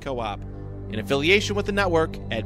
Co-op 0.00 0.40
in 0.90 0.98
affiliation 0.98 1.56
with 1.56 1.66
the 1.66 1.72
network 1.72 2.16
at? 2.30 2.44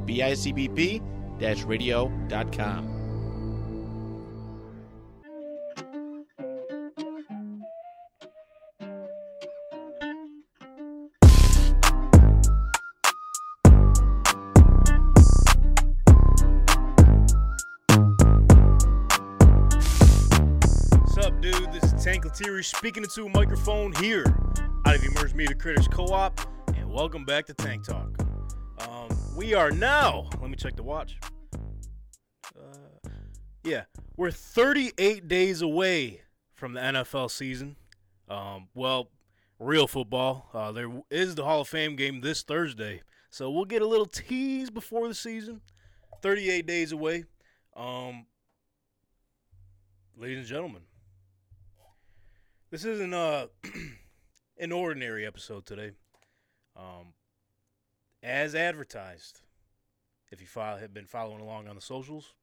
This 21.72 21.92
is 21.92 22.02
Tank 22.02 22.24
Lettieri 22.24 22.64
speaking 22.64 23.02
into 23.02 23.26
a 23.26 23.28
microphone 23.28 23.92
here. 23.96 24.24
Out 24.86 24.94
of 24.96 25.04
Emerge 25.04 25.34
Media 25.34 25.54
Critters 25.54 25.86
Co-op, 25.88 26.40
and 26.40 26.55
welcome 26.96 27.26
back 27.26 27.44
to 27.44 27.52
Tank 27.52 27.84
Talk. 27.84 28.08
Um, 28.78 29.10
we 29.36 29.52
are 29.52 29.70
now. 29.70 30.30
Let 30.40 30.48
me 30.48 30.56
check 30.56 30.76
the 30.76 30.82
watch. 30.82 31.18
Uh, 32.58 33.10
yeah, 33.62 33.84
we're 34.16 34.30
38 34.30 35.28
days 35.28 35.60
away 35.60 36.22
from 36.54 36.72
the 36.72 36.80
NFL 36.80 37.30
season. 37.30 37.76
Um, 38.30 38.68
well, 38.74 39.10
real 39.58 39.86
football. 39.86 40.48
Uh, 40.54 40.72
there 40.72 40.90
is 41.10 41.34
the 41.34 41.44
Hall 41.44 41.60
of 41.60 41.68
Fame 41.68 41.96
game 41.96 42.22
this 42.22 42.42
Thursday, 42.42 43.02
so 43.28 43.50
we'll 43.50 43.66
get 43.66 43.82
a 43.82 43.86
little 43.86 44.06
tease 44.06 44.70
before 44.70 45.06
the 45.06 45.14
season. 45.14 45.60
38 46.22 46.66
days 46.66 46.92
away. 46.92 47.24
Um, 47.76 48.24
ladies 50.16 50.38
and 50.38 50.46
gentlemen, 50.46 50.80
this 52.70 52.86
isn't 52.86 53.12
uh, 53.12 53.48
an 54.58 54.72
ordinary 54.72 55.26
episode 55.26 55.66
today. 55.66 55.90
Um, 56.76 57.14
as 58.22 58.54
advertised, 58.54 59.40
if 60.30 60.40
you 60.40 60.46
follow, 60.46 60.78
have 60.78 60.92
been 60.92 61.06
following 61.06 61.40
along 61.40 61.68
on 61.68 61.74
the 61.74 61.80
socials 61.80 62.34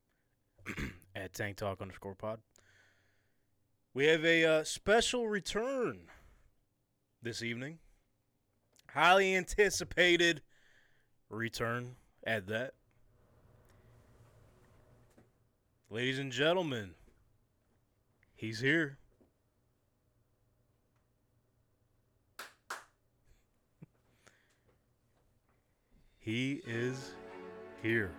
at 1.15 1.33
Tank 1.33 1.57
Talk 1.57 1.81
underscore 1.81 2.15
Pod, 2.15 2.39
we 3.93 4.05
have 4.07 4.25
a 4.25 4.45
uh, 4.45 4.63
special 4.63 5.27
return 5.27 6.07
this 7.21 7.43
evening. 7.43 7.77
Highly 8.89 9.35
anticipated 9.35 10.41
return 11.29 11.95
at 12.23 12.47
that. 12.47 12.73
Ladies 15.89 16.17
and 16.17 16.31
gentlemen, 16.31 16.95
he's 18.33 18.61
here. 18.61 18.97
He 26.23 26.61
is 26.65 27.11
here. 27.81 28.11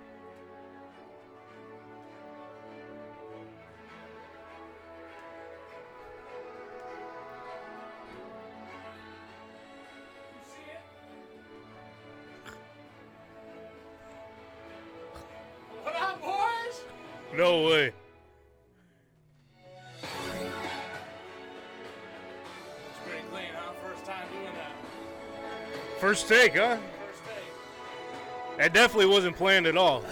What 15.82 15.96
up, 15.96 16.20
boys? 16.20 16.84
No 17.34 17.62
way. 17.62 17.92
It's 20.02 20.10
pretty 23.02 23.22
clean, 23.30 23.44
huh? 23.56 23.72
First 23.82 24.04
time 24.04 24.28
doing 24.30 24.44
that. 24.56 24.72
First 25.98 26.28
take, 26.28 26.56
huh? 26.56 26.76
That 28.56 28.72
definitely 28.72 29.06
wasn't 29.06 29.36
planned 29.36 29.66
at 29.66 29.76
all. 29.76 30.04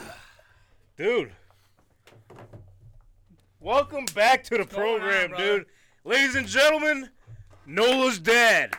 Dude. 0.96 1.32
Welcome 3.60 4.04
back 4.14 4.42
to 4.44 4.56
the 4.56 4.62
on, 4.62 4.66
program, 4.66 5.30
brother? 5.30 5.58
dude. 5.58 5.66
Ladies 6.04 6.34
and 6.34 6.48
gentlemen, 6.48 7.08
Nola's 7.66 8.18
dad. 8.18 8.76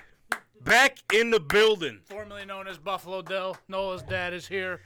Back 0.62 0.98
in 1.14 1.30
the 1.32 1.40
building. 1.40 2.02
Formerly 2.06 2.46
known 2.46 2.68
as 2.68 2.78
Buffalo 2.78 3.22
Dell. 3.22 3.58
Nola's 3.70 4.04
dad 4.04 4.34
is 4.34 4.48
here. 4.48 4.82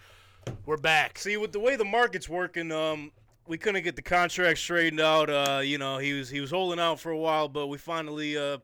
We're 0.66 0.78
back. 0.78 1.18
See, 1.18 1.38
with 1.38 1.52
the 1.52 1.60
way 1.60 1.76
the 1.76 1.86
market's 1.86 2.30
working, 2.30 2.72
um, 2.72 3.12
we 3.48 3.58
couldn't 3.58 3.84
get 3.84 3.96
the 3.96 4.02
contract 4.04 4.60
straightened 4.60 5.02
out. 5.02 5.30
Uh, 5.30 5.62
you 5.64 5.78
know, 5.78 5.98
he 5.98 6.14
was 6.14 6.30
he 6.30 6.40
was 6.40 6.52
holding 6.52 6.80
out 6.80 7.00
for 7.00 7.12
a 7.12 7.18
while, 7.18 7.48
but 7.48 7.68
we 7.68 7.78
finally, 7.78 8.38
uh, 8.38 8.58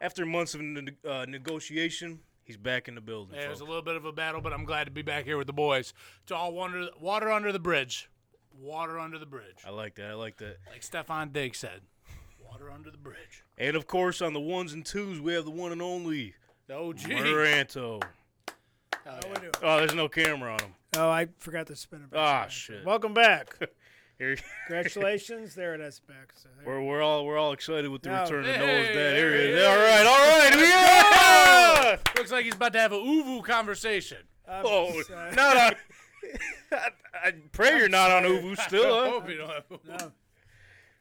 after 0.00 0.24
months 0.26 0.54
of 0.54 0.60
ne- 0.60 0.92
uh, 1.08 1.24
negotiation, 1.28 2.20
he's 2.44 2.56
back 2.56 2.88
in 2.88 2.94
the 2.94 3.00
building. 3.00 3.36
Yeah, 3.36 3.46
it 3.46 3.50
was 3.50 3.60
a 3.60 3.64
little 3.64 3.82
bit 3.82 3.96
of 3.96 4.04
a 4.04 4.12
battle, 4.12 4.40
but 4.40 4.52
I'm 4.52 4.64
glad 4.64 4.84
to 4.84 4.90
be 4.90 5.02
back 5.02 5.24
here 5.24 5.36
with 5.36 5.46
the 5.46 5.52
boys. 5.52 5.92
It's 6.22 6.32
all 6.32 6.52
water, 6.52 6.88
water 7.00 7.30
under 7.30 7.52
the 7.52 7.58
bridge. 7.58 8.08
Water 8.60 8.98
under 8.98 9.18
the 9.18 9.26
bridge. 9.26 9.56
I 9.66 9.70
like 9.70 9.96
that. 9.96 10.10
I 10.10 10.14
like 10.14 10.36
that. 10.38 10.58
Like 10.70 10.82
Stefon 10.82 11.32
Diggs 11.32 11.58
said. 11.58 11.80
Water 12.48 12.70
under 12.70 12.90
the 12.90 12.98
bridge. 12.98 13.42
And 13.58 13.74
of 13.74 13.86
course, 13.86 14.22
on 14.22 14.32
the 14.32 14.40
ones 14.40 14.72
and 14.72 14.86
twos, 14.86 15.20
we 15.20 15.34
have 15.34 15.44
the 15.44 15.50
one 15.50 15.72
and 15.72 15.82
only 15.82 16.34
The 16.68 16.76
OG. 16.76 16.98
Moranto. 16.98 18.00
Hell 19.04 19.14
How 19.14 19.20
yeah. 19.22 19.28
we 19.28 19.34
doing? 19.40 19.52
Oh, 19.62 19.76
there's 19.78 19.94
no 19.94 20.08
camera 20.08 20.52
on 20.52 20.60
him. 20.60 20.74
Oh, 20.96 21.10
I 21.10 21.26
forgot 21.38 21.66
to 21.66 21.76
spin 21.76 22.02
it. 22.02 22.16
Ah, 22.16 22.46
shit. 22.48 22.84
Welcome 22.84 23.12
back. 23.14 23.56
Here, 24.18 24.36
Congratulations. 24.68 25.54
there 25.54 25.74
it 25.74 25.80
is 25.80 26.00
back. 26.00 26.32
So 26.34 26.48
there- 26.56 26.66
we're, 26.66 26.82
we're 26.82 27.02
all 27.02 27.24
we're 27.26 27.38
all 27.38 27.52
excited 27.52 27.90
with 27.90 28.02
the 28.02 28.10
No. 28.10 28.22
return 28.22 28.40
of 28.44 28.56
Noah's 28.56 28.88
dad. 28.88 29.16
Here 29.16 29.30
he 29.32 29.52
there 29.52 29.52
is. 29.52 29.58
he 29.60 29.64
All 29.66 29.74
is. 29.74 29.90
right, 29.90 30.06
all 30.06 30.28
right. 30.38 31.96
Yeah! 31.96 31.96
Looks 32.16 32.30
like 32.32 32.44
he's 32.44 32.54
about 32.54 32.72
to 32.74 32.80
have 32.80 32.92
a 32.92 32.96
uvu 32.98 33.42
conversation. 33.44 34.18
I'm 34.48 34.64
Oh, 34.66 34.92
just, 34.92 35.10
uh, 35.10 35.30
not 35.32 35.56
on. 35.56 35.74
I, 36.72 36.88
I 37.24 37.32
pray 37.52 37.76
you're 37.78 37.88
not 37.88 38.10
on 38.10 38.22
sorry. 38.24 38.38
Uvu 38.38 38.58
still. 38.60 38.94
I 38.94 39.04
Huh? 39.06 39.10
hope 39.10 39.28
you 39.28 39.36
don't 39.36 39.50
have 39.50 39.68
uvu. 39.68 39.88
no. 39.88 40.12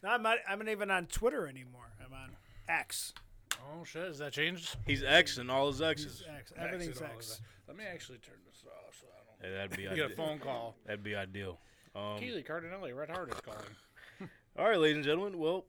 No, 0.04 0.10
I'm 0.10 0.22
not, 0.24 0.38
I'm 0.50 0.60
not 0.60 0.68
even 0.68 0.92
on 0.92 1.06
Twitter 1.06 1.48
anymore. 1.48 1.86
I'm 2.06 2.14
on 2.14 2.32
X. 2.68 3.14
Oh 3.54 3.84
shit, 3.86 4.04
has 4.08 4.18
that 4.18 4.34
changed? 4.34 4.76
He's 4.86 5.02
X 5.04 5.38
and 5.38 5.50
all 5.50 5.68
his 5.68 5.82
X's. 5.82 6.06
It's 6.22 6.24
X. 6.38 6.52
Everything's 6.58 6.90
Exit 6.90 7.04
all 7.08 7.12
of 7.12 7.18
X. 7.18 7.42
Let 7.68 7.78
me 7.78 7.84
actually 7.86 8.18
turn 8.18 8.36
this 8.46 8.64
off 8.68 8.96
so 9.00 9.06
I 9.08 9.46
don't. 9.46 9.52
Yeah, 9.52 9.58
that'd 9.60 9.78
be 9.78 9.84
You 9.90 9.96
get 9.96 10.12
a 10.12 10.16
phone 10.16 10.40
call. 10.40 10.76
That'd 10.86 11.04
be 11.04 11.16
ideal. 11.16 11.60
Um, 11.96 12.18
Keely 12.20 12.44
Cardinelli, 12.44 12.96
Red 12.96 13.10
Heart 13.10 13.34
is 13.34 13.40
calling. 13.42 14.30
all 14.58 14.70
right, 14.70 14.80
ladies 14.80 14.98
and 14.98 15.06
gentlemen. 15.06 15.38
Well, 15.38 15.66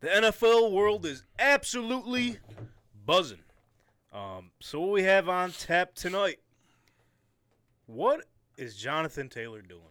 the 0.00 0.08
NFL 0.08 0.72
world 0.72 1.06
is 1.06 1.24
absolutely 1.38 2.38
buzzing. 3.06 3.40
Um, 4.12 4.50
so 4.60 4.80
what 4.80 4.90
we 4.90 5.02
have 5.04 5.28
on 5.28 5.52
tap 5.52 5.94
tonight? 5.94 6.38
What 7.86 8.24
is 8.56 8.76
Jonathan 8.76 9.28
Taylor 9.28 9.62
doing? 9.62 9.82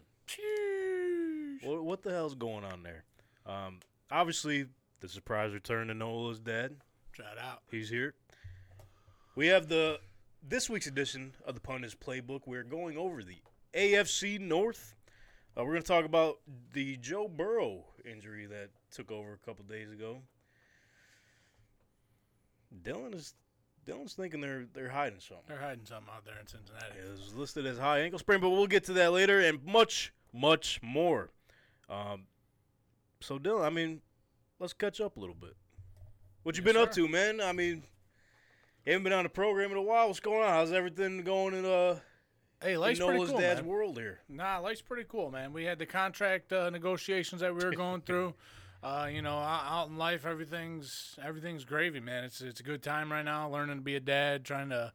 What, 1.62 1.84
what 1.84 2.02
the 2.02 2.10
hell's 2.10 2.34
going 2.34 2.64
on 2.64 2.82
there? 2.82 3.04
Um, 3.46 3.80
obviously, 4.10 4.66
the 5.00 5.08
surprise 5.08 5.52
return 5.52 5.88
to 5.88 5.94
Nola's 5.94 6.38
dad. 6.38 6.76
Shout 7.12 7.38
out. 7.42 7.62
He's 7.70 7.88
here. 7.88 8.14
We 9.34 9.48
have 9.48 9.68
the 9.68 9.98
this 10.48 10.70
week's 10.70 10.86
edition 10.86 11.32
of 11.44 11.54
the 11.54 11.60
Pundits 11.60 11.94
Playbook. 11.94 12.42
We're 12.46 12.62
going 12.62 12.96
over 12.96 13.22
the 13.22 13.38
AFC 13.74 14.38
North. 14.38 14.94
Uh, 15.58 15.64
we're 15.64 15.72
going 15.72 15.82
to 15.82 15.88
talk 15.88 16.04
about 16.04 16.38
the 16.72 16.96
Joe 16.98 17.26
Burrow 17.26 17.84
injury 18.04 18.46
that 18.46 18.70
took 18.92 19.10
over 19.10 19.32
a 19.32 19.46
couple 19.46 19.64
days 19.64 19.90
ago. 19.90 20.18
Dylan 22.82 23.14
is 23.14 23.34
Dylan's 23.84 24.12
thinking 24.12 24.40
they're 24.40 24.66
they're 24.72 24.90
hiding 24.90 25.18
something. 25.18 25.44
They're 25.48 25.58
hiding 25.58 25.84
something 25.86 26.12
out 26.14 26.24
there 26.24 26.38
in 26.38 26.46
Cincinnati. 26.46 26.98
It 26.98 27.10
was 27.10 27.34
listed 27.34 27.66
as 27.66 27.78
high 27.78 28.00
ankle 28.00 28.18
sprain, 28.18 28.40
but 28.40 28.50
we'll 28.50 28.66
get 28.66 28.84
to 28.84 28.92
that 28.94 29.12
later 29.12 29.40
and 29.40 29.64
much, 29.64 30.12
much 30.32 30.80
more. 30.82 31.30
Um, 31.88 32.24
so, 33.20 33.38
Dylan, 33.38 33.64
I 33.64 33.70
mean, 33.70 34.02
let's 34.60 34.74
catch 34.74 35.00
up 35.00 35.16
a 35.16 35.20
little 35.20 35.34
bit. 35.34 35.56
What 36.44 36.56
you 36.56 36.62
Yes, 36.64 36.72
been 36.72 36.82
up 36.82 36.92
to, 36.92 37.08
man? 37.08 37.40
I 37.40 37.52
mean, 37.52 37.82
haven't 38.86 39.02
been 39.02 39.12
on 39.12 39.24
the 39.24 39.30
program 39.30 39.72
in 39.72 39.76
a 39.76 39.82
while. 39.82 40.06
What's 40.06 40.20
going 40.20 40.44
on? 40.44 40.50
How's 40.50 40.72
everything 40.72 41.22
going 41.22 41.54
in 41.54 41.64
uh 41.64 41.98
Hey, 42.62 42.76
life's 42.76 42.98
pretty 42.98 43.24
cool, 43.24 43.38
dad's 43.38 43.60
man. 43.60 43.70
world 43.70 43.98
here? 43.98 44.20
Nah, 44.28 44.58
life's 44.58 44.82
pretty 44.82 45.04
cool, 45.08 45.30
man. 45.30 45.52
We 45.52 45.64
had 45.64 45.78
the 45.78 45.86
contract 45.86 46.52
uh, 46.52 46.70
negotiations 46.70 47.40
that 47.40 47.54
we 47.54 47.64
were 47.64 47.72
going 47.72 48.02
through. 48.02 48.34
Uh, 48.80 49.08
you 49.12 49.22
know, 49.22 49.36
out, 49.36 49.88
in 49.88 49.98
life, 49.98 50.24
everything's 50.24 51.18
everything's 51.20 51.64
gravy, 51.64 51.98
man. 51.98 52.22
It's 52.22 52.40
it's 52.40 52.60
a 52.60 52.62
good 52.62 52.80
time 52.80 53.10
right 53.10 53.24
now. 53.24 53.50
Learning 53.50 53.74
to 53.74 53.82
be 53.82 53.96
a 53.96 54.00
dad, 54.00 54.44
trying 54.44 54.68
to 54.68 54.92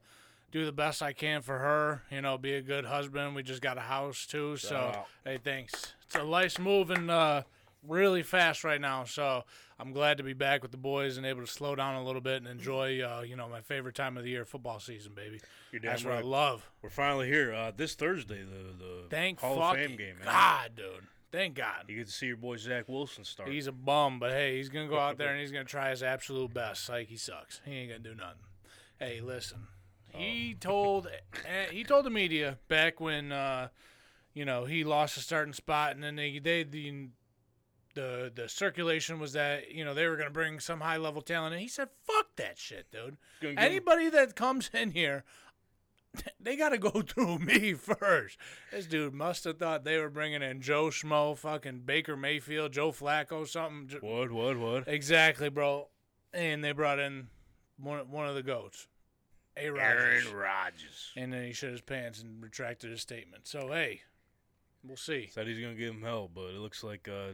do 0.50 0.64
the 0.64 0.72
best 0.72 1.02
I 1.02 1.12
can 1.12 1.42
for 1.42 1.58
her. 1.58 2.02
You 2.10 2.22
know, 2.22 2.38
be 2.38 2.54
a 2.54 2.62
good 2.62 2.86
husband. 2.86 3.34
We 3.34 3.42
just 3.42 3.60
got 3.60 3.76
a 3.76 3.82
house 3.82 4.24
too, 4.24 4.56
so 4.56 4.76
out. 4.76 5.06
hey, 5.24 5.36
thanks. 5.36 5.92
It's 6.06 6.14
a 6.14 6.22
life's 6.22 6.58
moving 6.58 7.10
uh, 7.10 7.42
really 7.86 8.22
fast 8.22 8.64
right 8.64 8.80
now, 8.80 9.04
so 9.04 9.44
I'm 9.78 9.92
glad 9.92 10.18
to 10.18 10.22
be 10.22 10.32
back 10.32 10.62
with 10.62 10.70
the 10.70 10.76
boys 10.76 11.16
and 11.16 11.26
able 11.26 11.40
to 11.40 11.46
slow 11.46 11.74
down 11.74 11.96
a 11.96 12.04
little 12.04 12.20
bit 12.20 12.36
and 12.36 12.46
enjoy, 12.46 13.00
uh, 13.02 13.22
you 13.22 13.36
know, 13.36 13.48
my 13.48 13.60
favorite 13.60 13.94
time 13.94 14.16
of 14.16 14.24
the 14.24 14.30
year, 14.30 14.44
football 14.44 14.80
season, 14.80 15.12
baby. 15.14 15.40
That's 15.82 16.04
what 16.04 16.14
I 16.14 16.20
love. 16.20 16.70
We're 16.82 16.90
finally 16.90 17.28
here. 17.28 17.52
Uh, 17.52 17.72
this 17.76 17.94
Thursday, 17.94 18.42
the 18.42 18.84
the 18.84 19.02
Thank 19.10 19.40
Hall 19.40 19.60
of 19.62 19.76
Fame 19.76 19.96
game, 19.96 20.16
man. 20.18 20.24
God, 20.24 20.70
dude. 20.76 20.86
Thank 21.32 21.56
God. 21.56 21.86
You 21.88 21.96
get 21.96 22.06
to 22.06 22.12
see 22.12 22.26
your 22.26 22.36
boy 22.36 22.56
Zach 22.58 22.88
Wilson 22.88 23.24
start. 23.24 23.48
He's 23.48 23.66
a 23.66 23.72
bum, 23.72 24.20
but 24.20 24.30
hey, 24.30 24.56
he's 24.56 24.68
gonna 24.68 24.86
go 24.86 24.98
out 25.00 25.18
there 25.18 25.28
and 25.32 25.40
he's 25.40 25.50
gonna 25.50 25.64
try 25.64 25.90
his 25.90 26.02
absolute 26.02 26.54
best. 26.54 26.88
Like 26.88 27.08
he 27.08 27.16
sucks. 27.16 27.60
He 27.64 27.72
ain't 27.72 27.90
gonna 27.90 27.98
do 27.98 28.14
nothing. 28.14 28.42
Hey, 29.00 29.20
listen, 29.20 29.66
He 30.10 30.54
told 30.60 31.08
eh, 31.44 31.66
he 31.72 31.82
told 31.82 32.06
the 32.06 32.10
media 32.10 32.58
back 32.68 33.00
when 33.00 33.32
uh, 33.32 33.68
you 34.32 34.44
know 34.44 34.64
he 34.64 34.84
lost 34.84 35.16
a 35.16 35.20
starting 35.20 35.54
spot, 35.54 35.96
and 35.96 36.04
then 36.04 36.14
they 36.14 36.38
they 36.38 36.62
the 36.62 37.08
the 37.94 38.30
the 38.34 38.48
circulation 38.48 39.18
was 39.18 39.32
that 39.34 39.70
you 39.70 39.84
know 39.84 39.94
they 39.94 40.06
were 40.06 40.16
going 40.16 40.28
to 40.28 40.32
bring 40.32 40.60
some 40.60 40.80
high 40.80 40.96
level 40.96 41.22
talent, 41.22 41.52
and 41.54 41.62
he 41.62 41.68
said, 41.68 41.88
"Fuck 42.04 42.36
that 42.36 42.58
shit, 42.58 42.90
dude. 42.90 43.02
Gonna 43.02 43.16
give 43.40 43.50
him- 43.52 43.58
Anybody 43.58 44.10
that 44.10 44.34
comes 44.36 44.70
in 44.72 44.90
here." 44.92 45.24
They 46.38 46.54
got 46.56 46.68
to 46.68 46.78
go 46.78 46.90
through 47.02 47.38
me 47.40 47.72
first. 47.74 48.38
This 48.70 48.86
dude 48.86 49.14
must 49.14 49.42
have 49.44 49.58
thought 49.58 49.82
they 49.82 49.98
were 49.98 50.10
bringing 50.10 50.42
in 50.42 50.60
Joe 50.60 50.86
Schmo, 50.86 51.36
fucking 51.36 51.80
Baker 51.86 52.16
Mayfield, 52.16 52.70
Joe 52.72 52.92
Flacco, 52.92 53.48
something. 53.48 53.98
What? 54.00 54.30
What? 54.30 54.56
What? 54.58 54.86
Exactly, 54.86 55.48
bro. 55.48 55.88
And 56.32 56.62
they 56.62 56.70
brought 56.70 57.00
in 57.00 57.28
one 57.78 58.08
one 58.10 58.28
of 58.28 58.36
the 58.36 58.44
goats, 58.44 58.86
A. 59.56 59.70
Rodgers, 59.70 60.24
Aaron 60.26 60.36
Rodgers. 60.36 61.10
and 61.16 61.32
then 61.32 61.46
he 61.46 61.52
shit 61.52 61.72
his 61.72 61.80
pants 61.80 62.22
and 62.22 62.40
retracted 62.40 62.90
his 62.92 63.00
statement. 63.00 63.48
So 63.48 63.68
hey, 63.72 64.02
we'll 64.84 64.96
see. 64.96 65.28
Said 65.32 65.48
he's 65.48 65.58
gonna 65.58 65.74
give 65.74 65.94
him 65.94 66.02
hell, 66.02 66.30
but 66.32 66.46
it 66.50 66.58
looks 66.60 66.84
like 66.84 67.08
uh, 67.08 67.32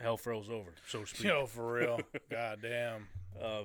hell 0.00 0.16
froze 0.16 0.48
over, 0.50 0.70
so 0.86 1.00
to 1.00 1.06
speak. 1.06 1.24
Yo, 1.24 1.46
for 1.46 1.72
real. 1.72 2.00
God 2.30 2.60
damn. 2.62 3.08
Uh, 3.40 3.62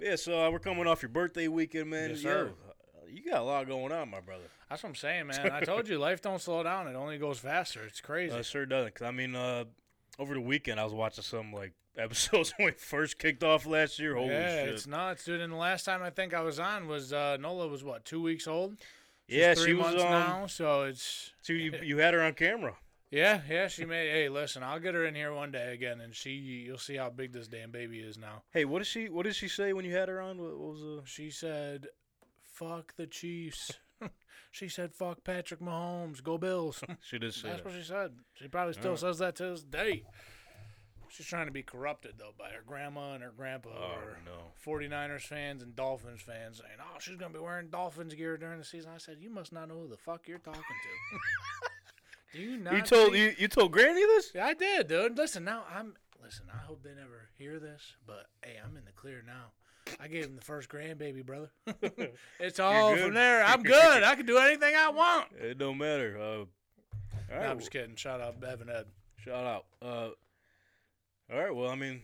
yeah, 0.00 0.16
so 0.16 0.46
uh, 0.46 0.50
we're 0.50 0.58
coming 0.58 0.86
off 0.86 1.02
your 1.02 1.08
birthday 1.10 1.48
weekend, 1.48 1.90
man. 1.90 2.10
Yes, 2.10 2.20
sir. 2.20 2.50
uh, 2.68 3.06
you 3.08 3.30
got 3.30 3.40
a 3.40 3.44
lot 3.44 3.66
going 3.66 3.92
on, 3.92 4.10
my 4.10 4.20
brother. 4.20 4.44
That's 4.68 4.82
what 4.82 4.88
I'm 4.90 4.94
saying, 4.94 5.28
man. 5.28 5.52
I 5.52 5.60
told 5.60 5.88
you, 5.88 5.98
life 5.98 6.20
don't 6.20 6.40
slow 6.40 6.62
down. 6.62 6.88
It 6.88 6.94
only 6.96 7.18
goes 7.18 7.38
faster. 7.38 7.84
It's 7.84 8.00
crazy. 8.00 8.34
Uh, 8.34 8.38
it 8.38 8.46
sure 8.46 8.66
doesn't. 8.66 8.94
Cause 8.94 9.06
I 9.06 9.10
mean, 9.12 9.36
uh, 9.36 9.64
over 10.18 10.34
the 10.34 10.40
weekend 10.40 10.80
I 10.80 10.84
was 10.84 10.92
watching 10.92 11.22
some 11.22 11.52
like 11.52 11.72
episodes 11.96 12.52
when 12.56 12.66
we 12.66 12.72
first 12.72 13.18
kicked 13.18 13.44
off 13.44 13.66
last 13.66 13.98
year. 13.98 14.16
Holy 14.16 14.30
yeah, 14.30 14.64
shit! 14.64 14.68
it's 14.70 14.86
nuts, 14.86 15.24
dude. 15.24 15.40
And 15.40 15.52
the 15.52 15.56
last 15.56 15.84
time 15.84 16.02
I 16.02 16.10
think 16.10 16.34
I 16.34 16.40
was 16.42 16.58
on 16.58 16.88
was 16.88 17.12
uh, 17.12 17.36
Nola 17.40 17.68
was 17.68 17.84
what 17.84 18.04
two 18.04 18.20
weeks 18.20 18.48
old. 18.48 18.76
She's 19.28 19.38
yeah, 19.38 19.54
three 19.54 19.66
she 19.66 19.74
was. 19.74 19.86
months 19.86 20.02
Um, 20.02 20.10
now, 20.10 20.46
so 20.46 20.82
it's 20.82 21.32
so 21.40 21.52
you 21.52 21.72
you 21.82 21.98
had 21.98 22.14
her 22.14 22.22
on 22.22 22.34
camera. 22.34 22.74
Yeah, 23.10 23.40
yeah. 23.48 23.68
She 23.68 23.84
may. 23.84 24.08
hey, 24.08 24.28
listen, 24.28 24.62
I'll 24.62 24.80
get 24.80 24.94
her 24.94 25.04
in 25.04 25.14
here 25.14 25.32
one 25.32 25.52
day 25.52 25.72
again, 25.72 26.00
and 26.00 26.14
she, 26.14 26.30
you'll 26.30 26.78
see 26.78 26.96
how 26.96 27.10
big 27.10 27.32
this 27.32 27.48
damn 27.48 27.70
baby 27.70 27.98
is 28.00 28.18
now. 28.18 28.42
Hey, 28.52 28.64
what 28.64 28.78
did 28.78 28.86
she 28.86 29.08
what 29.08 29.24
did 29.24 29.36
she 29.36 29.48
say 29.48 29.72
when 29.72 29.84
you 29.84 29.94
had 29.94 30.08
her 30.08 30.20
on? 30.20 30.38
What, 30.38 30.58
what 30.58 30.72
was 30.74 30.82
uh 30.82 31.02
She 31.04 31.30
said, 31.30 31.86
"Fuck 32.42 32.94
the 32.96 33.06
Chiefs." 33.06 33.72
she 34.50 34.68
said, 34.68 34.94
"Fuck 34.94 35.22
Patrick 35.24 35.60
Mahomes, 35.60 36.22
go 36.22 36.38
Bills." 36.38 36.82
she 37.02 37.18
did 37.18 37.34
say 37.34 37.48
That's 37.48 37.62
that. 37.62 37.64
what 37.66 37.74
she 37.74 37.82
said. 37.84 38.12
She 38.34 38.48
probably 38.48 38.74
still 38.74 38.96
says 38.96 39.18
that 39.18 39.36
to 39.36 39.50
this 39.50 39.62
day. 39.62 40.02
She's 41.10 41.26
trying 41.26 41.46
to 41.46 41.52
be 41.52 41.62
corrupted 41.62 42.14
though 42.18 42.32
by 42.36 42.48
her 42.48 42.62
grandma 42.66 43.14
and 43.14 43.22
her 43.22 43.32
grandpa, 43.36 43.68
Oh 43.72 43.98
or 44.04 44.18
no. 44.24 44.50
49ers 44.66 45.20
fans 45.22 45.62
and 45.62 45.76
Dolphins 45.76 46.22
fans 46.22 46.56
saying, 46.58 46.78
"Oh, 46.80 46.98
she's 46.98 47.14
gonna 47.16 47.32
be 47.32 47.38
wearing 47.38 47.68
Dolphins 47.68 48.14
gear 48.14 48.36
during 48.36 48.58
the 48.58 48.64
season." 48.64 48.90
I 48.92 48.98
said, 48.98 49.18
"You 49.20 49.30
must 49.30 49.52
not 49.52 49.68
know 49.68 49.78
who 49.78 49.86
the 49.88 49.96
fuck 49.96 50.26
you're 50.26 50.38
talking 50.38 50.60
to." 50.62 51.18
Do 52.34 52.40
you 52.40 52.58
not? 52.58 52.74
You 52.74 52.82
told 52.82 53.12
see- 53.12 53.18
you, 53.22 53.34
you 53.38 53.48
told 53.48 53.72
Granny 53.72 54.04
this? 54.04 54.32
Yeah, 54.34 54.46
I 54.46 54.54
did, 54.54 54.88
dude. 54.88 55.16
Listen, 55.16 55.44
now 55.44 55.64
I'm. 55.72 55.94
Listen, 56.22 56.46
I 56.52 56.56
hope 56.58 56.82
they 56.82 56.94
never 56.94 57.28
hear 57.38 57.60
this, 57.60 57.94
but 58.06 58.26
hey, 58.42 58.56
I'm 58.62 58.76
in 58.76 58.84
the 58.84 58.92
clear 58.92 59.22
now. 59.26 59.52
I 60.00 60.08
gave 60.08 60.24
him 60.24 60.34
the 60.34 60.42
first 60.42 60.68
grandbaby, 60.68 61.24
brother. 61.24 61.50
it's 62.40 62.58
all 62.58 62.96
from 62.96 63.14
there. 63.14 63.44
I'm 63.44 63.62
good. 63.62 64.02
I 64.02 64.14
can 64.14 64.26
do 64.26 64.38
anything 64.38 64.74
I 64.74 64.88
want. 64.90 65.26
It 65.38 65.58
don't 65.58 65.78
matter. 65.78 66.18
Uh, 66.18 66.38
all 67.34 67.40
No, 67.40 67.46
I'm 67.46 67.58
just 67.58 67.70
kidding. 67.70 67.94
Shout 67.96 68.20
out 68.20 68.42
Evan 68.42 68.70
Ed. 68.70 68.86
Shout 69.18 69.44
out. 69.44 69.66
Uh, 69.82 70.08
all 71.32 71.38
right. 71.38 71.54
Well, 71.54 71.68
I 71.70 71.74
mean, 71.76 72.00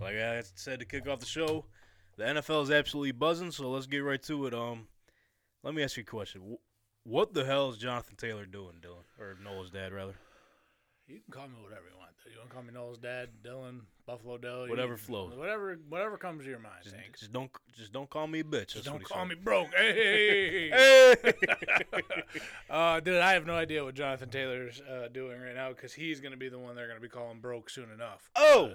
like 0.00 0.16
I 0.16 0.42
said 0.54 0.80
to 0.80 0.84
kick 0.84 1.08
off 1.08 1.20
the 1.20 1.26
show, 1.26 1.64
the 2.16 2.24
NFL 2.24 2.64
is 2.64 2.70
absolutely 2.70 3.12
buzzing. 3.12 3.50
So 3.50 3.70
let's 3.70 3.86
get 3.86 3.98
right 3.98 4.22
to 4.24 4.46
it. 4.46 4.54
Um, 4.54 4.86
let 5.62 5.74
me 5.74 5.82
ask 5.82 5.96
you 5.96 6.02
a 6.02 6.06
question. 6.06 6.58
Wh- 7.04 7.08
What 7.10 7.34
the 7.34 7.44
hell 7.44 7.70
is 7.70 7.78
Jonathan 7.78 8.16
Taylor 8.16 8.46
doing, 8.46 8.74
Dylan, 8.82 9.04
or 9.20 9.36
Noah's 9.42 9.70
dad, 9.70 9.92
rather? 9.92 10.14
You 11.06 11.20
can 11.20 11.32
call 11.32 11.48
me 11.48 11.54
whatever 11.62 11.82
you 11.92 11.98
want. 11.98 12.12
Though. 12.24 12.30
You 12.32 12.38
want 12.38 12.48
to 12.50 12.54
call 12.54 12.62
me 12.64 12.72
Noel's 12.72 12.98
dad, 12.98 13.28
Dylan, 13.44 13.80
Buffalo 14.06 14.38
Dell, 14.38 14.64
you- 14.64 14.70
Whatever 14.70 14.96
flows. 14.96 15.34
Whatever, 15.36 15.78
whatever 15.90 16.16
comes 16.16 16.44
to 16.44 16.50
your 16.50 16.58
mind. 16.58 16.76
Just, 16.82 16.96
just 17.20 17.32
don't, 17.32 17.50
just 17.76 17.92
don't 17.92 18.08
call 18.08 18.26
me 18.26 18.40
a 18.40 18.44
bitch. 18.44 18.68
Just 18.68 18.74
That's 18.84 18.86
don't 18.86 19.04
call 19.04 19.18
said. 19.22 19.28
me 19.28 19.34
broke. 19.34 19.68
Hey, 19.74 20.70
Hey! 20.70 21.16
uh, 22.70 23.00
dude, 23.00 23.20
I 23.20 23.32
have 23.34 23.46
no 23.46 23.54
idea 23.54 23.84
what 23.84 23.94
Jonathan 23.94 24.30
Taylor's 24.30 24.80
uh, 24.80 25.08
doing 25.12 25.40
right 25.40 25.54
now 25.54 25.70
because 25.70 25.92
he's 25.92 26.20
going 26.20 26.32
to 26.32 26.38
be 26.38 26.48
the 26.48 26.58
one 26.58 26.74
they're 26.74 26.86
going 26.86 26.98
to 26.98 27.02
be 27.02 27.08
calling 27.08 27.40
broke 27.40 27.68
soon 27.68 27.90
enough. 27.90 28.30
Oh, 28.36 28.72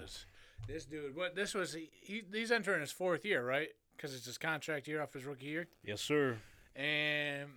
this 0.68 0.84
dude, 0.84 1.16
what 1.16 1.34
this 1.34 1.52
was, 1.54 1.72
he, 1.74 1.90
he 2.00 2.22
he's 2.32 2.52
entering 2.52 2.80
his 2.80 2.92
fourth 2.92 3.24
year, 3.24 3.44
right? 3.44 3.68
Because 3.96 4.14
it's 4.14 4.26
his 4.26 4.38
contract 4.38 4.86
year 4.86 5.02
off 5.02 5.12
his 5.14 5.24
rookie 5.24 5.46
year, 5.46 5.66
yes, 5.84 6.00
sir. 6.00 6.36
and 6.76 7.48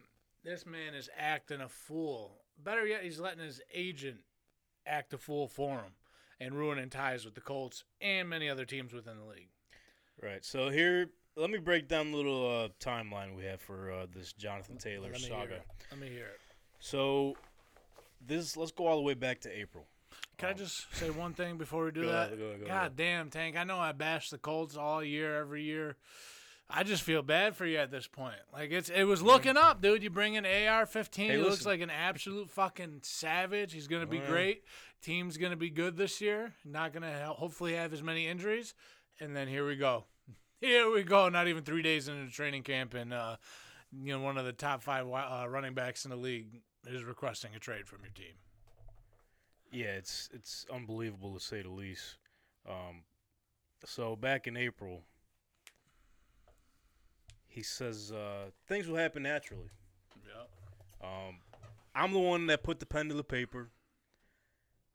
this 0.43 0.65
man 0.65 0.93
is 0.93 1.09
acting 1.17 1.61
a 1.61 1.69
fool. 1.69 2.41
Better 2.61 2.85
yet, 2.85 3.03
he's 3.03 3.19
letting 3.19 3.43
his 3.43 3.61
agent 3.73 4.17
act 4.85 5.13
a 5.13 5.17
fool 5.17 5.47
for 5.47 5.77
him 5.79 5.93
and 6.39 6.53
ruining 6.53 6.89
ties 6.89 7.25
with 7.25 7.35
the 7.35 7.41
Colts 7.41 7.83
and 8.01 8.29
many 8.29 8.49
other 8.49 8.65
teams 8.65 8.93
within 8.93 9.17
the 9.17 9.25
league. 9.25 9.49
Right. 10.21 10.43
So 10.45 10.69
here, 10.69 11.09
let 11.35 11.49
me 11.49 11.57
break 11.57 11.87
down 11.87 12.11
the 12.11 12.17
little 12.17 12.45
uh, 12.65 12.69
timeline 12.79 13.35
we 13.35 13.45
have 13.45 13.61
for 13.61 13.91
uh, 13.91 14.05
this 14.13 14.33
Jonathan 14.33 14.77
Taylor 14.77 15.09
Let 15.11 15.21
saga. 15.21 15.59
Let 15.91 15.99
me 15.99 16.09
hear 16.09 16.25
it. 16.27 16.39
So 16.79 17.35
this, 18.25 18.55
let's 18.57 18.71
go 18.71 18.87
all 18.87 18.97
the 18.97 19.01
way 19.03 19.13
back 19.15 19.41
to 19.41 19.49
April. 19.57 19.85
Can 20.37 20.49
I 20.49 20.51
Um, 20.51 20.57
just 20.57 20.93
say 20.95 21.09
one 21.09 21.33
thing 21.33 21.57
before 21.57 21.85
we 21.85 21.91
do 21.91 22.01
that? 22.05 22.27
ahead, 22.27 22.39
go 22.39 22.45
ahead, 22.45 22.59
go 22.61 22.67
God 22.67 22.75
ahead. 22.77 22.95
damn, 22.95 23.29
Tank. 23.29 23.57
I 23.57 23.63
know 23.63 23.79
I 23.79 23.91
bash 23.93 24.29
the 24.29 24.37
Colts 24.37 24.75
all 24.77 25.03
year, 25.03 25.35
every 25.39 25.63
year. 25.63 25.95
I 26.75 26.81
just 26.83 27.03
feel 27.03 27.21
bad 27.21 27.55
for 27.55 27.65
you 27.67 27.77
at 27.77 27.91
this 27.91 28.07
point. 28.07 28.35
Like 28.51 28.71
it's 28.71 28.89
it 28.89 29.03
was 29.03 29.21
looking 29.21 29.57
up, 29.57 29.81
dude. 29.81 30.01
You 30.01 30.09
bring 30.09 30.33
in 30.33 30.43
AR-15. 30.45 31.15
Hey, 31.15 31.27
he 31.31 31.37
looks 31.37 31.65
like 31.65 31.81
an 31.81 31.91
absolute 31.91 32.49
fucking 32.49 33.01
savage. 33.03 33.73
He's 33.73 33.87
gonna 33.87 34.07
be 34.07 34.17
Yeah. 34.17 34.27
great. 34.27 34.63
Team's 35.01 35.37
gonna 35.37 35.55
be 35.55 35.69
good 35.69 35.97
this 35.97 36.19
year. 36.19 36.53
Not 36.65 36.91
gonna 36.91 37.27
hopefully 37.27 37.73
have 37.75 37.93
as 37.93 38.01
many 38.01 38.27
injuries. 38.27 38.73
And 39.19 39.35
then 39.35 39.47
here 39.47 39.65
we 39.67 39.75
go. 39.75 40.05
Here 40.61 40.89
we 40.89 41.03
go. 41.03 41.27
Not 41.29 41.47
even 41.49 41.63
three 41.63 41.81
days 41.81 42.07
into 42.07 42.31
training 42.31 42.63
camp, 42.63 42.93
and 42.93 43.13
uh, 43.13 43.35
you 43.91 44.13
know 44.13 44.21
one 44.23 44.37
of 44.37 44.45
the 44.45 44.53
top 44.53 44.81
five 44.81 45.05
uh, 45.07 45.45
running 45.49 45.73
backs 45.73 46.05
in 46.05 46.09
the 46.11 46.15
league 46.17 46.61
is 46.87 47.03
requesting 47.03 47.53
a 47.53 47.59
trade 47.59 47.85
from 47.87 47.99
your 48.01 48.11
team. 48.13 48.33
Yeah, 49.71 49.95
it's 49.97 50.29
it's 50.33 50.65
unbelievable 50.73 51.33
to 51.33 51.39
say 51.39 51.61
the 51.61 51.69
least. 51.69 52.17
Um, 52.67 53.03
so 53.85 54.15
back 54.15 54.47
in 54.47 54.55
April, 54.55 55.03
he 57.53 57.61
says 57.61 58.11
uh, 58.11 58.49
things 58.67 58.87
will 58.87 58.97
happen 58.97 59.23
naturally. 59.23 59.69
Yeah. 60.25 61.07
Um, 61.07 61.37
I'm 61.93 62.11
the 62.11 62.19
one 62.19 62.47
that 62.47 62.63
put 62.63 62.79
the 62.79 62.85
pen 62.87 63.09
to 63.09 63.13
the 63.13 63.23
paper. 63.23 63.69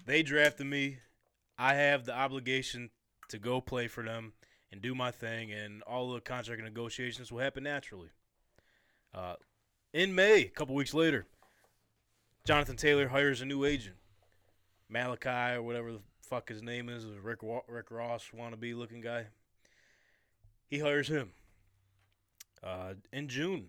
They 0.05 0.23
drafted 0.25 0.67
me. 0.67 0.99
I 1.57 1.75
have 1.75 2.05
the 2.05 2.15
obligation 2.15 2.91
to 3.29 3.39
go 3.39 3.61
play 3.61 3.87
for 3.87 4.03
them 4.03 4.33
and 4.73 4.83
do 4.83 4.95
my 4.95 5.11
thing, 5.13 5.53
and 5.53 5.83
all 5.83 6.13
the 6.13 6.21
contract 6.21 6.63
negotiations 6.63 7.31
will 7.31 7.41
happen 7.41 7.63
naturally. 7.63 8.09
Uh, 9.15 9.35
in 9.93 10.15
May, 10.15 10.43
a 10.43 10.49
couple 10.49 10.75
weeks 10.75 10.95
later, 10.95 11.27
Jonathan 12.45 12.77
Taylor 12.77 13.09
hires 13.09 13.41
a 13.41 13.45
new 13.45 13.65
agent, 13.65 13.97
Malachi 14.89 15.57
or 15.57 15.63
whatever 15.63 15.93
the 15.93 16.01
fuck 16.23 16.49
his 16.49 16.63
name 16.63 16.89
is, 16.89 17.05
Rick 17.23 17.41
Rick 17.69 17.91
Ross 17.91 18.31
wannabe 18.37 18.77
looking 18.77 19.01
guy. 19.01 19.27
He 20.69 20.81
hires 20.81 21.09
him. 21.09 21.31
Uh, 22.63 22.95
in 23.13 23.29
June, 23.29 23.67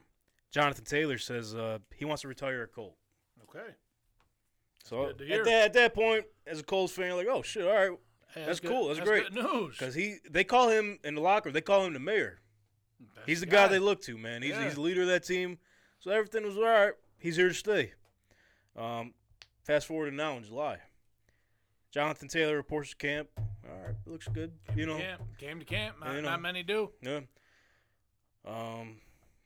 Jonathan 0.52 0.86
Taylor 0.86 1.18
says 1.18 1.54
uh, 1.56 1.80
he 1.96 2.06
wants 2.06 2.22
to 2.24 2.28
retire 2.28 2.64
a 2.64 2.68
Colt. 2.68 2.96
Okay. 3.44 3.68
So 4.84 5.08
good 5.08 5.18
to 5.20 5.26
hear. 5.26 5.40
at 5.42 5.46
that, 5.46 5.66
at 5.66 5.74
that 5.74 5.94
point, 5.94 6.26
as 6.48 6.60
a 6.60 6.64
Colts 6.64 6.94
fan, 6.94 7.08
you're 7.08 7.16
like, 7.18 7.28
oh 7.28 7.42
shit, 7.42 7.66
all 7.68 7.74
right, 7.74 7.98
Hey, 8.34 8.46
That's 8.46 8.60
good- 8.60 8.70
cool. 8.72 8.88
That's 8.90 9.00
great. 9.00 9.24
Good 9.34 9.44
news. 9.44 9.76
because 9.78 9.96
he 9.96 10.18
they 10.30 10.44
call 10.44 10.70
him 10.70 11.00
in 11.04 11.16
the 11.16 11.22
locker, 11.22 11.52
they 11.52 11.62
call 11.62 11.84
him 11.86 11.94
the 11.94 12.00
mayor. 12.00 12.40
That's 13.16 13.28
He's 13.28 13.40
the 13.40 13.46
guy 13.48 13.68
they 13.68 13.80
look 13.80 14.02
to, 14.04 14.18
man. 14.18 14.42
He's 14.44 14.52
Yeah. 14.52 14.66
he's 14.66 14.76
the 14.76 14.82
leader 14.82 15.02
of 15.02 15.08
that 15.08 15.24
team. 15.24 15.58
So 16.00 16.12
everything 16.12 16.44
was 16.46 16.56
all 16.58 16.64
right. 16.64 16.94
He's 17.18 17.36
here 17.36 17.48
to 17.50 17.54
stay. 17.54 17.94
Um, 18.76 19.14
fast 19.64 19.88
forward 19.88 20.12
to 20.12 20.16
now 20.16 20.38
in 20.38 20.44
July. 20.44 20.78
Jonathan 21.92 22.28
Taylor 22.28 22.56
reports 22.56 22.92
to 22.92 22.96
camp. 22.98 23.30
All 23.38 23.76
right, 23.86 23.96
looks 24.06 24.28
good. 24.28 24.52
You 24.76 24.86
know, 24.86 24.98
Camp, 24.98 25.22
came 25.40 25.60
to 25.60 25.66
camp. 25.66 25.98
Not, 26.00 26.16
You 26.16 26.22
know. 26.22 26.30
not 26.30 26.42
many 26.42 26.64
do. 26.64 26.92
Yeah. 27.02 27.22
Um, 28.46 28.98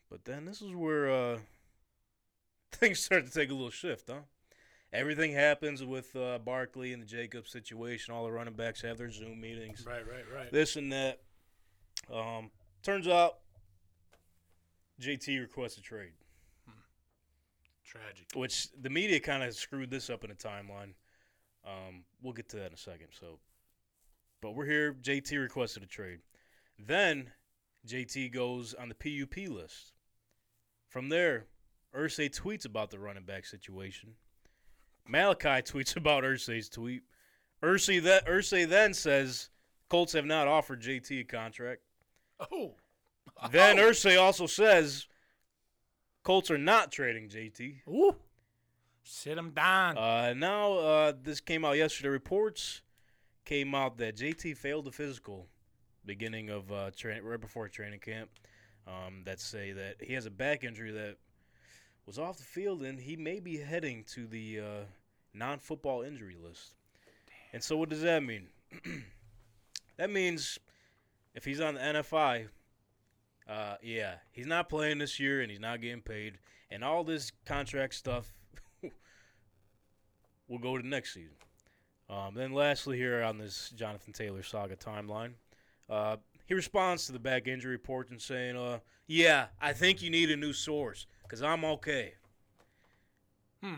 but 0.10 0.24
then 0.26 0.46
this 0.46 0.62
is 0.62 0.74
where 0.74 1.10
uh 1.12 1.40
things 2.72 3.00
start 3.00 3.26
to 3.26 3.32
take 3.32 3.50
a 3.50 3.54
little 3.54 3.70
shift, 3.70 4.10
huh? 4.10 4.22
Everything 4.92 5.32
happens 5.32 5.84
with 5.84 6.16
uh, 6.16 6.38
Barkley 6.38 6.94
and 6.94 7.02
the 7.02 7.08
Jacobs 7.08 7.52
situation. 7.52 8.14
All 8.14 8.26
the 8.26 8.32
running 8.32 8.54
backs 8.54 8.82
have 8.84 9.00
their 9.00 9.10
Zoom 9.10 9.42
meetings, 9.42 9.84
Right, 9.88 10.08
right, 10.08 10.24
right. 10.34 10.52
this 10.52 10.76
and 10.76 10.92
that. 10.94 11.20
Um, 12.14 12.52
turns 12.84 13.08
out 13.08 13.38
JT 15.02 15.40
requests 15.42 15.78
a 15.78 15.82
trade, 15.82 16.12
Tragic. 17.86 18.26
which 18.36 18.68
the 18.80 18.90
media 18.90 19.20
kind 19.20 19.42
of 19.44 19.54
screwed 19.56 19.90
this 19.90 20.10
up 20.12 20.24
in 20.24 20.30
the 20.30 20.36
timeline. 20.36 20.94
Um, 21.66 22.04
we'll 22.22 22.34
get 22.34 22.50
to 22.50 22.58
that 22.58 22.68
in 22.68 22.74
a 22.74 22.78
second. 22.78 23.08
So, 23.20 23.40
but 24.42 24.54
we're 24.54 24.66
here. 24.66 24.94
JT 25.02 25.40
requested 25.42 25.82
a 25.82 25.88
trade. 25.88 26.20
Then 26.78 27.32
JT 27.88 28.32
goes 28.32 28.74
on 28.74 28.90
the 28.90 28.96
PUP 28.96 29.50
list. 29.50 29.94
From 30.88 31.10
there, 31.10 31.48
Irsay 31.96 32.30
tweets 32.30 32.66
about 32.66 32.92
the 32.92 33.00
running 33.00 33.24
back 33.24 33.46
situation. 33.46 34.14
Malachi 35.08 35.48
tweets 35.62 35.96
about 35.96 36.24
Irsay's 36.24 36.70
tweet. 36.70 37.04
Irsay 37.62 38.02
that 38.04 38.26
Irsay 38.28 38.68
then 38.68 38.94
says 38.94 39.50
Colts 39.90 40.14
have 40.14 40.26
not 40.26 40.48
offered 40.48 40.82
JT 40.82 41.22
a 41.22 41.24
contract. 41.24 41.82
Oh. 42.52 42.76
Then 43.52 43.80
Oh. 43.80 43.90
Irsay 43.90 44.20
also 44.20 44.48
says 44.48 45.08
Colts 46.24 46.52
are 46.52 46.58
not 46.58 46.92
trading 46.92 47.30
JT. 47.30 47.88
Ooh. 47.88 48.16
Sit 49.04 49.38
him 49.38 49.52
down. 49.52 49.98
Uh, 49.98 50.34
now 50.36 50.74
uh, 50.74 51.14
this 51.22 51.42
came 51.42 51.66
out 51.66 51.78
yesterday. 51.78 52.10
Reports 52.10 52.82
came 53.46 53.76
out 53.76 53.98
that 53.98 54.16
JT 54.16 54.58
failed 54.58 54.86
the 54.86 54.92
physical 54.92 55.48
beginning 56.06 56.50
of 56.50 56.72
uh, 56.72 56.92
right 57.04 57.42
before 57.42 57.68
training 57.70 58.00
camp. 58.00 58.30
Um, 58.86 59.22
that 59.24 59.40
say 59.40 59.72
that 59.72 59.96
he 60.02 60.14
has 60.14 60.26
a 60.26 60.32
back 60.32 60.66
injury 60.66 60.92
that 60.92 61.16
was 62.06 62.20
off 62.20 62.38
the 62.38 62.44
field 62.44 62.82
and 62.82 63.00
he 63.00 63.16
may 63.16 63.40
be 63.40 63.58
heading 63.58 64.04
to 64.10 64.28
the 64.28 64.60
uh, 64.60 64.84
non-football 65.34 66.02
injury 66.02 66.36
list. 66.42 66.76
And 67.54 67.64
so, 67.64 67.78
what 67.78 67.90
does 67.90 68.02
that 68.02 68.24
mean? 68.24 68.48
that 69.98 70.10
means 70.10 70.60
if 71.36 71.46
he's 71.46 71.62
on 71.62 71.76
the 71.76 71.80
NFI, 71.80 72.48
uh, 73.48 73.76
yeah, 73.82 74.16
he's 74.32 74.48
not 74.48 74.70
playing 74.70 75.00
this 75.00 75.20
year 75.20 75.42
and 75.42 75.52
he's 75.52 75.60
not 75.60 75.82
getting 75.82 76.02
paid, 76.02 76.38
and 76.72 76.84
all 76.84 77.04
this 77.04 77.32
contract 77.46 77.94
stuff 77.94 78.34
will 80.48 80.60
go 80.60 80.78
to 80.78 80.88
next 80.88 81.14
season. 81.14 81.36
Um, 82.10 82.34
then, 82.36 82.54
lastly, 82.54 82.98
here 82.98 83.24
on 83.24 83.38
this 83.38 83.72
Jonathan 83.76 84.14
Taylor 84.14 84.44
saga 84.44 84.76
timeline, 84.76 85.34
uh, 85.90 86.18
he 86.46 86.54
responds 86.54 87.06
to 87.08 87.12
the 87.12 87.20
back 87.20 87.48
injury 87.48 87.72
report 87.72 88.10
and 88.10 88.22
saying, 88.22 88.58
uh, 88.58 88.80
"Yeah, 89.08 89.48
I 89.62 89.74
think 89.74 90.02
you 90.02 90.10
need 90.10 90.30
a 90.32 90.38
new 90.38 90.54
source 90.54 91.06
because 91.24 91.42
I'm 91.42 91.64
okay." 91.66 92.14
Hmm. 93.62 93.76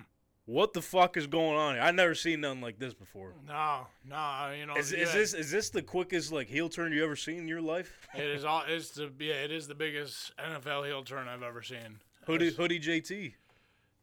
What 0.48 0.74
the 0.74 0.82
fuck 0.82 1.18
is 1.18 1.26
going 1.26 1.58
on 1.58 1.74
here? 1.74 1.84
I've 1.84 1.96
never 1.96 2.14
seen 2.14 2.42
nothing 2.42 2.62
like 2.62 2.78
this 2.78 2.94
before. 2.94 3.34
no, 3.48 3.88
no, 4.08 4.54
you 4.56 4.68
know. 4.68 4.76
Is, 4.76 4.92
you 4.92 5.00
is 5.00 5.12
this 5.12 5.34
is 5.34 5.50
this 5.50 5.70
the 5.72 5.82
quickest 5.82 6.32
like 6.32 6.48
heel 6.48 6.70
turn 6.70 6.92
you 6.92 7.04
ever 7.04 7.16
seen 7.16 7.40
in 7.40 7.48
your 7.48 7.62
life? 7.62 8.08
It 8.16 8.24
is 8.28 8.46
all. 8.46 8.64
It's 8.68 8.92
the 8.92 9.12
yeah. 9.20 9.34
It 9.36 9.52
is 9.52 9.68
the 9.68 9.76
biggest 9.76 10.32
NFL 10.38 10.86
heel 10.86 11.04
turn 11.04 11.28
I've 11.28 11.42
ever 11.44 11.62
seen. 11.64 12.00
Hoodie 12.28 12.52
hoodie 12.52 12.80
JT. 12.80 13.34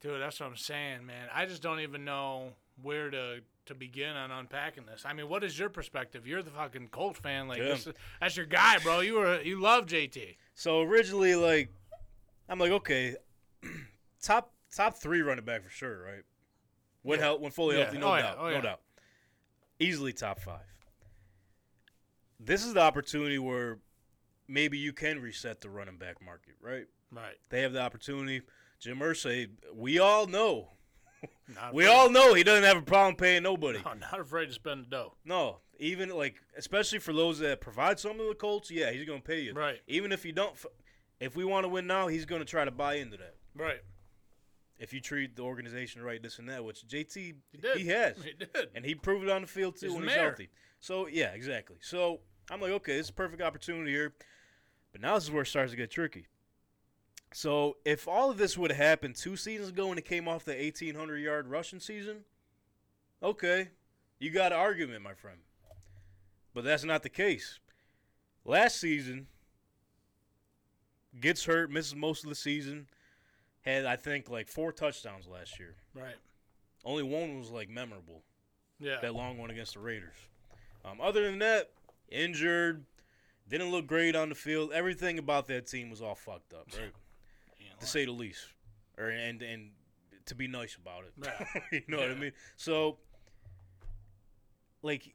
dude. 0.00 0.20
That's 0.20 0.40
what 0.40 0.46
I'm 0.46 0.56
saying, 0.56 1.06
man. 1.06 1.28
I 1.32 1.46
just 1.46 1.62
don't 1.62 1.80
even 1.80 2.04
know 2.04 2.50
where 2.82 3.10
to 3.10 3.40
to 3.66 3.74
begin 3.74 4.16
on 4.16 4.30
unpacking 4.30 4.84
this. 4.86 5.04
I 5.06 5.12
mean, 5.12 5.28
what 5.28 5.44
is 5.44 5.58
your 5.58 5.68
perspective? 5.68 6.26
You're 6.26 6.42
the 6.42 6.50
fucking 6.50 6.88
Colts 6.88 7.18
fan. 7.20 7.46
Like 7.48 7.58
Yeah. 7.58 7.68
this, 7.74 7.88
that's 8.20 8.36
your 8.36 8.46
guy, 8.46 8.78
bro. 8.78 9.00
You 9.00 9.14
were 9.14 9.40
you 9.42 9.60
love 9.60 9.86
JT. 9.86 10.36
So 10.54 10.80
originally, 10.82 11.34
like, 11.36 11.72
I'm 12.48 12.58
like, 12.58 12.72
okay, 12.72 13.16
top 14.22 14.52
top 14.74 14.96
three 14.96 15.22
running 15.22 15.44
back 15.44 15.62
for 15.62 15.70
sure, 15.70 16.02
right? 16.02 16.22
When 17.02 17.18
Yeah. 17.18 17.26
hel- 17.26 17.38
when 17.40 17.52
fully 17.52 17.76
Yeah. 17.76 17.84
healthy, 17.84 17.98
no 17.98 18.08
Oh, 18.12 18.16
yeah. 18.16 18.22
doubt, 18.22 18.36
Oh, 18.38 18.44
no 18.48 18.50
yeah. 18.50 18.60
doubt, 18.60 18.80
easily 19.78 20.12
top 20.12 20.40
five. 20.40 20.66
This 22.40 22.64
is 22.64 22.74
the 22.74 22.80
opportunity 22.80 23.38
where 23.38 23.78
maybe 24.48 24.76
you 24.78 24.92
can 24.92 25.20
reset 25.20 25.60
the 25.60 25.70
running 25.70 25.96
back 25.98 26.20
market, 26.20 26.54
right? 26.60 26.86
Right. 27.12 27.36
They 27.50 27.62
have 27.62 27.72
the 27.72 27.80
opportunity. 27.80 28.42
Jim 28.80 28.98
Irsay, 28.98 29.48
we 29.72 29.98
all 30.00 30.26
know, 30.26 30.72
we 31.72 31.86
all 31.86 32.10
know 32.10 32.34
he 32.34 32.42
doesn't 32.44 32.64
have 32.64 32.76
a 32.76 32.82
problem 32.82 33.16
paying 33.16 33.42
nobody. 33.42 33.78
No, 33.84 33.92
not 33.94 34.20
afraid 34.20 34.46
to 34.46 34.52
spend 34.52 34.84
the 34.84 34.88
dough. 34.88 35.14
No, 35.24 35.58
even 35.78 36.10
like 36.10 36.36
especially 36.56 36.98
for 36.98 37.12
those 37.12 37.38
that 37.40 37.60
provide 37.60 37.98
something 37.98 38.20
to 38.20 38.28
the 38.28 38.34
Colts, 38.34 38.70
yeah, 38.70 38.90
he's 38.90 39.04
gonna 39.06 39.20
pay 39.20 39.40
you. 39.40 39.52
Right. 39.52 39.80
Even 39.86 40.12
if 40.12 40.24
you 40.24 40.32
don't, 40.32 40.54
if 41.20 41.36
we 41.36 41.44
want 41.44 41.64
to 41.64 41.68
win 41.68 41.86
now, 41.86 42.08
he's 42.08 42.24
gonna 42.24 42.44
try 42.44 42.64
to 42.64 42.70
buy 42.70 42.94
into 42.94 43.16
that. 43.18 43.34
Right. 43.56 43.80
If 44.78 44.92
you 44.92 45.00
treat 45.00 45.36
the 45.36 45.42
organization 45.42 46.02
right, 46.02 46.20
this 46.20 46.38
and 46.40 46.48
that, 46.48 46.64
which 46.64 46.86
JT 46.88 47.14
He 47.14 47.34
did. 47.60 47.76
he 47.76 47.86
has, 47.88 48.16
He 48.24 48.32
did. 48.32 48.68
and 48.74 48.84
he 48.84 48.94
proved 48.94 49.24
it 49.24 49.30
on 49.30 49.42
the 49.42 49.46
field 49.46 49.76
too 49.78 49.86
He's 49.86 49.94
when 49.94 50.04
he's 50.04 50.14
mayor. 50.16 50.24
healthy. 50.28 50.48
So 50.80 51.06
yeah, 51.06 51.28
exactly. 51.34 51.76
So 51.80 52.20
I'm 52.50 52.60
like, 52.60 52.72
okay, 52.72 52.96
this 52.96 53.06
is 53.06 53.10
a 53.10 53.14
perfect 53.14 53.42
opportunity 53.42 53.92
here, 53.92 54.12
but 54.90 55.00
now 55.00 55.14
this 55.14 55.24
is 55.24 55.30
where 55.30 55.42
it 55.42 55.46
starts 55.46 55.70
to 55.70 55.76
get 55.76 55.90
tricky. 55.90 56.26
So 57.34 57.76
if 57.84 58.06
all 58.06 58.30
of 58.30 58.38
this 58.38 58.56
would 58.58 58.70
have 58.70 58.84
happened 58.84 59.16
two 59.16 59.36
seasons 59.36 59.70
ago 59.70 59.88
when 59.88 59.98
it 59.98 60.04
came 60.04 60.28
off 60.28 60.44
the 60.44 60.52
1800 60.52 61.18
yard 61.18 61.48
rushing 61.48 61.80
season, 61.80 62.24
okay, 63.22 63.68
you 64.18 64.30
got 64.30 64.52
an 64.52 64.58
argument, 64.58 65.02
my 65.02 65.14
friend. 65.14 65.38
But 66.54 66.64
that's 66.64 66.84
not 66.84 67.02
the 67.02 67.08
case. 67.08 67.58
Last 68.44 68.78
season, 68.78 69.26
gets 71.20 71.44
hurt, 71.44 71.70
misses 71.70 71.94
most 71.94 72.24
of 72.24 72.28
the 72.28 72.34
season. 72.34 72.86
Had 73.62 73.86
I 73.86 73.96
think 73.96 74.28
like 74.28 74.48
four 74.48 74.72
touchdowns 74.72 75.26
last 75.28 75.58
year. 75.58 75.76
Right. 75.94 76.16
Only 76.84 77.04
one 77.04 77.38
was 77.38 77.50
like 77.50 77.68
memorable. 77.68 78.22
Yeah. 78.80 78.96
That 79.00 79.14
long 79.14 79.38
one 79.38 79.50
against 79.50 79.74
the 79.74 79.80
Raiders. 79.80 80.16
Um, 80.84 81.00
other 81.00 81.22
than 81.22 81.38
that, 81.38 81.70
injured, 82.10 82.84
didn't 83.48 83.70
look 83.70 83.86
great 83.86 84.16
on 84.16 84.28
the 84.28 84.34
field. 84.34 84.72
Everything 84.72 85.18
about 85.18 85.46
that 85.46 85.68
team 85.68 85.90
was 85.90 86.02
all 86.02 86.16
fucked 86.16 86.52
up, 86.52 86.66
right? 86.76 86.90
To 87.82 87.88
say 87.88 88.04
the 88.04 88.12
least, 88.12 88.46
or 88.96 89.08
and 89.08 89.42
and 89.42 89.70
to 90.26 90.34
be 90.34 90.48
nice 90.48 90.76
about 90.76 91.04
it. 91.04 91.12
Yeah. 91.22 91.60
you 91.72 91.82
know 91.88 91.98
what 91.98 92.10
I 92.10 92.14
mean? 92.14 92.32
So, 92.56 92.98
like, 94.82 95.14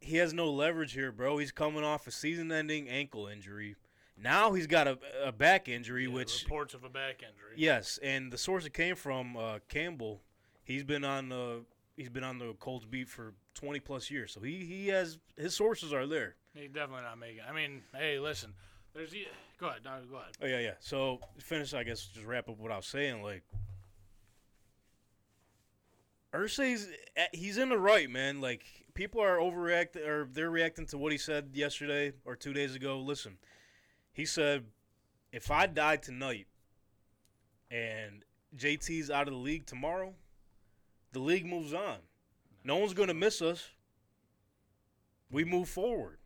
he 0.00 0.18
has 0.18 0.34
no 0.34 0.50
leverage 0.50 0.92
here, 0.92 1.10
bro. 1.10 1.38
He's 1.38 1.52
coming 1.52 1.84
off 1.84 2.06
a 2.06 2.10
season-ending 2.10 2.88
ankle 2.88 3.26
injury. 3.26 3.76
Now 4.18 4.52
he's 4.52 4.66
got 4.66 4.86
a, 4.88 4.98
a 5.24 5.32
back 5.32 5.68
injury, 5.68 6.04
yeah, 6.04 6.12
which 6.12 6.44
reports 6.44 6.74
of 6.74 6.84
a 6.84 6.88
back 6.88 7.22
injury. 7.22 7.54
yes, 7.56 7.98
and 8.02 8.32
the 8.32 8.38
source 8.38 8.64
it 8.64 8.72
came 8.72 8.94
from, 8.94 9.36
uh, 9.36 9.58
Campbell. 9.68 10.22
He's 10.64 10.84
been 10.84 11.04
on 11.04 11.28
the 11.28 11.64
he's 11.96 12.08
been 12.08 12.24
on 12.24 12.38
the 12.38 12.54
Colts 12.54 12.84
beat 12.84 13.08
for 13.08 13.34
20 13.54 13.80
plus 13.80 14.10
years, 14.10 14.32
so 14.32 14.40
he 14.40 14.64
he 14.64 14.88
has 14.88 15.18
his 15.36 15.54
sources 15.54 15.92
are 15.92 16.06
there. 16.06 16.36
He's 16.54 16.70
definitely 16.70 17.02
not 17.02 17.18
making. 17.18 17.40
I 17.48 17.52
mean, 17.52 17.82
hey, 17.94 18.18
listen. 18.18 18.54
There's. 18.96 19.10
the- 19.10 19.28
Go 19.58 19.68
ahead. 19.68 19.80
No, 19.84 19.98
go 20.10 20.16
ahead. 20.16 20.32
Oh 20.42 20.46
yeah, 20.46 20.58
yeah. 20.58 20.74
So 20.80 21.20
finish, 21.38 21.72
I 21.72 21.82
guess 21.82 22.06
just 22.06 22.26
wrap 22.26 22.48
up 22.48 22.58
what 22.58 22.70
I 22.70 22.76
was 22.76 22.86
saying. 22.86 23.22
Like, 23.22 23.42
Irsay's 26.34 26.88
eh, 27.16 27.26
he's 27.32 27.56
in 27.56 27.70
the 27.70 27.78
right, 27.78 28.10
man. 28.10 28.40
Like 28.42 28.64
people 28.94 29.22
are 29.22 29.38
overreacting, 29.38 30.06
or 30.06 30.28
they're 30.30 30.50
reacting 30.50 30.86
to 30.88 30.98
what 30.98 31.12
he 31.12 31.16
said 31.18 31.50
yesterday 31.54 32.12
or 32.26 32.36
two 32.36 32.52
days 32.52 32.74
ago. 32.74 32.98
Listen, 32.98 33.38
he 34.12 34.26
said, 34.26 34.64
if 35.32 35.50
I 35.50 35.66
die 35.66 35.96
tonight 35.96 36.48
and 37.70 38.24
JT's 38.56 39.10
out 39.10 39.26
of 39.26 39.32
the 39.32 39.40
league 39.40 39.64
tomorrow, 39.66 40.14
the 41.12 41.20
league 41.20 41.46
moves 41.46 41.72
on. 41.72 41.98
No 42.62 42.76
one's 42.76 42.94
gonna 42.94 43.14
miss 43.14 43.40
us. 43.40 43.70
We 45.30 45.44
move 45.44 45.68
forward. 45.70 46.18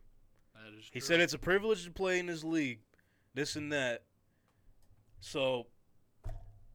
That 0.63 0.77
is 0.77 0.85
He 0.91 0.99
true. 0.99 1.07
said 1.07 1.19
it's 1.19 1.33
a 1.33 1.39
privilege 1.39 1.83
to 1.85 1.91
play 1.91 2.19
in 2.19 2.25
this 2.27 2.43
league, 2.43 2.79
this 3.33 3.55
and 3.55 3.71
that. 3.71 4.03
So, 5.19 5.67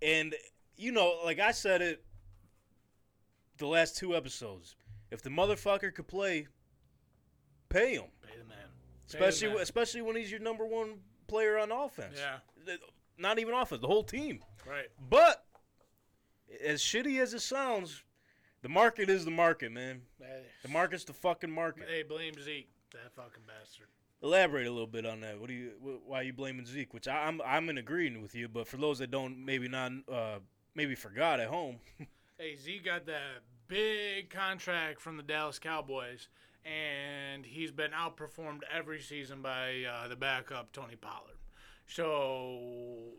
and 0.03 0.35
you 0.77 0.93
know, 0.93 1.19
like 1.25 1.39
I 1.41 1.53
said 1.53 1.83
it 1.83 2.05
the 3.59 3.67
last 3.67 3.97
two 3.97 4.15
episodes. 4.17 4.77
If 5.11 5.23
the 5.23 5.31
motherfucker 5.31 5.95
could 5.95 6.07
play, 6.09 6.47
pay 7.69 7.95
him. 7.95 8.05
Pay 8.23 8.39
the 8.39 8.45
man. 8.45 8.57
Pay 8.59 9.19
the 9.19 9.25
Especially, 9.25 9.49
man. 9.55 9.63
especially 9.63 10.03
when 10.03 10.17
he's 10.17 10.31
your 10.31 10.41
number 10.41 10.67
one 10.67 10.95
player 11.29 11.59
on 11.59 11.71
offense. 11.73 12.19
Yeah. 12.19 12.77
Not 13.19 13.39
even 13.39 13.55
offense, 13.55 13.81
the 13.81 13.87
whole 13.87 14.03
team. 14.03 14.41
Right. 14.69 14.89
But 15.09 15.45
as 16.63 16.81
shitty 16.83 17.21
as 17.21 17.33
it 17.35 17.41
sounds, 17.41 18.03
the 18.63 18.69
market 18.69 19.09
is 19.09 19.25
the 19.25 19.31
market, 19.31 19.73
man. 19.73 20.03
The 20.63 20.69
market's 20.69 21.05
the 21.05 21.13
fucking 21.15 21.51
market. 21.51 21.85
hey, 21.89 22.03
blame 22.03 22.35
Zeke, 22.43 22.69
that 22.93 23.13
fucking 23.15 23.43
bastard. 23.47 23.87
Elaborate 24.23 24.67
a 24.67 24.71
little 24.71 24.87
bit 24.87 25.05
on 25.05 25.21
that. 25.21 25.39
What 25.39 25.49
do 25.49 25.55
you? 25.55 25.71
wh- 25.83 26.09
Why 26.09 26.21
are 26.21 26.23
you 26.23 26.33
blaming 26.33 26.65
Zeke? 26.67 26.95
Which 26.95 27.07
I, 27.09 27.27
I'm 27.27 27.41
I'm 27.43 27.69
in 27.69 27.79
agreement 27.79 28.23
with 28.23 28.35
you. 28.35 28.49
But 28.49 28.67
for 28.67 28.77
those 28.79 28.99
that 29.01 29.11
don't, 29.11 29.45
maybe 29.45 29.69
not, 29.69 29.93
uh, 30.11 30.39
maybe 30.75 30.95
forgot 30.95 31.41
at 31.41 31.49
home. 31.49 31.79
Hey, 32.39 32.55
Zeke 32.55 32.85
got 32.85 33.07
that 33.07 33.45
big 33.67 34.29
contract 34.29 35.01
from 35.01 35.17
the 35.17 35.23
Dallas 35.23 35.59
Cowboys, 35.59 36.29
and 36.67 37.47
he's 37.47 37.71
been 37.73 37.93
outperformed 37.93 38.59
every 38.71 39.01
season 39.01 39.41
by 39.41 39.85
uh, 39.91 40.07
the 40.09 40.17
backup 40.17 40.71
Tony 40.71 40.97
Pollard. 40.97 41.39
So, 41.87 43.15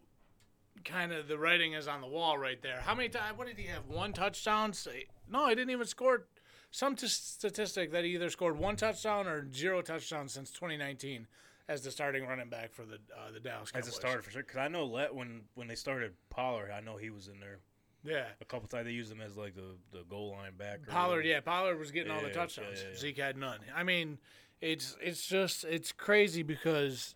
kind 0.86 1.12
of 1.12 1.28
the 1.28 1.40
writing 1.40 1.74
is 1.74 1.88
on 1.88 2.02
the 2.02 2.08
wall 2.08 2.38
right 2.38 2.62
there. 2.62 2.80
How 2.82 2.94
many 2.94 3.10
times? 3.10 3.38
What 3.40 3.48
did 3.48 3.58
he 3.58 3.66
have? 3.66 3.88
One 3.88 4.14
touchdown? 4.14 4.72
Say- 4.74 5.08
No, 5.28 5.48
he 5.50 5.56
didn't 5.56 5.72
even 5.72 5.88
score. 5.88 6.28
Some 6.72 6.96
t- 6.96 7.08
statistic 7.08 7.92
that 7.92 8.04
he 8.04 8.12
either 8.16 8.30
scored 8.30 8.58
one 8.58 8.76
touchdown 8.76 9.28
or 9.28 9.52
zero 9.54 9.82
touchdowns 9.82 10.34
since 10.34 10.52
2019 10.52 11.28
as 11.70 11.82
the 11.82 11.92
starting 11.92 12.26
running 12.26 12.50
back 12.50 12.74
for 12.74 12.84
the 12.86 12.96
uh, 13.16 13.32
the 13.34 13.40
Dallas 13.40 13.72
Cowboys. 13.72 13.88
As 13.88 13.94
a 13.94 13.96
starter 13.98 14.22
for 14.22 14.32
sure. 14.32 14.44
Because 14.44 14.58
I 14.58 14.68
know 14.68 14.86
let 14.86 15.14
when 15.16 15.42
when 15.56 15.68
they 15.68 15.76
started 15.76 16.14
Pollard, 16.30 16.72
I 16.72 16.82
know 16.82 16.98
he 16.98 17.10
was 17.10 17.28
in 17.30 17.40
there 17.40 17.60
Yeah. 18.04 18.26
a 18.42 18.46
couple 18.46 18.68
times. 18.68 18.86
They 18.86 18.92
used 18.92 19.12
him 19.12 19.22
as 19.22 19.38
like 19.38 19.56
the, 19.56 19.78
the 19.92 20.04
goal 20.10 20.32
line 20.32 20.54
back. 20.58 20.86
Pollard, 20.88 21.26
yeah, 21.26 21.40
Pollard 21.40 21.78
was 21.80 21.92
getting 21.92 22.12
all 22.12 22.22
the 22.22 22.30
touchdowns. 22.30 22.80
yeah, 22.80 22.84
yeah, 22.84 22.90
yeah. 22.94 22.98
Zeke 23.00 23.18
had 23.18 23.38
none. 23.38 23.60
I 23.76 23.84
mean, 23.84 24.18
it's 24.62 24.96
it's 25.02 25.26
just 25.28 25.64
it's 25.64 25.92
crazy 25.92 26.44
because 26.44 27.16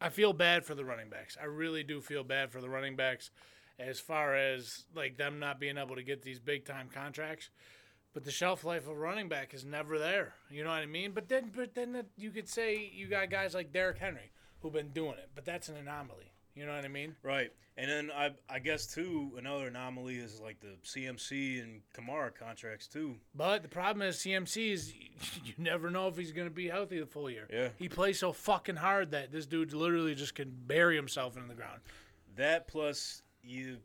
I 0.00 0.08
feel 0.08 0.32
bad 0.32 0.64
for 0.64 0.74
the 0.74 0.84
running 0.84 1.08
backs. 1.08 1.36
I 1.40 1.44
really 1.46 1.84
do 1.84 2.00
feel 2.00 2.24
bad 2.24 2.50
for 2.50 2.60
the 2.60 2.68
running 2.68 2.96
backs 2.96 3.30
as 3.78 4.00
far 4.00 4.36
as 4.36 4.84
like 4.94 5.16
them 5.16 5.38
not 5.38 5.58
being 5.60 5.78
able 5.78 5.94
to 5.96 6.02
get 6.02 6.22
these 6.22 6.38
big 6.40 6.64
time 6.64 6.88
contracts. 6.92 7.50
But 8.14 8.24
the 8.24 8.30
shelf 8.30 8.64
life 8.64 8.86
of 8.88 8.96
running 8.98 9.28
back 9.28 9.54
is 9.54 9.64
never 9.64 9.98
there. 9.98 10.34
You 10.50 10.64
know 10.64 10.70
what 10.70 10.80
I 10.80 10.86
mean? 10.86 11.12
But 11.12 11.28
then, 11.28 11.50
but 11.54 11.74
then 11.74 11.92
the, 11.92 12.06
you 12.16 12.30
could 12.30 12.48
say 12.48 12.90
you 12.92 13.06
got 13.06 13.30
guys 13.30 13.54
like 13.54 13.72
Derrick 13.72 13.98
Henry 13.98 14.30
who've 14.60 14.72
been 14.72 14.90
doing 14.90 15.12
it, 15.12 15.30
but 15.34 15.44
that's 15.44 15.68
an 15.68 15.76
anomaly. 15.76 16.32
You 16.54 16.66
know 16.66 16.74
what 16.74 16.84
I 16.84 16.88
mean? 16.88 17.16
Right. 17.22 17.50
And 17.78 17.90
then 17.90 18.10
I 18.14 18.32
I 18.50 18.58
guess 18.58 18.86
too 18.86 19.32
another 19.38 19.68
anomaly 19.68 20.16
is 20.16 20.40
like 20.40 20.60
the 20.60 20.76
CMC 20.84 21.62
and 21.62 21.80
Kamara 21.96 22.34
contracts 22.34 22.86
too. 22.86 23.16
But 23.34 23.62
the 23.62 23.68
problem 23.68 24.06
is 24.06 24.16
CMC 24.18 24.72
is 24.72 24.92
you 25.44 25.54
never 25.56 25.88
know 25.88 26.08
if 26.08 26.16
he's 26.16 26.32
going 26.32 26.46
to 26.46 26.54
be 26.54 26.68
healthy 26.68 27.00
the 27.00 27.06
full 27.06 27.30
year. 27.30 27.48
Yeah. 27.50 27.68
He 27.78 27.88
plays 27.88 28.18
so 28.18 28.32
fucking 28.32 28.76
hard 28.76 29.12
that 29.12 29.32
this 29.32 29.46
dude 29.46 29.72
literally 29.72 30.14
just 30.14 30.34
can 30.34 30.52
bury 30.66 30.96
himself 30.96 31.38
in 31.38 31.48
the 31.48 31.54
ground. 31.54 31.80
That 32.36 32.68
plus 32.68 33.22
you 33.42 33.78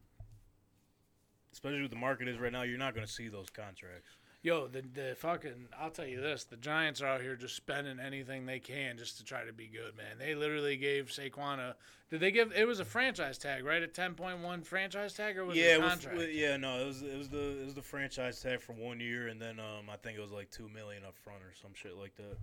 especially 1.54 1.82
with 1.82 1.92
the 1.92 1.98
market 1.98 2.28
is 2.28 2.38
right 2.38 2.52
now, 2.52 2.62
you're 2.62 2.78
not 2.78 2.94
going 2.94 3.06
to 3.06 3.12
see 3.12 3.30
those 3.30 3.50
contracts. 3.50 4.10
Yo, 4.44 4.68
the 4.68 4.82
the 4.94 5.16
fucking 5.18 5.68
I'll 5.80 5.90
tell 5.90 6.06
you 6.06 6.22
this, 6.22 6.44
the 6.44 6.58
Giants 6.58 7.02
are 7.02 7.08
out 7.08 7.22
here 7.22 7.36
just 7.36 7.56
spending 7.56 8.00
anything 8.00 8.46
they 8.46 8.60
can 8.60 8.98
just 8.98 9.18
to 9.18 9.24
try 9.24 9.44
to 9.44 9.52
be 9.52 9.68
good, 9.68 9.98
man. 9.98 10.18
They 10.20 10.36
literally 10.36 10.78
gave 10.78 11.08
Saquon 11.08 11.60
a 11.60 11.76
did 12.10 12.22
they 12.22 12.32
give 12.32 12.54
it 12.56 12.66
was 12.66 12.80
a 12.80 12.86
franchise 12.86 13.38
tag, 13.38 13.66
right? 13.66 13.84
A 13.84 13.88
ten 13.88 14.14
point 14.14 14.40
one 14.40 14.62
franchise 14.62 15.14
tag 15.14 15.38
or 15.38 15.46
was 15.46 15.58
yeah, 15.58 15.64
it 15.64 15.72
it 15.72 15.80
a 15.80 15.82
was, 15.82 15.92
contract? 15.92 16.18
well, 16.18 16.28
yeah, 16.28 16.56
no, 16.56 16.82
it 16.82 16.86
was 16.86 17.02
it 17.02 17.18
was 17.18 17.30
the 17.30 17.60
it 17.62 17.66
was 17.66 17.74
the 17.74 17.82
franchise 17.82 18.40
tag 18.40 18.62
for 18.62 18.74
one 18.74 19.00
year, 19.00 19.28
and 19.28 19.42
then 19.42 19.60
um 19.60 19.90
I 19.92 19.98
think 19.98 20.18
it 20.18 20.22
was 20.22 20.32
like 20.32 20.50
two 20.50 20.70
million 20.70 21.04
up 21.04 21.18
front 21.18 21.40
or 21.42 21.54
some 21.62 21.72
shit 21.74 21.98
like 21.98 22.16
that. 22.16 22.38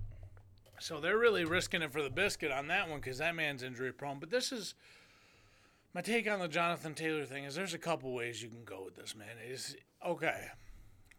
So 0.80 1.00
they're 1.00 1.18
really 1.18 1.44
risking 1.44 1.82
it 1.82 1.92
for 1.92 2.02
the 2.02 2.10
biscuit 2.10 2.50
on 2.50 2.66
that 2.68 2.90
one 2.90 2.98
because 2.98 3.18
that 3.18 3.34
man's 3.34 3.62
injury 3.62 3.92
prone. 3.92 4.18
But 4.18 4.30
this 4.30 4.52
is 4.52 4.74
my 5.94 6.00
take 6.02 6.28
on 6.28 6.40
the 6.40 6.48
Jonathan 6.48 6.94
Taylor 6.94 7.24
thing. 7.24 7.44
Is 7.44 7.54
there's 7.54 7.72
a 7.72 7.78
couple 7.78 8.12
ways 8.12 8.42
you 8.42 8.48
can 8.48 8.64
go 8.64 8.82
with 8.84 8.96
this, 8.96 9.14
man. 9.14 9.28
Is 9.48 9.76
okay. 10.04 10.48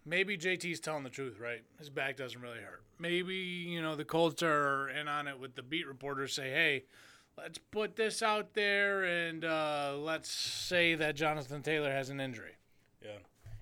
Maybe 0.06 0.38
JT's 0.38 0.80
telling 0.80 1.04
the 1.04 1.10
truth, 1.10 1.40
right? 1.40 1.64
His 1.80 1.90
back 1.90 2.18
doesn't 2.18 2.40
really 2.40 2.60
hurt. 2.60 2.84
Maybe 3.00 3.36
you 3.36 3.82
know 3.82 3.96
the 3.96 4.06
Colts 4.06 4.44
are 4.44 4.90
in 4.90 5.08
on 5.08 5.28
it 5.28 5.40
with 5.40 5.56
the 5.56 5.64
beat 5.64 5.88
reporters 5.88 6.34
say, 6.34 6.52
"Hey, 6.52 6.86
let's 7.38 7.58
put 7.58 7.96
this 7.96 8.22
out 8.22 8.54
there 8.54 9.04
and 9.04 9.44
uh, 9.44 9.96
let's 9.98 10.30
say 10.30 10.96
that 10.96 11.16
Jonathan 11.16 11.62
Taylor 11.62 11.92
has 11.92 12.10
an 12.10 12.22
injury." 12.22 12.54
Yeah, 13.04 13.10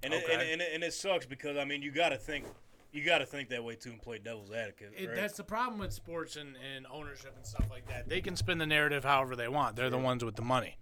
and 0.04 0.14
it, 0.14 0.24
and, 0.30 0.42
and, 0.42 0.62
it, 0.62 0.70
and 0.74 0.84
it 0.84 0.94
sucks 0.94 1.26
because 1.26 1.58
I 1.58 1.66
mean 1.66 1.82
you 1.82 1.92
got 1.92 2.10
to 2.10 2.18
think 2.18 2.46
you 2.92 3.04
got 3.04 3.20
to 3.20 3.26
think 3.26 3.50
that 3.50 3.64
way 3.64 3.76
too 3.76 3.90
and 3.90 4.02
play 4.02 4.20
devil's 4.20 4.52
advocate. 4.52 4.94
It. 4.96 5.16
That's 5.16 5.36
the 5.36 5.44
problem 5.44 5.80
with 5.80 5.92
sports 5.92 6.36
and, 6.36 6.56
and 6.76 6.86
ownership 6.92 7.34
and 7.36 7.46
stuff 7.46 7.66
like 7.72 7.88
that. 7.88 8.08
They 8.08 8.22
can 8.22 8.36
spin 8.36 8.60
the 8.60 8.68
narrative 8.68 9.04
however 9.04 9.36
they 9.36 9.48
want. 9.48 9.76
They're 9.76 9.90
the 9.90 9.98
ones 9.98 10.24
with 10.24 10.36
the 10.36 10.44
money. 10.44 10.78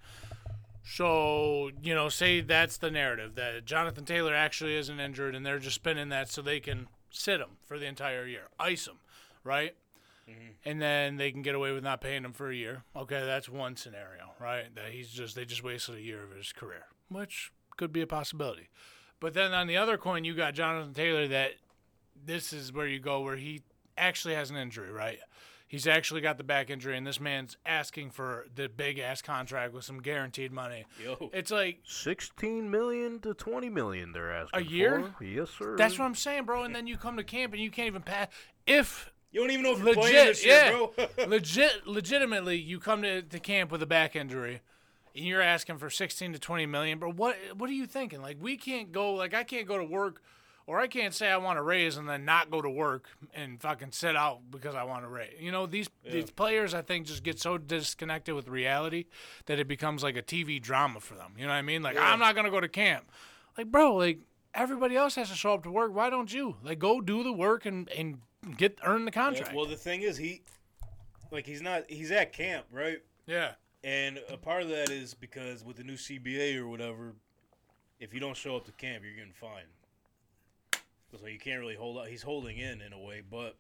So, 0.84 1.70
you 1.82 1.94
know, 1.94 2.10
say 2.10 2.42
that's 2.42 2.78
the 2.78 2.92
narrative 2.92 3.36
that 3.36 3.66
Jonathan 3.66 4.06
Taylor 4.06 4.34
actually 4.34 4.76
isn't 4.76 5.00
injured 5.00 5.36
and 5.36 5.46
they're 5.46 5.60
just 5.60 5.76
spinning 5.76 6.10
that 6.10 6.30
so 6.30 6.42
they 6.42 6.60
can 6.60 6.88
sit 7.12 7.40
him 7.40 7.58
for 7.66 7.78
the 7.78 7.86
entire 7.86 8.26
year, 8.26 8.48
ice 8.60 8.88
him, 8.88 8.98
right? 9.44 9.76
Mm-hmm. 10.30 10.50
And 10.66 10.82
then 10.82 11.18
they 11.18 11.32
can 11.32 11.42
get 11.42 11.56
away 11.56 11.72
with 11.72 11.84
not 11.84 12.02
paying 12.02 12.24
him 12.24 12.34
for 12.34 12.50
a 12.50 12.56
year. 12.56 12.84
Okay, 12.96 13.26
that's 13.26 13.48
one 13.48 13.76
scenario, 13.76 14.32
right? 14.40 14.74
That 14.76 14.92
he's 14.92 15.10
just 15.10 15.36
they 15.36 15.46
just 15.46 15.64
wasted 15.64 15.96
a 15.96 16.02
year 16.02 16.24
of 16.24 16.36
his 16.36 16.52
career, 16.52 16.86
which 17.10 17.52
could 17.78 17.92
be 17.92 18.02
a 18.02 18.08
possibility. 18.08 18.70
But 19.20 19.34
then 19.34 19.54
on 19.54 19.68
the 19.68 19.78
other 19.78 19.98
coin, 19.98 20.24
you 20.24 20.34
got 20.34 20.56
Jonathan 20.56 20.94
Taylor 20.94 21.28
that 21.28 21.52
this 22.26 22.54
is 22.54 22.74
where 22.74 22.88
you 22.88 23.00
go 23.00 23.22
where 23.22 23.36
he 23.36 23.62
actually 23.98 24.36
has 24.36 24.50
an 24.50 24.58
injury, 24.58 24.92
right? 24.92 25.20
He's 25.72 25.88
actually 25.88 26.20
got 26.20 26.38
the 26.38 26.44
back 26.44 26.70
injury, 26.70 26.98
and 26.98 27.08
this 27.08 27.22
man's 27.22 27.56
asking 27.66 28.10
for 28.10 28.46
the 28.54 28.68
big 28.68 29.00
ass 29.00 29.22
contract 29.22 29.74
with 29.74 29.86
some 29.86 30.02
guaranteed 30.02 30.52
money. 30.52 30.86
Yo, 31.02 31.30
It's 31.32 31.50
like 31.50 31.80
Sixteen 31.86 32.70
million 32.70 33.22
to 33.22 33.34
twenty 33.34 33.70
million. 33.70 34.12
They're 34.12 34.34
asking 34.34 34.60
a 34.60 34.64
year? 34.66 35.14
For. 35.18 35.24
Yes, 35.24 35.50
sir. 35.58 35.78
that's 35.78 35.98
what 35.98 36.04
I'm 36.04 36.16
saying, 36.16 36.44
bro. 36.44 36.64
And 36.64 36.76
then 36.76 36.88
you 36.88 36.98
come 36.98 37.16
to 37.16 37.24
camp 37.24 37.54
and 37.54 37.62
you 37.62 37.72
can't 37.72 37.88
even 37.88 38.02
pass. 38.02 38.28
If 38.68 39.14
you 39.32 39.40
don't 39.40 39.52
even 39.52 39.64
know 39.64 39.72
if 39.72 39.78
you're 39.82 39.94
playing 39.94 40.14
legit, 40.14 40.28
this 40.28 40.46
year, 40.46 40.72
bro. 40.72 41.08
legit, 41.28 41.88
legitimately, 41.88 42.58
you 42.58 42.78
come 42.78 43.02
to, 43.04 43.22
to 43.22 43.40
camp 43.40 43.72
with 43.72 43.82
a 43.82 43.86
back 43.86 44.14
injury, 44.14 44.60
and 45.16 45.24
you're 45.24 45.42
asking 45.42 45.78
for 45.78 45.90
16 45.90 46.34
to 46.34 46.40
20 46.40 46.66
million, 46.66 47.00
But 47.00 47.16
What 47.16 47.38
what 47.56 47.70
are 47.70 47.74
you 47.74 47.88
thinking? 47.88 48.22
Like 48.22 48.36
we 48.42 48.58
can't 48.58 48.92
go, 48.92 49.14
like 49.14 49.34
I 49.34 49.46
can't 49.46 49.70
go 49.70 49.78
to 49.78 49.86
work, 49.86 50.22
or 50.72 50.80
I 50.80 50.88
can't 50.88 51.14
say 51.14 51.28
I 51.30 51.36
want 51.36 51.58
to 51.58 51.62
raise 51.62 51.98
and 51.98 52.08
then 52.08 52.24
not 52.24 52.50
go 52.50 52.62
to 52.62 52.70
work 52.70 53.10
and 53.34 53.60
fucking 53.60 53.92
sit 53.92 54.16
out 54.16 54.40
because 54.50 54.74
I 54.74 54.84
want 54.84 55.04
to 55.04 55.10
raise. 55.10 55.34
You 55.38 55.52
know 55.52 55.66
these 55.66 55.90
these 56.10 56.32
players, 56.32 56.74
I 56.74 56.82
think, 56.82 57.08
just 57.08 57.24
get 57.24 57.42
so 57.42 57.58
disconnected 57.58 58.36
with 58.36 58.48
reality 58.48 59.08
that 59.48 59.60
it 59.60 59.68
becomes 59.68 60.02
like 60.02 60.16
a 60.16 60.22
TV 60.22 60.62
drama 60.62 61.02
for 61.02 61.16
them. 61.16 61.34
You 61.38 61.44
know 61.44 61.50
what 61.50 61.58
I 61.58 61.62
mean? 61.62 61.84
Like 61.84 61.98
I'm 62.00 62.20
not 62.20 62.36
gonna 62.36 62.50
go 62.50 62.62
to 62.62 62.70
camp. 62.70 63.12
Like 63.58 63.68
bro, 63.68 63.96
like 63.96 64.20
everybody 64.54 64.96
else 64.96 65.16
has 65.16 65.30
to 65.30 65.36
show 65.36 65.54
up 65.54 65.64
to 65.64 65.72
work. 65.72 65.94
Why 65.94 66.10
don't 66.10 66.34
you? 66.34 66.56
Like 66.64 66.80
go 66.80 67.02
do 67.02 67.22
the 67.22 67.34
work 67.34 67.66
and 67.66 67.90
and 67.90 68.20
get 68.56 68.80
earn 68.86 69.04
the 69.04 69.12
contract. 69.12 69.54
well, 69.54 69.66
the 69.66 69.76
thing 69.76 70.04
is, 70.04 70.16
he 70.16 70.42
like 71.32 71.46
he's 71.46 71.62
not 71.62 71.84
he's 71.90 72.12
at 72.12 72.32
camp, 72.32 72.66
right? 72.72 73.00
yeah. 73.28 73.56
And 73.84 74.20
a 74.30 74.38
part 74.38 74.62
of 74.62 74.70
that 74.70 74.90
is 74.90 75.16
because 75.16 75.66
with 75.66 75.76
the 75.76 75.84
new 75.84 75.96
CBA 75.96 76.56
or 76.56 76.68
whatever, 76.68 77.14
if 78.00 78.14
you 78.14 78.20
don't 78.22 78.38
show 78.38 78.56
up 78.56 78.66
to 78.66 78.72
camp, 78.74 79.04
you're 79.04 79.16
getting 79.16 79.34
fined. 79.34 79.68
So 81.20 81.28
you 81.28 81.40
can't 81.40 81.60
really 81.60 81.76
hold 81.76 81.98
out. 81.98 82.08
He's 82.08 82.24
holding 82.24 82.58
in 82.58 82.82
in 82.82 82.94
a 82.94 83.00
way, 83.00 83.22
but 83.30 83.58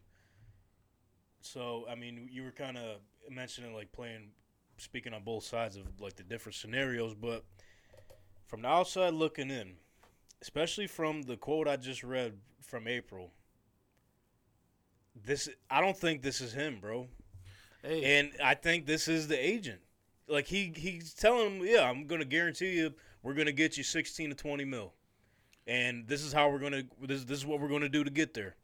so 1.42 1.86
I 1.90 1.96
mean, 1.96 2.30
you 2.32 2.44
were 2.44 2.52
kind 2.52 2.78
of 2.78 2.98
mentioning 3.30 3.74
like 3.74 3.92
playing, 3.92 4.30
speaking 4.78 5.14
on 5.14 5.24
both 5.24 5.44
sides 5.44 5.76
of 5.76 5.84
like 6.00 6.16
the 6.16 6.24
different 6.24 6.56
scenarios, 6.56 7.14
but 7.14 7.44
from 8.48 8.62
the 8.62 8.68
outside 8.68 9.14
looking 9.14 9.50
in, 9.50 9.74
especially 10.42 10.88
from 10.88 11.24
the 11.24 11.38
quote 11.38 11.68
I 11.68 11.78
just 11.78 12.04
read 12.04 12.34
from 12.62 12.88
April, 12.88 13.32
this 15.26 15.50
I 15.70 15.82
don't 15.82 15.98
think 15.98 16.22
this 16.22 16.42
is 16.42 16.54
him, 16.54 16.80
bro. 16.80 17.08
Hey. 17.84 18.20
And 18.20 18.32
I 18.44 18.54
think 18.54 18.86
this 18.86 19.08
is 19.08 19.28
the 19.28 19.38
agent. 19.38 19.82
Like 20.28 20.48
he 20.48 20.72
he's 20.76 21.14
telling 21.14 21.58
him, 21.60 21.66
yeah, 21.66 21.90
I'm 21.90 22.08
gonna 22.08 22.26
guarantee 22.26 22.78
you, 22.78 22.94
we're 23.24 23.34
gonna 23.34 23.52
get 23.52 23.78
you 23.78 23.84
16 23.84 24.30
to 24.30 24.36
20 24.36 24.66
mil, 24.66 24.94
and 25.67 26.08
this 26.08 26.24
is 26.24 26.34
how 26.34 26.50
we're 26.50 26.60
gonna 26.60 26.84
this 27.02 27.24
this 27.26 27.39
is 27.39 27.45
what 27.45 27.60
we're 27.60 27.69
gonna 27.69 27.89
do 27.89 28.04
to 28.04 28.10
get 28.12 28.34
there. 28.34 28.56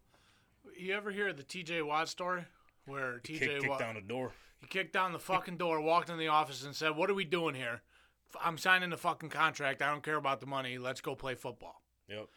You 0.77 0.93
ever 0.93 1.11
hear 1.11 1.33
the 1.33 1.43
TJ 1.43 1.85
Watt 1.85 2.09
story? 2.09 2.45
Where 2.85 3.19
TJ 3.23 3.39
Kick, 3.39 3.61
kick 3.61 3.69
Watt 3.69 3.79
down 3.79 3.95
the 3.95 4.01
door. 4.01 4.31
he 4.61 4.67
kicked 4.67 4.93
down 4.93 5.11
the 5.11 5.19
fucking 5.19 5.57
door, 5.57 5.81
walked 5.81 6.09
in 6.09 6.17
the 6.17 6.27
office, 6.27 6.63
and 6.63 6.75
said, 6.75 6.95
"What 6.95 7.09
are 7.09 7.13
we 7.15 7.25
doing 7.25 7.55
here? 7.55 7.81
I'm 8.41 8.57
signing 8.57 8.89
the 8.89 8.97
fucking 8.97 9.29
contract. 9.29 9.81
I 9.81 9.89
don't 9.89 10.03
care 10.03 10.15
about 10.15 10.39
the 10.39 10.47
money. 10.47 10.77
Let's 10.77 11.01
go 11.01 11.15
play 11.15 11.35
football." 11.35 11.81
Yep. 12.07 12.27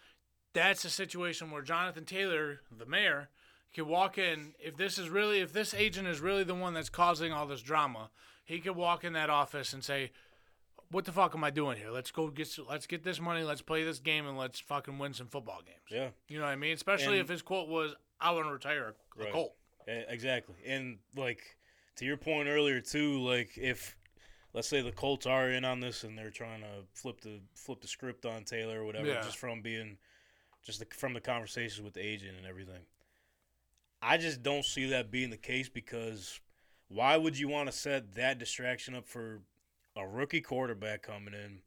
That's 0.52 0.84
a 0.84 0.90
situation 0.90 1.50
where 1.50 1.62
Jonathan 1.62 2.04
Taylor, 2.04 2.60
the 2.76 2.86
mayor, 2.86 3.28
could 3.72 3.86
walk 3.86 4.18
in. 4.18 4.54
If 4.58 4.76
this 4.76 4.98
is 4.98 5.08
really, 5.08 5.40
if 5.40 5.52
this 5.52 5.72
agent 5.74 6.08
is 6.08 6.20
really 6.20 6.42
the 6.42 6.54
one 6.56 6.74
that's 6.74 6.88
causing 6.90 7.32
all 7.32 7.46
this 7.46 7.62
drama, 7.62 8.10
he 8.44 8.58
could 8.58 8.74
walk 8.74 9.04
in 9.04 9.12
that 9.12 9.30
office 9.30 9.72
and 9.72 9.84
say, 9.84 10.10
"What 10.90 11.04
the 11.04 11.12
fuck 11.12 11.34
am 11.34 11.44
I 11.44 11.50
doing 11.50 11.76
here? 11.78 11.90
Let's 11.90 12.10
go 12.10 12.28
get, 12.28 12.48
let's 12.68 12.86
get 12.86 13.02
this 13.04 13.20
money. 13.20 13.42
Let's 13.42 13.62
play 13.62 13.84
this 13.84 13.98
game, 13.98 14.26
and 14.26 14.36
let's 14.36 14.60
fucking 14.60 14.98
win 14.98 15.12
some 15.14 15.28
football 15.28 15.62
games." 15.64 15.78
Yeah. 15.90 16.10
You 16.28 16.38
know 16.38 16.44
what 16.44 16.50
I 16.52 16.56
mean? 16.56 16.72
Especially 16.74 17.14
And- 17.18 17.22
if 17.24 17.28
his 17.28 17.42
quote 17.42 17.68
was, 17.68 17.94
"I 18.20 18.30
want 18.32 18.46
to 18.46 18.52
retire 18.52 18.88
a, 18.88 18.94
Right. 19.22 19.32
Colt." 19.32 19.56
Exactly. 19.86 20.56
And 20.66 20.98
like 21.16 21.56
to 21.96 22.04
your 22.04 22.16
point 22.16 22.48
earlier 22.48 22.80
too, 22.80 23.20
like 23.22 23.56
if 23.58 23.96
let's 24.52 24.68
say 24.68 24.82
the 24.82 24.92
Colts 24.92 25.26
are 25.26 25.50
in 25.50 25.64
on 25.64 25.80
this 25.80 26.04
and 26.04 26.16
they're 26.18 26.30
trying 26.30 26.60
to 26.60 26.84
flip 26.92 27.20
the 27.20 27.40
flip 27.54 27.80
the 27.80 27.88
script 27.88 28.24
on 28.26 28.44
Taylor 28.44 28.80
or 28.80 28.84
whatever, 28.84 29.06
Yeah. 29.06 29.22
just 29.22 29.38
from 29.38 29.62
being 29.62 29.98
just 30.62 30.78
the, 30.80 30.86
from 30.94 31.12
the 31.14 31.20
conversations 31.20 31.80
with 31.82 31.94
the 31.94 32.04
agent 32.04 32.36
and 32.36 32.46
everything. 32.46 32.84
I 34.02 34.16
just 34.16 34.42
don't 34.42 34.64
see 34.64 34.86
that 34.90 35.10
being 35.10 35.30
the 35.30 35.36
case 35.36 35.68
because 35.68 36.40
why 36.88 37.16
would 37.16 37.38
you 37.38 37.48
want 37.48 37.68
to 37.68 37.72
set 37.72 38.14
that 38.14 38.38
distraction 38.38 38.94
up 38.94 39.06
for 39.06 39.42
a 39.96 40.06
rookie 40.06 40.40
quarterback 40.40 41.02
coming 41.02 41.34
in, 41.34 41.60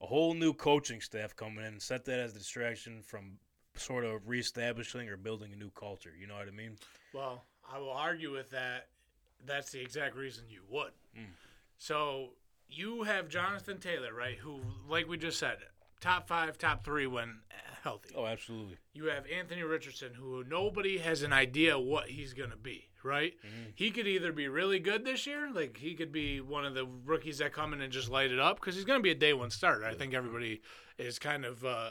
a 0.00 0.06
whole 0.06 0.34
new 0.34 0.52
coaching 0.52 1.00
staff 1.00 1.34
coming 1.36 1.64
in, 1.64 1.80
set 1.80 2.04
that 2.06 2.18
as 2.18 2.34
a 2.34 2.38
distraction 2.38 3.02
from 3.02 3.38
sort 3.74 4.04
of 4.04 4.28
reestablishing 4.28 5.08
or 5.08 5.16
building 5.16 5.52
a 5.52 5.56
new 5.56 5.70
culture? 5.70 6.12
You 6.18 6.26
know 6.26 6.34
what 6.34 6.48
I 6.48 6.52
mean? 6.52 6.76
Well, 7.12 7.44
I 7.72 7.78
will 7.78 7.92
argue 7.92 8.32
with 8.32 8.50
that. 8.50 8.88
That's 9.46 9.70
the 9.70 9.80
exact 9.80 10.16
reason 10.16 10.44
you 10.48 10.62
would. 10.68 10.92
Mm. 11.16 11.26
So 11.78 12.30
you 12.68 13.04
have 13.04 13.28
Jonathan 13.28 13.78
Taylor, 13.78 14.12
right? 14.12 14.36
Who, 14.36 14.60
like 14.88 15.08
we 15.08 15.16
just 15.16 15.38
said, 15.38 15.58
top 16.00 16.28
five, 16.28 16.58
top 16.58 16.84
three 16.84 17.06
when 17.06 17.40
healthy. 17.82 18.10
Oh, 18.16 18.26
absolutely. 18.26 18.76
You 18.92 19.06
have 19.06 19.24
Anthony 19.26 19.62
Richardson, 19.62 20.12
who 20.14 20.44
nobody 20.44 20.98
has 20.98 21.22
an 21.22 21.32
idea 21.32 21.78
what 21.78 22.08
he's 22.08 22.34
going 22.34 22.50
to 22.50 22.56
be, 22.56 22.88
right? 23.04 23.34
Mm-hmm. 23.46 23.70
He 23.74 23.90
could 23.90 24.06
either 24.06 24.32
be 24.32 24.48
really 24.48 24.78
good 24.78 25.04
this 25.04 25.26
year, 25.26 25.50
like 25.52 25.76
he 25.78 25.94
could 25.94 26.12
be 26.12 26.40
one 26.40 26.64
of 26.64 26.74
the 26.74 26.86
rookies 27.04 27.38
that 27.38 27.52
come 27.52 27.72
in 27.72 27.80
and 27.80 27.92
just 27.92 28.08
light 28.10 28.30
it 28.32 28.38
up, 28.38 28.60
because 28.60 28.74
he's 28.74 28.84
going 28.84 28.98
to 28.98 29.02
be 29.02 29.10
a 29.10 29.14
day 29.14 29.32
one 29.32 29.50
starter. 29.50 29.84
I 29.84 29.94
think 29.94 30.14
everybody 30.14 30.60
is 30.98 31.18
kind 31.18 31.44
of 31.44 31.64
uh, 31.64 31.90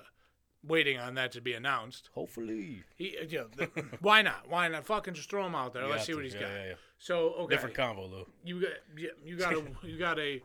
waiting 0.64 0.98
on 1.00 1.16
that 1.16 1.32
to 1.34 1.42
be 1.42 1.54
announced. 1.54 2.10
Hopefully. 2.14 2.84
He, 2.98 3.18
uh, 3.20 3.26
you 3.28 3.38
know, 3.40 3.48
the, 3.56 3.66
why 4.02 4.22
not? 4.22 4.50
Why 4.50 4.68
not? 4.68 4.86
Fucking 4.86 5.14
just 5.14 5.30
throw 5.30 5.46
him 5.46 5.56
out 5.56 5.74
there. 5.74 5.84
You 5.84 5.90
Let's 5.90 6.06
see 6.06 6.14
what 6.14 6.20
to. 6.20 6.26
he's 6.26 6.34
Yeah, 6.36 6.42
got. 6.42 6.52
yeah, 6.52 6.66
yeah. 6.70 6.74
So 7.00 7.18
okay, 7.40 7.56
Different 7.56 7.76
combo 7.76 8.08
though. 8.10 8.28
you 8.44 8.62
got 8.62 8.72
yeah, 8.98 9.10
you 9.24 9.38
got 9.38 9.54
a 9.54 9.64
you 9.88 9.98
got 9.98 10.20
a 10.20 10.42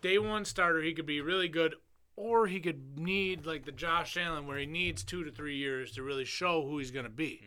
day 0.00 0.18
one 0.18 0.44
starter. 0.44 0.82
He 0.82 0.94
could 0.94 1.06
be 1.06 1.20
really 1.20 1.48
good, 1.48 1.76
or 2.16 2.48
he 2.48 2.58
could 2.58 2.98
need 2.98 3.46
like 3.46 3.64
the 3.64 3.70
Josh 3.72 4.16
Allen, 4.16 4.46
where 4.48 4.58
he 4.58 4.66
needs 4.66 5.04
two 5.04 5.22
to 5.22 5.30
three 5.30 5.56
years 5.56 5.92
to 5.92 6.02
really 6.02 6.24
show 6.24 6.66
who 6.66 6.78
he's 6.78 6.90
gonna 6.90 7.08
be. 7.08 7.40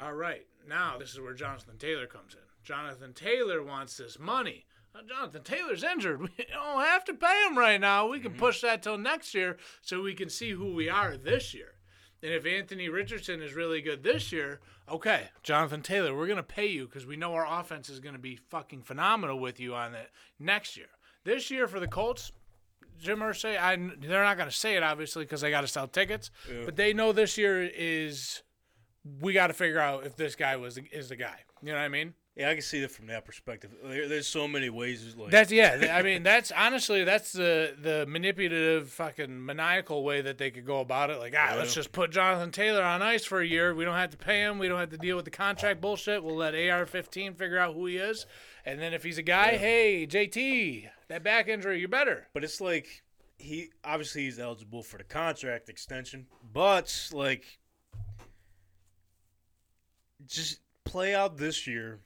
All 0.00 0.14
right, 0.14 0.46
now 0.68 0.96
this 0.98 1.12
is 1.12 1.20
where 1.20 1.34
Jonathan 1.34 1.78
Taylor 1.78 2.06
comes 2.06 2.34
in. 2.34 2.40
Jonathan 2.64 3.12
Taylor 3.12 3.62
wants 3.62 3.96
this 3.96 4.18
money. 4.18 4.64
Uh, 4.94 5.00
Jonathan 5.08 5.42
Taylor's 5.42 5.82
injured. 5.82 6.20
We 6.38 6.46
don't 6.52 6.84
have 6.84 7.04
to 7.06 7.14
pay 7.14 7.46
him 7.46 7.58
right 7.58 7.80
now. 7.80 8.08
We 8.08 8.20
can 8.20 8.34
push 8.34 8.60
that 8.60 8.82
till 8.82 8.98
next 8.98 9.34
year 9.34 9.56
so 9.80 10.02
we 10.02 10.14
can 10.14 10.28
see 10.28 10.50
who 10.50 10.74
we 10.74 10.88
are 10.88 11.16
this 11.16 11.54
year. 11.54 11.74
And 12.22 12.32
if 12.32 12.46
Anthony 12.46 12.88
Richardson 12.88 13.42
is 13.42 13.54
really 13.54 13.80
good 13.80 14.04
this 14.04 14.30
year, 14.30 14.60
okay, 14.88 15.30
Jonathan 15.42 15.82
Taylor, 15.82 16.14
we're 16.14 16.26
going 16.26 16.36
to 16.36 16.42
pay 16.42 16.66
you 16.66 16.86
because 16.86 17.04
we 17.04 17.16
know 17.16 17.34
our 17.34 17.60
offense 17.60 17.88
is 17.88 17.98
going 17.98 18.14
to 18.14 18.20
be 18.20 18.36
fucking 18.36 18.82
phenomenal 18.82 19.40
with 19.40 19.58
you 19.58 19.74
on 19.74 19.94
it 19.94 20.10
next 20.38 20.76
year. 20.76 20.86
This 21.24 21.50
year 21.50 21.66
for 21.66 21.80
the 21.80 21.88
Colts, 21.88 22.30
Jim 23.00 23.18
Irsay, 23.20 23.58
I, 23.58 23.74
they're 24.00 24.22
not 24.22 24.36
going 24.36 24.48
to 24.48 24.54
say 24.54 24.76
it 24.76 24.84
obviously 24.84 25.24
because 25.24 25.40
they 25.40 25.50
got 25.50 25.62
to 25.62 25.66
sell 25.66 25.88
tickets, 25.88 26.30
but 26.64 26.76
they 26.76 26.92
know 26.92 27.10
this 27.12 27.36
year 27.36 27.62
is 27.64 28.42
we 29.20 29.32
got 29.32 29.48
to 29.48 29.52
figure 29.52 29.80
out 29.80 30.06
if 30.06 30.16
this 30.16 30.34
guy 30.34 30.56
was 30.56 30.78
is 30.92 31.08
the 31.08 31.16
guy. 31.16 31.40
You 31.62 31.72
know 31.72 31.78
what 31.78 31.84
I 31.84 31.88
mean? 31.88 32.14
Yeah, 32.36 32.48
I 32.48 32.54
can 32.54 32.62
see 32.62 32.82
it 32.82 32.90
from 32.90 33.08
that 33.08 33.26
perspective. 33.26 33.72
There, 33.84 34.08
there's 34.08 34.26
so 34.26 34.48
many 34.48 34.70
ways. 34.70 35.14
Like 35.18 35.30
That's 35.30 35.52
yeah. 35.52 35.94
I 35.94 36.02
mean, 36.02 36.22
that's 36.22 36.50
honestly 36.50 37.04
that's 37.04 37.32
the 37.32 37.74
the 37.78 38.06
manipulative, 38.08 38.88
fucking 38.88 39.44
maniacal 39.44 40.02
way 40.02 40.22
that 40.22 40.38
they 40.38 40.50
could 40.50 40.64
go 40.64 40.80
about 40.80 41.10
it. 41.10 41.18
Like, 41.18 41.34
ah, 41.36 41.54
let's 41.58 41.74
just 41.74 41.92
put 41.92 42.10
Jonathan 42.10 42.50
Taylor 42.50 42.82
on 42.82 43.02
ice 43.02 43.24
for 43.24 43.40
a 43.40 43.46
year. 43.46 43.74
We 43.74 43.84
don't 43.84 43.96
have 43.96 44.10
to 44.10 44.16
pay 44.16 44.40
him. 44.40 44.58
We 44.58 44.68
don't 44.68 44.78
have 44.80 44.90
to 44.90 44.98
deal 44.98 45.16
with 45.16 45.26
the 45.26 45.30
contract 45.30 45.82
bullshit. 45.82 46.24
We'll 46.24 46.36
let 46.36 46.54
AR-15 46.54 47.36
figure 47.36 47.58
out 47.58 47.74
who 47.74 47.84
he 47.84 47.98
is, 47.98 48.24
and 48.64 48.80
then 48.80 48.94
if 48.94 49.02
he's 49.02 49.18
a 49.18 49.22
guy, 49.22 49.58
hey, 49.58 50.06
JT, 50.06 50.88
that 51.08 51.22
back 51.22 51.48
injury, 51.48 51.80
you're 51.80 51.88
better. 51.88 52.28
But 52.32 52.44
it's 52.44 52.62
like 52.62 53.02
he 53.36 53.68
obviously 53.84 54.22
he's 54.22 54.38
eligible 54.38 54.82
for 54.82 54.96
the 54.96 55.04
contract 55.04 55.68
extension, 55.68 56.26
but 56.50 57.10
like 57.12 57.58
just 60.26 60.60
play 60.84 61.14
out 61.14 61.36
this 61.36 61.66
year. 61.66 61.98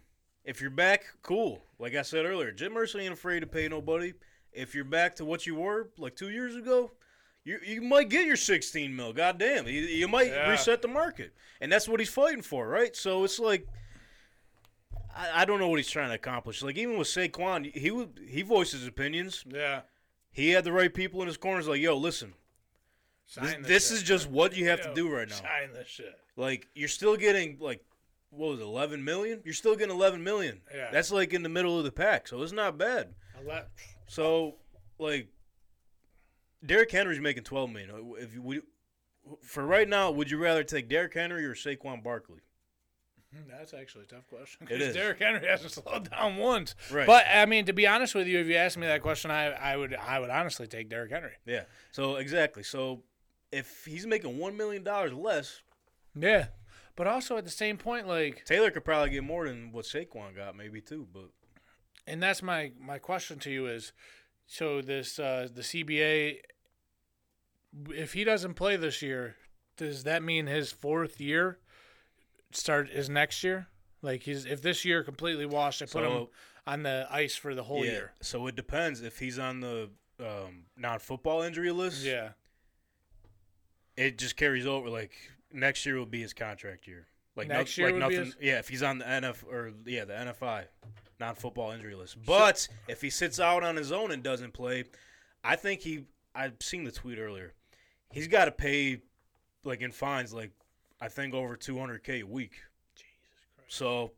If 0.45 0.61
you're 0.61 0.71
back, 0.71 1.05
cool. 1.23 1.63
Like 1.79 1.95
I 1.97 2.03
said 2.03 2.25
earlier, 2.25 2.53
Jim 2.53 2.75
Irsay 2.75 3.03
ain't 3.03 3.13
afraid 3.13 3.41
to 3.41 3.47
pay 3.47 3.69
nobody. 3.69 4.13
If 4.53 4.75
you're 4.75 4.85
back 4.85 5.17
to 5.17 5.25
what 5.25 5.47
you 5.47 5.57
were 5.57 5.91
like 5.99 6.15
two 6.17 6.31
years 6.31 6.55
ago, 6.57 6.93
you 7.45 7.59
you 7.65 7.81
might 7.83 8.09
get 8.09 8.27
your 8.27 8.37
16 8.37 8.95
mil. 8.95 9.13
Goddamn, 9.13 9.67
you, 9.67 9.81
you 9.83 10.09
might 10.09 10.29
Yeah. 10.29 10.49
reset 10.51 10.83
the 10.83 10.89
market, 10.89 11.33
and 11.61 11.71
that's 11.71 11.89
what 11.89 12.01
he's 12.01 12.09
fighting 12.11 12.43
for, 12.43 12.67
right? 12.69 12.95
So 12.97 13.25
it's 13.25 13.39
like. 13.39 13.67
I 15.15 15.43
I 15.43 15.45
don't 15.45 15.59
know 15.59 15.69
what 15.69 15.79
he's 15.79 15.91
trying 15.91 16.09
to 16.09 16.15
accomplish. 16.15 16.63
Like 16.63 16.77
even 16.77 16.97
with 16.99 17.09
Saquon, 17.09 17.75
he 17.75 17.91
would 17.91 18.21
he 18.29 18.43
voiced 18.43 18.73
his 18.73 18.87
opinions 18.87 19.45
Yeah. 19.49 19.81
he 20.33 20.51
had 20.51 20.65
the 20.65 20.73
right 20.73 20.93
people 20.93 21.21
in 21.23 21.27
his 21.29 21.37
corners. 21.37 21.67
Like, 21.69 21.81
yo, 21.81 21.97
listen, 21.97 22.35
this, 23.41 23.51
Sign 23.53 23.63
this 23.63 23.89
shit. 23.89 23.97
is 23.99 24.03
just 24.03 24.29
what 24.31 24.57
you 24.57 24.69
have 24.69 24.83
to 24.83 24.93
do 24.95 25.09
right 25.13 25.29
now. 25.29 25.35
Sign 25.37 25.73
this 25.73 25.89
shit. 25.89 26.17
Like, 26.37 26.69
you're 26.75 26.89
still 26.89 27.17
getting 27.17 27.57
like, 27.61 27.83
what 28.31 28.51
was 28.51 28.61
it, 28.61 28.65
11 28.65 29.05
million? 29.05 29.41
You're 29.45 29.55
still 29.55 29.77
getting 29.77 29.95
11 29.95 30.23
million. 30.23 30.61
Yeah. 30.75 30.91
That's 30.93 31.11
like 31.11 31.33
in 31.33 31.43
the 31.43 31.49
middle 31.49 31.79
of 31.79 31.85
the 31.85 31.93
pack, 31.93 32.29
so 32.29 32.43
it's 32.43 32.53
not 32.53 32.77
bad. 32.79 33.15
Let- 33.47 33.69
So, 34.09 34.57
like, 34.99 35.29
Derrick 36.65 36.91
Henry's 36.91 37.21
making 37.21 37.45
12 37.45 37.71
million. 37.71 38.15
If 38.19 38.35
you, 38.35 38.43
we, 38.43 38.61
for 39.43 39.65
right 39.65 39.89
now, 39.89 40.11
would 40.11 40.31
you 40.31 40.39
rather 40.39 40.65
take 40.65 40.89
Derrick 40.89 41.15
Henry 41.15 41.45
or 41.45 41.55
Saquon 41.55 42.03
Barkley? 42.03 42.41
Hmm, 43.35 43.49
That's 43.51 43.75
actually 43.75 44.05
a 44.05 44.07
tough 44.07 44.27
question. 44.29 44.67
It 44.71 44.81
is. 44.81 44.95
Derrick 44.95 45.19
Henry 45.19 45.47
hasn't 45.47 45.73
slowed 45.73 46.11
down 46.11 46.37
once. 46.37 46.75
Right. 46.91 47.07
But 47.07 47.25
I 47.33 47.45
mean, 47.47 47.67
to 47.67 47.73
be 47.73 47.87
honest 47.87 48.15
with 48.15 48.27
you, 48.27 48.39
if 48.39 48.47
you 48.47 48.55
asked 48.55 48.79
me 48.79 48.87
that 48.87 49.03
question, 49.03 49.31
I, 49.31 49.47
I 49.51 49.77
would 49.77 49.95
I 49.95 50.19
would 50.21 50.31
honestly 50.31 50.67
take 50.67 50.89
Derrick 50.89 51.11
Henry. 51.11 51.33
Yeah. 51.45 51.65
So 51.91 52.17
exactly. 52.17 52.63
So 52.63 53.03
if 53.53 53.85
he's 53.85 54.07
making 54.07 54.39
one 54.39 54.57
million 54.57 54.85
dollars 54.85 55.13
less, 55.13 55.61
Yeah. 56.19 56.47
But 56.97 57.07
also 57.07 57.37
at 57.37 57.45
the 57.45 57.51
same 57.51 57.77
point, 57.77 58.09
like, 58.09 58.45
Taylor 58.47 58.71
could 58.71 58.85
probably 58.85 59.11
get 59.11 59.23
more 59.23 59.47
than 59.47 59.71
what 59.71 59.85
Saquon 59.85 60.35
got, 60.35 60.57
maybe 60.57 60.81
too. 60.81 61.07
But 61.13 61.29
and 62.07 62.23
that's 62.23 62.43
my 62.43 62.73
my 62.81 62.99
question 62.99 63.39
to 63.41 63.51
you 63.51 63.67
is, 63.67 63.93
so 64.47 64.81
this 64.81 65.19
uh, 65.19 65.49
the 65.55 65.61
CBA, 65.61 66.39
if 67.91 68.15
he 68.15 68.25
doesn't 68.25 68.55
play 68.55 68.77
this 68.77 69.03
year, 69.03 69.37
does 69.77 70.05
that 70.05 70.23
mean 70.23 70.47
his 70.47 70.73
fourth 70.73 71.21
year 71.21 71.59
start 72.51 72.89
is 72.91 73.11
next 73.11 73.45
year? 73.45 73.69
Like 74.01 74.23
he's 74.23 74.47
if 74.47 74.63
this 74.63 74.85
year 74.85 75.03
completely 75.03 75.47
washed, 75.47 75.83
I 75.83 75.87
put 75.87 76.05
him 76.05 76.29
on 76.67 76.83
the 76.83 77.07
ice 77.11 77.37
for 77.37 77.55
the 77.55 77.65
whole 77.65 77.85
year. 77.85 78.13
So 78.23 78.47
it 78.47 78.57
depends 78.57 79.03
if 79.03 79.19
he's 79.19 79.39
on 79.39 79.61
the 79.61 79.91
um, 80.19 80.65
non-football 80.77 81.43
injury 81.43 81.73
list. 81.73 82.05
Yeah. 82.05 82.31
It 83.97 84.19
just 84.19 84.37
carries 84.37 84.67
over. 84.67 84.89
Like 84.89 85.13
next 85.53 85.85
year 85.87 85.97
will 85.97 86.07
be 86.07 86.21
his 86.23 86.33
contract 86.33 86.87
year. 86.87 87.07
Like 87.37 87.49
no- 87.49 87.65
year 87.67 87.87
like 87.91 87.97
nothing. 87.97 88.25
his- 88.27 88.37
Yeah, 88.41 88.59
if 88.59 88.69
he's 88.69 88.83
on 88.83 88.99
the 88.99 89.05
NF 89.05 89.45
or 89.45 89.73
yeah 89.85 90.05
the 90.05 90.15
NFI, 90.15 90.65
non-football 91.21 91.73
injury 91.73 91.95
list. 91.95 92.17
But 92.25 92.67
if 92.89 93.01
he 93.03 93.11
sits 93.11 93.39
out 93.41 93.63
on 93.63 93.77
his 93.77 93.93
own 93.93 94.11
and 94.11 94.23
doesn't 94.23 94.53
play, 94.53 94.85
I 95.45 95.57
think 95.57 95.81
he. 95.83 96.05
I've 96.35 96.55
seen 96.61 96.85
the 96.85 96.93
tweet 96.93 97.19
earlier. 97.19 97.53
He's 98.13 98.29
got 98.29 98.45
to 98.47 98.53
pay, 98.53 99.01
like 99.65 99.81
in 99.81 99.93
fines, 99.93 100.33
like 100.35 100.53
I 101.01 101.09
think 101.09 101.35
over 101.35 101.57
200k 101.57 102.21
a 102.21 102.23
week. 102.27 102.53
Jesus 102.95 103.13
Christ. 103.57 103.73
So 103.77 104.13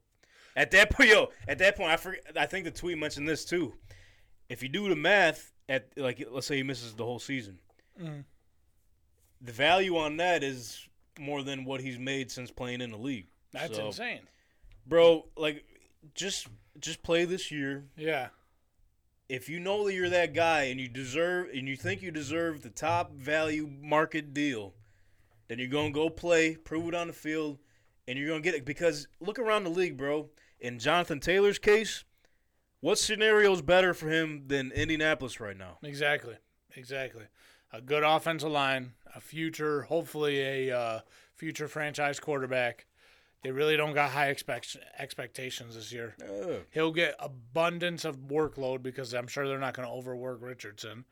at 0.56 0.70
that 0.72 0.90
point, 0.90 1.08
yo, 1.10 1.30
at 1.46 1.58
that 1.58 1.76
point, 1.76 1.90
I 1.90 1.96
forget. 1.96 2.22
I 2.36 2.46
think 2.46 2.64
the 2.64 2.70
tweet 2.70 2.98
mentioned 2.98 3.28
this 3.28 3.44
too. 3.44 3.74
If 4.48 4.62
you 4.62 4.68
do 4.68 4.88
the 4.88 4.96
math, 4.96 5.52
at 5.68 5.88
like 5.96 6.24
let's 6.30 6.46
say 6.46 6.56
he 6.56 6.62
misses 6.62 6.94
the 6.94 7.04
whole 7.04 7.18
season, 7.18 7.58
Mhm. 8.00 8.24
the 9.40 9.52
value 9.52 9.96
on 9.96 10.16
that 10.18 10.42
is 10.42 10.87
more 11.18 11.42
than 11.42 11.64
what 11.64 11.80
he's 11.80 11.98
made 11.98 12.30
since 12.30 12.50
playing 12.50 12.80
in 12.80 12.90
the 12.90 12.96
league. 12.98 13.26
That's 13.52 13.76
So, 13.76 13.86
insane. 13.86 14.20
bro. 14.86 15.26
Like, 15.36 15.64
just 16.14 16.48
just 16.78 17.02
play 17.02 17.24
this 17.24 17.50
year. 17.50 17.84
Yeah. 17.96 18.28
If 19.28 19.48
you 19.48 19.60
know 19.60 19.84
that 19.86 19.92
you're 19.94 20.08
that 20.08 20.32
guy 20.32 20.64
and 20.64 20.80
you 20.80 20.88
deserve 20.88 21.48
and 21.52 21.68
you 21.68 21.76
think 21.76 22.00
you 22.02 22.10
deserve 22.10 22.62
the 22.62 22.70
top 22.70 23.12
value 23.12 23.68
market 23.82 24.32
deal, 24.32 24.74
then 25.48 25.58
you're 25.58 25.68
gonna 25.68 25.90
go 25.90 26.08
play, 26.08 26.56
prove 26.56 26.88
it 26.88 26.94
on 26.94 27.08
the 27.08 27.12
field, 27.12 27.58
and 28.06 28.18
you're 28.18 28.28
gonna 28.28 28.40
get 28.40 28.54
it. 28.54 28.64
Because 28.64 29.06
look 29.20 29.38
around 29.38 29.64
the 29.64 29.70
league, 29.70 29.96
bro. 29.96 30.30
In 30.60 30.78
Jonathan 30.78 31.20
Taylor's 31.20 31.58
case, 31.58 32.04
what 32.80 32.98
scenario 32.98 33.52
is 33.52 33.60
better 33.62 33.92
for 33.92 34.08
him 34.08 34.44
than 34.46 34.72
Indianapolis 34.72 35.40
right 35.40 35.56
now? 35.56 35.78
Exactly. 35.82 36.36
Exactly. 36.76 37.24
A 37.72 37.80
good 37.80 38.02
offensive 38.02 38.50
line, 38.50 38.92
a 39.14 39.20
future, 39.20 39.82
hopefully 39.82 40.40
a 40.68 40.76
uh, 40.76 41.00
future 41.34 41.68
franchise 41.68 42.18
quarterback. 42.18 42.86
They 43.42 43.50
really 43.52 43.76
don't 43.76 43.92
got 43.94 44.10
high 44.10 44.28
expect- 44.30 44.76
expectations 44.98 45.74
this 45.76 45.92
year. 45.92 46.16
Uh, 46.20 46.54
He'll 46.70 46.92
get 46.92 47.14
abundance 47.20 48.04
of 48.04 48.16
workload 48.28 48.82
because 48.82 49.12
I'm 49.14 49.28
sure 49.28 49.46
they're 49.46 49.58
not 49.60 49.74
going 49.74 49.86
to 49.86 49.94
overwork 49.94 50.38
Richardson. 50.42 51.04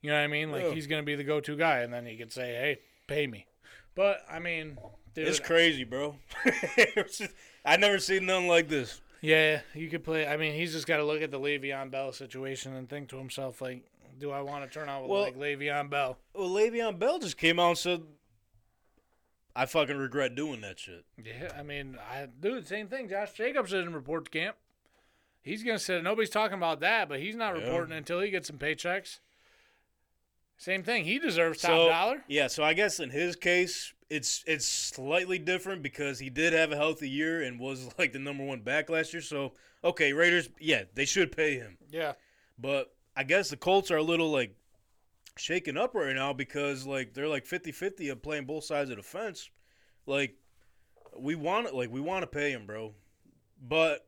You 0.00 0.10
know 0.10 0.16
what 0.16 0.22
I 0.24 0.26
mean? 0.28 0.50
Like 0.50 0.64
Yeah. 0.64 0.70
he's 0.72 0.86
going 0.86 1.02
to 1.02 1.06
be 1.06 1.14
the 1.14 1.24
go-to 1.24 1.56
guy, 1.56 1.80
and 1.80 1.92
then 1.92 2.06
he 2.06 2.16
could 2.16 2.32
say, 2.32 2.54
"Hey, 2.54 2.78
pay 3.06 3.26
me." 3.26 3.46
But 3.94 4.24
I 4.30 4.38
mean, 4.38 4.78
dude, 5.14 5.28
it's 5.28 5.40
crazy, 5.40 5.84
bro. 5.84 6.16
I 7.64 7.76
never 7.76 7.98
seen 7.98 8.26
nothing 8.26 8.48
like 8.48 8.68
this. 8.68 9.00
Yeah, 9.20 9.60
you 9.74 9.88
could 9.88 10.04
play. 10.04 10.26
I 10.26 10.36
mean, 10.36 10.54
he's 10.54 10.72
just 10.72 10.86
got 10.86 10.98
to 10.98 11.04
look 11.04 11.20
at 11.22 11.30
the 11.32 11.40
Le'Veon 11.40 11.90
Bell 11.90 12.12
situation 12.12 12.76
and 12.76 12.88
think 12.88 13.08
to 13.08 13.16
himself, 13.18 13.60
like, 13.60 13.82
"Do 14.18 14.30
I 14.30 14.40
want 14.40 14.64
to 14.64 14.70
turn 14.78 14.88
out 14.88 15.02
with 15.02 15.10
Well- 15.10 15.22
like 15.22 15.36
Le'Veon 15.36 15.88
Bell?" 15.90 16.18
Well, 16.34 16.48
Le'Veon 16.50 16.98
Bell 16.98 17.18
just 17.18 17.36
came 17.38 17.58
out 17.58 17.68
and 17.70 17.78
said, 17.78 18.02
"I 19.54 19.66
fucking 19.66 19.96
regret 19.96 20.34
doing 20.34 20.60
that 20.62 20.78
shit." 20.78 21.04
Yeah, 21.22 21.52
I 21.56 21.62
mean, 21.62 21.98
I 21.98 22.26
do 22.26 22.60
the 22.60 22.66
same 22.66 22.88
thing. 22.88 23.08
Josh 23.08 23.32
Jacobs 23.32 23.70
didn't 23.70 23.94
report 23.94 24.26
to 24.26 24.30
camp. 24.30 24.56
He's 25.42 25.62
gonna 25.62 25.78
sit. 25.78 26.02
Nobody's 26.02 26.30
talking 26.30 26.56
about 26.58 26.80
that, 26.80 27.08
but 27.08 27.20
he's 27.20 27.36
not 27.36 27.56
Yeah. 27.56 27.64
reporting 27.64 27.96
until 27.96 28.20
he 28.20 28.30
gets 28.30 28.48
some 28.48 28.58
paychecks. 28.58 29.20
Same 30.56 30.82
thing. 30.82 31.04
He 31.04 31.18
deserves 31.20 31.60
top 31.62 31.70
so, 31.70 31.88
dollar. 31.88 32.24
Yeah, 32.26 32.48
so 32.48 32.64
I 32.64 32.74
guess 32.74 32.98
in 32.98 33.10
his 33.10 33.36
case, 33.36 33.94
it's 34.10 34.42
it's 34.46 34.66
slightly 34.66 35.38
different 35.38 35.82
because 35.82 36.18
he 36.18 36.30
did 36.30 36.52
have 36.52 36.72
a 36.72 36.76
healthy 36.76 37.08
year 37.08 37.42
and 37.42 37.60
was 37.60 37.88
like 37.98 38.12
the 38.12 38.18
number 38.18 38.44
one 38.44 38.60
back 38.60 38.90
last 38.90 39.12
year. 39.12 39.22
So 39.22 39.54
okay, 39.84 40.12
Raiders, 40.12 40.48
yeah, 40.58 40.84
they 40.94 41.04
should 41.04 41.30
pay 41.34 41.54
him. 41.54 41.78
Yeah, 41.90 42.14
But 42.58 42.92
I 43.18 43.24
guess 43.24 43.50
the 43.50 43.56
Colts 43.56 43.90
are 43.90 43.96
a 43.96 44.02
little 44.02 44.30
like 44.30 44.54
shaken 45.36 45.76
up 45.76 45.96
right 45.96 46.14
now 46.14 46.32
because 46.32 46.86
like 46.86 47.14
they're 47.14 47.26
like 47.26 47.44
50-50 47.44 48.12
of 48.12 48.22
playing 48.22 48.44
both 48.44 48.62
sides 48.62 48.90
of 48.90 48.96
the 48.96 49.02
fence. 49.02 49.50
Like 50.06 50.36
we 51.18 51.34
want 51.34 51.66
it, 51.66 51.74
like 51.74 51.90
we 51.90 52.00
want 52.00 52.22
to 52.22 52.28
pay 52.28 52.52
him, 52.52 52.64
bro. 52.64 52.94
But 53.60 54.06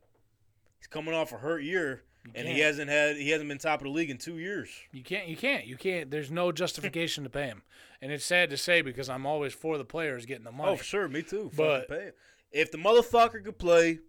he's 0.79 0.87
coming 0.87 1.13
off 1.13 1.33
a 1.33 1.37
hurt 1.37 1.61
year. 1.61 2.03
and 2.35 2.47
he 2.47 2.59
hasn't 2.59 2.89
had 2.89 3.17
he 3.17 3.31
hasn't 3.31 3.49
been 3.49 3.57
top 3.57 3.81
of 3.81 3.85
the 3.85 3.91
league 3.91 4.11
in 4.11 4.17
two 4.17 4.37
years. 4.37 4.69
You 4.93 5.03
can't. 5.03 5.27
You 5.27 5.35
can't. 5.35 5.65
You 5.65 5.75
can't. 5.75 6.09
There's 6.09 6.31
no 6.31 6.53
justification 6.53 7.25
to 7.25 7.29
pay 7.29 7.47
him, 7.47 7.63
and 8.01 8.13
it's 8.13 8.23
sad 8.23 8.49
to 8.51 8.57
say 8.57 8.81
because 8.81 9.09
I'm 9.09 9.25
always 9.25 9.53
for 9.53 9.77
the 9.77 9.83
players 9.83 10.25
getting 10.25 10.45
the 10.45 10.51
oh, 10.51 10.53
money. 10.53 10.71
Oh, 10.71 10.75
sure, 10.77 11.09
me 11.09 11.21
too. 11.21 11.51
But- 11.57 11.89
pay 11.89 12.05
him. 12.05 12.13
If 12.51 12.71
the 12.71 12.77
motherfucker 12.77 13.43
could 13.43 13.57
play, 13.57 13.99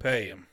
pay 0.00 0.26
him. 0.26 0.48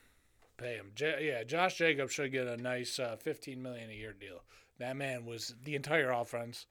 Pay 0.58 0.76
him. 0.76 0.92
J- 0.96 1.28
yeah, 1.28 1.44
Josh 1.44 1.78
Jacobs 1.78 2.13
should 2.13 2.32
get 2.32 2.48
a 2.48 2.58
nice 2.58 3.00
uh, 3.00 3.16
15 3.20 3.62
million 3.62 3.89
a 3.89 3.94
year 3.94 4.13
deal. 4.13 4.44
That 4.80 4.96
man 4.96 5.26
was 5.26 5.56
the 5.63 5.76
entire 5.76 6.12
offense, 6.12 6.66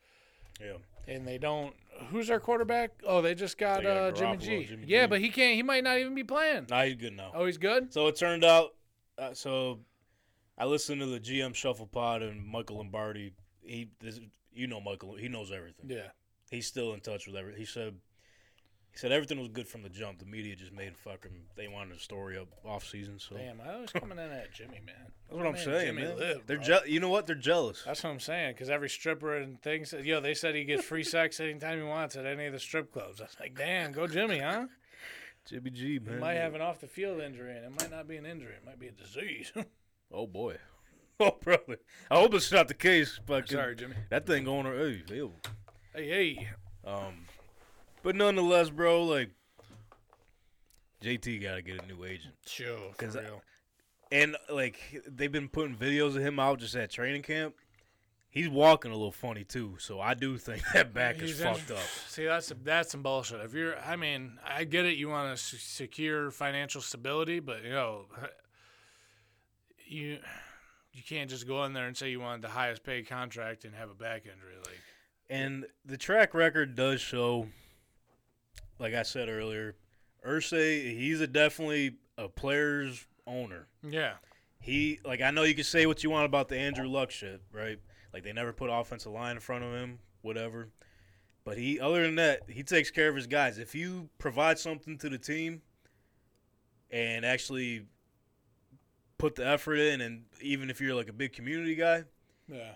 Yeah. 0.60 0.74
and 1.08 1.26
they 1.26 1.38
don't. 1.38 1.74
Who's 2.10 2.30
our 2.30 2.40
quarterback? 2.40 2.90
Oh, 3.06 3.22
they 3.22 3.34
just 3.34 3.58
got, 3.58 3.78
They 3.78 3.84
got 3.84 3.96
uh, 3.96 4.12
Jimmy 4.12 4.36
Garoppolo, 4.36 4.40
G. 4.40 4.64
Jimmy 4.64 4.84
yeah, 4.86 5.02
G. 5.04 5.06
but 5.08 5.20
he 5.20 5.30
can't. 5.30 5.54
He 5.56 5.62
might 5.62 5.84
not 5.84 5.98
even 5.98 6.14
be 6.14 6.24
playing. 6.24 6.66
Nah, 6.70 6.82
he's 6.84 6.96
good 6.96 7.16
now. 7.16 7.30
Oh, 7.34 7.44
he's 7.46 7.58
good. 7.58 7.92
So 7.92 8.06
it 8.08 8.16
turned 8.16 8.44
out. 8.44 8.70
Uh, 9.18 9.34
so 9.34 9.80
I 10.58 10.64
listened 10.64 11.00
to 11.00 11.06
the 11.06 11.20
GM 11.20 11.54
Shuffle 11.54 11.86
Pod 11.86 12.22
and 12.22 12.44
Michael 12.46 12.76
Lombardi. 12.78 13.32
He, 13.62 13.90
this, 14.00 14.18
you 14.52 14.66
know, 14.66 14.80
Michael. 14.80 15.14
He 15.16 15.28
knows 15.28 15.52
everything. 15.52 15.86
Yeah. 15.88 16.08
He's 16.50 16.66
still 16.66 16.92
in 16.94 17.00
touch 17.00 17.26
with 17.26 17.36
everything. 17.36 17.60
He 17.60 17.66
said. 17.66 17.94
He 18.92 18.98
said 18.98 19.10
everything 19.10 19.38
was 19.38 19.48
good 19.48 19.66
from 19.66 19.82
the 19.82 19.88
jump. 19.88 20.18
The 20.18 20.26
media 20.26 20.54
just 20.54 20.72
made 20.72 20.96
fucking. 20.98 21.30
They 21.56 21.66
wanted 21.66 21.96
a 21.96 22.00
story 22.00 22.36
up 22.36 22.48
off 22.64 22.86
season. 22.86 23.18
So 23.18 23.36
Damn, 23.36 23.60
I 23.60 23.80
was 23.80 23.90
coming 23.90 24.18
in 24.18 24.30
at 24.30 24.52
Jimmy, 24.52 24.80
man. 24.84 24.94
that's 25.28 25.38
what 25.38 25.46
I'm 25.46 25.52
Man, 25.54 25.64
saying, 25.64 25.86
Jimmy 25.96 26.02
man. 26.08 26.18
lived, 26.18 26.46
They're 26.46 26.58
je- 26.58 26.88
You 26.88 27.00
know 27.00 27.08
what? 27.08 27.26
They're 27.26 27.34
jealous. 27.34 27.82
That's 27.86 28.04
what 28.04 28.10
I'm 28.10 28.20
saying. 28.20 28.52
Because 28.52 28.68
every 28.68 28.90
stripper 28.90 29.34
and 29.36 29.60
things, 29.62 29.94
yo, 30.02 30.20
they 30.20 30.34
said 30.34 30.54
he 30.54 30.64
gets 30.64 30.84
free 30.84 31.04
sex 31.04 31.40
anytime 31.40 31.78
he 31.78 31.84
wants 31.84 32.16
at 32.16 32.26
any 32.26 32.44
of 32.46 32.52
the 32.52 32.58
strip 32.60 32.92
clubs. 32.92 33.20
I 33.20 33.24
was 33.24 33.36
like, 33.40 33.56
damn, 33.56 33.92
go 33.92 34.06
Jimmy, 34.06 34.40
huh? 34.40 34.66
Jimmy 35.48 35.70
G, 35.70 35.98
man. 35.98 36.14
He 36.16 36.20
might 36.20 36.34
have 36.34 36.54
an 36.54 36.60
off 36.60 36.80
the 36.80 36.86
field 36.86 37.20
injury, 37.20 37.56
and 37.56 37.64
it 37.64 37.70
might 37.80 37.90
not 37.90 38.06
be 38.06 38.16
an 38.16 38.26
injury. 38.26 38.52
It 38.54 38.64
might 38.66 38.78
be 38.78 38.88
a 38.88 38.92
disease. 38.92 39.52
Oh 40.14 40.26
boy. 40.26 40.56
Oh 41.20 41.38
brother. 41.42 41.78
I 42.10 42.16
hope 42.16 42.34
it's 42.34 42.52
not 42.52 42.68
the 42.68 42.74
case. 42.74 43.18
But 43.24 43.48
Sorry, 43.48 43.74
Jimmy. 43.76 43.94
that 44.10 44.26
thing 44.26 44.44
going. 44.44 44.66
Hey, 44.66 45.02
ew. 45.14 45.32
Hey, 45.94 46.08
hey. 46.08 46.48
Um, 46.84 47.26
but 48.02 48.16
nonetheless, 48.16 48.70
bro, 48.70 49.04
like 49.04 49.30
JT 51.02 51.42
got 51.42 51.54
to 51.56 51.62
get 51.62 51.82
a 51.82 51.86
new 51.86 52.04
agent, 52.04 52.34
Chill, 52.46 52.92
for 52.92 52.96
'Cause 52.96 53.16
I- 53.16 53.26
and 54.10 54.36
like 54.50 54.78
they've 55.06 55.32
been 55.32 55.48
putting 55.48 55.74
videos 55.76 56.16
of 56.16 56.22
him 56.22 56.38
out 56.38 56.60
just 56.60 56.76
at 56.76 56.90
training 56.90 57.22
camp. 57.22 57.54
He's 58.30 58.48
walking 58.48 58.90
a 58.92 58.94
little 58.94 59.12
funny 59.12 59.44
too, 59.44 59.76
so 59.78 60.00
I 60.00 60.14
do 60.14 60.38
think 60.38 60.62
that 60.74 60.94
back 60.94 61.20
is 61.20 61.40
in- 61.40 61.46
fucked 61.54 61.70
up. 61.70 61.78
See, 62.08 62.24
that's 62.24 62.52
that's 62.62 62.92
some 62.92 63.02
bullshit. 63.02 63.40
If 63.40 63.52
you're, 63.54 63.78
I 63.80 63.96
mean, 63.96 64.38
I 64.46 64.64
get 64.64 64.84
it. 64.86 64.96
You 64.96 65.08
want 65.08 65.28
to 65.28 65.32
s- 65.32 65.60
secure 65.62 66.30
financial 66.30 66.80
stability, 66.80 67.40
but 67.40 67.62
you 67.64 67.70
know, 67.70 68.06
you 69.86 70.18
you 70.92 71.02
can't 71.02 71.28
just 71.30 71.46
go 71.46 71.64
in 71.64 71.72
there 71.72 71.86
and 71.86 71.96
say 71.96 72.10
you 72.10 72.20
want 72.20 72.42
the 72.42 72.48
highest 72.48 72.84
paid 72.84 73.08
contract 73.08 73.64
and 73.64 73.74
have 73.74 73.90
a 73.90 73.94
back 73.94 74.24
injury. 74.26 74.56
Like, 74.64 74.78
And 75.30 75.64
the 75.86 75.96
track 75.96 76.34
record 76.34 76.74
does 76.74 77.00
show, 77.00 77.48
like 78.82 78.94
I 78.94 79.04
said 79.04 79.28
earlier, 79.28 79.76
Irsay, 80.26 80.98
he's 80.98 81.20
a 81.20 81.26
definitely 81.26 81.94
a 82.18 82.28
player's 82.28 83.06
owner. 83.26 83.68
yeah, 83.88 84.14
He 84.58 84.98
like 85.04 85.22
I 85.22 85.30
know 85.30 85.44
you 85.44 85.54
can 85.54 85.64
say 85.64 85.86
what 85.86 86.02
you 86.02 86.10
want 86.10 86.26
about 86.26 86.48
the 86.48 86.58
Andrew 86.58 86.88
Luck 86.88 87.12
shit, 87.12 87.40
right? 87.52 87.78
Like 88.12 88.24
they 88.24 88.32
never 88.32 88.52
put 88.52 88.68
offensive 88.70 89.12
line 89.12 89.36
in 89.36 89.40
front 89.40 89.64
of 89.64 89.72
him, 89.72 90.00
whatever. 90.20 90.68
But 91.44 91.58
he 91.58 91.78
other 91.80 92.02
than 92.02 92.16
that, 92.16 92.42
he 92.48 92.64
takes 92.64 92.90
care 92.90 93.08
of 93.08 93.14
his 93.14 93.28
guys. 93.28 93.58
If 93.58 93.74
you 93.74 94.08
provide 94.18 94.58
something 94.58 94.98
to 94.98 95.08
the 95.08 95.18
team 95.18 95.62
and 96.90 97.24
actually 97.24 97.86
put 99.16 99.36
the 99.36 99.46
effort 99.46 99.76
in 99.76 100.00
and 100.00 100.24
even 100.40 100.68
if 100.68 100.80
you're 100.80 100.96
like 100.96 101.08
a 101.08 101.12
big 101.12 101.32
community 101.32 101.76
guy 101.76 102.02
yeah. 102.48 102.72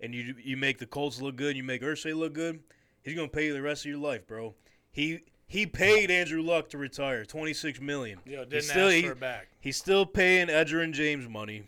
and 0.00 0.14
you 0.14 0.34
you 0.42 0.56
make 0.56 0.78
the 0.78 0.86
Colts 0.86 1.20
look 1.20 1.36
good, 1.36 1.56
you 1.56 1.62
make 1.62 1.82
Irsay 1.82 2.16
look 2.16 2.32
good, 2.32 2.60
he's 3.02 3.14
gonna 3.14 3.28
pay 3.28 3.46
you 3.46 3.52
the 3.52 3.60
rest 3.60 3.84
of 3.84 3.90
your 3.90 4.00
life, 4.00 4.26
bro. 4.26 4.54
He 4.90 5.20
he 5.52 5.66
paid 5.66 6.10
Andrew 6.10 6.40
Luck 6.40 6.70
to 6.70 6.78
retire, 6.78 7.26
twenty 7.26 7.52
six 7.52 7.78
million. 7.78 8.18
He's 8.24 8.36
didn't 8.48 8.62
still- 8.62 8.86
ask 8.88 8.94
he- 8.96 9.02
for 9.02 9.12
it 9.12 9.20
back. 9.20 9.48
He's 9.60 9.76
still 9.76 10.06
paying 10.06 10.48
Edgerrin 10.48 10.92
James 10.92 11.28
money. 11.28 11.64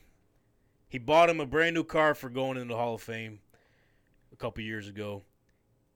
He 0.89 0.99
bought 0.99 1.29
him 1.29 1.39
a 1.39 1.45
brand 1.47 1.75
new 1.75 1.85
car 1.85 2.15
for 2.15 2.31
going 2.31 2.57
into 2.57 2.73
the 2.73 2.79
Hall 2.79 2.95
of 2.95 3.03
Fame 3.03 3.41
a 4.33 4.37
couple 4.37 4.65
years 4.65 4.89
ago. 4.89 5.23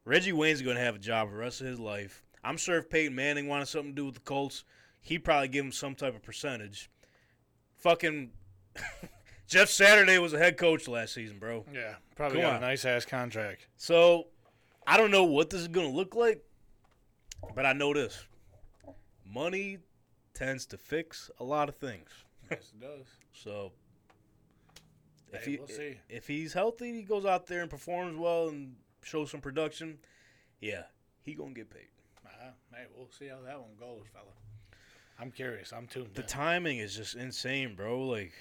Reggie 0.04 0.32
Wayne's 0.32 0.60
going 0.60 0.76
to 0.76 0.82
have 0.82 0.96
a 0.96 0.98
job 0.98 1.28
for 1.28 1.34
the 1.34 1.40
rest 1.40 1.60
of 1.62 1.66
his 1.66 1.80
life. 1.80 2.22
I'm 2.44 2.56
sure 2.58 2.76
if 2.78 2.90
Peyton 2.90 3.14
Manning 3.14 3.48
wanted 3.48 3.66
something 3.68 3.92
to 3.92 3.96
do 3.96 4.04
with 4.06 4.14
the 4.16 4.20
Colts, 4.20 4.64
he'd 5.00 5.20
probably 5.24 5.48
give 5.48 5.64
him 5.64 5.72
some 5.72 5.94
type 5.94 6.14
of 6.14 6.22
percentage. 6.22 6.90
Fucking 7.76 8.30
Jeff 9.48 9.68
Saturday 9.70 10.18
was 10.18 10.32
a 10.34 10.38
head 10.38 10.56
coach 10.56 10.88
last 10.88 11.14
season, 11.14 11.38
bro. 11.38 11.64
Yeah, 11.72 11.94
probably 12.16 12.36
Come 12.40 12.50
got 12.50 12.56
on. 12.56 12.62
a 12.62 12.66
nice 12.66 12.84
ass 12.84 13.04
contract. 13.04 13.66
So 13.76 14.26
I 14.86 14.96
don't 14.96 15.10
know 15.10 15.24
what 15.24 15.50
this 15.50 15.60
is 15.62 15.68
going 15.68 15.90
to 15.90 15.96
look 15.96 16.14
like, 16.14 16.44
but 17.54 17.66
I 17.66 17.72
know 17.72 17.92
this: 17.94 18.24
money 19.24 19.78
tends 20.34 20.66
to 20.66 20.76
fix 20.78 21.30
a 21.40 21.44
lot 21.44 21.68
of 21.68 21.76
things. 21.76 22.08
Yes, 22.50 22.72
it 22.74 22.80
does. 22.80 23.06
So 23.32 23.72
if 25.32 25.44
Hey, 25.44 25.50
he 25.52 25.56
we'll 25.58 25.68
see. 25.68 25.98
if 26.08 26.26
he's 26.26 26.52
healthy, 26.52 26.92
he 26.94 27.02
goes 27.02 27.26
out 27.26 27.46
there 27.46 27.60
and 27.62 27.70
performs 27.70 28.16
well 28.16 28.48
and 28.48 28.76
shows 29.02 29.30
some 29.30 29.40
production. 29.40 29.98
Yeah, 30.60 30.84
he 31.22 31.34
gonna 31.34 31.52
get 31.52 31.70
paid. 31.70 31.88
Uh, 32.26 32.50
hey, 32.74 32.84
we'll 32.96 33.10
see 33.10 33.28
how 33.28 33.40
that 33.44 33.60
one 33.60 33.70
goes, 33.78 34.04
fella. 34.12 34.24
I'm 35.20 35.30
curious. 35.30 35.72
I'm 35.72 35.86
tuned 35.88 36.14
The 36.14 36.22
in. 36.22 36.26
timing 36.28 36.78
is 36.78 36.94
just 36.96 37.16
insane, 37.16 37.74
bro. 37.74 38.00
Like 38.06 38.32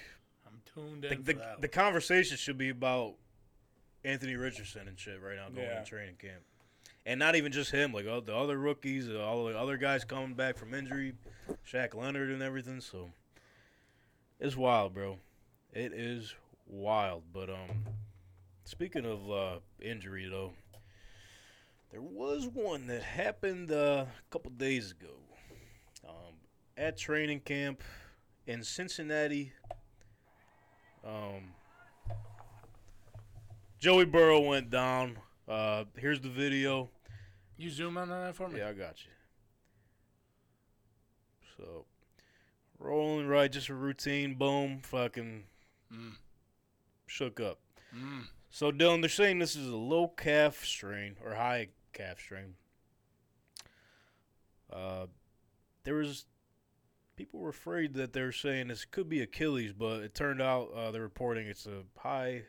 I'm 0.46 0.60
tuned 0.74 1.02
the 1.02 1.12
in 1.12 1.24
the, 1.24 1.32
the 1.34 1.40
one. 1.60 1.68
conversation 1.70 2.36
should 2.36 2.56
be 2.58 2.68
about 2.70 3.14
Anthony 4.04 4.36
Richardson 4.36 4.86
and 4.88 4.98
shit 4.98 5.20
right 5.20 5.36
now 5.36 5.48
going 5.48 5.66
Yeah. 5.66 5.80
in 5.80 5.84
training 5.84 6.14
camp, 6.20 6.42
and 7.08 7.18
not 7.18 7.36
even 7.36 7.50
just 7.50 7.70
him. 7.70 7.94
Like 7.94 8.06
all 8.06 8.20
the 8.20 8.36
other 8.36 8.58
rookies, 8.58 9.08
uh, 9.08 9.18
all 9.24 9.46
the 9.46 9.58
other 9.58 9.78
guys 9.78 10.04
coming 10.04 10.34
back 10.34 10.58
from 10.58 10.74
injury, 10.74 11.14
Shaq 11.66 11.94
Leonard 11.94 12.28
and 12.28 12.42
everything. 12.42 12.82
So 12.82 13.10
it's 14.38 14.56
wild, 14.56 14.92
bro. 14.92 15.16
It 15.72 15.94
is 15.94 16.34
wild. 16.66 17.22
But 17.32 17.48
um, 17.48 17.86
speaking 18.64 19.06
of 19.06 19.30
uh, 19.30 19.58
injury 19.80 20.28
though, 20.30 20.52
there 21.90 22.02
was 22.02 22.46
one 22.52 22.86
that 22.88 23.02
happened 23.02 23.72
uh, 23.72 24.04
a 24.04 24.30
couple 24.30 24.50
days 24.50 24.90
ago 24.90 25.14
um, 26.06 26.34
at 26.76 26.98
training 26.98 27.40
camp 27.40 27.82
in 28.46 28.62
Cincinnati. 28.62 29.52
Um, 31.02 31.54
Joey 33.78 34.04
Burrow 34.04 34.40
went 34.40 34.68
down. 34.68 35.16
Uh, 35.48 35.84
here's 35.96 36.20
the 36.20 36.28
video. 36.28 36.90
You 37.58 37.70
zoom 37.70 37.96
in 37.96 38.04
on 38.04 38.08
that 38.26 38.34
for 38.36 38.48
me? 38.48 38.60
Yeah, 38.60 38.68
I 38.68 38.72
got 38.72 39.04
you. 39.04 39.10
So, 41.56 41.86
rolling 42.78 43.26
right, 43.26 43.50
just 43.50 43.68
a 43.68 43.74
routine. 43.74 44.34
Boom, 44.36 44.80
fucking 44.80 45.44
Mm. 45.92 46.16
shook 47.06 47.40
up. 47.40 47.60
Mm. 47.92 48.28
So, 48.50 48.70
Dylan, 48.70 49.00
they're 49.02 49.08
saying 49.08 49.40
this 49.40 49.56
is 49.56 49.66
a 49.66 49.76
low 49.76 50.08
calf 50.08 50.64
strain 50.64 51.16
or 51.22 51.34
high 51.34 51.68
calf 51.92 52.20
strain. 52.20 52.54
Uh, 54.70 55.06
there 55.84 55.94
was 55.94 56.26
people 57.16 57.40
were 57.40 57.48
afraid 57.48 57.94
that 57.94 58.12
they 58.12 58.22
were 58.22 58.30
saying 58.30 58.68
this 58.68 58.84
could 58.84 59.08
be 59.08 59.20
Achilles, 59.20 59.72
but 59.72 60.00
it 60.02 60.14
turned 60.14 60.40
out 60.40 60.70
uh, 60.72 60.90
they're 60.92 61.02
reporting 61.02 61.48
it's 61.48 61.66
a 61.66 61.82
high 61.96 62.42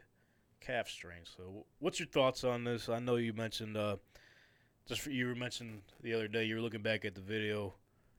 calf 0.59 0.87
strain. 0.87 1.21
So, 1.25 1.65
what's 1.79 1.99
your 1.99 2.07
thoughts 2.07 2.43
on 2.43 2.63
this? 2.65 2.89
I 2.89 2.99
know 2.99 3.15
you 3.15 3.33
mentioned 3.33 3.75
uh, 3.77 3.97
just 4.89 5.01
for, 5.01 5.11
you 5.11 5.27
were 5.27 5.35
mentioned 5.35 5.81
the 6.01 6.13
other 6.13 6.27
day 6.27 6.43
you 6.43 6.55
were 6.55 6.61
looking 6.61 6.81
back 6.81 7.05
at 7.05 7.15
the 7.15 7.21
video 7.21 7.73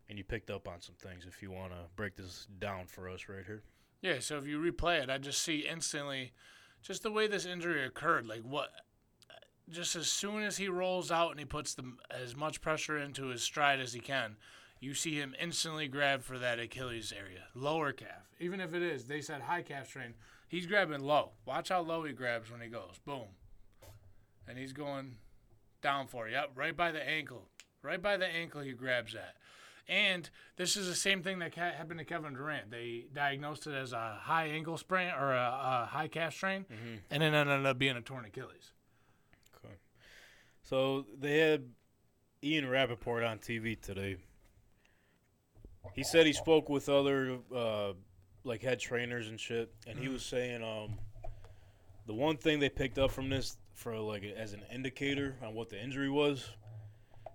and 0.09 0.17
you 0.17 0.25
picked 0.25 0.51
up 0.51 0.67
on 0.67 0.81
some 0.81 0.95
things. 0.95 1.27
If 1.27 1.43
you 1.43 1.51
want 1.51 1.73
to 1.73 1.79
break 1.97 2.17
this 2.17 2.47
down 2.59 2.87
for 2.87 3.09
us 3.09 3.29
right 3.29 3.45
here. 3.45 3.63
Yeah, 4.01 4.21
so 4.21 4.39
if 4.39 4.47
you 4.47 4.59
replay 4.59 5.03
it, 5.03 5.11
I 5.11 5.19
just 5.19 5.43
see 5.43 5.67
instantly 5.71 6.33
just 6.83 7.03
the 7.03 7.11
way 7.11 7.27
this 7.27 7.45
injury 7.45 7.85
occurred. 7.85 8.27
Like 8.27 8.43
what 8.43 8.71
just 9.69 9.95
as 9.97 10.09
soon 10.09 10.43
as 10.43 10.57
he 10.57 10.69
rolls 10.69 11.11
out 11.11 11.31
and 11.31 11.39
he 11.39 11.45
puts 11.45 11.75
the, 11.75 11.85
as 12.11 12.35
much 12.35 12.61
pressure 12.61 12.97
into 12.97 13.27
his 13.27 13.43
stride 13.43 13.81
as 13.81 13.93
he 13.93 14.01
can, 14.01 14.37
you 14.81 14.95
see 14.95 15.15
him 15.15 15.35
instantly 15.41 15.87
grab 15.89 16.23
for 16.23 16.39
that 16.39 16.59
Achilles 16.59 17.13
area, 17.17 17.45
lower 17.55 17.93
calf. 17.93 18.31
Even 18.41 18.61
if 18.61 18.75
it 18.75 18.83
is, 18.83 19.05
they 19.05 19.21
said 19.21 19.43
high 19.43 19.63
calf 19.63 19.89
strain. 19.89 20.15
He's 20.49 20.67
grabbing 20.67 21.03
low. 21.03 21.33
Watch 21.47 21.69
how 21.69 21.81
low 21.83 22.03
he 22.05 22.13
grabs 22.13 22.51
when 22.51 22.61
he 22.61 22.69
goes. 22.69 22.99
Boom. 23.05 23.29
And 24.49 24.59
he's 24.59 24.73
going 24.73 25.17
down 25.81 26.07
for 26.07 26.29
it. 26.29 26.33
Yep, 26.33 26.53
right 26.55 26.77
by 26.77 26.93
the 26.93 27.07
ankle. 27.07 27.49
Right 27.83 28.01
by 28.01 28.17
the 28.17 28.27
ankle 28.27 28.61
he 28.61 28.73
grabs 28.73 29.15
at. 29.15 29.37
And 29.89 30.29
this 30.57 30.77
is 30.77 30.87
the 30.87 30.95
same 30.95 31.23
thing 31.23 31.41
that 31.41 31.55
happened 31.55 31.99
to 31.99 32.05
Kevin 32.05 32.35
Durant. 32.35 32.71
They 32.71 33.07
diagnosed 33.13 33.67
it 33.67 33.75
as 33.75 33.93
a 33.93 34.19
high 34.21 34.47
ankle 34.47 34.77
sprain 34.79 35.11
or 35.19 35.33
a, 35.33 35.83
a 35.83 35.89
high 35.91 36.07
calf 36.07 36.35
strain, 36.35 36.65
and 37.11 37.23
then 37.23 37.35
it 37.35 37.39
ended 37.39 37.67
up 37.67 37.79
being 37.79 37.97
a 37.97 38.01
torn 38.01 38.25
Achilles. 38.25 38.73
Okay. 39.57 39.75
So 40.63 41.07
they 41.19 41.39
had 41.39 41.65
Ian 42.45 42.69
Rapoport 42.69 43.25
on 43.25 43.39
TV 43.39 43.81
today. 43.81 44.17
He 45.95 46.05
said 46.05 46.25
he 46.27 46.33
spoke 46.35 46.69
with 46.69 46.89
other 46.89 47.39
uh, 47.55 47.95
like 48.45 48.63
head 48.63 48.79
trainers 48.79 49.29
and 49.29 49.41
shit, 49.41 49.73
and 49.89 49.99
he 49.99 50.09
was 50.09 50.23
saying 50.23 50.63
um 50.63 50.99
the 52.07 52.15
one 52.15 52.37
thing 52.37 52.61
they 52.61 52.69
picked 52.69 52.99
up 52.99 53.11
from 53.11 53.29
this 53.29 53.57
for 53.81 53.99
like 53.99 54.23
as 54.25 54.53
an 54.53 54.63
indicator 54.73 55.37
on 55.43 55.55
what 55.55 55.71
the 55.71 55.83
injury 55.83 56.11
was, 56.11 56.51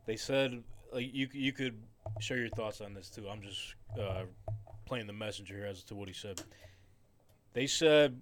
they 0.05 0.15
said 0.15 0.63
like 0.93 1.12
you 1.12 1.27
you 1.34 1.51
could 1.51 1.81
share 2.19 2.38
your 2.38 2.49
thoughts 2.49 2.81
on 2.81 2.93
this 2.93 3.10
too. 3.10 3.27
I'm 3.27 3.41
just 3.41 3.73
uh, 3.99 4.25
playing 4.86 5.08
the 5.08 5.13
messenger 5.13 5.55
here 5.58 5.65
as 5.65 5.84
to 5.86 5.95
what 5.95 6.08
he 6.08 6.13
said. 6.13 6.39
They 7.53 7.65
said 7.65 8.21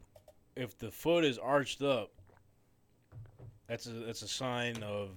if 0.55 0.77
the 0.77 0.89
foot 0.89 1.25
is 1.25 1.37
arched 1.37 1.81
up, 1.81 2.11
that's 3.67 3.87
a 3.87 3.91
that's 3.91 4.21
a 4.21 4.27
sign 4.27 4.81
of 4.83 5.09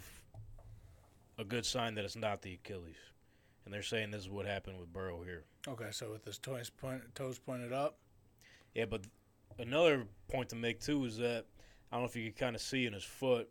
a 1.38 1.44
good 1.44 1.64
sign 1.64 1.94
that 1.94 2.04
it's 2.04 2.16
not 2.16 2.42
the 2.42 2.54
Achilles. 2.54 2.96
And 3.64 3.72
they're 3.72 3.82
saying 3.82 4.10
this 4.10 4.22
is 4.22 4.30
what 4.30 4.46
happened 4.46 4.80
with 4.80 4.92
Burrow 4.92 5.22
here. 5.22 5.44
Okay, 5.68 5.88
so 5.90 6.10
with 6.10 6.24
his 6.24 6.38
toes, 6.38 6.70
point, 6.70 7.02
toes 7.14 7.38
pointed 7.38 7.72
up. 7.72 7.98
Yeah, 8.74 8.86
but 8.86 9.02
another 9.58 10.06
point 10.28 10.48
to 10.48 10.56
make 10.56 10.80
too 10.80 11.04
is 11.04 11.16
that 11.18 11.46
I 11.90 11.96
don't 11.96 12.02
know 12.02 12.08
if 12.08 12.16
you 12.16 12.30
can 12.30 12.38
kind 12.46 12.56
of 12.56 12.62
see 12.62 12.86
in 12.86 12.92
his 12.92 13.04
foot. 13.04 13.48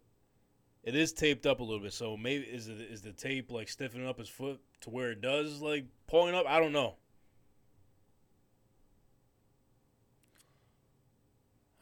It 0.83 0.95
is 0.95 1.13
taped 1.13 1.45
up 1.45 1.59
a 1.61 1.63
little 1.63 1.79
bit, 1.79 1.93
so 1.93 2.15
maybe 2.15 2.43
is 2.45 2.67
it 2.67 2.79
is 2.79 3.01
the 3.01 3.11
tape 3.11 3.51
like 3.51 3.69
stiffening 3.69 4.07
up 4.07 4.19
his 4.19 4.29
foot 4.29 4.59
to 4.81 4.89
where 4.89 5.11
it 5.11 5.21
does 5.21 5.61
like 5.61 5.85
pulling 6.07 6.35
up? 6.35 6.45
I 6.47 6.59
don't 6.59 6.73
know. 6.73 6.95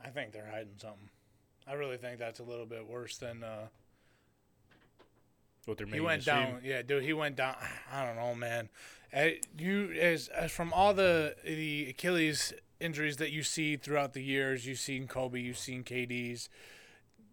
I 0.03 0.09
think 0.09 0.31
they're 0.31 0.49
hiding 0.49 0.73
something. 0.77 1.09
I 1.67 1.73
really 1.73 1.97
think 1.97 2.19
that's 2.19 2.39
a 2.39 2.43
little 2.43 2.65
bit 2.65 2.87
worse 2.87 3.17
than 3.17 3.43
uh, 3.43 3.67
What 5.65 5.77
they're 5.77 5.85
he 5.87 5.91
making 5.93 6.05
went 6.05 6.21
it 6.21 6.25
seem. 6.25 6.33
down. 6.33 6.61
Yeah, 6.63 6.81
dude, 6.81 7.03
he 7.03 7.13
went 7.13 7.37
down. 7.37 7.55
I 7.91 8.05
don't 8.05 8.15
know, 8.17 8.35
man. 8.35 8.69
Uh, 9.15 9.27
you 9.57 9.91
as, 9.91 10.27
as 10.29 10.51
from 10.51 10.73
all 10.73 10.93
the 10.93 11.35
the 11.45 11.87
Achilles 11.89 12.53
injuries 12.83 13.17
that 13.17 13.31
you 13.31 13.41
see 13.43 13.77
throughout 13.77 14.13
the 14.13 14.21
years, 14.21 14.65
you've 14.67 14.79
seen 14.79 15.07
Kobe, 15.07 15.39
you've 15.39 15.57
seen 15.57 15.83
KD's. 15.83 16.49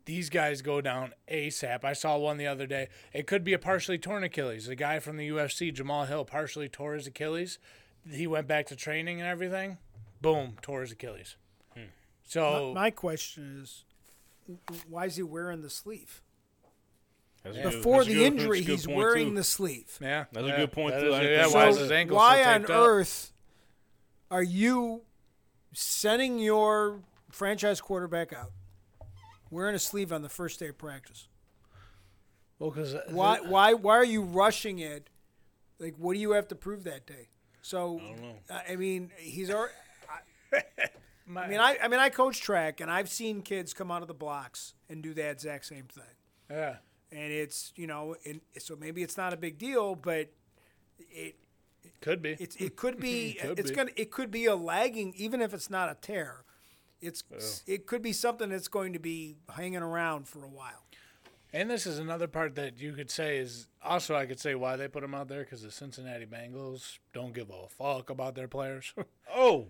These 0.07 0.31
guys 0.31 0.63
go 0.63 0.81
down 0.81 1.13
ASAP. 1.31 1.85
I 1.85 1.93
saw 1.93 2.17
one 2.17 2.37
the 2.39 2.47
other 2.47 2.67
day. 2.67 2.89
It 3.13 3.27
could 3.27 3.45
be 3.45 3.53
a 3.53 3.59
partially 3.59 3.99
torn 3.99 4.25
Achilles. 4.25 4.67
The 4.67 4.75
guy 4.75 4.99
from 4.99 5.17
the 5.19 5.29
UFC, 5.29 5.73
Jamahal 5.75 6.09
Hill, 6.09 6.25
partially 6.25 6.69
tore 6.69 6.95
his 6.95 7.07
Achilles. 7.07 7.59
He 8.11 8.27
went 8.27 8.47
back 8.47 8.67
to 8.69 8.77
training 8.77 9.21
and 9.21 9.29
everything. 9.29 9.77
Boom, 10.23 10.57
tore 10.63 10.81
his 10.81 10.93
Achilles. 10.93 11.37
Hmm. 11.75 11.83
So 12.25 12.73
My, 12.75 12.83
my 12.85 12.91
question 12.91 13.61
is, 13.63 13.85
why 14.89 15.05
is 15.07 15.17
he 15.17 15.23
wearing 15.23 15.61
the 15.63 15.71
sleeve? 15.71 16.23
That's 17.45 17.57
Before 17.77 18.05
the 18.05 18.15
good- 18.15 18.23
injury, 18.23 18.61
that's 18.61 18.65
a 18.65 18.67
good 18.67 18.73
he's 18.73 18.89
wearing 18.89 19.29
too. 19.31 19.35
the 19.37 19.45
sleeve. 19.45 19.99
yeah, 20.01 20.25
That's 20.33 20.47
a 20.47 20.51
good 20.57 20.73
point, 20.73 20.95
that 20.95 21.01
too. 21.03 21.09
is- 21.09 21.23
yeah, 21.23 21.43
didn't 21.43 21.53
why 21.53 21.69
is 21.69 21.79
his 21.79 21.91
ankle 21.91 22.17
why 22.17 22.41
still 22.41 22.49
on 22.53 22.61
taped 22.61 22.71
up? 22.71 22.87
earth 22.89 23.33
are 24.31 24.43
you 24.43 25.03
sending 25.73 26.39
your 26.39 27.01
franchise 27.31 27.81
quarterback 27.81 28.33
out 28.33 28.53
wearing 29.51 29.75
a 29.75 29.79
sleeve 29.79 30.13
on 30.13 30.23
the 30.23 30.29
first 30.29 30.61
day 30.61 30.69
of 30.69 30.79
practice? 30.79 31.29
Well, 32.59 32.71
because 32.71 32.95
uh, 32.95 33.03
Why 33.09 33.41
why 33.41 33.75
why 33.75 33.95
are 33.97 34.05
you 34.05 34.23
rushing 34.23 34.79
it? 34.79 35.09
Like, 35.79 35.95
what 35.97 36.13
do 36.15 36.21
you 36.21 36.33
have 36.33 36.47
to 36.49 36.55
prove 36.55 36.85
that 36.85 37.07
day? 37.07 37.29
So, 37.63 38.01
I 38.03 38.09
don't 38.09 38.23
know. 38.23 38.35
I 38.51 38.73
I 38.73 38.77
mean, 38.77 39.11
he's 39.19 39.51
already. 39.51 39.73
I 41.37 41.47
mean, 41.47 41.61
I, 41.61 41.79
I 41.81 41.89
mean, 41.89 42.01
I 42.01 42.09
coach 42.09 42.41
track, 42.41 42.81
and 42.81 42.91
I've 42.91 43.09
seen 43.09 43.41
kids 43.43 43.73
come 43.73 43.91
out 43.91 44.03
of 44.03 44.09
the 44.09 44.15
blocks 44.15 44.75
and 44.89 45.03
do 45.03 45.15
that 45.15 45.31
exact 45.31 45.65
same 45.67 45.85
thing. 45.85 46.03
yeah. 46.51 46.77
And 47.13 47.33
it's 47.33 47.73
you 47.77 47.87
know, 47.87 48.15
and 48.27 48.41
so 48.59 48.77
maybe 48.77 49.03
it's 49.03 49.17
not 49.17 49.33
a 49.33 49.37
big 49.37 49.59
deal, 49.59 49.95
but 49.95 50.29
it 50.99 51.37
Could 52.01 52.23
be. 52.23 52.37
it's 52.41 52.57
it 52.57 52.77
could 52.77 52.99
be 52.99 53.35
Could 53.41 53.59
it's 53.59 53.71
be. 53.71 53.77
gonna 53.77 53.91
it 53.97 54.11
could 54.11 54.31
be 54.31 54.47
a 54.47 54.57
lagging, 54.57 55.13
even 55.17 55.41
if 55.41 55.53
it's 55.55 55.69
not 55.71 55.91
a 55.91 55.95
tear. 56.01 56.45
It's 57.01 57.23
it 57.67 57.87
could 57.87 58.03
be 58.03 58.13
something 58.13 58.51
that's 58.51 58.69
going 58.69 58.93
to 58.93 58.99
be 58.99 59.37
hanging 59.55 59.83
around 59.83 60.29
for 60.29 60.45
a 60.45 60.49
while. 60.49 60.85
And 61.53 61.69
this 61.69 61.85
is 61.87 61.99
another 61.99 62.29
part 62.29 62.55
that 62.55 62.79
you 62.81 62.93
could 62.93 63.11
say 63.11 63.39
is 63.39 63.67
also 63.83 64.15
I 64.15 64.27
could 64.27 64.39
say 64.39 64.55
why 64.55 64.77
they 64.77 64.87
put 64.89 65.03
him 65.03 65.15
out 65.15 65.29
there 65.29 65.43
because 65.43 65.63
the 65.63 65.71
Cincinnati 65.71 66.27
Bengals 66.27 66.99
don't 67.13 67.35
give 67.35 67.51
a 67.51 67.69
fuck 67.69 68.11
about 68.11 68.35
their 68.35 68.49
players. 68.49 68.93
Oh, 69.35 69.67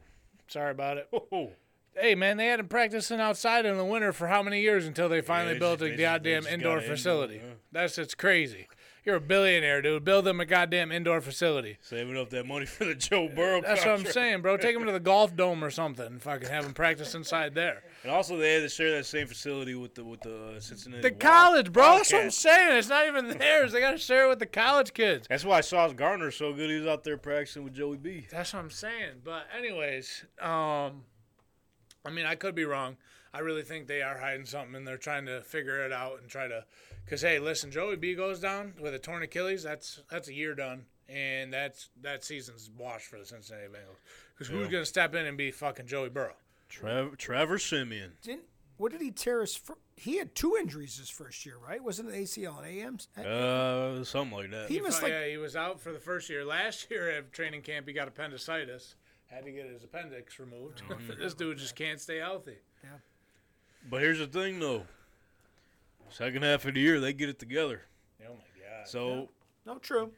Sorry 0.49 0.70
about 0.73 0.96
it. 0.96 1.09
oh, 1.12 1.51
Hey 1.94 2.14
man, 2.14 2.37
they 2.38 2.46
had 2.46 2.59
him 2.61 2.66
practicing 2.68 3.20
outside 3.20 3.66
in 3.66 3.77
the 3.77 3.85
winter 3.85 4.12
for 4.12 4.27
how 4.27 4.42
many 4.42 4.61
years 4.62 4.87
until 4.87 5.09
they 5.09 5.20
finally 5.20 5.53
they 5.55 5.59
built 5.59 5.83
a 5.83 5.90
goddamn 5.90 6.23
they 6.23 6.33
just 6.35 6.46
got 6.49 6.53
indoor 6.55 6.77
an 6.79 6.83
indoor, 6.83 6.96
facility? 6.96 7.35
yeah. 7.37 7.53
That's 7.73 7.99
it's 7.99 8.14
crazy. 8.14 8.66
You're 9.04 9.16
a 9.16 9.20
billionaire, 9.20 9.80
dude. 9.80 10.04
Build 10.04 10.26
them 10.26 10.40
a 10.40 10.44
goddamn 10.46 10.92
indoor 10.92 11.20
facility. 11.20 11.78
saving 11.80 12.18
up 12.18 12.30
that 12.30 12.46
money 12.46 12.66
for 12.66 12.84
the 12.84 12.94
Joe 12.94 13.28
Burrow. 13.34 13.62
That's 13.62 13.84
what 13.84 13.98
I'm 13.98 14.04
saying, 14.04 14.42
bro. 14.42 14.56
Take 14.56 14.76
them 14.76 14.84
to 14.86 14.92
the 14.92 15.00
golf 15.00 15.34
dome 15.34 15.64
or 15.64 15.70
something. 15.70 16.04
and 16.06 16.22
Fucking 16.22 16.48
have 16.48 16.64
them 16.64 16.74
practice 16.74 17.14
inside 17.14 17.54
there. 17.54 17.82
And 18.02 18.12
also, 18.12 18.36
they 18.36 18.54
had 18.54 18.60
to 18.62 18.68
share 18.68 18.92
that 18.92 19.06
same 19.06 19.26
facility 19.26 19.74
with 19.74 19.94
the 19.94 20.04
with 20.04 20.20
the 20.20 20.56
uh, 20.56 20.60
Cincinnati. 20.60 21.02
The 21.02 21.08
Wild- 21.10 21.20
college, 21.20 21.72
bro. 21.72 21.96
That's 21.96 22.12
what 22.12 22.22
I'm 22.24 22.30
saying. 22.30 22.76
It's 22.78 22.88
not 22.88 23.06
even 23.06 23.28
theirs. 23.38 23.72
They 23.72 23.80
got 23.80 23.92
to 23.92 23.98
share 23.98 24.26
it 24.26 24.28
with 24.28 24.38
the 24.38 24.46
college 24.46 24.92
kids. 24.92 25.26
That's 25.28 25.44
why 25.44 25.60
Sauce 25.62 25.92
Gardner's 25.94 26.36
so 26.36 26.52
good. 26.52 26.68
He 26.70 26.76
was 26.78 26.86
out 26.86 27.04
there 27.04 27.16
practicing 27.16 27.64
with 27.64 27.74
Joey 27.74 27.96
B. 27.96 28.26
That's 28.30 28.52
what 28.52 28.60
I'm 28.60 28.70
saying. 28.70 29.20
But 29.24 29.46
anyways, 29.56 30.24
um, 30.40 31.02
I 32.04 32.10
mean, 32.12 32.26
I 32.26 32.34
could 32.34 32.54
be 32.54 32.64
wrong. 32.64 32.96
I 33.32 33.38
really 33.40 33.62
think 33.62 33.86
they 33.86 34.02
are 34.02 34.18
hiding 34.18 34.44
something, 34.44 34.74
and 34.74 34.86
they're 34.86 34.96
trying 34.96 35.26
to 35.26 35.40
figure 35.42 35.84
it 35.84 35.92
out 35.92 36.20
and 36.20 36.28
try 36.28 36.48
to. 36.48 36.64
Cause 37.11 37.23
hey, 37.23 37.40
listen, 37.40 37.73
Joey 37.73 37.96
B 37.96 38.14
goes 38.14 38.38
down 38.38 38.73
with 38.81 38.94
a 38.94 38.99
torn 39.01 39.25
Achilles. 39.25 39.64
That's 39.64 40.01
that's 40.09 40.29
a 40.29 40.33
year 40.33 40.55
done, 40.55 40.85
and 41.09 41.53
that's 41.53 41.88
that 42.03 42.23
season's 42.23 42.70
washed 42.79 43.07
for 43.07 43.18
the 43.18 43.27
Cincinnati 43.27 43.66
Bengals. 43.66 43.99
Cause 44.38 44.46
who's 44.46 44.68
gonna 44.68 44.87
step 44.87 45.12
in 45.16 45.27
and 45.27 45.37
be 45.37 45.51
fucking 45.51 45.88
Joey 45.88 46.09
Burrow? 46.09 46.37
Trevor, 46.68 47.16
Trevor 47.16 47.59
Siemian. 47.59 48.12
Didn't 48.23 48.44
what 48.77 48.92
did 48.92 49.01
he 49.01 49.11
tear 49.11 49.40
his? 49.40 49.57
Fir- 49.57 49.75
he 49.96 50.18
had 50.18 50.35
two 50.37 50.57
injuries 50.57 50.99
his 50.99 51.11
first 51.11 51.44
year, 51.44 51.57
right? 51.59 51.83
Wasn't 51.83 52.09
it 52.09 52.14
ACL 52.14 52.64
and 52.64 52.81
AMs? 52.81 53.09
Uh, 53.18 54.05
something 54.05 54.38
like 54.38 54.51
that. 54.53 54.70
He 54.70 54.81
missed 54.81 55.03
like 55.03 55.11
yeah, 55.11 55.27
he 55.27 55.37
was 55.37 55.57
out 55.57 55.81
for 55.81 55.92
the 55.92 55.99
first 55.99 56.31
year. 56.31 56.44
Last 56.44 56.90
year 56.90 57.11
at 57.11 57.33
training 57.33 57.62
camp, 57.62 57.88
he 57.88 57.92
got 57.92 58.07
appendicitis. 58.07 58.94
Had 59.27 59.44
to 59.44 59.51
get 59.51 59.66
his 59.66 59.83
appendix 59.83 60.38
removed. 60.38 60.83
this 61.18 61.35
dude 61.35 61.59
just 61.59 61.75
can't 61.75 62.01
stay 62.01 62.18
healthy. 62.18 62.57
Yeah. 62.83 62.99
But 63.90 64.01
here's 64.01 64.18
the 64.18 64.29
thing, 64.29 64.61
though. 64.61 64.85
Second 66.11 66.42
half 66.42 66.64
of 66.66 66.75
the 66.75 66.81
year, 66.81 67.01
they 67.01 67.12
get 67.12 67.29
it 67.29 67.38
together. 67.38 67.83
Oh 68.23 68.33
my 68.33 68.62
god. 68.62 68.88
So 68.88 69.29
no 69.66 69.79
true. 69.79 70.12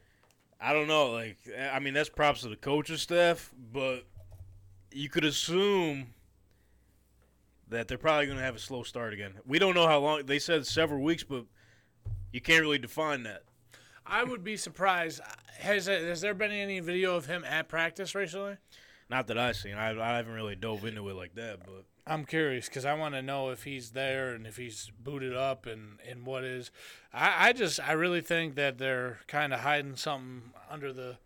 I 0.60 0.72
don't 0.72 0.86
know. 0.86 1.10
Like, 1.10 1.38
I 1.72 1.78
mean, 1.80 1.94
that's 1.94 2.08
props 2.08 2.42
to 2.42 2.48
the 2.48 2.56
coaching 2.56 2.96
staff, 2.96 3.52
but 3.72 4.04
you 4.92 5.08
could 5.08 5.24
assume 5.24 6.14
that 7.68 7.88
they're 7.88 7.98
probably 7.98 8.26
going 8.26 8.38
to 8.38 8.44
have 8.44 8.54
a 8.54 8.60
slow 8.60 8.82
start 8.82 9.12
again. 9.12 9.34
We 9.46 9.58
don't 9.58 9.74
know 9.74 9.88
how 9.88 9.98
long. 9.98 10.26
They 10.26 10.38
said 10.38 10.66
several 10.66 11.02
weeks, 11.02 11.24
but 11.24 11.46
you 12.32 12.40
can't 12.40 12.60
really 12.60 12.78
define 12.78 13.24
that. 13.24 13.42
I 14.06 14.24
would 14.24 14.44
be 14.44 14.56
surprised. 14.56 15.20
Has 15.58 15.86
has 15.86 16.20
there 16.20 16.34
been 16.34 16.50
any 16.50 16.80
video 16.80 17.16
of 17.16 17.26
him 17.26 17.44
at 17.44 17.68
practice 17.68 18.14
recently? 18.14 18.56
Not 19.08 19.26
that 19.28 19.38
I've 19.38 19.56
seen. 19.56 19.74
I, 19.74 19.90
I 20.00 20.16
haven't 20.16 20.32
really 20.32 20.56
dove 20.56 20.84
into 20.84 21.08
it 21.08 21.14
like 21.14 21.34
that, 21.34 21.60
but 21.64 21.84
I'm 22.06 22.24
curious 22.24 22.68
because 22.68 22.84
I 22.84 22.94
want 22.94 23.14
to 23.14 23.22
know 23.22 23.50
if 23.50 23.62
he's 23.62 23.90
there 23.90 24.30
and 24.30 24.46
if 24.46 24.56
he's 24.56 24.90
booted 24.98 25.36
up 25.36 25.66
and, 25.66 25.98
and 26.08 26.26
what 26.26 26.42
is. 26.42 26.70
I, 27.12 27.48
I 27.48 27.52
just 27.52 27.78
I 27.80 27.92
really 27.92 28.20
think 28.20 28.56
that 28.56 28.78
they're 28.78 29.20
kind 29.28 29.52
of 29.52 29.60
hiding 29.60 29.96
something 29.96 30.52
under 30.68 30.92
the, 30.92 31.18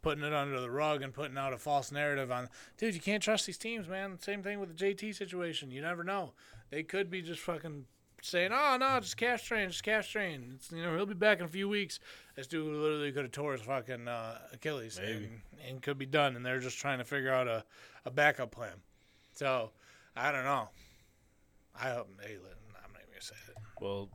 putting 0.00 0.24
it 0.24 0.32
under 0.32 0.60
the 0.60 0.70
rug 0.70 1.02
and 1.02 1.12
putting 1.12 1.36
out 1.36 1.52
a 1.52 1.58
false 1.58 1.92
narrative 1.92 2.32
on. 2.32 2.48
Dude, 2.78 2.94
you 2.94 3.00
can't 3.00 3.22
trust 3.22 3.46
these 3.46 3.58
teams, 3.58 3.86
man. 3.86 4.18
Same 4.20 4.42
thing 4.42 4.60
with 4.60 4.74
the 4.74 4.94
JT 4.94 5.14
situation. 5.14 5.70
You 5.70 5.82
never 5.82 6.02
know. 6.02 6.32
They 6.70 6.82
could 6.82 7.10
be 7.10 7.20
just 7.20 7.40
fucking 7.40 7.84
saying, 8.22 8.50
"Oh 8.52 8.76
no, 8.78 9.00
just 9.00 9.16
cash 9.16 9.44
train, 9.44 9.68
just 9.68 9.82
cash 9.82 10.10
train." 10.10 10.52
It's, 10.54 10.72
you 10.72 10.82
know, 10.82 10.96
he'll 10.96 11.06
be 11.06 11.14
back 11.14 11.38
in 11.38 11.44
a 11.44 11.48
few 11.48 11.68
weeks. 11.68 12.00
This 12.34 12.46
dude 12.46 12.66
literally 12.66 13.12
could 13.12 13.24
have 13.24 13.32
tore 13.32 13.52
his 13.52 13.62
fucking 13.62 14.08
uh, 14.08 14.38
Achilles 14.54 14.98
and, 14.98 15.40
and 15.66 15.82
could 15.82 15.98
be 15.98 16.06
done, 16.06 16.36
and 16.36 16.44
they're 16.44 16.60
just 16.60 16.78
trying 16.78 16.98
to 16.98 17.04
figure 17.04 17.32
out 17.32 17.46
a, 17.46 17.64
a 18.04 18.10
backup 18.10 18.50
plan. 18.50 18.74
So, 19.32 19.70
I 20.18 20.32
don't 20.32 20.44
know. 20.44 20.68
I 21.80 21.90
hope 21.90 22.08
they. 22.18 22.32
I'm 22.34 22.92
not 22.92 23.02
even 23.02 23.10
gonna 23.12 23.20
say 23.20 23.34
it. 23.48 23.54
well, 23.80 24.08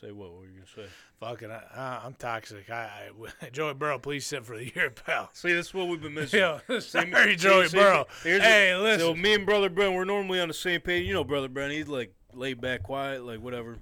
say 0.00 0.12
what? 0.12 0.30
What 0.30 0.40
were 0.40 0.46
you 0.46 0.52
gonna 0.76 0.86
say? 0.88 0.92
Fucking, 1.20 1.50
I, 1.50 2.00
I'm 2.04 2.14
toxic. 2.14 2.70
I, 2.70 3.10
I 3.42 3.48
Joey 3.52 3.74
Burrow, 3.74 3.98
please 3.98 4.26
sit 4.26 4.44
for 4.44 4.56
the 4.56 4.66
year, 4.74 4.90
pal. 4.90 5.30
See, 5.32 5.52
this 5.52 5.66
is 5.68 5.74
what 5.74 5.88
we've 5.88 6.00
been 6.00 6.14
missing. 6.14 6.40
Yo, 6.40 6.60
See, 6.68 6.80
sorry, 6.80 7.10
see- 7.32 7.36
Joey 7.36 7.68
see, 7.68 7.76
Burrow. 7.78 8.06
the- 8.22 8.28
Hey, 8.40 8.70
So 8.74 8.82
listen. 8.82 9.22
me 9.22 9.34
and 9.34 9.44
brother 9.46 9.68
Brent, 9.70 9.94
we're 9.94 10.04
normally 10.04 10.40
on 10.40 10.48
the 10.48 10.54
same 10.54 10.80
page. 10.80 11.06
You 11.06 11.14
know, 11.14 11.24
brother 11.24 11.48
Brent, 11.48 11.72
he's 11.72 11.88
like 11.88 12.14
laid 12.32 12.60
back, 12.60 12.82
quiet, 12.84 13.24
like 13.24 13.40
whatever. 13.40 13.78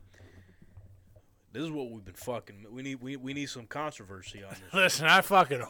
This 1.52 1.64
is 1.64 1.70
what 1.70 1.90
we've 1.90 2.04
been 2.04 2.14
fucking. 2.14 2.66
We 2.70 2.82
need 2.82 3.02
we, 3.02 3.16
we 3.16 3.34
need 3.34 3.50
some 3.50 3.66
controversy 3.66 4.42
on 4.42 4.50
this. 4.50 4.60
Listen, 4.74 5.06
I 5.06 5.20
fucking. 5.20 5.62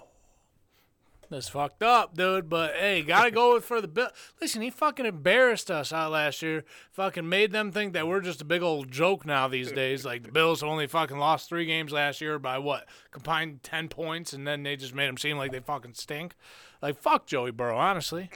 That's 1.32 1.48
fucked 1.48 1.82
up, 1.82 2.14
dude. 2.14 2.50
But 2.50 2.74
hey, 2.74 3.02
gotta 3.02 3.30
go 3.30 3.54
with 3.54 3.64
for 3.66 3.80
the 3.80 3.88
bill. 3.88 4.10
Listen, 4.38 4.60
he 4.60 4.68
fucking 4.68 5.06
embarrassed 5.06 5.70
us 5.70 5.90
out 5.90 6.12
last 6.12 6.42
year. 6.42 6.62
Fucking 6.90 7.26
made 7.26 7.52
them 7.52 7.72
think 7.72 7.94
that 7.94 8.06
we're 8.06 8.20
just 8.20 8.42
a 8.42 8.44
big 8.44 8.60
old 8.60 8.90
joke 8.90 9.24
now 9.24 9.48
these 9.48 9.72
days. 9.72 10.04
Like 10.04 10.24
the 10.24 10.30
Bills 10.30 10.62
only 10.62 10.86
fucking 10.86 11.16
lost 11.16 11.48
three 11.48 11.64
games 11.64 11.90
last 11.90 12.20
year 12.20 12.38
by 12.38 12.58
what 12.58 12.86
combined 13.12 13.62
ten 13.62 13.88
points, 13.88 14.34
and 14.34 14.46
then 14.46 14.62
they 14.62 14.76
just 14.76 14.94
made 14.94 15.08
them 15.08 15.16
seem 15.16 15.38
like 15.38 15.52
they 15.52 15.60
fucking 15.60 15.94
stink. 15.94 16.34
Like 16.82 17.00
fuck 17.00 17.24
Joey 17.24 17.50
Burrow, 17.50 17.78
honestly. 17.78 18.28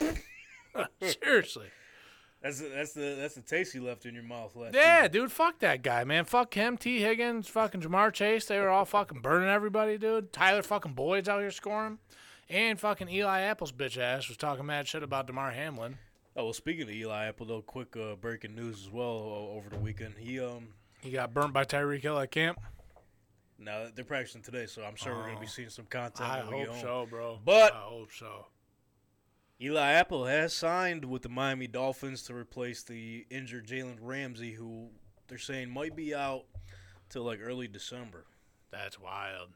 Seriously. 1.02 1.66
That's 2.42 2.60
the, 2.60 2.68
that's 2.68 2.92
the 2.94 3.16
that's 3.18 3.34
the 3.34 3.42
taste 3.42 3.74
he 3.74 3.78
left 3.78 4.06
in 4.06 4.14
your 4.14 4.22
mouth 4.22 4.56
last. 4.56 4.74
Yeah, 4.74 5.02
season. 5.02 5.12
dude, 5.12 5.32
fuck 5.32 5.58
that 5.58 5.82
guy, 5.82 6.04
man. 6.04 6.24
Fuck 6.24 6.54
him, 6.54 6.78
Tee 6.78 7.00
Higgins, 7.00 7.48
fucking 7.48 7.82
Ja'Marr 7.82 8.12
Chase. 8.12 8.46
They 8.46 8.58
were 8.58 8.70
all 8.70 8.86
fucking 8.86 9.20
burning 9.20 9.50
everybody, 9.50 9.98
dude. 9.98 10.32
Tyler 10.32 10.62
fucking 10.62 10.94
Boyd's 10.94 11.28
out 11.28 11.40
here 11.40 11.50
scoring. 11.50 11.98
And 12.48 12.78
fucking 12.78 13.08
Eli 13.08 13.40
Apple's 13.40 13.72
bitch 13.72 13.98
ass 13.98 14.28
was 14.28 14.36
talking 14.36 14.66
mad 14.66 14.86
shit 14.86 15.02
about 15.02 15.26
Damar 15.26 15.50
Hamlin. 15.50 15.98
Oh 16.36 16.44
well, 16.44 16.52
speaking 16.52 16.82
of 16.82 16.90
Eli 16.90 17.26
Apple, 17.26 17.46
though, 17.46 17.62
quick 17.62 17.96
uh, 17.96 18.14
breaking 18.14 18.54
news 18.54 18.82
as 18.84 18.90
well 18.90 19.04
o- 19.06 19.54
over 19.56 19.70
the 19.70 19.78
weekend. 19.78 20.14
He 20.18 20.38
um 20.38 20.68
He 21.00 21.10
got 21.10 21.32
burnt 21.34 21.52
by 21.52 21.64
Tyreek 21.64 22.02
Hill 22.02 22.18
at 22.18 22.30
camp. 22.30 22.60
now 23.58 23.86
they're 23.94 24.04
practicing 24.04 24.42
today, 24.42 24.66
so 24.66 24.84
I'm 24.84 24.96
sure 24.96 25.14
we're 25.14 25.26
gonna 25.28 25.40
be 25.40 25.46
seeing 25.46 25.70
some 25.70 25.86
content. 25.86 26.28
I 26.28 26.44
when 26.44 26.52
we 26.52 26.58
get 26.60 26.68
hope 26.68 26.80
so, 26.82 27.06
bro. 27.08 27.40
But- 27.44 27.72
I 27.72 27.78
hope 27.88 28.12
so. 28.12 28.46
Eli 29.58 29.92
Apple 29.92 30.26
has 30.26 30.52
signed 30.52 31.06
with 31.06 31.22
the 31.22 31.30
Miami 31.30 31.66
Dolphins 31.66 32.22
to 32.24 32.34
replace 32.34 32.82
the 32.82 33.24
injured 33.30 33.66
Jalen 33.66 33.96
Ramsey, 34.02 34.52
who 34.52 34.90
they're 35.28 35.38
saying 35.38 35.70
might 35.70 35.96
be 35.96 36.14
out 36.14 36.44
till 37.08 37.22
like 37.22 37.40
early 37.42 37.66
December. 37.66 38.26
That's 38.70 39.00
wild. 39.00 39.48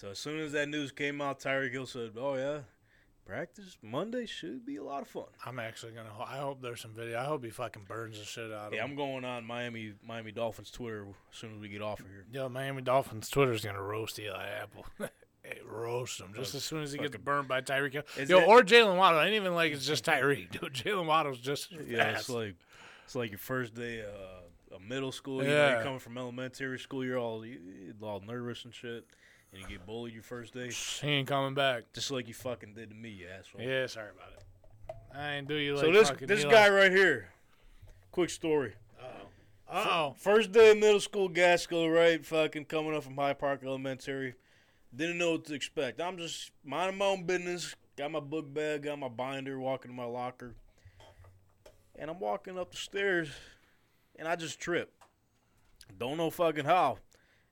So 0.00 0.08
as 0.08 0.18
soon 0.18 0.40
as 0.40 0.52
that 0.52 0.66
news 0.70 0.92
came 0.92 1.20
out, 1.20 1.40
Tyreek 1.40 1.72
Hill 1.72 1.84
said, 1.84 2.12
"Oh 2.16 2.34
yeah, 2.34 2.60
practice 3.26 3.76
Monday 3.82 4.24
should 4.24 4.64
be 4.64 4.76
a 4.76 4.82
lot 4.82 5.02
of 5.02 5.08
fun." 5.08 5.24
I'm 5.44 5.58
actually 5.58 5.92
gonna. 5.92 6.08
I 6.26 6.38
hope 6.38 6.62
there's 6.62 6.80
some 6.80 6.92
video. 6.94 7.18
I 7.20 7.24
hope 7.24 7.44
he 7.44 7.50
fucking 7.50 7.82
burns 7.86 8.18
the 8.18 8.24
shit 8.24 8.50
out 8.50 8.68
of 8.68 8.72
Yeah, 8.72 8.82
him. 8.84 8.92
I'm 8.92 8.96
going 8.96 9.26
on 9.26 9.44
Miami 9.44 9.92
Miami 10.02 10.32
Dolphins 10.32 10.70
Twitter 10.70 11.06
as 11.30 11.36
soon 11.38 11.52
as 11.54 11.60
we 11.60 11.68
get 11.68 11.82
off 11.82 12.00
of 12.00 12.06
here. 12.06 12.24
Yo, 12.32 12.48
Miami 12.48 12.80
Dolphins 12.80 13.28
Twitter's 13.28 13.62
gonna 13.62 13.82
roast 13.82 14.18
Eli 14.18 14.46
Apple. 14.62 14.86
hey, 15.42 15.58
roast 15.66 16.18
him 16.18 16.32
just 16.34 16.54
as 16.54 16.64
soon 16.64 16.82
as 16.82 16.92
he 16.92 16.98
gets 16.98 17.18
burned 17.18 17.48
by 17.48 17.60
Tyreek 17.60 17.92
Hill. 17.92 18.02
Is 18.16 18.30
Yo, 18.30 18.38
it- 18.40 18.48
or 18.48 18.62
Jaylen 18.62 18.96
Waddle. 18.96 19.18
I 19.20 19.26
ain't 19.26 19.34
even 19.34 19.54
like 19.54 19.72
it's 19.72 19.84
just 19.86 20.06
Tyreek, 20.06 20.50
dude. 20.60 20.72
Jaylen 20.72 21.04
Waddle's 21.04 21.40
just 21.40 21.72
Yeah, 21.86 22.04
fast. 22.04 22.20
it's 22.20 22.30
like 22.30 22.54
it's 23.04 23.14
like 23.14 23.30
your 23.32 23.38
first 23.38 23.74
day 23.74 24.00
uh, 24.00 24.76
of 24.76 24.80
middle 24.80 25.12
school. 25.12 25.42
You 25.42 25.48
know, 25.50 25.54
Yeah. 25.56 25.74
you're 25.74 25.82
coming 25.82 25.98
from 25.98 26.16
elementary 26.16 26.78
school. 26.78 27.04
You're 27.04 27.18
all 27.18 27.44
you're 27.44 27.58
all 28.00 28.20
nervous 28.26 28.64
and 28.64 28.74
shit, 28.74 29.04
and 29.52 29.62
you 29.62 29.68
get 29.68 29.86
bullied 29.86 30.14
your 30.14 30.22
first 30.22 30.54
day, 30.54 30.70
he 30.70 31.08
ain't 31.08 31.28
coming 31.28 31.54
back. 31.54 31.84
just 31.92 32.10
like 32.10 32.28
you 32.28 32.34
fucking 32.34 32.74
did 32.74 32.90
to 32.90 32.96
me, 32.96 33.10
you 33.10 33.26
asshole. 33.28 33.60
Yeah, 33.60 33.86
sorry 33.86 34.10
about 34.10 34.32
it. 34.36 34.44
I 35.16 35.34
ain't 35.34 35.48
do 35.48 35.54
you 35.54 35.74
like 35.74 35.82
that. 35.82 35.86
so 35.86 35.92
this 35.92 36.08
fucking 36.10 36.28
this 36.28 36.44
Eli. 36.44 36.50
guy 36.52 36.68
right 36.68 36.92
here, 36.92 37.28
quick 38.12 38.30
story. 38.30 38.74
Oh, 39.72 40.16
First 40.18 40.50
day 40.50 40.72
of 40.72 40.78
middle 40.78 40.98
school, 40.98 41.28
Gaskill, 41.28 41.94
right? 41.94 42.24
Fucking 42.24 42.64
coming 42.64 42.94
up 42.94 43.04
from 43.04 43.14
Hyde 43.16 43.38
Park 43.38 43.62
Elementary. 43.64 44.34
Didn't 44.94 45.18
know 45.18 45.32
what 45.32 45.44
to 45.44 45.54
expect. 45.54 46.00
I'm 46.00 46.18
just 46.18 46.50
minding 46.64 46.98
my 46.98 47.06
own 47.06 47.24
business. 47.24 47.76
Got 47.96 48.10
my 48.10 48.20
book 48.20 48.52
bag, 48.52 48.82
got 48.82 48.98
my 48.98 49.08
binder, 49.08 49.60
walking 49.60 49.92
to 49.92 49.96
my 49.96 50.04
locker. 50.04 50.54
And 51.96 52.10
I'm 52.10 52.18
walking 52.18 52.58
up 52.58 52.72
the 52.72 52.78
stairs, 52.78 53.28
and 54.18 54.26
I 54.26 54.34
just 54.34 54.58
trip. 54.58 54.92
Don't 55.98 56.16
know 56.16 56.30
fucking 56.30 56.64
how. 56.64 56.98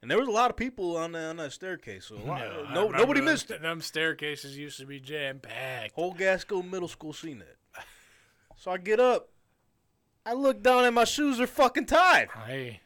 And 0.01 0.11
there 0.11 0.19
was 0.19 0.29
a 0.29 0.33
lot 0.33 0.51
of 0.51 0.57
people 0.57 0.97
on 0.97 1.13
that, 1.13 1.31
on 1.31 1.37
that 1.39 1.53
staircase. 1.53 2.07
So 2.07 2.17
a 2.17 2.23
lot, 2.25 2.43
I 2.43 2.73
no, 2.73 2.89
nobody 2.89 3.21
missed 3.21 3.51
it. 3.51 3.63
Them 3.63 3.81
staircases 3.81 4.57
used 4.57 4.79
to 4.79 4.87
be 4.87 5.01
jam 5.01 5.41
packed. 5.41 5.95
Whole 5.95 6.15
Gaskill 6.15 6.63
Middle 6.63 6.89
School 6.89 7.13
seen 7.13 7.41
it. 7.41 7.57
So 8.61 8.73
I 8.73 8.79
get 8.79 8.99
up. 8.99 9.29
I 10.27 10.33
look 10.33 10.65
down 10.65 10.85
and 10.85 10.93
my 10.93 11.05
shoes. 11.05 11.39
They're 11.39 11.47
fucking 11.47 11.87
tied. 11.87 12.29
Hey, 12.45 12.81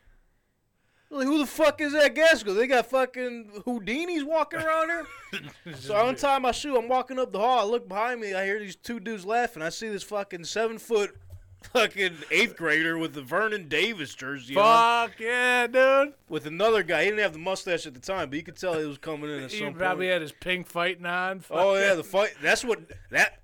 Like, 1.09 1.27
who 1.27 1.39
the 1.39 1.47
fuck 1.47 1.81
is 1.81 1.95
that 1.95 2.15
Gasco? 2.15 2.55
They 2.55 2.67
got 2.67 2.91
fucking 2.91 3.63
Houdinis 3.67 4.23
walking 4.23 4.61
around 4.61 4.91
here. 4.91 5.75
so 5.77 5.95
I 5.95 6.07
untie 6.11 6.39
my 6.41 6.53
shoe. 6.53 6.77
I'm 6.77 6.89
walking 6.89 7.19
up 7.19 7.33
the 7.33 7.39
hall. 7.39 7.61
I 7.61 7.65
look 7.65 7.89
behind 7.89 8.21
me. 8.21 8.35
I 8.35 8.45
hear 8.45 8.59
these 8.59 8.77
two 8.77 9.01
dudes 9.01 9.25
laughing. 9.25 9.63
I 9.63 9.71
see 9.71 9.89
this 9.89 10.03
fucking 10.03 10.45
seven 10.45 10.77
foot 10.79 11.17
fucking 11.65 12.17
eighth 12.31 12.57
grader 12.57 12.99
with 12.99 13.15
the 13.15 13.23
Vernon 13.23 13.69
Davis 13.69 14.15
jersey 14.15 14.57
on, 14.57 15.09
fuck 15.09 15.21
yeah, 15.21 15.67
dude. 15.67 16.15
with 16.29 16.47
another 16.47 16.83
guy. 16.83 17.05
He 17.05 17.11
didn't 17.11 17.23
have 17.23 17.33
the 17.33 17.39
mustache 17.39 17.87
at 17.87 17.95
the 17.95 18.01
time, 18.01 18.29
but 18.31 18.37
you 18.37 18.43
could 18.45 18.57
tell 18.57 18.79
he 18.79 18.85
was 18.87 18.99
coming 18.99 19.31
in 19.31 19.43
at 19.45 19.53
He 19.53 19.59
some 19.61 19.75
probably 19.75 20.07
point. 20.07 20.13
had 20.13 20.23
his 20.23 20.33
pink 20.33 20.67
fighting 20.67 21.07
on. 21.07 21.43
Oh 21.51 21.75
yeah, 21.75 21.95
the 21.95 22.05
fight. 22.05 22.35
That's 22.43 22.65
what 22.65 22.81
that. 23.11 23.39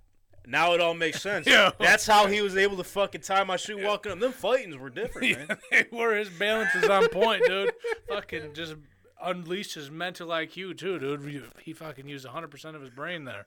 Now 0.46 0.72
it 0.72 0.80
all 0.80 0.94
makes 0.94 1.20
sense. 1.20 1.46
Yeah. 1.50 1.72
That's 1.78 2.06
how 2.06 2.26
he 2.26 2.40
was 2.40 2.56
able 2.56 2.78
to 2.78 2.84
fucking 2.84 3.20
tie 3.20 3.44
my 3.44 3.56
shoe 3.56 3.84
walking 3.84 4.12
up. 4.12 4.18
Them 4.18 4.32
fightings 4.32 4.76
were 4.78 4.88
different, 4.88 5.36
man. 5.70 5.84
where 5.90 6.16
his 6.16 6.30
balance 6.30 6.74
is 6.74 6.88
on 6.88 7.08
point, 7.08 7.44
dude. 7.46 7.72
fucking 8.08 8.54
just 8.54 8.74
unleashed 9.22 9.74
his 9.74 9.90
mental 9.90 10.28
IQ 10.28 10.78
too, 10.78 10.98
dude. 10.98 11.50
He, 11.60 11.72
fucking 11.74 12.08
used 12.08 12.24
100 12.24 12.48
percent 12.48 12.76
of 12.76 12.80
his 12.82 12.90
brain 12.90 13.24
there. 13.24 13.46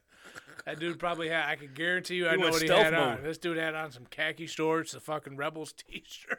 That 0.64 0.78
dude 0.78 0.98
probably 0.98 1.28
had. 1.28 1.48
I 1.48 1.56
can 1.56 1.74
guarantee 1.74 2.16
you, 2.16 2.28
I 2.28 2.36
know 2.36 2.50
what 2.50 2.62
he 2.62 2.68
had 2.68 2.94
on. 2.94 3.22
This 3.22 3.38
dude 3.38 3.56
had 3.56 3.74
on 3.74 3.90
some 3.90 4.06
khaki 4.06 4.46
shorts, 4.46 4.94
a 4.94 5.00
fucking 5.00 5.36
Rebels 5.36 5.72
T-shirt, 5.76 6.38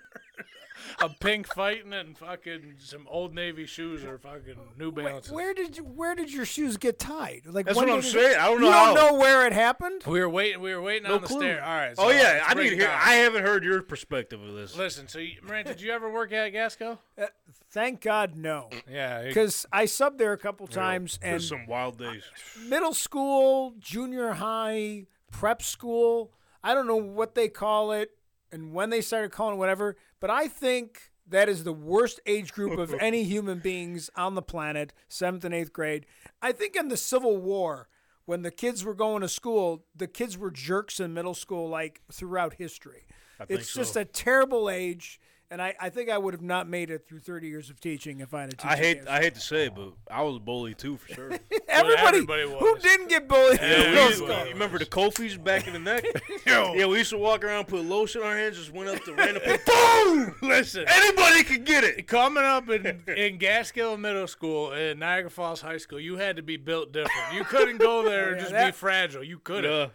a 1.00 1.10
pink 1.10 1.48
fighting, 1.54 1.94
and 1.94 2.18
fucking 2.18 2.76
some 2.80 3.08
Old 3.10 3.34
Navy 3.34 3.66
shoes 3.66 4.04
or 4.04 4.18
fucking 4.18 4.56
New 4.78 4.92
Balances. 4.92 5.32
Where 5.32 5.54
did 5.54 5.78
you, 5.78 5.84
where 5.84 6.16
did 6.16 6.32
your 6.34 6.46
shoes 6.46 6.78
get 6.78 7.00
tied? 7.00 7.42
Like 7.46 7.66
That's 7.66 7.76
what 7.76 7.90
I'm 7.90 7.98
did 8.02 8.06
it- 8.06 8.12
saying. 8.12 8.38
I 8.40 8.48
don't 8.48 8.62
know 8.62 8.68
You 8.68 8.74
don't 8.74 8.96
know 8.96 9.14
where 9.20 9.46
it 9.48 9.54
happened. 9.54 10.04
we 10.06 10.20
were 10.20 10.30
waiting. 10.30 10.62
We 10.62 10.74
were 10.76 10.82
waiting 10.82 11.08
No 11.10 11.16
on 11.16 11.22
the 11.22 11.28
stair. 11.28 11.64
All 11.64 11.76
right. 11.76 11.96
oh 11.98 12.10
yeah, 12.12 12.44
I 12.46 12.54
need 12.54 12.70
to 12.72 12.76
hear. 12.76 12.90
I 12.90 13.16
haven't 13.16 13.44
heard 13.44 13.64
your 13.64 13.82
perspective 13.82 14.42
of 14.42 14.54
this. 14.54 14.76
Listen, 14.78 15.08
so 15.08 15.20
you, 15.20 15.36
Miranda, 15.44 15.74
did 15.74 15.82
you 15.82 15.92
ever 15.92 16.12
work 16.12 16.32
at 16.32 16.54
Gasco? 16.54 16.98
Uh, 17.18 17.26
thank 17.72 18.02
God, 18.02 18.36
no, 18.36 18.70
Yeah, 18.90 19.24
because 19.24 19.66
I 19.72 19.86
subbed 19.86 20.18
there 20.18 20.34
a 20.34 20.38
couple 20.38 20.68
times, 20.68 21.20
and 21.22 21.34
There's 21.34 21.48
some 21.50 21.66
wild 21.68 21.98
days. 21.98 22.24
middle 22.68 22.94
school, 22.94 23.74
junior 23.80 24.34
high, 24.34 25.06
prep 25.32 25.62
school. 25.62 26.32
I 26.64 26.74
don't 26.74 26.88
know 26.88 26.96
what 26.96 27.36
they 27.36 27.50
call 27.50 27.92
it 27.92 28.12
and 28.54 28.72
when 28.72 28.90
they 28.92 29.02
started 29.02 29.32
calling 29.32 29.58
whatever, 29.58 29.98
but 30.20 30.30
I 30.30 30.48
think 30.48 31.12
that 31.28 31.50
is 31.50 31.64
the 31.64 31.74
worst 31.74 32.20
age 32.26 32.54
group 32.54 32.78
of 32.78 32.94
any 33.00 33.24
human 33.24 33.60
beings 33.60 34.10
on 34.16 34.36
the 34.36 34.42
planet, 34.42 34.94
seventh 35.08 35.44
and 35.44 35.54
eighth 35.54 35.74
grade. 35.74 36.06
I 36.42 36.52
think 36.52 36.76
in 36.76 36.88
the 36.88 36.98
Civil 36.98 37.38
War, 37.38 37.90
when 38.26 38.44
the 38.44 38.52
kids 38.52 38.86
were 38.86 38.94
going 38.94 39.22
to 39.22 39.28
school, 39.28 39.86
the 39.96 40.08
kids 40.08 40.38
were 40.38 40.52
jerks 40.52 41.00
in 41.00 41.14
middle 41.14 41.34
school, 41.34 41.68
like 41.68 42.02
throughout 42.12 42.54
history. 42.54 43.06
It's 43.50 43.74
just 43.74 43.96
a 43.98 44.06
terrible 44.06 44.70
age. 44.70 45.20
And 45.54 45.62
I, 45.62 45.76
I 45.80 45.90
think 45.90 46.10
I 46.10 46.18
would 46.18 46.34
have 46.34 46.42
not 46.42 46.68
made 46.68 46.90
it 46.90 47.06
through 47.08 47.20
30 47.20 47.48
years 47.48 47.70
of 47.70 47.80
teaching 47.80 48.22
if 48.22 48.34
I 48.34 48.42
had 48.42 48.54
a 48.56 48.68
I 48.68 48.76
hate. 48.76 49.08
I 49.08 49.22
hate 49.22 49.36
to 49.36 49.40
say 49.40 49.68
it, 49.68 49.76
but 49.76 49.90
I 50.10 50.24
was 50.24 50.38
a 50.38 50.40
bully 50.40 50.74
too, 50.74 50.98
for 50.98 51.14
sure. 51.14 51.30
everybody, 51.68 52.18
everybody 52.18 52.50
who 52.50 52.80
didn't 52.80 53.08
get 53.08 53.28
bullied 53.28 53.60
in 53.62 53.70
Yeah, 53.70 53.78
we 53.78 53.86
middle 53.92 54.06
used- 54.06 54.18
school. 54.18 54.30
you 54.46 54.54
remember 54.54 54.80
the 54.80 54.88
Kofi's 54.88 55.38
back 55.38 55.68
in 55.68 55.74
the 55.74 55.80
neck? 55.80 56.06
Yo. 56.48 56.74
Yeah, 56.74 56.88
we 56.88 56.98
used 56.98 57.12
to 57.12 57.20
walk 57.20 57.44
around, 57.44 57.68
put 57.68 57.86
lotion 57.86 58.22
on 58.24 58.30
our 58.30 58.36
hands, 58.36 58.58
just 58.58 58.74
went 58.74 58.90
up 58.90 59.04
to 59.04 59.14
random 59.14 59.44
people. 59.44 59.74
Boom! 60.06 60.36
listen. 60.42 60.86
Anybody 60.88 61.44
could 61.44 61.66
get 61.66 61.84
it. 61.84 62.08
Coming 62.08 62.44
up 62.44 62.68
in, 62.72 62.88
in 63.16 63.38
Gaskill 63.38 63.96
Middle 64.00 64.26
School 64.26 64.72
and 64.72 65.02
Niagara 65.02 65.30
Falls 65.30 65.62
High 65.62 65.78
School, 65.78 66.00
you 66.00 66.16
had 66.18 66.38
to 66.38 66.42
be 66.42 66.58
built 66.58 66.92
different. 66.92 67.32
You 67.36 67.44
couldn't 67.44 67.78
go 67.78 68.02
there 68.02 68.30
and 68.34 68.38
Yeah, 68.42 68.50
just 68.50 68.66
be 68.66 68.72
fragile. 68.72 69.24
You 69.24 69.38
couldn't. 69.38 69.70
Yeah. 69.72 69.88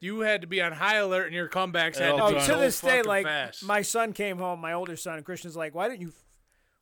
You 0.00 0.20
had 0.20 0.42
to 0.42 0.46
be 0.46 0.62
on 0.62 0.72
high 0.72 0.96
alert, 0.96 1.26
and 1.26 1.34
your 1.34 1.48
comebacks 1.48 1.98
had 1.98 2.10
Oh, 2.12 2.16
to 2.18 2.22
Oh, 2.22 2.28
be 2.28 2.34
time. 2.36 2.40
to 2.46 2.46
so 2.54 2.60
this 2.60 2.80
day, 2.80 3.02
like 3.02 3.26
fast. 3.26 3.64
my 3.64 3.82
son 3.82 4.12
came 4.12 4.38
home, 4.38 4.60
my 4.60 4.72
older 4.72 4.96
son, 4.96 5.16
and 5.16 5.24
Christian's 5.24 5.56
like, 5.56 5.74
"Why 5.74 5.88
didn't 5.88 6.00
you, 6.02 6.12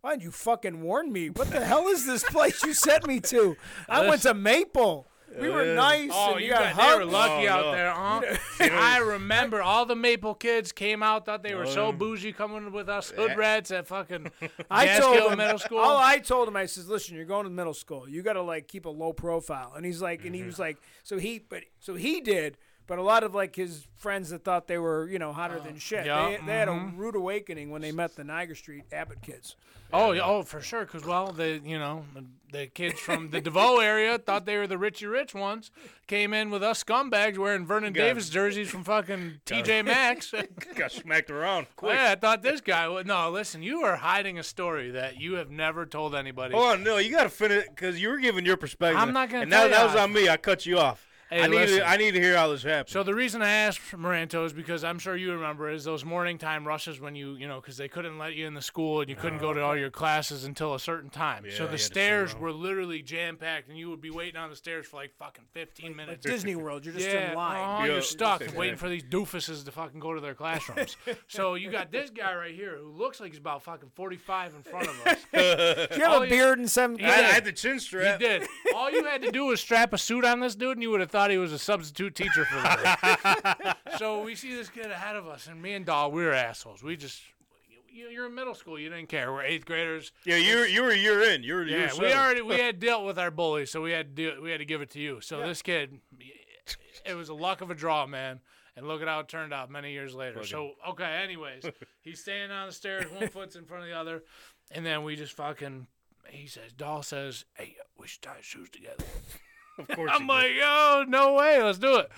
why 0.03 0.11
didn't 0.11 0.23
you 0.25 0.31
fucking 0.31 0.83
warn 0.83 1.11
me? 1.13 1.31
What 1.31 1.51
the 1.51 1.65
hell 1.65 1.89
is 1.89 2.05
this 2.07 2.23
place 2.25 2.63
you 2.63 2.75
sent 2.75 3.07
me 3.07 3.19
to? 3.21 3.57
I 3.89 4.07
went 4.09 4.23
to 4.23 4.35
Maple. 4.35 5.07
We 5.41 5.51
were 5.51 5.75
nice, 5.75 6.11
Oh, 6.13 6.33
and 6.33 6.41
you 6.41 6.47
you 6.47 6.53
got 6.53 6.75
got, 6.75 6.91
they 6.93 6.99
were 7.05 7.11
lucky 7.11 7.49
Oh, 7.49 7.53
out 7.53 7.65
no. 7.67 7.73
there, 7.73 7.93
huh? 7.93 8.39
I 8.81 8.99
remember 8.99 9.61
all 9.61 9.85
the 9.85 9.95
Maple 9.95 10.35
kids 10.35 10.73
came 10.73 11.03
out, 11.03 11.27
thought 11.27 11.43
they 11.43 11.55
were 11.55 11.67
Oh, 11.67 11.71
so 11.75 11.93
bougie 11.93 12.33
coming 12.33 12.73
with 12.73 12.89
us 12.89 13.11
hood 13.11 13.37
rats 13.37 13.71
at 13.71 13.87
fucking 13.87 14.31
I 14.71 14.99
told 14.99 15.31
him, 15.33 15.37
Middle 15.39 15.59
School. 15.59 15.79
all 15.79 15.99
I 15.99 16.19
told 16.19 16.49
him, 16.49 16.57
I 16.57 16.65
says, 16.65 16.89
"Listen, 16.89 17.15
you're 17.15 17.27
going 17.27 17.45
to 17.45 17.51
middle 17.51 17.75
school. 17.75 18.09
You 18.09 18.23
got 18.23 18.33
to 18.35 18.43
like 18.43 18.69
keep 18.69 18.87
a 18.87 18.91
low 18.91 19.13
profile." 19.13 19.75
And 19.77 19.85
he's 19.85 20.01
like, 20.01 20.21
and 20.25 20.29
Mm-hmm. 20.35 20.35
he 20.35 20.43
was 20.45 20.59
like, 20.59 20.79
so 21.05 21.19
he, 21.19 21.39
but 21.41 21.63
so 21.79 21.95
he 21.95 22.21
did. 22.23 22.57
But 22.89 22.99
a 22.99 23.03
lot 23.03 23.23
of 23.23 23.35
like 23.35 23.55
his 23.55 23.87
friends 23.97 24.31
that 24.31 24.45
thought 24.45 24.67
they 24.67 24.79
were, 24.79 25.07
you 25.09 25.19
know, 25.19 25.33
hotter 25.33 25.61
than 25.61 25.77
shit, 25.77 26.07
yeah, 26.07 26.31
they, 26.31 26.47
they 26.47 26.53
had 26.53 26.69
a 26.69 26.73
mhm. 26.73 26.97
rude 26.97 27.15
awakening 27.15 27.71
when 27.71 27.83
they 27.83 27.93
met 27.93 28.17
the 28.17 28.25
Niagara 28.25 28.57
Street 28.57 28.85
Abbott 28.91 29.21
kids. 29.21 29.57
Oh, 29.93 30.13
yeah, 30.13 30.23
oh, 30.25 30.43
for 30.43 30.61
sure. 30.61 30.85
Because 30.87 31.05
well, 31.05 31.33
the 31.33 31.61
you 31.63 31.79
know 31.79 32.05
the, 32.15 32.25
the 32.51 32.67
kids 32.67 32.99
from 32.99 33.31
the 33.31 33.41
DeVeaux 33.43 33.83
area 33.83 34.19
thought 34.19 34.47
they 34.47 34.57
were 34.57 34.67
the 34.67 34.79
Richie 34.79 35.07
Rich 35.07 35.35
ones. 35.35 35.71
Came 36.07 36.33
in 36.33 36.49
with 36.51 36.63
us 36.63 36.83
scumbags 36.83 37.37
wearing 37.37 37.67
Vernon 37.67 37.93
Got- 37.93 38.03
Davis 38.03 38.31
jerseys 38.31 38.71
from 38.71 38.85
fucking 38.85 39.41
TJ 39.47 39.85
Maxx. 39.87 40.35
Got 40.75 40.93
smacked 40.93 41.31
around 41.31 41.67
quick. 41.77 41.95
yeah, 41.95 42.13
I 42.13 42.15
thought 42.15 42.43
this 42.43 42.61
guy. 42.61 42.89
would 42.89 43.07
No, 43.07 43.31
listen, 43.31 43.63
you 43.63 43.83
are 43.83 43.97
hiding 43.97 44.39
a 44.39 44.43
story 44.43 44.91
that 44.93 45.21
you 45.21 45.35
have 45.35 45.51
never 45.51 45.87
told 45.87 46.15
anybody. 46.15 46.55
Oh 46.55 46.75
no, 46.75 46.99
you 46.99 47.11
got 47.11 47.25
to 47.25 47.31
finish 47.31 47.65
because 47.69 48.01
you 48.01 48.09
were 48.09 48.19
giving 48.19 48.45
your 48.45 48.57
perspective. 48.57 49.01
I'm 49.01 49.13
not 49.13 49.31
gonna 49.31 49.43
And 49.43 49.51
tell 49.51 49.69
that, 49.69 49.77
that 49.77 49.87
was 49.87 49.97
on 49.97 50.13
me. 50.13 50.29
I 50.29 50.37
cut 50.37 50.67
you 50.67 50.79
off. 50.79 51.08
Hey, 51.31 51.43
I 51.43 51.47
need 51.47 51.57
listen. 51.57 51.79
to, 51.79 51.89
I 51.89 51.97
need 51.99 52.13
to 52.13 52.21
hear 52.21 52.37
how 52.37 52.49
this 52.49 52.63
happened. 52.63 52.89
So 52.93 53.03
the 53.03 53.15
reason 53.15 53.43
I 53.43 53.51
asked 53.51 53.81
Moranto 53.93 54.47
is 54.47 54.53
because 54.55 54.83
I'm 54.83 54.99
sure 54.99 55.15
you 55.15 55.33
remember 55.33 55.69
is 55.69 55.85
those 55.85 56.05
morning 56.05 56.39
time 56.39 56.67
rushes 56.67 57.01
when 57.01 57.15
you 57.15 57.35
you 57.35 57.47
know 57.47 57.61
because 57.61 57.77
they 57.77 57.89
couldn't 57.89 58.17
let 58.19 58.35
you 58.35 58.47
in 58.47 58.55
the 58.55 58.63
school 58.63 59.01
and 59.03 59.11
you 59.11 59.17
couldn't 59.17 59.39
go 59.39 59.53
to 59.53 59.61
all 59.63 59.73
oh. 59.73 59.75
your 59.75 59.91
classes 59.91 60.45
until 60.45 60.75
a 60.75 60.81
certain 60.81 61.11
time. 61.11 61.45
Yeah, 61.45 61.53
so 61.53 61.65
the 61.65 61.71
had 61.71 61.71
to 61.73 61.79
sit 61.79 61.93
stairs 61.93 62.35
were 62.37 62.51
literally 62.53 63.03
jam 63.03 63.37
packed 63.37 63.69
and 63.69 63.77
you 63.79 63.91
would 63.91 64.01
be 64.01 64.11
waiting 64.11 64.37
on 64.37 64.49
the 64.49 64.57
stairs 64.57 64.87
for 64.87 64.97
like 64.97 65.13
fucking 65.19 65.45
15 65.53 65.95
minutes. 65.95 66.25
Disney 66.25 66.57
World, 66.57 66.85
you're 66.87 66.95
just 66.95 67.07
yeah, 67.07 67.31
in 67.31 67.37
line. 67.37 67.83
oh, 67.83 67.85
Yeah, 67.85 67.93
you're 67.93 68.03
stuck 68.03 68.41
exactly. 68.41 68.59
waiting 68.59 68.77
for 68.77 68.89
these 68.89 69.03
doofuses 69.05 69.65
to 69.67 69.71
fucking 69.71 70.01
go 70.01 70.15
to 70.15 70.21
their 70.23 70.35
classrooms. 70.35 70.97
so 71.29 71.57
you 71.57 71.71
got 71.71 71.93
this 71.93 72.09
guy 72.09 72.35
right 72.35 72.55
here 72.55 72.79
who 72.79 72.89
looks 72.89 73.21
like 73.21 73.33
he's 73.33 73.39
about 73.39 73.63
fucking 73.63 73.91
45 73.95 74.55
in 74.55 74.63
front 74.63 74.89
of 74.89 75.07
us. 75.07 75.19
Do 75.33 75.41
you 75.99 76.05
have 76.05 76.13
Oh, 76.19 76.23
a 76.23 76.27
beard 76.29 76.59
and 76.59 76.71
seventh 76.71 77.01
He 77.01 77.07
I. 77.07 77.11
I 77.11 77.23
had 77.23 77.45
the 77.45 77.53
chin 77.53 77.75
He 77.75 77.81
strap. 77.81 78.19
did. 78.19 78.45
All 78.75 78.91
you 78.91 79.05
had 79.05 79.21
to 79.23 79.31
do 79.31 79.45
was 79.45 79.61
strap 79.61 79.93
a 79.93 79.99
suit 79.99 80.25
on 80.25 80.41
this 80.41 80.55
dude, 80.55 80.79
and 80.79 80.83
you 80.83 80.91
would 80.91 81.01
have 81.01 81.11
thought 81.11 81.18
he 81.31 81.39
was 81.39 81.53
a 81.53 81.59
substitute 81.59 82.15
teacher 82.15 82.45
for 82.45 82.57
the 82.57 83.57
day. 83.65 83.73
so 83.99 84.23
we 84.23 84.35
see 84.35 84.55
this 84.55 84.69
kid 84.69 84.91
ahead 84.91 85.17
of 85.17 85.27
us, 85.27 85.47
and 85.49 85.61
me 85.61 85.75
and 85.75 85.85
Doll, 85.85 86.11
we 86.13 86.25
were 86.25 86.33
assholes. 86.33 86.83
We 86.83 86.97
just, 86.97 87.21
you- 87.89 88.09
you're 88.09 88.27
in 88.27 88.35
middle 88.35 88.55
school, 88.55 88.79
you 88.79 88.89
didn't 88.89 89.09
care. 89.09 89.33
We're 89.33 89.43
eighth 89.43 89.65
graders. 89.67 90.13
Yeah, 90.25 90.37
you 90.37 90.57
were 90.59 90.67
you 90.67 90.83
were 90.83 90.91
a 90.91 90.97
year 90.97 91.23
in. 91.23 91.43
You 91.43 91.55
were 91.55 91.65
you 91.65 91.77
were 91.77 91.83
Yeah, 91.83 91.99
we 91.99 92.13
already 92.13 92.43
we 92.43 92.59
had 92.59 92.79
dealt 92.81 93.05
with 93.05 93.19
our 93.19 93.31
bully, 93.31 93.67
so 93.67 93.83
we 93.83 93.91
had 93.91 94.17
to 94.17 94.33
do, 94.35 94.43
we 94.43 94.51
had 94.51 94.59
to 94.59 94.65
give 94.65 94.81
it 94.83 94.91
to 94.91 95.01
you. 95.01 95.21
So 95.21 95.41
this 95.47 95.63
kid, 95.63 96.01
it 97.05 97.15
was 97.15 97.29
a 97.29 97.35
luck 97.35 97.61
of 97.61 97.71
a 97.71 97.75
draw, 97.75 98.07
man. 98.07 98.41
And 98.77 98.87
look 98.87 99.03
at 99.03 99.09
how 99.09 99.19
it 99.19 99.27
turned 99.27 99.53
out 99.53 99.73
many 99.73 99.91
years 99.91 100.15
later. 100.15 100.45
So 100.45 100.75
okay, 100.91 101.21
anyways, 101.25 101.65
he's 102.01 102.21
standing 102.21 102.57
on 102.57 102.69
the 102.69 102.73
stairs, 102.73 103.07
one 103.11 103.29
foot's 103.29 103.57
in 103.57 103.65
front 103.65 103.83
of 103.83 103.89
the 103.89 103.97
other, 103.97 104.23
and 104.71 104.87
then 104.87 105.03
we 105.03 105.17
just 105.17 105.33
fucking. 105.33 105.89
He 106.29 106.47
says, 106.47 106.73
Doll 106.77 107.03
says, 107.03 107.45
"Hey, 107.55 107.75
we 107.99 108.07
should 108.07 108.23
tie 108.23 108.37
shoes 108.41 108.71
together." 108.71 109.03
Of 109.79 109.89
course 109.89 110.11
I'm 110.13 110.27
like, 110.27 110.51
yo, 110.59 111.05
no 111.09 111.35
way, 111.35 111.63
let's 111.63 111.79
do 111.79 111.97
it. 111.99 112.11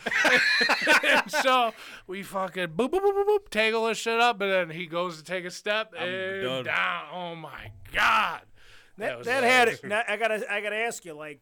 and 1.04 1.30
so 1.30 1.72
we 2.06 2.22
fucking 2.22 2.68
boop, 2.68 2.90
boop, 2.90 3.00
boop, 3.00 3.12
boop, 3.14 3.26
boop, 3.26 3.48
tangle 3.50 3.86
this 3.86 3.98
shit 3.98 4.18
up, 4.20 4.40
and 4.40 4.50
then 4.50 4.70
he 4.70 4.86
goes 4.86 5.18
to 5.18 5.24
take 5.24 5.44
a 5.44 5.50
step 5.50 5.92
I'm 5.98 6.08
and 6.08 6.42
done. 6.42 6.64
down. 6.64 7.04
Oh 7.12 7.34
my 7.34 7.70
god, 7.92 8.42
That, 8.98 9.18
was 9.18 9.26
that 9.26 9.42
had 9.44 9.68
it. 9.68 9.84
Now, 9.84 10.02
I 10.08 10.16
gotta 10.16 10.50
I 10.52 10.60
gotta 10.60 10.76
ask 10.76 11.04
you, 11.04 11.14
like, 11.14 11.40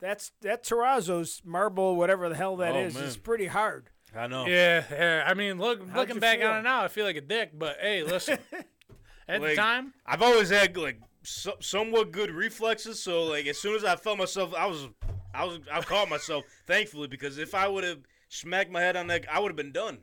that's 0.00 0.32
that 0.42 0.64
Terrazzo's 0.64 1.42
marble, 1.44 1.96
whatever 1.96 2.28
the 2.28 2.34
hell 2.36 2.56
that 2.56 2.74
Oh, 2.74 2.78
is, 2.78 2.96
is 2.96 3.16
pretty 3.16 3.46
hard. 3.46 3.90
I 4.16 4.26
know. 4.26 4.46
Yeah, 4.46 4.84
yeah. 4.90 5.24
I 5.26 5.34
mean, 5.34 5.58
look, 5.58 5.80
looking 5.94 6.18
back 6.18 6.38
feel? 6.38 6.48
on 6.48 6.58
it 6.58 6.62
now, 6.62 6.82
I 6.82 6.88
feel 6.88 7.04
like 7.04 7.16
a 7.16 7.20
dick. 7.20 7.50
But 7.56 7.76
hey, 7.80 8.02
listen. 8.02 8.38
At 9.28 9.42
the 9.42 9.54
time, 9.54 9.92
I've 10.06 10.22
always 10.22 10.48
had 10.48 10.74
like 10.76 11.00
so, 11.22 11.52
somewhat 11.60 12.10
good 12.12 12.30
reflexes. 12.30 13.02
So 13.02 13.24
like 13.24 13.46
as 13.46 13.58
soon 13.58 13.74
as 13.74 13.84
I 13.84 13.96
felt 13.96 14.16
myself, 14.18 14.54
I 14.54 14.64
was 14.66 14.88
I 15.34 15.44
was 15.44 15.58
I 15.72 15.80
caught 15.82 16.08
myself. 16.08 16.44
Thankfully, 16.66 17.08
because 17.08 17.38
if 17.38 17.54
I 17.54 17.68
would 17.68 17.84
have 17.84 17.98
smacked 18.28 18.70
my 18.70 18.80
head 18.80 18.96
on 18.96 19.06
that, 19.08 19.26
I 19.30 19.40
would 19.40 19.48
have 19.50 19.56
been 19.56 19.72
done. 19.72 19.98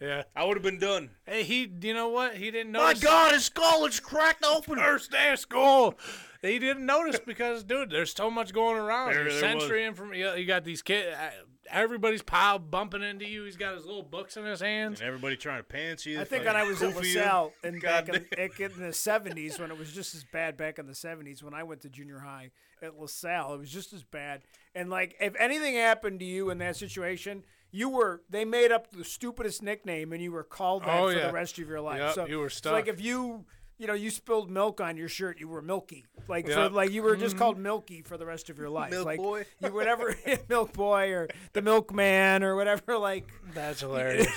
yeah. 0.00 0.22
I 0.34 0.44
would 0.44 0.56
have 0.56 0.62
been 0.64 0.78
done. 0.78 1.10
Hey, 1.26 1.42
he. 1.42 1.70
You 1.82 1.94
know 1.94 2.08
what? 2.08 2.34
He 2.36 2.50
didn't 2.50 2.72
notice 2.72 3.02
My. 3.02 3.08
God, 3.08 3.32
his 3.32 3.44
skull 3.46 3.84
is 3.86 4.00
cracked 4.00 4.44
open. 4.44 4.76
First 4.78 5.10
day 5.10 5.32
of 5.32 5.38
school. 5.38 5.94
He 6.42 6.58
didn't 6.58 6.86
notice 6.86 7.20
because, 7.24 7.62
dude, 7.64 7.90
there's 7.90 8.14
so 8.14 8.30
much 8.30 8.54
going 8.54 8.78
around. 8.78 9.12
There- 9.12 9.24
There's 9.24 9.40
there 9.42 9.54
was. 9.54 9.62
sensory 9.64 9.84
information. 9.84 10.20
You, 10.20 10.34
you 10.40 10.46
got 10.46 10.64
these 10.64 10.80
kids. 10.80 11.14
Uh, 11.14 11.30
everybody's 11.70 12.22
pile 12.22 12.58
bumping 12.58 13.02
into 13.02 13.26
you. 13.26 13.44
He's 13.44 13.56
got 13.58 13.74
his 13.74 13.84
little 13.84 14.02
books 14.02 14.38
in 14.38 14.44
his 14.46 14.60
hands. 14.60 15.00
And 15.00 15.06
everybody 15.08 15.36
trying 15.36 15.58
to 15.58 15.64
pants 15.64 16.06
you. 16.06 16.18
I 16.18 16.24
think 16.24 16.46
when 16.46 16.56
I 16.56 16.64
was 16.64 16.82
at. 16.82 16.96
LaSalle 16.96 17.52
and 17.62 17.80
back 17.82 18.08
in, 18.08 18.24
back 18.34 18.58
in 18.58 18.72
the 18.78 18.88
'70s, 18.88 19.60
when 19.60 19.70
it 19.70 19.78
was 19.78 19.92
just 19.92 20.14
as 20.14 20.24
bad 20.24 20.56
back 20.56 20.78
in 20.78 20.86
the 20.86 20.94
'70s, 20.94 21.42
when 21.42 21.52
I 21.52 21.62
went 21.62 21.82
to 21.82 21.90
junior 21.90 22.20
high 22.20 22.50
at 22.82 22.98
LaSalle, 22.98 23.54
it 23.54 23.58
was 23.58 23.70
just 23.70 23.92
as 23.92 24.04
bad. 24.04 24.42
And 24.74 24.90
like, 24.90 25.16
if 25.20 25.34
anything 25.38 25.74
happened 25.74 26.20
to 26.20 26.26
you 26.26 26.50
in 26.50 26.58
that 26.58 26.76
situation, 26.76 27.44
you 27.72 27.88
were 27.88 28.22
they 28.28 28.44
made 28.44 28.72
up 28.72 28.90
the 28.90 29.04
stupidest 29.04 29.62
nickname, 29.62 30.12
and 30.12 30.20
you 30.22 30.32
were 30.32 30.44
called 30.44 30.84
that 30.84 31.00
Oh, 31.00 31.08
for 31.10 31.16
yeah. 31.16 31.26
the 31.28 31.32
rest 31.32 31.58
of 31.58 31.68
your 31.68 31.80
life. 31.80 31.98
Yep, 32.00 32.14
so 32.14 32.26
you 32.26 32.38
were 32.38 32.46
it's 32.46 32.64
like 32.64 32.88
if 32.88 33.00
you. 33.00 33.44
You 33.78 33.86
know, 33.86 33.94
you 33.94 34.10
spilled 34.10 34.50
milk 34.50 34.78
on 34.82 34.98
your 34.98 35.08
shirt. 35.08 35.40
You 35.40 35.48
were 35.48 35.62
Milky, 35.62 36.04
like 36.28 36.46
Yep. 36.46 36.54
Mm-hmm. 36.58 36.74
like 36.74 36.90
you 36.90 37.02
were 37.02 37.16
just 37.16 37.38
called 37.38 37.56
Milky 37.56 38.02
for 38.02 38.18
the 38.18 38.26
rest 38.26 38.50
of 38.50 38.58
your 38.58 38.68
life. 38.68 38.90
Milk 38.90 39.06
like 39.06 39.16
boy. 39.18 39.46
you 39.58 39.72
whatever 39.72 40.14
Milk 40.50 40.74
Boy 40.74 41.12
or 41.14 41.28
the 41.54 41.62
Milkman 41.62 42.42
or 42.42 42.56
whatever. 42.56 42.98
Like 42.98 43.26
That's 43.54 43.80
hilarious. 43.86 44.28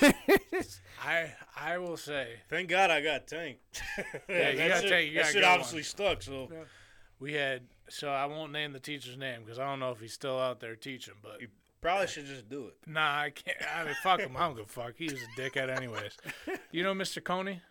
I 1.05 1.33
I 1.57 1.77
will 1.77 1.97
say 1.97 2.39
Thank 2.49 2.69
God 2.69 2.89
I 2.89 3.01
got 3.01 3.27
Tank. 3.27 3.57
Yeah, 4.29 4.51
you 4.51 4.57
that 4.59 4.67
gotta 4.69 4.87
shit, 4.87 5.07
you 5.09 5.13
that 5.15 5.21
gotta 5.23 5.33
shit 5.33 5.43
obviously 5.43 5.77
one. 5.79 5.83
stuck. 5.83 6.21
So 6.21 6.49
we 7.19 7.33
had. 7.33 7.63
So 7.89 8.09
I 8.09 8.25
won't 8.25 8.51
name 8.51 8.73
the 8.73 8.79
teacher's 8.79 9.17
name 9.17 9.41
because 9.43 9.59
I 9.59 9.65
don't 9.65 9.79
know 9.79 9.91
if 9.91 9.99
he's 9.99 10.13
still 10.13 10.39
out 10.39 10.59
there 10.59 10.75
teaching. 10.75 11.15
But 11.21 11.41
you 11.41 11.47
probably 11.81 12.07
should 12.07 12.25
just 12.25 12.49
do 12.49 12.67
it. 12.67 12.75
nah, 12.87 13.19
I 13.21 13.29
can't. 13.31 13.57
I 13.75 13.83
mean, 13.85 13.95
fuck 14.03 14.19
him. 14.21 14.35
I 14.37 14.41
don't 14.47 14.55
give 14.55 14.65
a 14.65 14.69
fuck. 14.69 14.93
He 14.97 15.05
was 15.05 15.15
a 15.21 15.39
dickhead, 15.41 15.75
anyways. 15.75 16.17
You 16.71 16.83
know, 16.83 16.93
Mr. 16.93 17.23
Coney. 17.23 17.61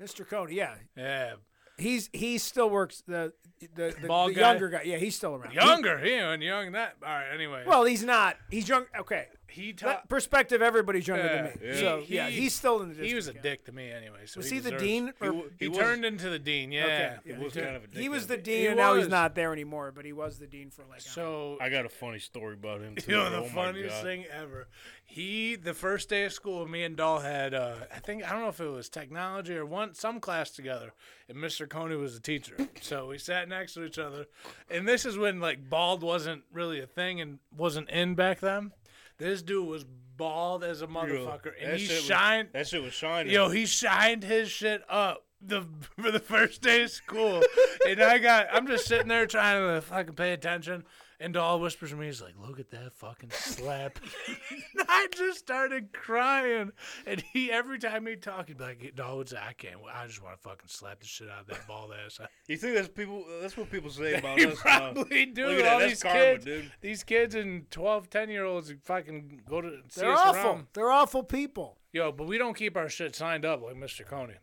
Mr. 0.00 0.28
Coney, 0.28 0.54
yeah, 0.54 0.74
Yeah, 0.96 1.34
He's 1.78 2.08
he 2.12 2.38
still 2.38 2.70
works 2.70 3.02
the 3.06 3.32
the, 3.74 3.94
the, 4.00 4.08
Bald 4.08 4.30
the 4.30 4.34
guy? 4.34 4.50
younger 4.50 4.68
guy. 4.68 4.82
Yeah, 4.82 4.96
he's 4.98 5.14
still 5.16 5.34
around. 5.34 5.52
Younger. 5.54 5.98
He 5.98 6.10
ain't 6.10 6.42
young 6.42 6.64
than 6.66 6.72
that. 6.74 6.96
All 7.02 7.08
right. 7.08 7.28
Anyway. 7.34 7.64
well, 7.66 7.84
he's 7.84 8.02
not. 8.02 8.36
He's 8.50 8.68
young. 8.68 8.84
Okay, 8.98 9.26
he 9.48 9.72
that 9.72 10.08
perspective. 10.08 10.60
Everybody's 10.62 11.06
younger 11.06 11.24
Yeah, 11.24 11.42
than 11.42 11.44
me. 11.44 11.68
yeah. 11.74 11.80
So 11.80 12.00
He- 12.02 12.14
yeah, 12.16 12.28
he's 12.28 12.54
still 12.54 12.82
in 12.82 12.92
the. 12.94 13.04
He 13.06 13.14
was 13.14 13.28
a 13.28 13.32
district, 13.32 13.44
yeah. 13.44 13.50
dick 13.52 13.64
to 13.66 13.72
me 13.72 13.90
anyway. 13.90 14.26
So 14.26 14.38
Was 14.40 14.48
he 14.50 14.56
he 14.56 14.60
the 14.60 14.70
deserves- 14.72 14.82
dean? 14.82 15.12
He, 15.20 15.26
Or, 15.28 15.32
wa- 15.32 15.42
He, 15.58 15.68
was, 15.68 15.78
turned 15.78 16.04
into 16.04 16.28
the 16.28 16.38
dean. 16.38 16.72
Yeah. 16.72 16.84
okay, 16.84 17.16
yeah, 17.24 17.36
He 17.36 17.42
was 17.44 17.54
he, 17.54 17.60
kind 17.60 17.76
of 17.76 17.84
a 17.84 17.86
dick. 17.86 17.98
he 18.02 18.08
was 18.08 18.26
the 18.26 18.36
dean, 18.36 18.60
He 18.60 18.66
and 18.66 18.76
now 18.76 18.94
he's 18.96 19.08
not 19.08 19.34
there 19.34 19.52
anymore. 19.52 19.92
But 19.92 20.04
he 20.04 20.12
was 20.12 20.38
the 20.38 20.46
dean 20.46 20.70
for 20.70 20.84
like. 20.90 21.00
So 21.00 21.58
I 21.60 21.68
got 21.68 21.86
a 21.86 21.88
funny 21.88 22.18
story 22.18 22.54
about 22.54 22.80
him 22.80 22.96
too. 22.98 23.12
You 23.12 23.16
know 23.18 23.30
the 23.30 23.36
oh 23.38 23.44
funniest 23.44 24.02
thing 24.02 24.24
ever. 24.32 24.68
He 25.04 25.54
the 25.54 25.72
first 25.74 26.08
day 26.08 26.24
of 26.24 26.32
school, 26.32 26.66
me 26.66 26.82
and 26.82 26.96
Doll 26.96 27.20
had 27.20 27.54
uh, 27.54 27.76
I 27.94 28.00
think 28.00 28.24
I 28.24 28.32
don't 28.32 28.42
know 28.42 28.48
if 28.48 28.60
it 28.60 28.66
was 28.66 28.88
technology 28.88 29.54
or 29.56 29.64
one 29.64 29.94
some 29.94 30.18
class 30.18 30.50
together, 30.50 30.92
and 31.28 31.38
Mr. 31.38 31.68
Coney 31.68 31.94
was 31.94 32.14
the 32.14 32.20
teacher. 32.20 32.56
So 32.82 33.06
we 33.06 33.18
sat 33.18 33.48
next 33.48 33.74
to 33.74 33.84
each 33.84 33.98
other, 34.00 34.26
and 34.68 34.86
this 34.88 35.06
is 35.06 35.16
when 35.16 35.38
like 35.40 35.70
bald 35.70 36.02
wasn't 36.02 36.42
really 36.52 36.80
a 36.80 36.86
thing 36.86 37.20
and 37.20 37.38
wasn't 37.56 37.88
in 37.90 38.16
back 38.16 38.40
then. 38.40 38.72
This 39.18 39.42
dude 39.42 39.66
was 39.66 39.84
bald 40.16 40.64
as 40.64 40.82
a 40.82 40.86
motherfucker, 40.86 41.52
and 41.60 41.72
That 41.72 41.78
he 41.78 41.86
shit 41.86 41.96
was- 41.96 42.04
shined. 42.04 42.48
That 42.52 42.66
shit 42.68 42.82
was 42.82 42.92
shining. 42.94 43.32
Yo, 43.32 43.48
he 43.48 43.66
shined 43.66 44.22
his 44.24 44.50
shit 44.50 44.82
up 44.88 45.24
the 45.40 45.62
for 46.00 46.10
the 46.10 46.20
first 46.20 46.62
day 46.62 46.82
of 46.82 46.90
school, 46.90 47.42
and 47.86 48.02
I 48.02 48.18
got 48.18 48.48
I'm 48.52 48.66
just 48.66 48.86
sitting 48.86 49.08
there 49.08 49.26
trying 49.26 49.74
to 49.74 49.80
fucking 49.80 50.14
pay 50.14 50.32
attention, 50.32 50.84
and 51.20 51.32
Doll 51.34 51.60
whispers 51.60 51.90
to 51.90 51.96
me, 51.96 52.06
he's 52.06 52.20
like, 52.22 52.34
"Look 52.38 52.58
at 52.60 52.70
that 52.70 52.92
fucking 52.94 53.30
slap." 53.30 53.98
I 54.88 55.08
just 55.12 55.38
started 55.38 55.92
crying, 55.92 56.72
and 57.06 57.22
he 57.32 57.50
every 57.50 57.78
time 57.78 58.06
he 58.06 58.16
talked, 58.16 58.48
he'd 58.48 58.58
be 58.58 58.64
like, 58.64 58.92
"Doll, 58.94 59.18
would 59.18 59.28
say, 59.28 59.38
I 59.38 59.52
can't. 59.52 59.76
I 59.92 60.06
just 60.06 60.22
want 60.22 60.36
to 60.36 60.42
fucking 60.48 60.68
slap 60.68 61.00
the 61.00 61.06
shit 61.06 61.28
out 61.28 61.40
of 61.42 61.46
that 61.48 61.66
bald 61.66 61.92
ass." 62.04 62.20
You 62.48 62.56
think 62.56 62.74
that's 62.76 62.88
people? 62.88 63.24
That's 63.40 63.56
what 63.56 63.70
people 63.70 63.90
say 63.90 64.14
about 64.18 64.38
He 64.38 64.46
us. 64.46 64.58
now. 64.64 64.92
probably 64.92 65.26
do. 65.26 65.46
Look 65.46 65.60
at 65.60 65.72
All 65.72 65.78
that's 65.80 65.92
these 65.92 66.02
karma, 66.02 66.18
kids, 66.20 66.44
dude. 66.44 66.72
these 66.80 67.02
kids 67.04 67.34
and 67.34 67.70
12, 67.70 68.10
10 68.10 68.28
year 68.30 68.44
olds 68.44 68.72
fucking 68.84 69.42
go 69.48 69.60
to 69.60 69.78
They're 69.94 70.12
us 70.12 70.20
awful. 70.24 70.42
around. 70.50 70.66
They're 70.74 70.90
awful 70.90 71.22
people. 71.22 71.78
Yo, 71.92 72.12
but 72.12 72.26
we 72.26 72.36
don't 72.38 72.54
keep 72.56 72.76
our 72.76 72.88
shit 72.88 73.16
signed 73.16 73.44
up 73.44 73.62
like 73.62 73.74
Mr. 73.76 74.04
Coney. 74.06 74.34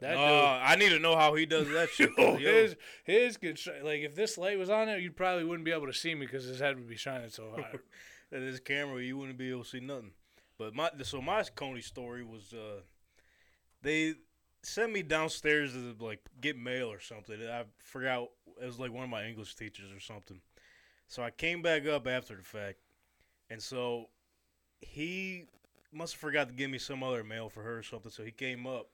That 0.00 0.16
Uh, 0.16 0.26
dude. 0.28 0.62
I 0.70 0.76
need 0.76 0.90
to 0.90 0.98
know 0.98 1.16
how 1.16 1.34
he 1.34 1.46
does 1.46 1.68
that 1.70 1.88
shit. 1.90 2.10
yo, 2.18 2.36
his 2.36 2.76
his 3.04 3.36
could 3.36 3.58
sh- 3.58 3.68
like 3.82 4.00
if 4.02 4.14
this 4.14 4.36
light 4.36 4.58
was 4.58 4.68
on 4.70 4.88
it, 4.88 5.00
you 5.00 5.10
probably 5.10 5.44
wouldn't 5.44 5.64
be 5.64 5.72
able 5.72 5.86
to 5.86 5.94
see 5.94 6.14
me 6.14 6.26
because 6.26 6.44
his 6.44 6.60
head 6.60 6.76
would 6.76 6.88
be 6.88 6.96
shining 6.96 7.30
so 7.30 7.50
hard. 7.50 7.80
at 8.32 8.42
his 8.42 8.60
camera, 8.60 9.02
you 9.02 9.16
wouldn't 9.16 9.38
be 9.38 9.50
able 9.50 9.62
to 9.64 9.68
see 9.68 9.80
nothing. 9.80 10.12
But 10.58 10.74
my 10.74 10.90
so 11.02 11.20
my 11.22 11.42
Coney 11.54 11.80
story 11.80 12.24
was 12.24 12.52
uh, 12.52 12.80
they 13.82 14.14
sent 14.62 14.92
me 14.92 15.02
downstairs 15.02 15.72
to 15.72 15.94
like 16.00 16.20
get 16.40 16.58
mail 16.58 16.90
or 16.90 17.00
something. 17.00 17.40
I 17.42 17.64
forgot 17.78 18.28
it 18.60 18.66
was 18.66 18.78
like 18.78 18.92
one 18.92 19.04
of 19.04 19.10
my 19.10 19.24
English 19.24 19.54
teachers 19.54 19.92
or 19.92 20.00
something. 20.00 20.40
So 21.08 21.22
I 21.22 21.30
came 21.30 21.62
back 21.62 21.86
up 21.86 22.06
after 22.06 22.34
the 22.34 22.42
fact, 22.42 22.78
and 23.48 23.62
so 23.62 24.08
he 24.80 25.44
must 25.92 26.14
have 26.14 26.20
forgot 26.20 26.48
to 26.48 26.54
give 26.54 26.70
me 26.70 26.78
some 26.78 27.02
other 27.02 27.22
mail 27.22 27.48
for 27.48 27.62
her 27.62 27.78
or 27.78 27.82
something. 27.82 28.10
So 28.10 28.24
he 28.24 28.32
came 28.32 28.66
up, 28.66 28.88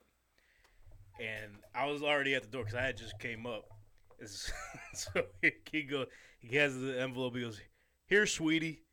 and 1.19 1.51
I 1.75 1.85
was 1.85 2.01
already 2.03 2.35
at 2.35 2.43
the 2.43 2.49
door 2.49 2.63
because 2.63 2.77
I 2.77 2.81
had 2.83 2.97
just 2.97 3.17
came 3.19 3.45
up. 3.45 3.65
It's- 4.19 4.51
so 4.93 5.23
he, 5.71 5.81
goes, 5.83 6.07
he 6.39 6.55
has 6.57 6.79
the 6.79 7.01
envelope. 7.01 7.35
He 7.35 7.41
goes, 7.41 7.59
"Here, 8.07 8.25
sweetie," 8.25 8.83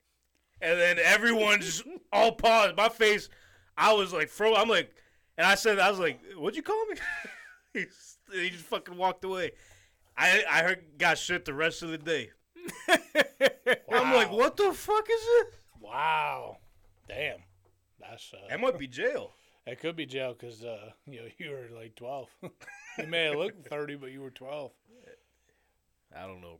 and 0.61 0.79
then 0.79 0.99
everyone 0.99 1.61
just 1.61 1.85
all 2.13 2.33
paused. 2.33 2.77
My 2.77 2.89
face, 2.89 3.29
I 3.77 3.93
was 3.93 4.13
like, 4.13 4.29
fro. 4.29 4.55
I'm 4.57 4.69
like, 4.69 4.93
and 5.39 5.47
I 5.47 5.55
said, 5.55 5.79
I 5.79 5.89
was 5.91 6.01
like, 6.01 6.21
"What'd 6.37 6.57
you 6.57 6.63
call 6.65 6.85
me?" 6.87 6.97
He's- 7.75 8.17
he 8.33 8.51
just 8.51 8.65
fucking 8.65 8.97
walked 8.97 9.25
away. 9.25 9.53
I 10.17 10.43
I 10.51 10.63
heard 10.63 10.85
got 10.99 11.19
shit 11.19 11.45
the 11.45 11.55
rest 11.55 11.83
of 11.83 11.91
the 11.91 11.99
day. 11.99 12.31
I'm 12.89 14.15
like, 14.15 14.31
what 14.33 14.57
the 14.57 14.73
fuck 14.73 15.07
is 15.11 15.21
this? 15.21 15.61
Wow, 15.81 16.57
damn, 17.09 17.39
that's 18.01 18.33
uh, 18.35 18.49
That 18.49 18.61
might 18.61 18.79
be 18.79 18.87
jail. 18.87 19.33
That 19.67 19.81
could 19.81 19.97
be 19.97 20.07
jail 20.07 20.35
because 20.39 20.65
uh, 20.65 20.91
you 21.07 21.21
know 21.21 21.27
you 21.39 21.51
were 21.51 21.69
like 21.79 21.95
twelve. 21.97 22.29
you 22.43 23.07
may 23.09 23.25
have 23.25 23.37
looked 23.37 23.67
thirty, 23.69 23.95
but 23.97 24.11
you 24.13 24.21
were 24.21 24.31
twelve. 24.31 24.73
I 26.17 26.27
don't 26.27 26.41
know, 26.41 26.59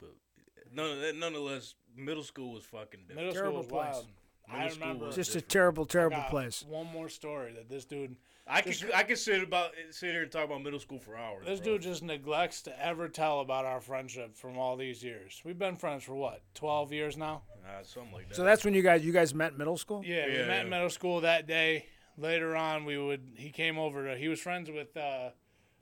bro. 0.00 0.08
But 0.10 0.74
none, 0.74 1.18
nonetheless, 1.18 1.74
middle 1.96 2.22
school 2.22 2.52
was 2.52 2.64
fucking 2.64 3.00
different. 3.08 3.16
Middle 3.16 3.32
Terrible 3.32 3.62
school 3.64 3.78
was 3.78 3.86
place. 3.86 3.94
wild. 3.94 4.06
I 4.48 4.52
Middle 4.56 4.70
school 4.70 4.80
remember 4.82 5.06
was 5.06 5.14
Just 5.16 5.30
a 5.30 5.32
different. 5.34 5.48
terrible, 5.50 5.86
terrible 5.86 6.16
got 6.18 6.30
place. 6.30 6.64
One 6.68 6.86
more 6.88 7.08
story 7.08 7.52
that 7.54 7.68
this 7.70 7.84
dude, 7.84 8.16
I 8.46 8.60
could 8.62 8.76
I 8.94 9.04
could 9.04 9.18
sit 9.18 9.42
about 9.42 9.70
sit 9.90 10.10
here 10.10 10.22
and 10.24 10.30
talk 10.30 10.44
about 10.44 10.62
middle 10.62 10.80
school 10.80 10.98
for 10.98 11.16
hours. 11.16 11.46
this 11.46 11.60
bro. 11.60 11.74
dude 11.74 11.82
just 11.82 12.02
neglects 12.02 12.60
to 12.62 12.84
ever 12.84 13.08
tell 13.08 13.40
about 13.40 13.64
our 13.64 13.80
friendship 13.80 14.36
from 14.36 14.58
all 14.58 14.76
these 14.76 15.02
years. 15.04 15.40
We've 15.44 15.58
been 15.58 15.76
friends 15.76 16.02
for 16.04 16.14
what, 16.16 16.42
twelve 16.54 16.92
years 16.92 17.16
now? 17.16 17.42
Uh, 17.64 17.84
something 17.84 18.12
like 18.12 18.28
that. 18.28 18.34
So 18.34 18.42
that's 18.44 18.64
when 18.64 18.74
you 18.74 18.82
guys 18.82 19.04
you 19.04 19.12
guys 19.12 19.34
met 19.34 19.56
middle 19.56 19.76
school. 19.78 20.02
Yeah, 20.04 20.26
we 20.26 20.32
Yeah, 20.32 20.46
met 20.46 20.60
in 20.60 20.66
yeah. 20.66 20.70
middle 20.70 20.90
school 20.90 21.20
that 21.22 21.46
day. 21.46 21.86
Later 22.20 22.54
on, 22.54 22.84
we 22.84 22.98
would 22.98 23.32
he 23.36 23.50
came 23.50 23.78
over 23.78 24.06
to 24.06 24.16
he 24.16 24.28
was 24.28 24.40
friends 24.40 24.70
with 24.70 24.94
uh, 24.96 25.30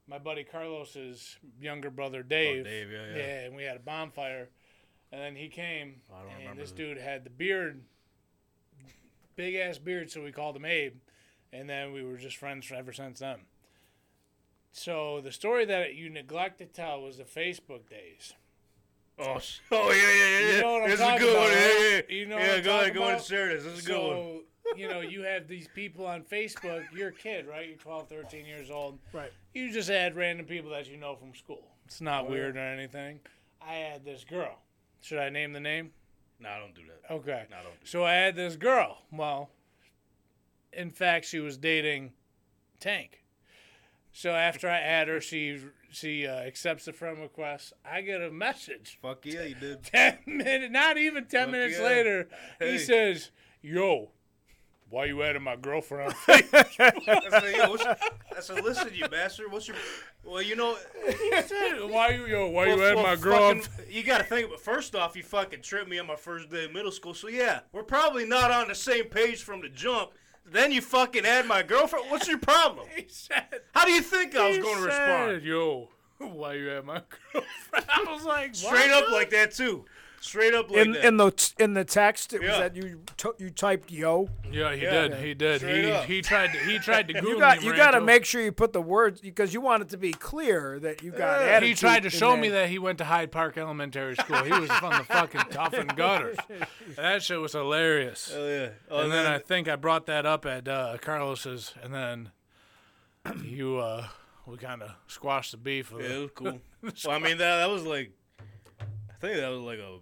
my 0.07 0.19
buddy 0.19 0.45
Carlos's 0.45 1.37
younger 1.61 1.91
brother 1.91 2.23
Dave. 2.23 2.61
Oh, 2.61 2.69
Dave, 2.69 2.91
yeah, 2.91 3.07
yeah. 3.11 3.17
Yeah, 3.17 3.41
and 3.45 3.57
we 3.57 3.65
had 3.65 3.77
a 3.77 3.81
bonfire, 3.81 4.49
and 5.11 5.21
then 5.21 5.35
he 5.35 5.49
came, 5.49 5.97
I 6.13 6.23
don't 6.23 6.31
and 6.31 6.39
remember 6.41 6.63
this 6.63 6.71
dude 6.71 6.99
had 6.99 7.25
the 7.25 7.31
beard, 7.31 7.83
big 9.35 9.57
ass 9.57 9.79
beard, 9.79 10.11
so 10.11 10.23
we 10.23 10.31
called 10.31 10.55
him 10.55 10.65
Abe, 10.65 10.95
and 11.53 11.69
then 11.69 11.93
we 11.93 12.05
were 12.05 12.17
just 12.17 12.37
friends 12.37 12.71
ever 12.75 12.93
since 12.93 13.19
then. 13.19 13.41
So 14.73 15.21
the 15.21 15.33
story 15.33 15.65
that 15.65 15.97
you 15.97 16.09
neglect 16.09 16.59
to 16.59 16.67
tell 16.67 17.03
was 17.03 17.19
the 17.19 17.25
Facebook 17.25 17.89
days. 17.89 18.35
Oh, 19.19 19.41
oh 19.73 19.91
yeah, 19.91 19.97
yeah, 19.97 20.15
yeah. 20.15 20.39
You 20.39 20.55
yeah. 20.55 20.61
know 20.61 20.73
what 20.75 20.83
I'm 20.85 20.91
this 20.91 21.01
is 21.01 21.07
a 21.07 21.19
good 21.19 21.31
about, 21.31 21.43
one. 21.43 21.51
right? 21.51 21.77
Yeah, 21.81 21.89
yeah. 21.91 22.17
You 22.17 22.27
know 22.27 22.39
yeah, 22.39 22.47
what 22.47 22.59
I'm 22.59 22.65
go 22.65 22.81
ahead, 22.81 22.95
go 22.95 23.03
ahead 23.03 23.15
and 23.15 23.25
share 23.25 23.49
this. 23.49 23.65
This 23.65 23.79
is 23.79 23.85
a 23.85 23.89
good 23.89 23.99
one. 23.99 24.41
So, 24.73 24.79
you 24.79 24.89
know, 24.89 25.01
you 25.01 25.23
have 25.23 25.49
these 25.49 25.69
people 25.69 26.07
on 26.07 26.23
Facebook. 26.23 26.85
You're 26.95 27.09
a 27.09 27.13
kid, 27.13 27.47
right? 27.47 27.69
You're 27.69 27.77
12, 27.79 28.09
13 28.09 28.47
years 28.47 28.71
old. 28.71 28.99
Right. 29.13 29.33
You 29.55 29.73
just 29.73 29.91
add 29.91 30.17
random 30.17 30.47
people 30.47 30.71
that 30.71 30.89
you 30.89 30.97
know 30.97 31.17
from 31.17 31.35
school. 31.35 31.63
It's 31.87 32.01
not 32.01 32.27
Oh, 32.27 32.31
weird 32.31 32.57
or 32.57 32.61
anything. 32.61 33.21
I 33.67 33.75
had 33.75 34.05
this 34.05 34.25
girl. 34.25 34.59
Should 35.01 35.19
I 35.19 35.29
name 35.31 35.53
the 35.53 35.61
name? 35.61 35.91
No, 36.41 36.49
I 36.51 36.59
don't 36.59 36.75
do 36.75 36.83
that. 36.87 37.13
Okay. 37.15 37.45
No, 37.51 37.57
I 37.57 37.63
don't 37.63 37.81
do 37.81 37.87
So 37.87 38.05
I 38.05 38.15
had 38.15 38.37
this 38.37 38.57
girl. 38.57 38.99
Well, 39.13 39.51
in 40.73 40.91
fact, 40.91 41.27
she 41.27 41.41
was 41.41 41.57
dating 41.57 42.13
Tank. 42.81 43.25
So 44.13 44.31
after 44.31 44.69
I 44.69 44.79
add 44.79 45.09
her, 45.09 45.21
she 45.21 45.59
she 45.91 46.27
uh, 46.27 46.33
accepts 46.41 46.85
the 46.85 46.93
friend 46.93 47.19
request. 47.21 47.73
I 47.85 48.01
get 48.03 48.21
a 48.21 48.31
message. 48.31 48.99
Fuck 49.01 49.25
yeah, 49.25 49.45
you 49.45 49.55
did. 49.55 49.83
Ten 49.85 50.19
minutes, 50.27 50.73
not 50.73 50.99
even 50.99 51.25
ten 51.27 51.45
Fuck 51.47 51.51
minutes 51.53 51.79
yeah. 51.79 51.85
later, 51.85 52.29
Hey. 52.59 52.73
he 52.73 52.79
says, 52.79 53.31
"Yo, 53.63 54.11
why 54.91 55.05
you 55.07 55.23
adding 55.23 55.43
my 55.43 55.57
girlfriend?" 55.57 56.15
I 56.29 56.41
said, 56.41 57.57
yo, 57.57 57.71
what's, 57.71 57.85
I 57.85 58.41
said, 58.41 58.65
listen, 58.65 58.91
you 58.95 59.09
bastard. 59.09 59.51
What's 59.53 59.69
your? 59.69 59.77
Well, 60.25 60.43
you 60.43 60.57
know. 60.57 60.77
why 61.89 62.11
you 62.11 62.27
yo? 62.27 62.49
Why 62.49 62.67
you 62.67 62.83
adding 62.83 62.97
well, 62.97 63.03
my 63.05 63.17
girl? 63.17 63.55
fucking- 63.55 63.87
You 63.91 64.03
got 64.03 64.19
to 64.19 64.25
think. 64.25 64.51
But 64.51 64.61
first 64.61 64.95
off, 64.95 65.17
you 65.17 65.23
fucking 65.23 65.63
tripped 65.63 65.89
me 65.89 65.99
on 65.99 66.07
my 66.07 66.17
first 66.17 66.51
day 66.51 66.67
of 66.67 66.73
middle 66.73 66.93
school. 66.93 67.15
So 67.15 67.29
yeah, 67.29 67.61
we're 67.73 67.83
probably 67.83 68.27
not 68.27 68.51
on 68.51 68.69
the 68.69 68.75
same 68.75 69.05
page 69.07 69.43
from 69.43 69.61
the 69.61 69.69
jump. 69.69 70.11
Then 70.51 70.73
you 70.73 70.81
fucking 70.81 71.27
add 71.27 71.47
my 71.47 71.63
girlfriend. 71.63 72.11
What's 72.11 72.27
your 72.29 72.39
problem? 72.39 72.87
He 72.97 73.05
said, 73.09 73.45
How 73.75 73.85
do 73.85 73.93
you 73.93 74.01
think 74.01 74.35
I 74.35 74.49
was 74.49 74.59
going 74.59 74.77
to 74.79 74.83
respond? 74.83 75.43
Yo, 75.43 75.89
why 76.19 76.55
you 76.55 76.71
adding 76.71 76.87
my 76.87 77.03
girlfriend? 77.33 77.87
I 77.89 78.05
was 78.11 78.25
like, 78.25 78.55
Straight 78.55 78.91
up 78.91 79.11
like 79.11 79.31
that 79.31 79.53
too. 79.53 79.85
Straight 80.21 80.53
up 80.53 80.69
like 80.71 80.85
In 80.85 80.93
that. 80.93 81.05
in 81.05 81.17
the 81.17 81.53
in 81.61 81.75
the 81.75 81.85
text, 81.85 82.33
it 82.33 82.41
was 82.41 82.51
that 82.51 82.75
you 82.75 83.03
t- 83.17 83.29
you 83.39 83.51
typed 83.51 83.91
yo. 83.93 84.29
Yeah, 84.51 84.75
he 84.75 84.83
Yeah. 84.83 84.91
did. 85.09 85.15
He 85.15 85.33
did. 85.35 85.61
Straight 85.61 85.85
He 85.85 85.91
up. 85.93 86.05
he 86.07 86.23
tried 86.23 86.53
to 86.53 86.59
he 86.59 86.79
tried 86.81 87.07
to 87.09 87.15
Google 87.21 87.31
You 87.35 87.39
got 87.39 87.61
me, 87.61 87.67
you 87.67 87.77
got 87.77 87.93
to 87.93 88.01
to- 88.01 88.05
make 88.05 88.25
sure 88.25 88.43
you 88.43 88.51
put 88.51 88.73
the 88.73 88.83
words 88.83 89.21
because 89.21 89.55
you 89.55 89.61
want 89.61 89.83
it 89.83 89.89
to 89.91 89.97
be 89.97 90.13
clear 90.13 90.79
that 90.81 91.03
you 91.03 91.13
got. 91.13 91.41
Yeah. 91.41 91.47
He 91.47 91.53
attitude 91.55 91.79
tried 91.79 92.01
to 92.01 92.07
in 92.07 92.11
show 92.11 92.37
me 92.37 92.49
that 92.49 92.69
he 92.69 92.79
went 92.81 92.99
to 92.99 93.05
Hyde 93.05 93.31
Park 93.31 93.57
Elementary 93.57 94.17
School. 94.17 94.43
He 94.43 94.51
was 94.51 94.71
from 94.73 94.91
the 94.99 95.05
fucking 95.05 95.41
tough 95.51 95.73
and 95.75 95.95
gutters. 95.97 96.37
That 96.97 97.23
shit 97.23 97.41
was 97.41 97.53
hilarious. 97.53 98.33
Oh 98.37 98.47
yeah. 98.49 98.69
Oh, 98.91 99.01
and 99.03 99.13
then 99.13 99.25
I 99.25 99.39
think 99.39 99.69
I 99.69 99.77
brought 99.77 100.07
that 100.07 100.27
up 100.27 100.45
at 100.47 100.67
uh, 100.67 100.97
Carlos's, 101.01 101.75
and 101.83 101.95
then 101.95 102.33
you 103.45 103.79
uh, 103.79 104.07
we 104.47 104.57
kind 104.57 104.83
of 104.83 104.91
squashed 105.07 105.53
the 105.53 105.59
beef. 105.59 105.93
With 105.93 106.03
yeah, 106.05 106.11
it 106.11 106.17
it. 106.17 106.21
was 106.23 106.31
cool. 106.35 106.61
well, 107.07 107.17
I 107.17 107.19
mean 107.21 107.39
that 107.39 107.59
that 107.59 107.71
was 107.71 107.85
like, 107.85 108.11
I 108.81 109.15
think 109.21 109.37
that 109.37 109.49
was 109.49 109.61
like 109.61 109.79
a 109.79 109.99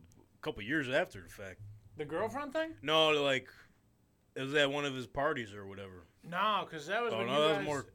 couple 0.46 0.62
years 0.62 0.88
after 0.88 1.20
the 1.20 1.28
fact. 1.28 1.58
The 1.96 2.04
girlfriend 2.04 2.52
thing? 2.52 2.70
No, 2.82 3.10
like, 3.10 3.48
it 4.36 4.42
was 4.42 4.54
at 4.54 4.70
one 4.70 4.84
of 4.84 4.94
his 4.94 5.06
parties 5.06 5.52
or 5.52 5.66
whatever. 5.66 6.04
No, 6.22 6.64
because 6.64 6.86
that 6.86 7.02
was 7.02 7.12
Oh 7.12 7.18
when 7.18 7.26
no, 7.26 7.32
you 7.32 7.40
that 7.40 7.48
guys, 7.48 7.58
was 7.58 7.66
more. 7.66 7.86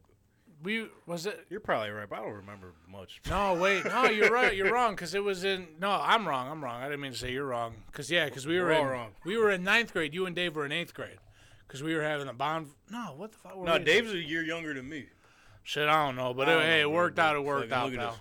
We 0.62 0.86
was 1.06 1.26
it? 1.26 1.46
You're 1.50 1.60
probably 1.60 1.90
right, 1.90 2.08
but 2.08 2.18
I 2.20 2.22
don't 2.22 2.34
remember 2.34 2.74
much. 2.88 3.20
No, 3.28 3.54
wait, 3.54 3.84
no, 3.84 4.04
you're 4.10 4.30
right. 4.30 4.54
You're 4.54 4.72
wrong 4.72 4.94
because 4.94 5.14
it 5.14 5.22
was 5.24 5.44
in. 5.44 5.66
No, 5.80 5.90
I'm 5.90 6.28
wrong. 6.28 6.48
I'm 6.50 6.62
wrong. 6.62 6.80
I 6.80 6.84
didn't 6.84 7.00
mean 7.00 7.12
to 7.12 7.18
say 7.18 7.32
you're 7.32 7.46
wrong. 7.46 7.74
Because 7.86 8.10
yeah, 8.10 8.26
because 8.26 8.46
we 8.46 8.58
were 8.60 8.66
We're 8.66 8.74
all 8.74 8.82
in, 8.82 8.88
wrong. 8.88 9.10
We 9.24 9.36
were 9.38 9.50
in 9.50 9.64
ninth 9.64 9.92
grade. 9.92 10.14
You 10.14 10.26
and 10.26 10.36
Dave 10.36 10.54
were 10.54 10.64
in 10.66 10.72
eighth 10.72 10.94
grade. 10.94 11.18
Because 11.66 11.82
we 11.82 11.94
were 11.96 12.02
having 12.02 12.28
a 12.28 12.32
bond. 12.34 12.68
No, 12.90 13.14
what 13.16 13.32
the 13.32 13.38
fuck? 13.38 13.56
Were 13.56 13.64
No, 13.64 13.78
we? 13.78 13.84
Dave's 13.84 14.12
a 14.12 14.18
year 14.18 14.42
younger 14.42 14.74
than 14.74 14.88
me. 14.88 15.06
Shit, 15.64 15.88
I 15.88 16.04
don't 16.06 16.16
know, 16.16 16.34
but 16.34 16.48
I 16.48 16.52
it, 16.52 16.54
don't 16.56 16.62
hey, 16.64 16.82
know, 16.82 16.90
it 16.90 16.92
worked 16.92 17.18
out. 17.18 17.34
It 17.34 17.44
worked 17.44 17.70
fucking 17.70 17.98
out, 17.98 18.14
pal. 18.14 18.20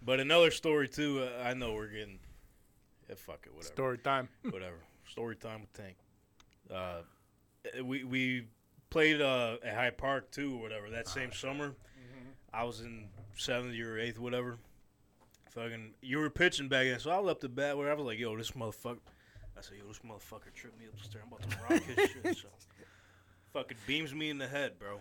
But 0.00 0.20
another 0.20 0.50
story 0.50 0.88
too. 0.88 1.22
Uh, 1.24 1.42
I 1.42 1.54
know 1.54 1.72
we're 1.74 1.88
getting. 1.88 2.18
Yeah, 3.08 3.14
fuck 3.16 3.40
it, 3.46 3.54
whatever. 3.54 3.72
Story 3.72 3.98
time. 3.98 4.28
whatever. 4.50 4.76
Story 5.08 5.36
time 5.36 5.62
with 5.62 5.72
Tank. 5.72 5.96
Uh, 6.72 7.02
we 7.82 8.04
we 8.04 8.46
played 8.90 9.20
uh, 9.20 9.56
at 9.64 9.74
Hyde 9.74 9.98
Park 9.98 10.30
too, 10.30 10.56
or 10.56 10.60
whatever. 10.60 10.90
That 10.90 11.08
same 11.08 11.32
summer, 11.32 11.74
I 12.52 12.64
was 12.64 12.80
in 12.80 13.08
seventh 13.36 13.78
or 13.78 13.98
eighth, 13.98 14.18
whatever. 14.18 14.58
Fucking, 15.50 15.94
you 16.02 16.18
were 16.18 16.30
pitching 16.30 16.68
back 16.68 16.86
then, 16.86 17.00
so 17.00 17.10
I 17.10 17.18
was 17.18 17.30
up 17.30 17.40
to 17.40 17.48
bat 17.48 17.76
where 17.76 17.90
I 17.90 17.94
was 17.94 18.04
like, 18.04 18.18
"Yo, 18.18 18.36
this 18.36 18.52
motherfucker." 18.52 18.98
I 19.56 19.62
said, 19.62 19.78
"Yo, 19.78 19.88
this 19.88 20.00
motherfucker 20.00 20.52
tripped 20.54 20.78
me 20.78 20.86
up 20.86 20.96
the 20.98 21.04
stairs. 21.04 21.24
I'm 21.26 21.32
about 21.32 21.50
to 21.50 21.74
rock 21.74 21.82
his 21.82 22.10
shit." 22.10 22.36
So, 22.36 22.48
fucking 23.52 23.78
beams 23.86 24.14
me 24.14 24.30
in 24.30 24.38
the 24.38 24.46
head, 24.46 24.78
bro. 24.78 25.00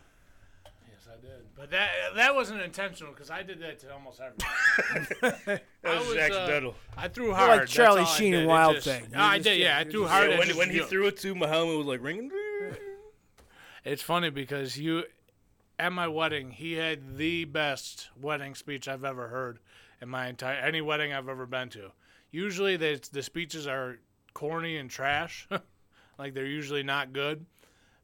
Yes, 1.08 1.18
I 1.18 1.22
did. 1.26 1.46
But 1.56 1.72
that 1.72 1.90
that 2.16 2.36
wasn't 2.36 2.62
intentional 2.62 3.14
because 3.14 3.30
I 3.30 3.44
did 3.44 3.60
that 3.62 3.80
to 3.80 3.94
almost 3.94 4.20
everyone. 4.20 5.08
That 5.84 5.94
I 5.94 6.00
was, 6.00 6.08
was, 6.08 6.18
uh, 6.18 6.20
accidental. 6.20 6.76
I 6.98 7.08
threw 7.08 7.28
You're 7.28 7.36
hard. 7.36 7.60
like 7.60 7.68
Charlie 7.70 8.02
all 8.02 8.06
Sheen 8.08 8.34
in 8.34 8.40
did. 8.42 8.44
It 8.44 8.48
Wild 8.48 8.76
just- 8.76 8.88
Thing. 8.88 9.04
You 9.12 9.18
I 9.20 9.38
did, 9.38 9.58
yeah. 9.60 9.80
yeah, 9.80 9.80
I 9.80 9.90
threw 9.90 10.06
hard. 10.06 10.32
Yeah, 10.32 10.40
when 10.40 10.58
when 10.58 10.70
he 10.70 10.80
threw 10.80 11.08
it 11.08 11.18
to 11.18 11.34
my 11.36 11.48
helmet 11.48 11.78
was 11.78 11.88
like 11.88 12.02
ringing. 12.04 12.32
It's 13.86 14.02
funny 14.02 14.30
because 14.30 14.78
you, 14.78 15.04
at 15.80 15.94
my 15.94 16.08
wedding, 16.10 16.52
he 16.52 16.74
had 16.74 17.16
the 17.18 17.46
best 17.46 18.10
wedding 18.20 18.54
speech 18.54 18.88
I've 18.90 19.06
ever 19.06 19.30
heard 19.30 19.60
in 20.02 20.10
my 20.10 20.28
entire 20.28 20.56
any 20.58 20.82
wedding 20.82 21.14
I've 21.14 21.30
ever 21.30 21.46
been 21.46 21.70
to. 21.70 21.92
Usually, 22.32 22.76
the 22.76 23.00
the 23.14 23.24
speeches 23.24 23.66
are 23.66 24.00
corny 24.34 24.78
and 24.78 24.90
trash, 24.90 25.48
like 26.20 26.34
they're 26.34 26.46
usually 26.46 26.84
not 26.84 27.14
good. 27.14 27.46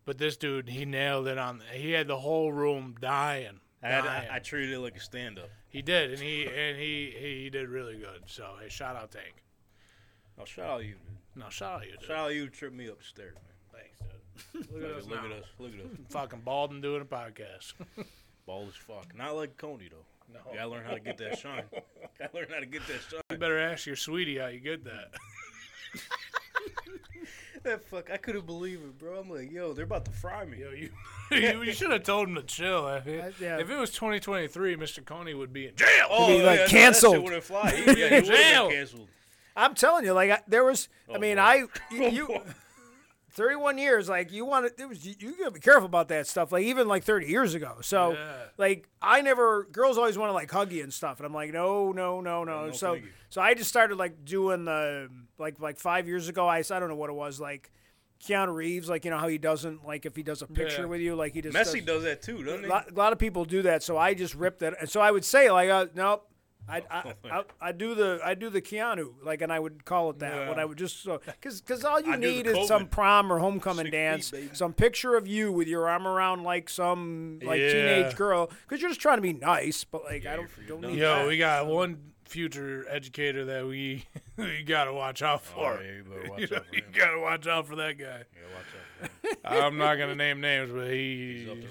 But 0.06 0.18
this 0.18 0.36
dude, 0.36 0.70
he 0.70 0.86
nailed 0.86 1.28
it 1.28 1.38
on. 1.38 1.62
He 1.72 1.92
had 1.92 2.08
the 2.08 2.18
whole 2.18 2.52
room 2.52 2.96
dying. 3.00 3.60
I, 3.82 3.88
had, 3.88 4.04
dying. 4.04 4.30
I, 4.30 4.36
I 4.36 4.40
treated 4.40 4.74
it 4.74 4.80
like 4.80 4.96
a 4.96 5.00
stand-up. 5.00 5.50
he 5.70 5.82
did, 5.82 6.12
and 6.12 6.20
he 6.22 6.46
and 6.46 6.78
he 6.78 7.14
he 7.18 7.50
did 7.50 7.70
really 7.70 7.98
good. 7.98 8.24
So 8.26 8.56
hey, 8.62 8.70
shout 8.70 8.96
out 8.96 9.12
Tank. 9.12 9.44
Oh, 10.40 10.46
shout 10.46 10.70
out 10.70 10.86
you. 10.86 10.96
No, 11.36 11.50
shout 11.50 11.82
out 11.82 11.86
you, 11.86 11.92
dude. 11.94 12.08
Shout 12.08 12.18
out 12.18 12.34
you. 12.34 12.50
Tripped 12.50 12.76
me 12.76 12.88
upstairs, 12.88 13.36
man. 13.36 13.82
Thanks, 13.82 14.00
dude. 14.54 14.74
Look 14.74 14.90
at 14.90 14.98
us 14.98 15.06
Look 15.08 15.22
now. 15.22 15.26
at 15.26 15.32
us. 15.32 15.46
Look 15.60 15.74
at 15.74 15.80
us. 15.80 15.92
Fucking 16.10 16.42
bald 16.46 16.72
and 16.72 16.82
doing 16.82 17.02
a 17.02 17.06
podcast. 17.06 17.74
Bald 18.46 18.68
as 18.68 18.76
fuck. 18.76 19.16
Not 19.18 19.38
like 19.38 19.56
Coney 19.56 19.88
though. 19.90 20.34
No. 20.34 20.40
You 20.52 20.58
gotta 20.58 20.70
learn 20.70 20.84
how 20.84 20.92
to 20.94 21.00
get 21.00 21.18
that 21.20 21.40
shine. 21.40 21.64
gotta 22.20 22.36
learn 22.36 22.48
how 22.54 22.60
to 22.60 22.66
get 22.66 22.86
that 22.88 23.00
shine. 23.10 23.22
You 23.32 23.38
better 23.38 23.58
ask 23.58 23.86
your 23.86 23.96
sweetie 23.96 24.38
how 24.38 24.48
you 24.48 24.60
get 24.60 24.84
that. 24.84 25.14
That 27.64 27.84
fuck, 27.86 28.12
I 28.12 28.18
couldn't 28.18 28.46
believe 28.46 28.80
it, 28.80 28.98
bro. 29.00 29.20
I'm 29.20 29.30
like, 29.30 29.52
yo, 29.52 29.72
they're 29.74 29.86
about 29.86 30.04
to 30.06 30.12
fry 30.12 30.44
me. 30.46 30.60
Yo, 30.60 30.72
you, 30.72 30.90
you, 31.32 31.62
you 31.64 31.72
should 31.72 31.92
have 31.92 32.04
told 32.04 32.28
him 32.28 32.36
to 32.36 32.42
chill. 32.44 32.88
If 32.90 33.08
it, 33.08 33.24
Uh, 33.24 33.30
yeah. 33.40 33.58
if 33.60 33.70
it 33.70 33.76
was 33.78 33.92
2023, 33.92 34.76
Mr. 34.76 35.04
Coney 35.06 35.34
would 35.34 35.54
be 35.54 35.68
in 35.68 35.76
jail. 35.76 35.88
Oh, 36.10 36.28
be, 36.28 36.44
like, 36.44 36.60
yeah, 36.60 36.66
no, 36.66 36.68
canceled. 36.70 37.14
That 37.14 37.18
shit 37.18 37.24
wouldn't 37.24 37.44
fly. 37.44 37.72
He, 37.96 38.00
yeah, 38.02 38.08
he 38.10 38.16
would 38.16 38.26
Jail. 38.26 38.36
have 38.64 38.70
been 38.70 38.78
canceled. 38.80 39.08
I'm 39.56 39.76
telling 39.76 40.04
you, 40.04 40.14
like 40.14 40.32
I, 40.32 40.40
there 40.48 40.64
was. 40.66 40.90
I 41.10 41.16
Oh, 41.16 41.20
mean, 41.20 41.38
boy. 41.38 41.42
I 41.42 41.56
you, 41.92 42.10
you 42.10 42.42
31 43.34 43.78
years. 43.78 44.10
Like 44.10 44.32
you 44.32 44.46
want 44.46 44.76
to, 44.78 44.84
it 44.84 44.88
was 44.88 45.06
you, 45.06 45.16
you 45.20 45.38
gotta 45.38 45.52
be 45.52 45.60
careful 45.60 45.86
about 45.86 46.08
that 46.10 46.28
stuff. 46.28 46.52
Like 46.52 46.64
even 46.66 46.88
like 46.88 47.04
30 47.04 47.28
years 47.28 47.54
ago. 47.56 47.78
So 47.82 48.14
Yeah. 48.14 48.34
like 48.58 48.88
I 49.02 49.22
never. 49.22 49.66
Girls 49.72 49.98
always 49.98 50.18
want 50.18 50.30
to 50.30 50.34
like 50.34 50.52
hug 50.52 50.72
you 50.72 50.84
and 50.84 50.94
stuff, 50.94 51.20
and 51.20 51.26
I'm 51.26 51.34
like, 51.34 51.52
no, 51.52 51.92
no, 51.92 52.22
no, 52.22 52.44
no. 52.44 52.68
no, 52.68 52.72
so 52.72 53.00
so 53.30 53.42
I 53.42 53.54
just 53.54 53.70
started 53.70 53.98
like 53.98 54.24
doing 54.26 54.66
the 54.66 55.10
like 55.38 55.60
like 55.60 55.80
five 55.80 56.08
years 56.08 56.30
ago. 56.30 56.48
I 56.48 56.58
I 56.60 56.62
don't 56.80 56.90
know 56.90 56.96
what 56.96 57.10
it 57.10 57.14
was 57.16 57.40
like. 57.40 57.72
Keanu 58.24 58.56
Reeves, 58.56 58.88
like 58.88 59.04
you 59.04 59.12
know 59.12 59.18
how 59.18 59.28
he 59.28 59.38
doesn't 59.38 59.86
like 59.86 60.06
if 60.06 60.16
he 60.16 60.24
does 60.24 60.42
a 60.42 60.48
picture 60.48 60.84
Yeah. 60.84 60.88
with 60.88 61.02
you, 61.02 61.14
like 61.14 61.34
he 61.34 61.42
just 61.42 61.58
Messi 61.58 61.86
does, 61.86 61.96
does 61.96 62.04
that 62.04 62.22
too, 62.22 62.42
doesn't 62.42 62.62
a 62.62 62.64
he? 62.64 62.68
lot, 62.70 62.90
a 62.90 62.94
lot 62.94 63.12
of 63.12 63.20
people 63.20 63.44
do 63.44 63.64
that, 63.64 63.84
so 63.84 63.98
I 63.98 64.14
just 64.14 64.34
ripped 64.34 64.62
it. 64.62 64.74
And 64.80 64.90
so 64.90 65.02
I 65.02 65.12
would 65.12 65.26
say 65.26 65.52
like, 65.52 65.70
uh, 65.70 65.88
nope, 65.94 66.26
I, 66.68 66.82
I, 66.90 67.14
Oh, 67.26 67.30
I, 67.30 67.44
I 67.68 67.72
do 67.74 67.94
the 67.96 68.20
I 68.24 68.34
do 68.36 68.50
the 68.50 68.62
Keanu 68.62 69.14
like, 69.24 69.42
and 69.42 69.52
I 69.52 69.60
would 69.60 69.84
call 69.86 70.10
it 70.12 70.20
that. 70.20 70.48
When 70.50 70.60
I 70.60 70.66
would 70.66 70.78
just 70.78 71.06
uh, 71.08 71.20
so 71.20 71.22
because 71.26 71.62
because 71.62 71.84
all 71.86 72.00
you 72.00 72.14
I 72.14 72.16
need 72.16 72.48
is 72.48 72.68
some 72.68 72.88
prom 72.88 73.32
or 73.32 73.40
homecoming 73.40 73.86
Six 73.88 73.92
dance, 73.92 74.32
baby. 74.32 74.50
some 74.54 74.74
picture 74.74 75.16
of 75.16 75.28
you 75.28 75.52
with 75.52 75.68
your 75.68 75.90
arm 75.90 76.08
around 76.08 76.44
like 76.44 76.70
some 76.70 77.40
like 77.44 77.60
Yeah. 77.60 77.72
teenage 77.72 78.16
girl, 78.16 78.50
because 78.68 78.82
you're 78.82 78.90
just 78.90 79.02
trying 79.02 79.18
to 79.18 79.22
be 79.22 79.34
nice. 79.34 79.84
But 79.84 80.04
like 80.06 80.26
I 80.26 80.36
don't 80.38 80.50
you're 80.58 80.80
don't 80.80 80.92
need 80.92 81.00
Yo, 81.00 81.16
that. 81.20 81.28
we 81.28 81.38
got 81.38 81.68
one 81.68 81.98
future 82.26 82.86
educator 82.90 83.46
that 83.46 83.68
we 83.68 84.06
we 84.38 84.64
gotta 84.64 84.94
watch 84.94 85.22
out 85.22 85.42
Oh, 85.56 85.60
for. 85.76 85.84
yeah, 85.84 85.92
you 85.98 86.04
better 86.04 86.40
you, 86.42 86.48
know, 86.48 86.58
out 86.58 86.66
for 86.68 86.76
you 86.76 86.82
gotta 86.94 87.20
watch 87.20 87.46
out 87.48 87.68
for 87.68 87.76
that 87.76 87.98
guy. 87.98 88.24
Yeah, 88.24 88.56
watch 88.56 88.66
out 89.04 89.10
for 89.44 89.54
him. 89.56 89.64
I'm 89.66 89.78
not 89.78 89.96
gonna 89.96 90.16
name 90.16 90.40
names, 90.40 90.72
but 90.72 90.88
he 90.90 91.40
He's 91.42 91.50
up 91.50 91.58
the 91.58 91.68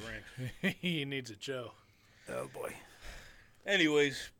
ranks. 0.69 0.79
he 0.81 1.05
needs 1.07 1.31
a 1.31 1.35
show. 1.41 1.73
Oh 2.29 2.49
boy. 2.55 2.75
Anyways, 3.67 4.31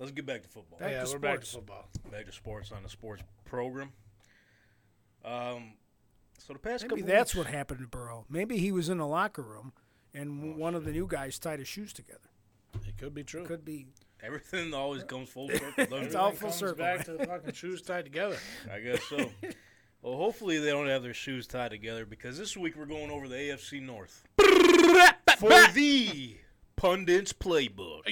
let's 0.00 0.10
get 0.10 0.26
back 0.26 0.42
to 0.42 0.48
football. 0.48 0.78
Back 0.80 0.90
yeah, 0.90 1.04
to 1.04 1.12
we're 1.12 1.18
back 1.20 1.40
to 1.40 1.46
sports. 1.46 1.52
football. 1.52 1.88
Back 2.10 2.26
to 2.26 2.32
sports 2.32 2.72
on 2.72 2.82
the 2.82 2.88
sports 2.88 3.22
program. 3.44 3.92
Um, 5.24 5.74
so 6.38 6.54
the 6.54 6.58
past 6.58 6.84
Maybe 6.84 7.02
couple 7.02 7.14
that's 7.14 7.34
weeks, 7.34 7.46
what 7.46 7.54
happened 7.54 7.80
to 7.80 7.86
Burrow. 7.86 8.24
Maybe 8.28 8.58
he 8.58 8.72
was 8.72 8.88
in 8.88 8.98
the 8.98 9.06
locker 9.06 9.42
room 9.42 9.72
and 10.14 10.56
one 10.56 10.74
of 10.74 10.84
the 10.84 10.90
new 10.92 11.06
guys 11.06 11.38
tied 11.38 11.58
his 11.60 11.68
shoes 11.68 11.92
together. 11.92 12.18
It 12.86 12.96
could 12.98 13.14
be 13.14 13.22
true. 13.22 13.44
Could 13.44 13.64
be. 13.64 13.86
everything 14.22 14.72
always 14.74 15.04
comes 15.04 15.28
full 15.28 15.48
circle. 15.50 15.70
doesn't 15.76 16.04
It's 16.06 16.14
all 16.14 16.30
full 16.32 16.48
comes 16.48 16.54
circle, 16.54 16.76
Back 16.76 17.04
to 17.04 17.12
the 17.12 17.26
fucking 17.26 17.52
shoes 17.52 17.82
tied 17.82 18.04
together. 18.04 18.38
I 18.72 18.80
guess 18.80 19.02
so. 19.04 19.30
well, 20.02 20.16
hopefully 20.16 20.58
they 20.58 20.70
don't 20.70 20.88
have 20.88 21.02
their 21.02 21.14
shoes 21.14 21.46
tied 21.46 21.70
together 21.70 22.06
because 22.06 22.38
this 22.38 22.56
week 22.56 22.74
we're 22.76 22.86
going 22.86 23.10
over 23.10 23.28
the 23.28 23.34
AFC 23.36 23.82
North 23.82 24.24
for 25.38 25.66
the 25.74 26.36
pundits 26.76 27.32
playbook. 27.32 28.02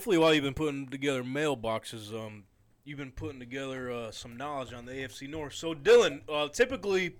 Hopefully, 0.00 0.16
while 0.16 0.32
you've 0.32 0.44
been 0.44 0.54
putting 0.54 0.88
together 0.88 1.22
mailboxes, 1.22 2.14
um, 2.14 2.44
you've 2.84 2.96
been 2.96 3.12
putting 3.12 3.38
together 3.38 3.92
uh, 3.92 4.10
some 4.10 4.34
knowledge 4.34 4.72
on 4.72 4.86
the 4.86 4.92
AFC 4.92 5.28
North. 5.28 5.52
So, 5.52 5.74
Dylan, 5.74 6.22
uh, 6.26 6.48
typically, 6.48 7.16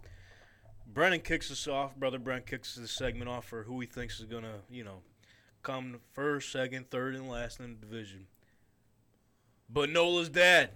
Brennan 0.87 1.21
kicks 1.21 1.51
us 1.51 1.69
off. 1.69 1.95
Brother 1.95 2.19
Brent 2.19 2.47
kicks 2.47 2.77
this 2.77 2.91
segment 2.91 3.29
off 3.29 3.45
for 3.45 3.65
who 3.65 3.81
he 3.81 3.87
thinks 3.87 4.19
is 4.19 4.25
gonna, 4.25 4.61
you 4.71 4.83
know, 4.83 5.03
come 5.63 6.01
first, 6.15 6.51
second, 6.51 6.89
third, 6.89 7.15
and 7.17 7.29
last 7.29 7.61
in 7.61 7.77
the 7.79 7.87
division. 7.87 8.27
But 9.69 9.91
Nola's 9.91 10.31
dad, 10.31 10.71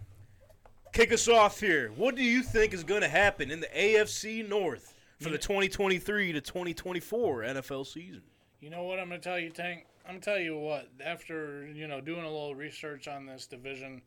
kick 0.93 1.11
us 1.11 1.27
off 1.27 1.59
here. 1.59 1.91
What 1.97 2.17
do 2.17 2.23
you 2.23 2.43
think 2.43 2.75
is 2.75 2.85
gonna 2.85 3.09
happen 3.09 3.51
in 3.51 3.61
the 3.61 3.69
AFC 3.75 4.47
North 4.47 4.95
for 5.21 5.31
the 5.31 5.39
2023 5.39 6.33
to 6.33 6.43
2024 6.43 7.45
NFL 7.45 7.87
season? 7.87 8.25
You 8.61 8.69
know 8.69 8.83
what 8.83 8.99
I'm 8.99 9.09
gonna 9.09 9.23
tell 9.23 9.39
you, 9.39 9.49
Tank? 9.49 9.87
I'm 10.09 10.21
tell 10.21 10.39
you 10.39 10.59
what. 10.59 10.89
After 11.05 11.67
you 11.67 11.87
know 11.87 12.01
doing 12.01 12.25
a 12.25 12.31
little 12.31 12.55
research 12.55 13.09
on 13.09 13.27
this 13.27 13.47
division, 13.47 14.03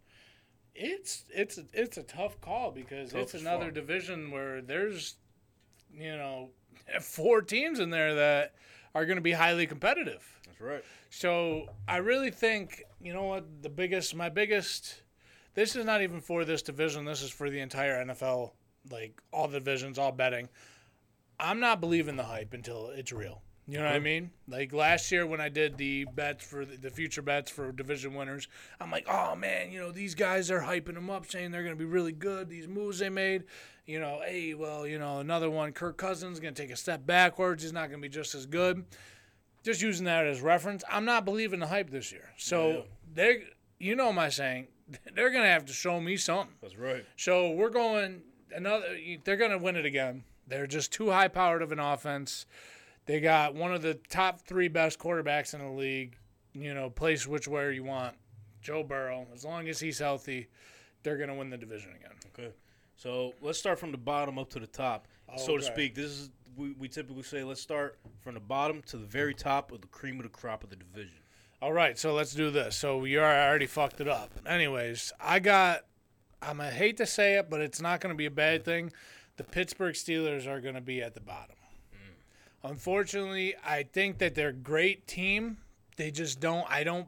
it's 0.75 1.25
it's 1.29 1.59
it's 1.73 1.97
a 1.97 2.03
tough 2.03 2.39
call 2.41 2.71
because 2.71 3.11
Tough 3.11 3.21
it's 3.21 3.33
another 3.33 3.65
fuck. 3.65 3.73
division 3.73 4.31
where 4.31 4.61
there's 4.61 5.15
you 5.93 6.15
know 6.15 6.49
four 7.01 7.41
teams 7.41 7.79
in 7.79 7.89
there 7.89 8.15
that 8.15 8.55
are 8.93 9.05
gonna 9.05 9.21
be 9.21 9.31
highly 9.31 9.65
competitive. 9.67 10.23
That's 10.45 10.61
right. 10.61 10.83
So 11.09 11.67
I 11.87 11.97
really 11.97 12.31
think 12.31 12.83
you 13.01 13.13
know 13.13 13.23
what 13.23 13.45
the 13.63 13.69
biggest 13.69 14.15
my 14.15 14.29
biggest 14.29 15.01
this 15.55 15.75
is 15.75 15.85
not 15.85 16.03
even 16.03 16.21
for 16.21 16.45
this 16.45 16.61
division. 16.61 17.05
This 17.05 17.23
is 17.23 17.31
for 17.31 17.49
the 17.49 17.59
entire 17.59 18.05
NFL, 18.05 18.51
like 18.91 19.19
all 19.33 19.47
the 19.47 19.59
divisions, 19.59 19.97
all 19.97 20.11
betting. 20.11 20.49
I'm 21.39 21.59
not 21.59 21.81
believing 21.81 22.15
the 22.15 22.23
hype 22.23 22.53
until 22.53 22.89
it's 22.89 23.11
real. 23.11 23.41
You 23.67 23.79
know 23.79 23.83
what 23.83 23.93
I 23.93 23.97
uh-huh. 23.97 24.03
mean? 24.03 24.31
Like 24.47 24.71
last 24.71 25.11
year 25.11 25.27
when 25.27 25.41
I 25.41 25.49
did 25.49 25.77
the 25.77 26.05
bets 26.05 26.45
for 26.45 26.63
the, 26.63 26.77
the 26.77 26.89
future 26.89 27.21
bets 27.21 27.51
for 27.51 27.71
division 27.73 28.13
winners, 28.13 28.47
I'm 28.79 28.91
like, 28.91 29.05
oh 29.09 29.35
man, 29.35 29.71
you 29.71 29.79
know 29.79 29.91
these 29.91 30.15
guys 30.15 30.49
are 30.49 30.61
hyping 30.61 30.93
them 30.93 31.09
up, 31.09 31.29
saying 31.29 31.51
they're 31.51 31.63
going 31.63 31.75
to 31.75 31.79
be 31.79 31.85
really 31.89 32.13
good. 32.13 32.49
These 32.49 32.69
moves 32.69 32.99
they 32.99 33.09
made, 33.09 33.43
you 33.85 33.99
know, 33.99 34.21
hey, 34.25 34.53
well, 34.53 34.87
you 34.87 34.97
know, 34.99 35.19
another 35.19 35.49
one, 35.49 35.73
Kirk 35.73 35.97
Cousins 35.97 36.39
going 36.39 36.53
to 36.53 36.61
take 36.61 36.71
a 36.71 36.77
step 36.77 37.05
backwards. 37.05 37.63
He's 37.63 37.73
not 37.73 37.89
going 37.89 38.01
to 38.01 38.07
be 38.07 38.13
just 38.13 38.35
as 38.35 38.45
good. 38.45 38.85
Just 39.63 39.81
using 39.81 40.05
that 40.05 40.25
as 40.25 40.39
reference, 40.39 40.85
I'm 40.89 41.03
not 41.03 41.25
believing 41.25 41.59
the 41.59 41.67
hype 41.67 41.89
this 41.89 42.11
year. 42.11 42.29
So 42.37 42.69
Yeah. 42.69 42.81
they're, 43.15 43.39
you 43.79 43.95
know, 43.97 44.13
my 44.13 44.29
saying, 44.29 44.67
they're 45.13 45.29
going 45.29 45.43
to 45.43 45.49
have 45.49 45.65
to 45.65 45.73
show 45.73 45.99
me 45.99 46.15
something. 46.15 46.55
That's 46.61 46.77
right. 46.77 47.05
So 47.17 47.51
we're 47.51 47.69
going 47.69 48.21
another. 48.55 48.97
They're 49.25 49.35
going 49.35 49.51
to 49.51 49.57
win 49.57 49.75
it 49.75 49.85
again. 49.85 50.23
They're 50.47 50.67
just 50.67 50.93
too 50.93 51.09
high 51.09 51.27
powered 51.27 51.61
of 51.61 51.73
an 51.73 51.79
offense. 51.79 52.45
They 53.07 53.19
got 53.19 53.55
one 53.55 53.73
of 53.73 53.81
the 53.81 53.95
top 54.09 54.41
three 54.41 54.67
best 54.67 54.99
quarterbacks 54.99 55.53
in 55.53 55.61
the 55.61 55.71
league. 55.71 56.17
You 56.53 56.73
know, 56.73 56.89
place 56.89 57.25
which 57.25 57.47
way 57.47 57.73
you 57.73 57.83
want. 57.83 58.15
Joe 58.61 58.83
Burrow. 58.83 59.27
As 59.33 59.45
long 59.45 59.67
as 59.69 59.79
he's 59.79 59.99
healthy, 59.99 60.47
they're 61.03 61.17
going 61.17 61.29
to 61.29 61.35
win 61.35 61.49
the 61.49 61.57
division 61.57 61.91
again. 61.91 62.15
Okay. 62.33 62.53
So 62.95 63.33
let's 63.41 63.59
start 63.59 63.79
from 63.79 63.91
the 63.91 63.97
bottom 63.97 64.39
up 64.39 64.49
to 64.51 64.59
the 64.59 64.67
top, 64.67 65.07
so 65.37 65.55
to 65.55 65.63
speak. 65.63 65.93
This 65.93 66.11
is 66.11 66.29
we, 66.57 66.71
we 66.79 66.87
typically 66.87 67.21
say 67.21 67.43
let's 67.43 67.61
start 67.61 67.99
from 68.19 68.33
the 68.33 68.39
bottom 68.39 68.81
to 68.87 68.97
the 68.97 69.05
very 69.05 69.35
top 69.35 69.71
of 69.71 69.81
the 69.81 69.87
cream 69.87 70.17
of 70.17 70.23
the 70.23 70.29
crop 70.29 70.63
of 70.63 70.71
the 70.71 70.75
division. 70.75 71.19
All 71.61 71.73
right, 71.73 71.97
so 71.97 72.13
let's 72.13 72.33
do 72.33 72.49
this. 72.49 72.75
So 72.75 73.05
you 73.05 73.19
already 73.19 73.67
fucked 73.67 74.01
it 74.01 74.07
up. 74.07 74.31
Anyways, 74.45 75.13
I 75.19 75.39
got. 75.39 75.85
I'm 76.41 76.57
gonna 76.57 76.71
hate 76.71 76.97
to 76.97 77.05
say 77.05 77.35
it, 77.35 77.49
but 77.49 77.61
it's 77.61 77.81
not 77.81 78.01
gonna 78.01 78.15
be 78.15 78.25
a 78.25 78.31
bad 78.31 78.65
thing. 78.65 78.91
The 79.37 79.43
Pittsburgh 79.43 79.93
Steelers 79.93 80.47
are 80.47 80.59
gonna 80.59 80.81
be 80.81 81.01
at 81.01 81.13
the 81.13 81.21
bottom. 81.21 81.55
Unfortunately, 82.63 83.55
I 83.65 83.83
think 83.83 84.17
that 84.17 84.35
they're 84.35 84.49
a 84.49 84.53
great 84.53 85.07
team. 85.07 85.57
They 85.95 86.11
just 86.11 86.39
don't. 86.39 86.65
I 86.69 86.83
don't 86.83 87.07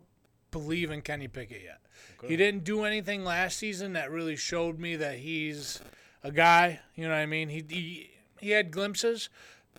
believe 0.52 0.91
in 0.91 1.02
Kenny 1.02 1.28
Pickett 1.28 1.62
yet. 1.64 1.80
He 2.28 2.36
didn't 2.36 2.64
do 2.64 2.84
anything 2.84 3.24
last 3.24 3.58
season 3.58 3.93
that 3.93 4.12
really 4.12 4.36
showed 4.36 4.80
me 4.80 4.95
that 4.97 5.20
he's 5.20 5.80
a 6.24 6.32
guy. 6.32 6.80
You 6.95 7.04
know 7.04 7.14
what 7.14 7.20
I 7.22 7.26
mean? 7.26 7.50
He 7.50 7.64
he, 7.70 8.10
he 8.39 8.50
had 8.52 8.72
glimpses, 8.72 9.30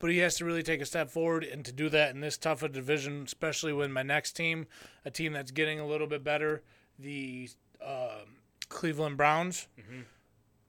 but 0.01 0.11
he 0.11 0.19
has 0.19 0.37
to 0.37 0.45
really 0.45 0.63
take 0.63 0.81
a 0.81 0.87
step 0.87 1.11
forward. 1.11 1.45
And 1.45 1.65
to 1.65 1.73
do 1.73 1.89
that 1.91 2.15
in 2.15 2.21
this 2.21 2.39
tough 2.39 2.63
a 2.63 2.69
division, 2.69 3.23
especially 3.27 3.73
with 3.73 3.91
my 3.91 4.03
next 4.03 4.33
team, 4.33 4.67
a 5.05 5.11
team 5.11 5.33
that's 5.33 5.51
getting 5.51 5.81
a 5.81 5.87
little 5.87 6.07
bit 6.07 6.25
better, 6.25 6.63
the 6.99 7.51
um 7.85 8.37
Cleveland 8.69 9.17
Browns, 9.17 9.67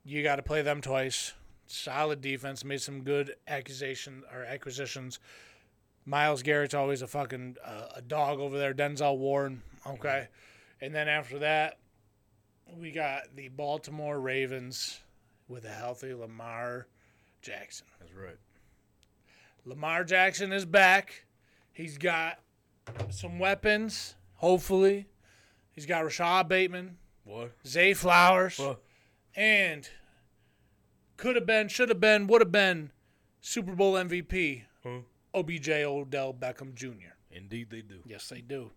you 0.04 0.24
got 0.24 0.38
to 0.38 0.42
play 0.44 0.62
them 0.62 0.82
twice. 0.82 1.34
Solid 1.72 2.20
defense, 2.22 2.64
made 2.66 2.82
some 2.82 3.02
good 3.04 3.36
accusation 3.48 4.24
or 4.34 4.44
acquisitions. 4.44 5.20
Myles 6.06 6.44
Garrett's 6.44 6.74
always 6.74 7.02
a 7.02 7.08
fucking 7.08 7.58
uh, 7.64 7.88
a 7.96 8.02
dog 8.02 8.40
over 8.40 8.58
there. 8.58 8.74
Denzel 8.74 9.18
Warren, 9.18 9.62
okay. 9.88 10.28
And 10.82 10.94
then 10.94 11.08
after 11.08 11.40
that, 11.40 11.78
we 12.78 12.92
got 12.92 13.36
the 13.36 13.48
Baltimore 13.50 14.20
Ravens 14.20 15.00
with 15.48 15.64
a 15.66 15.70
healthy 15.70 16.14
Lamar 16.14 16.88
Jackson. 17.42 17.88
That's 18.00 18.14
right. 18.14 18.38
Lamar 19.66 20.04
Jackson 20.04 20.52
is 20.52 20.66
back. 20.66 21.26
He's 21.72 21.98
got 21.98 22.40
some 23.12 23.38
weapons, 23.40 24.16
hopefully. 24.36 25.06
He's 25.72 25.86
got 25.86 26.04
Rashod 26.04 26.50
Bateman, 26.50 26.98
What? 27.24 27.52
Zay 27.66 27.94
Flowers, 27.94 28.58
What? 28.58 28.82
and 29.36 29.88
could 31.22 31.36
have 31.36 31.46
been, 31.46 31.68
should 31.68 31.90
have 31.90 32.00
been, 32.00 32.26
would 32.28 32.42
have 32.42 32.52
been 32.52 32.90
Super 33.42 33.74
Bowl 33.74 33.94
MVP, 33.94 34.64
Huh? 34.84 35.00
OBJ 35.36 35.70
Odell 35.70 36.34
Beckham 36.34 36.74
Jr. 36.74 37.14
Indeed, 37.32 37.70
they 37.70 37.82
do. 37.82 38.00
Yes, 38.06 38.28
they 38.28 38.42
do. 38.42 38.72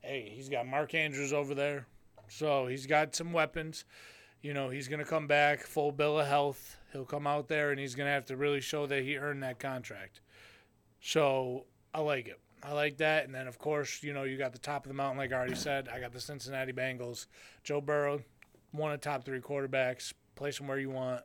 Hey, 0.00 0.32
he's 0.34 0.48
got 0.48 0.66
Mark 0.66 0.94
Andrews 0.94 1.32
over 1.34 1.54
there. 1.54 1.86
So 2.28 2.66
he's 2.66 2.86
got 2.86 3.14
some 3.14 3.32
weapons. 3.34 3.84
You 4.40 4.54
know, 4.54 4.70
he's 4.70 4.88
going 4.88 5.00
to 5.00 5.04
come 5.04 5.26
back 5.26 5.60
full 5.60 5.92
bill 5.92 6.18
of 6.18 6.26
health. 6.26 6.78
He'll 6.92 7.04
come 7.04 7.26
out 7.26 7.48
there 7.48 7.70
and 7.70 7.78
he's 7.78 7.94
going 7.94 8.06
to 8.06 8.12
have 8.12 8.24
to 8.26 8.36
really 8.36 8.60
show 8.62 8.86
that 8.86 9.02
he 9.02 9.18
earned 9.18 9.42
that 9.42 9.58
contract. 9.60 10.22
So 11.00 11.66
I 11.94 12.00
like 12.00 12.26
it. 12.26 12.40
I 12.62 12.72
like 12.72 12.96
that. 12.96 13.26
And 13.26 13.34
then, 13.34 13.46
of 13.46 13.58
course, 13.58 14.02
you 14.02 14.14
know, 14.14 14.22
you 14.22 14.38
got 14.38 14.52
the 14.52 14.58
top 14.58 14.84
of 14.86 14.88
the 14.88 14.94
mountain, 14.94 15.18
like 15.18 15.30
I 15.30 15.36
already 15.36 15.54
said. 15.56 15.88
I 15.88 16.00
got 16.00 16.12
the 16.12 16.20
Cincinnati 16.20 16.72
Bengals. 16.72 17.26
Joe 17.62 17.80
Burrow, 17.82 18.22
one 18.70 18.92
of 18.92 19.00
the 19.00 19.04
top 19.04 19.24
three 19.24 19.40
quarterbacks. 19.40 20.14
Place 20.34 20.58
him 20.58 20.66
where 20.68 20.78
you 20.78 20.90
want. 20.90 21.22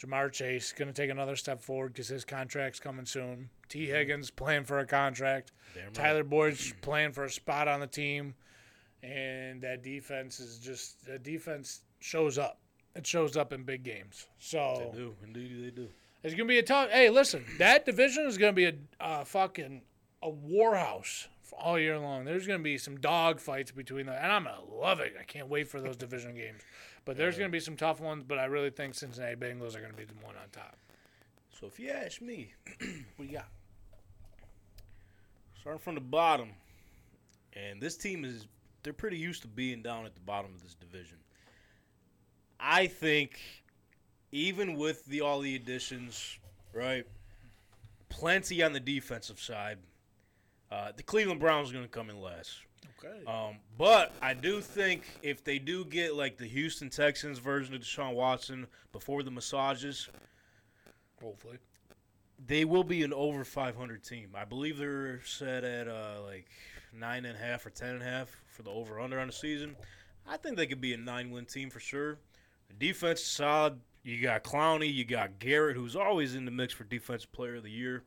Ja'Marr 0.00 0.30
Chase 0.32 0.66
is 0.66 0.72
going 0.72 0.92
to 0.92 0.94
take 0.94 1.10
another 1.10 1.36
step 1.36 1.62
forward 1.62 1.92
because 1.92 2.08
his 2.08 2.24
contract's 2.24 2.78
coming 2.80 3.06
soon. 3.06 3.48
Tee 3.68 3.86
Higgins 3.86 4.30
playing 4.30 4.64
for 4.64 4.78
a 4.78 4.86
contract. 4.86 5.52
Damn 5.74 5.84
right. 5.84 5.94
Tyler 5.94 6.24
Boyd's 6.24 6.74
playing 6.82 7.12
for 7.12 7.24
a 7.24 7.30
spot 7.30 7.66
on 7.66 7.80
the 7.80 7.86
team, 7.86 8.34
and 9.02 9.60
that 9.62 9.82
defense 9.82 10.40
is 10.40 10.58
just 10.58 11.04
the 11.06 11.18
defense 11.18 11.82
shows 12.00 12.38
up. 12.38 12.58
It 12.94 13.06
shows 13.06 13.36
up 13.36 13.52
in 13.52 13.62
big 13.62 13.82
games. 13.84 14.26
So 14.38 14.90
They 14.92 14.98
do. 14.98 15.14
Indeed, 15.22 15.64
they 15.64 15.70
do. 15.70 15.88
it's 16.22 16.34
gonna 16.34 16.46
be 16.46 16.58
a 16.58 16.62
tough. 16.62 16.90
Hey, 16.90 17.10
listen, 17.10 17.44
that 17.58 17.84
division 17.86 18.24
is 18.26 18.38
gonna 18.38 18.52
be 18.52 18.64
a 18.66 18.74
uh, 19.00 19.24
fucking 19.24 19.82
a 20.22 20.30
warhouse 20.30 21.26
all 21.58 21.78
year 21.78 21.98
long. 21.98 22.24
There's 22.24 22.46
gonna 22.46 22.58
be 22.60 22.78
some 22.78 22.98
dog 22.98 23.38
fights 23.40 23.70
between 23.70 24.06
them, 24.06 24.16
and 24.20 24.32
I'm 24.32 24.44
gonna 24.44 24.58
love 24.72 25.00
it. 25.00 25.14
I 25.20 25.24
can't 25.24 25.48
wait 25.48 25.68
for 25.68 25.80
those 25.80 25.96
division 25.96 26.34
games. 26.34 26.62
But 27.06 27.16
there's 27.16 27.38
gonna 27.38 27.48
be 27.48 27.60
some 27.60 27.76
tough 27.76 28.00
ones. 28.00 28.24
But 28.26 28.38
I 28.38 28.44
really 28.44 28.68
think 28.68 28.94
Cincinnati 28.94 29.36
Bengals 29.36 29.74
are 29.74 29.80
gonna 29.80 29.94
be 29.94 30.04
the 30.04 30.12
one 30.22 30.34
on 30.36 30.50
top. 30.52 30.76
So 31.58 31.66
if 31.66 31.80
you 31.80 31.88
ask 31.88 32.20
me, 32.20 32.52
What 33.16 33.24
do 33.24 33.24
you 33.24 33.32
got? 33.32 33.48
starting 35.58 35.80
from 35.80 35.96
the 35.96 36.00
bottom, 36.00 36.50
and 37.54 37.80
this 37.80 37.96
team 37.96 38.24
is 38.24 38.46
they're 38.84 38.92
pretty 38.92 39.16
used 39.16 39.42
to 39.42 39.48
being 39.48 39.82
down 39.82 40.06
at 40.06 40.14
the 40.14 40.20
bottom 40.20 40.52
of 40.54 40.62
this 40.62 40.74
division. 40.74 41.16
I 42.60 42.86
think 42.86 43.40
even 44.30 44.74
with 44.74 45.04
the 45.06 45.22
all 45.22 45.40
the 45.40 45.56
additions, 45.56 46.38
right? 46.72 47.04
Plenty 48.08 48.62
on 48.62 48.72
the 48.72 48.80
defensive 48.80 49.40
side. 49.40 49.78
Uh, 50.70 50.92
the 50.96 51.02
Cleveland 51.02 51.40
Browns 51.40 51.70
are 51.70 51.72
going 51.72 51.84
to 51.84 51.90
come 51.90 52.10
in 52.10 52.20
last. 52.20 52.58
Okay. 53.04 53.24
Um, 53.26 53.56
but 53.76 54.12
I 54.22 54.34
do 54.34 54.60
think 54.60 55.04
if 55.22 55.44
they 55.44 55.58
do 55.58 55.84
get 55.84 56.14
like 56.14 56.38
the 56.38 56.46
Houston 56.46 56.88
Texans 56.88 57.38
version 57.38 57.74
of 57.74 57.82
Deshaun 57.82 58.14
Watson 58.14 58.66
before 58.92 59.22
the 59.22 59.30
massages, 59.30 60.08
Hopefully. 61.22 61.58
they 62.46 62.64
will 62.64 62.84
be 62.84 63.02
an 63.02 63.12
over 63.12 63.44
500 63.44 64.02
team. 64.02 64.30
I 64.34 64.44
believe 64.44 64.78
they're 64.78 65.20
set 65.24 65.64
at 65.64 65.88
uh, 65.88 66.22
like 66.24 66.46
nine 66.92 67.24
and 67.26 67.36
a 67.36 67.40
half 67.40 67.66
or 67.66 67.70
ten 67.70 67.90
and 67.90 68.02
a 68.02 68.06
half 68.06 68.30
for 68.50 68.62
the 68.62 68.70
over 68.70 68.98
under 69.00 69.20
on 69.20 69.26
the 69.26 69.32
season. 69.32 69.76
I 70.26 70.36
think 70.36 70.56
they 70.56 70.66
could 70.66 70.80
be 70.80 70.94
a 70.94 70.96
nine 70.96 71.30
win 71.30 71.44
team 71.44 71.70
for 71.70 71.80
sure. 71.80 72.18
The 72.68 72.74
defense 72.86 73.22
solid. 73.22 73.78
You 74.02 74.22
got 74.22 74.44
Clowney, 74.44 74.92
you 74.92 75.04
got 75.04 75.40
Garrett, 75.40 75.76
who's 75.76 75.96
always 75.96 76.36
in 76.36 76.44
the 76.44 76.50
mix 76.52 76.72
for 76.72 76.84
defensive 76.84 77.32
player 77.32 77.56
of 77.56 77.64
the 77.64 77.70
year. 77.70 78.04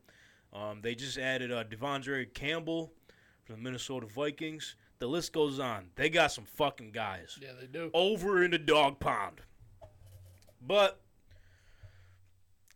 Um, 0.54 0.80
they 0.82 0.96
just 0.96 1.18
added 1.18 1.52
uh, 1.52 1.66
Devondre 1.66 2.34
Campbell 2.34 2.92
the 3.50 3.58
Minnesota 3.58 4.06
Vikings. 4.06 4.76
The 5.00 5.08
list 5.08 5.34
goes 5.34 5.60
on. 5.60 5.90
They 5.96 6.10
got 6.10 6.32
some 6.32 6.46
fucking 6.46 6.92
guys 6.92 7.38
Yeah, 7.42 7.52
they 7.60 7.68
do. 7.68 7.90
over 7.94 8.44
in 8.44 8.52
the 8.52 8.58
dog 8.58 9.00
pound. 9.00 9.42
But 10.62 11.00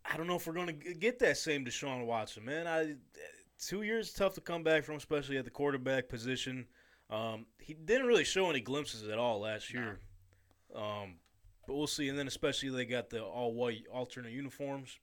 I 0.05 0.17
don't 0.17 0.27
know 0.27 0.35
if 0.35 0.47
we're 0.47 0.53
going 0.53 0.67
to 0.67 0.93
get 0.93 1.19
that 1.19 1.37
same 1.37 1.65
Deshaun 1.65 2.05
Watson, 2.05 2.45
man. 2.45 2.67
I 2.67 2.95
two 3.59 3.83
years 3.83 4.13
tough 4.13 4.33
to 4.35 4.41
come 4.41 4.63
back 4.63 4.83
from, 4.83 4.95
especially 4.95 5.37
at 5.37 5.45
the 5.45 5.51
quarterback 5.51 6.09
position. 6.09 6.65
Um, 7.09 7.45
he 7.59 7.73
didn't 7.73 8.07
really 8.07 8.23
show 8.23 8.49
any 8.49 8.61
glimpses 8.61 9.07
at 9.07 9.17
all 9.17 9.41
last 9.41 9.73
year. 9.73 9.99
Um, 10.75 11.15
but 11.67 11.75
we'll 11.75 11.87
see. 11.87 12.09
And 12.09 12.17
then 12.17 12.27
especially 12.27 12.69
they 12.69 12.85
got 12.85 13.09
the 13.09 13.21
all 13.23 13.53
white 13.53 13.83
alternate 13.91 14.31
uniforms. 14.31 14.97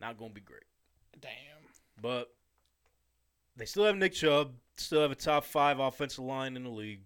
Not 0.00 0.18
going 0.18 0.30
to 0.30 0.34
be 0.34 0.40
great. 0.40 0.62
Damn. 1.20 1.30
But 2.00 2.32
they 3.56 3.64
still 3.64 3.84
have 3.84 3.96
Nick 3.96 4.12
Chubb, 4.12 4.54
still 4.76 5.02
have 5.02 5.10
a 5.10 5.16
top 5.16 5.44
five 5.44 5.78
offensive 5.78 6.24
line 6.24 6.56
in 6.56 6.64
the 6.64 6.70
league. 6.70 7.00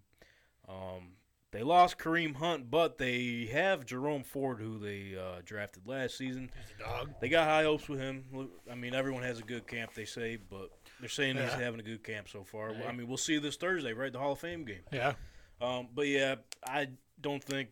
Um, 0.67 1.13
they 1.51 1.63
lost 1.63 1.97
Kareem 1.97 2.35
Hunt, 2.35 2.71
but 2.71 2.97
they 2.97 3.49
have 3.51 3.85
Jerome 3.85 4.23
Ford, 4.23 4.59
who 4.59 4.79
they 4.79 5.17
uh, 5.17 5.41
drafted 5.43 5.85
last 5.85 6.17
season. 6.17 6.49
He's 6.55 6.75
a 6.79 6.89
dog. 6.89 7.09
They 7.19 7.27
got 7.27 7.45
high 7.45 7.63
hopes 7.63 7.89
with 7.89 7.99
him. 7.99 8.23
I 8.71 8.75
mean, 8.75 8.95
everyone 8.95 9.23
has 9.23 9.39
a 9.39 9.43
good 9.43 9.67
camp, 9.67 9.93
they 9.93 10.05
say, 10.05 10.37
but 10.37 10.69
they're 11.01 11.09
saying 11.09 11.35
he's 11.35 11.51
having 11.51 11.81
a 11.81 11.83
good 11.83 12.03
camp 12.03 12.29
so 12.29 12.43
far. 12.43 12.73
Hey. 12.73 12.85
I 12.87 12.93
mean, 12.93 13.07
we'll 13.07 13.17
see 13.17 13.37
this 13.37 13.57
Thursday, 13.57 13.91
right? 13.91 14.13
The 14.13 14.19
Hall 14.19 14.31
of 14.31 14.39
Fame 14.39 14.63
game. 14.63 14.83
Yeah. 14.93 15.13
Um, 15.61 15.89
but 15.93 16.07
yeah, 16.07 16.35
I 16.65 16.87
don't 17.19 17.43
think 17.43 17.69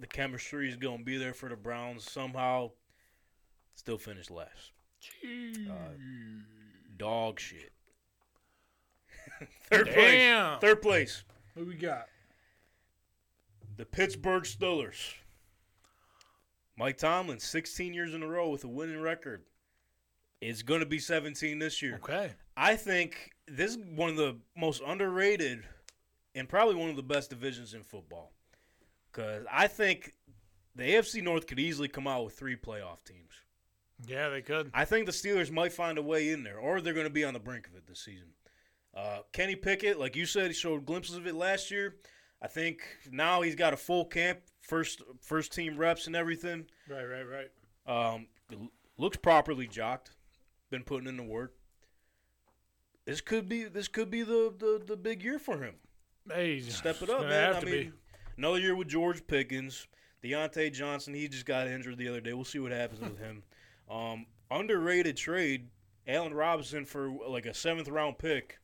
the 0.00 0.08
chemistry 0.08 0.68
is 0.68 0.76
going 0.76 0.98
to 0.98 1.04
be 1.04 1.16
there 1.16 1.32
for 1.32 1.48
the 1.48 1.56
Browns. 1.56 2.10
Somehow, 2.10 2.72
still 3.76 3.98
finish 3.98 4.30
last. 4.30 4.72
Dog 7.04 7.38
shit. 7.38 7.70
Third 9.68 9.90
place. 9.90 10.58
Third 10.62 10.80
place. 10.80 11.22
Who 11.54 11.66
we 11.66 11.74
got? 11.74 12.06
The 13.76 13.84
Pittsburgh 13.84 14.44
Steelers. 14.44 15.12
Mike 16.78 16.96
Tomlin, 16.96 17.40
16 17.40 17.92
years 17.92 18.14
in 18.14 18.22
a 18.22 18.26
row 18.26 18.48
with 18.48 18.64
a 18.64 18.68
winning 18.68 19.02
record. 19.02 19.42
It's 20.40 20.62
going 20.62 20.80
to 20.80 20.86
be 20.86 20.98
17 20.98 21.58
this 21.58 21.82
year. 21.82 21.96
Okay. 21.96 22.32
I 22.56 22.74
think 22.74 23.32
this 23.46 23.72
is 23.72 23.78
one 23.94 24.08
of 24.08 24.16
the 24.16 24.38
most 24.56 24.80
underrated 24.86 25.62
and 26.34 26.48
probably 26.48 26.74
one 26.74 26.88
of 26.88 26.96
the 26.96 27.02
best 27.02 27.28
divisions 27.28 27.74
in 27.74 27.82
football. 27.82 28.32
Because 29.12 29.44
I 29.52 29.66
think 29.66 30.14
the 30.74 30.84
AFC 30.84 31.22
North 31.22 31.46
could 31.46 31.60
easily 31.60 31.88
come 31.88 32.06
out 32.06 32.24
with 32.24 32.32
three 32.32 32.56
playoff 32.56 33.04
teams. 33.04 33.43
Yeah, 34.06 34.28
they 34.28 34.42
could. 34.42 34.70
I 34.74 34.84
think 34.84 35.06
the 35.06 35.12
Steelers 35.12 35.50
might 35.50 35.72
find 35.72 35.98
a 35.98 36.02
way 36.02 36.30
in 36.30 36.42
there, 36.42 36.58
or 36.58 36.80
they're 36.80 36.94
going 36.94 37.06
to 37.06 37.10
be 37.10 37.24
on 37.24 37.34
the 37.34 37.40
brink 37.40 37.66
of 37.66 37.74
it 37.74 37.86
this 37.86 38.00
season. 38.00 38.28
Uh, 38.94 39.20
Kenny 39.32 39.56
Pickett, 39.56 39.98
like 39.98 40.14
you 40.16 40.26
said, 40.26 40.48
he 40.48 40.52
showed 40.52 40.86
glimpses 40.86 41.16
of 41.16 41.26
it 41.26 41.34
last 41.34 41.70
year. 41.70 41.96
I 42.42 42.46
think 42.46 42.80
now 43.10 43.40
he's 43.42 43.54
got 43.54 43.72
a 43.72 43.76
full 43.76 44.04
camp, 44.04 44.40
first 44.60 45.02
first 45.20 45.52
team 45.52 45.76
reps 45.76 46.06
and 46.06 46.14
everything. 46.14 46.66
Right, 46.88 47.04
right, 47.04 47.24
right. 47.86 48.14
Um, 48.14 48.26
looks 48.98 49.16
properly 49.16 49.66
jocked. 49.66 50.10
Been 50.70 50.82
putting 50.82 51.08
in 51.08 51.16
the 51.16 51.22
work. 51.22 51.54
This 53.06 53.20
could 53.20 53.48
be 53.48 53.64
this 53.64 53.88
could 53.88 54.10
be 54.10 54.22
the 54.22 54.52
the, 54.56 54.82
the 54.84 54.96
big 54.96 55.22
year 55.22 55.38
for 55.38 55.62
him. 55.62 55.74
Hey, 56.30 56.60
Step 56.60 57.02
it 57.02 57.10
up, 57.10 57.22
man. 57.22 57.54
I 57.54 57.60
mean, 57.64 57.92
another 58.38 58.58
year 58.58 58.74
with 58.74 58.88
George 58.88 59.26
Pickens, 59.26 59.86
Diontae 60.22 60.72
Johnson. 60.72 61.14
He 61.14 61.28
just 61.28 61.46
got 61.46 61.66
injured 61.66 61.98
the 61.98 62.08
other 62.08 62.20
day. 62.20 62.32
We'll 62.32 62.44
see 62.44 62.58
what 62.58 62.72
happens 62.72 63.00
with 63.00 63.18
him. 63.18 63.42
Um, 63.94 64.26
underrated 64.50 65.16
trade, 65.16 65.68
Allen 66.06 66.34
Robinson 66.34 66.84
for 66.84 67.10
like 67.28 67.46
a 67.46 67.54
seventh 67.54 67.88
round 67.88 68.18
pick. 68.18 68.58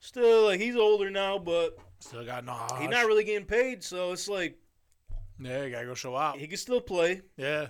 Still, 0.00 0.44
like 0.44 0.60
he's 0.60 0.76
older 0.76 1.10
now, 1.10 1.38
but. 1.38 1.76
Still 2.00 2.24
got 2.24 2.44
no. 2.44 2.56
he's 2.78 2.90
not 2.90 3.06
really 3.06 3.24
getting 3.24 3.46
paid, 3.46 3.82
so 3.82 4.12
it's 4.12 4.28
like 4.28 4.56
Yeah, 5.40 5.64
you 5.64 5.70
gotta 5.70 5.86
go 5.86 5.94
show 5.94 6.14
out. 6.16 6.38
he 6.38 6.46
can 6.46 6.56
still 6.56 6.80
play. 6.80 7.22
Yeah. 7.36 7.68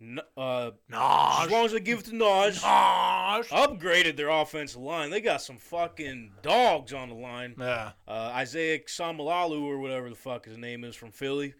N- 0.00 0.20
Uh, 0.36 0.70
Nah. 0.88 1.42
as 1.44 1.50
long 1.50 1.66
as 1.66 1.72
they 1.72 1.80
give 1.80 1.98
it 1.98 2.04
to 2.06 2.12
Naj. 2.12 2.62
Gosh. 2.62 3.48
upgraded 3.48 4.16
their 4.16 4.28
offensive 4.30 4.80
line. 4.80 5.10
They 5.10 5.20
got 5.20 5.42
some 5.42 5.58
fucking 5.58 6.32
dogs 6.40 6.94
on 6.94 7.08
the 7.10 7.14
line. 7.16 7.56
Yeah. 7.58 7.92
Uh, 8.06 8.30
Isaiah 8.34 8.78
Samalalu 8.84 9.60
or 9.62 9.78
whatever 9.78 10.08
the 10.08 10.14
fuck 10.16 10.44
his 10.46 10.56
name 10.56 10.84
is 10.84 10.94
from 10.96 11.10
Philly. 11.10 11.52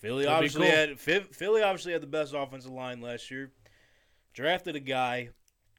Philly 0.00 0.24
be 0.24 0.28
obviously 0.28 0.62
cool. 0.66 0.76
had 0.76 0.98
Philly 0.98 1.62
obviously 1.62 1.92
had 1.92 2.02
the 2.02 2.06
best 2.08 2.32
offensive 2.34 2.70
line 2.72 3.00
last 3.00 3.30
year. 3.30 3.52
Drafted 4.38 4.76
a 4.76 4.80
guy. 4.80 5.30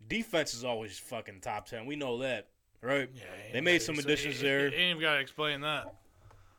Defense 0.05 0.53
is 0.53 0.65
always 0.65 0.99
fucking 0.99 1.39
top 1.39 1.65
ten. 1.65 1.85
We 1.85 1.95
know 1.95 2.17
that, 2.17 2.49
right? 2.81 3.09
Yeah. 3.15 3.23
They 3.53 3.61
made 3.61 3.81
some 3.81 3.97
additions 3.97 4.41
there. 4.41 4.67
You 4.67 4.75
ain't 4.75 4.97
even 4.97 5.01
gotta 5.01 5.21
explain 5.21 5.61
that. 5.61 5.95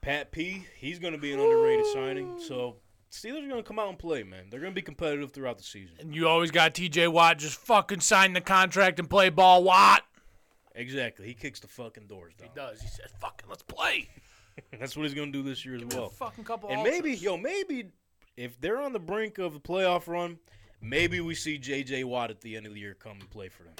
Pat 0.00 0.32
P. 0.32 0.64
He's 0.78 0.98
going 0.98 1.12
to 1.12 1.18
be 1.18 1.30
an 1.34 1.40
underrated 1.40 1.84
signing. 1.92 2.40
So 2.40 2.76
Steelers 3.12 3.44
are 3.44 3.48
going 3.48 3.62
to 3.62 3.68
come 3.68 3.78
out 3.78 3.90
and 3.90 3.98
play, 3.98 4.22
man. 4.22 4.46
They're 4.50 4.60
going 4.60 4.72
to 4.72 4.74
be 4.74 4.80
competitive 4.80 5.32
throughout 5.32 5.58
the 5.58 5.62
season. 5.62 5.96
And 6.00 6.14
you 6.14 6.26
always 6.26 6.50
got 6.50 6.74
T.J. 6.74 7.08
Watt 7.08 7.36
just 7.36 7.58
fucking 7.60 8.00
sign 8.00 8.32
the 8.32 8.40
contract 8.40 8.98
and 8.98 9.10
play 9.10 9.28
ball. 9.28 9.62
Watt. 9.62 10.02
Exactly. 10.74 11.26
He 11.26 11.34
kicks 11.34 11.60
the 11.60 11.68
fucking 11.68 12.06
doors 12.06 12.32
down. 12.32 12.48
He 12.48 12.54
does. 12.58 12.80
He 12.80 12.88
said, 12.88 13.10
"Fucking 13.20 13.46
let's 13.46 13.62
play." 13.62 14.08
That's 14.80 14.96
what 14.96 15.02
he's 15.02 15.12
going 15.12 15.30
to 15.30 15.38
do 15.38 15.46
this 15.46 15.66
year 15.66 15.74
as 15.74 15.82
Give 15.82 15.90
me 15.90 15.98
a 15.98 16.00
well. 16.00 16.08
fucking 16.08 16.44
couple. 16.44 16.70
And 16.70 16.82
maybe, 16.82 17.12
yo, 17.14 17.36
maybe 17.36 17.90
if 18.38 18.58
they're 18.58 18.80
on 18.80 18.94
the 18.94 19.00
brink 19.00 19.36
of 19.36 19.54
a 19.54 19.60
playoff 19.60 20.08
run, 20.08 20.38
maybe 20.80 21.20
we 21.20 21.34
see 21.34 21.58
J.J. 21.58 22.04
Watt 22.04 22.30
at 22.30 22.40
the 22.40 22.56
end 22.56 22.66
of 22.66 22.74
the 22.74 22.80
year 22.80 22.94
come 22.94 23.12
and 23.20 23.30
play 23.30 23.48
for 23.48 23.64
them. 23.64 23.74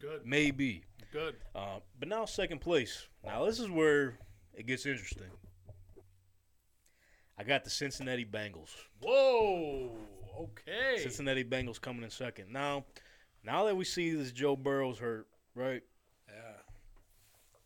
good, 0.00 0.22
Maybe. 0.24 0.82
good. 1.12 1.36
Uh, 1.54 1.78
but 1.98 2.08
now 2.08 2.24
second 2.24 2.60
place. 2.60 3.06
Now 3.24 3.44
this 3.44 3.58
is 3.60 3.70
where 3.70 4.18
it 4.54 4.66
gets 4.66 4.86
interesting. 4.86 5.28
I 7.38 7.42
got 7.42 7.64
the 7.64 7.70
Cincinnati 7.70 8.24
Bengals. 8.24 8.70
Whoa. 9.02 9.90
Okay. 10.40 10.98
Cincinnati 11.02 11.44
Bengals 11.44 11.80
coming 11.80 12.02
in 12.04 12.10
second. 12.10 12.52
Now, 12.52 12.84
now 13.44 13.64
that 13.64 13.76
we 13.76 13.84
see 13.84 14.14
this 14.14 14.30
Joe 14.32 14.56
Burrow's 14.56 14.98
hurt, 14.98 15.26
right? 15.54 15.82
Yeah. 16.28 16.34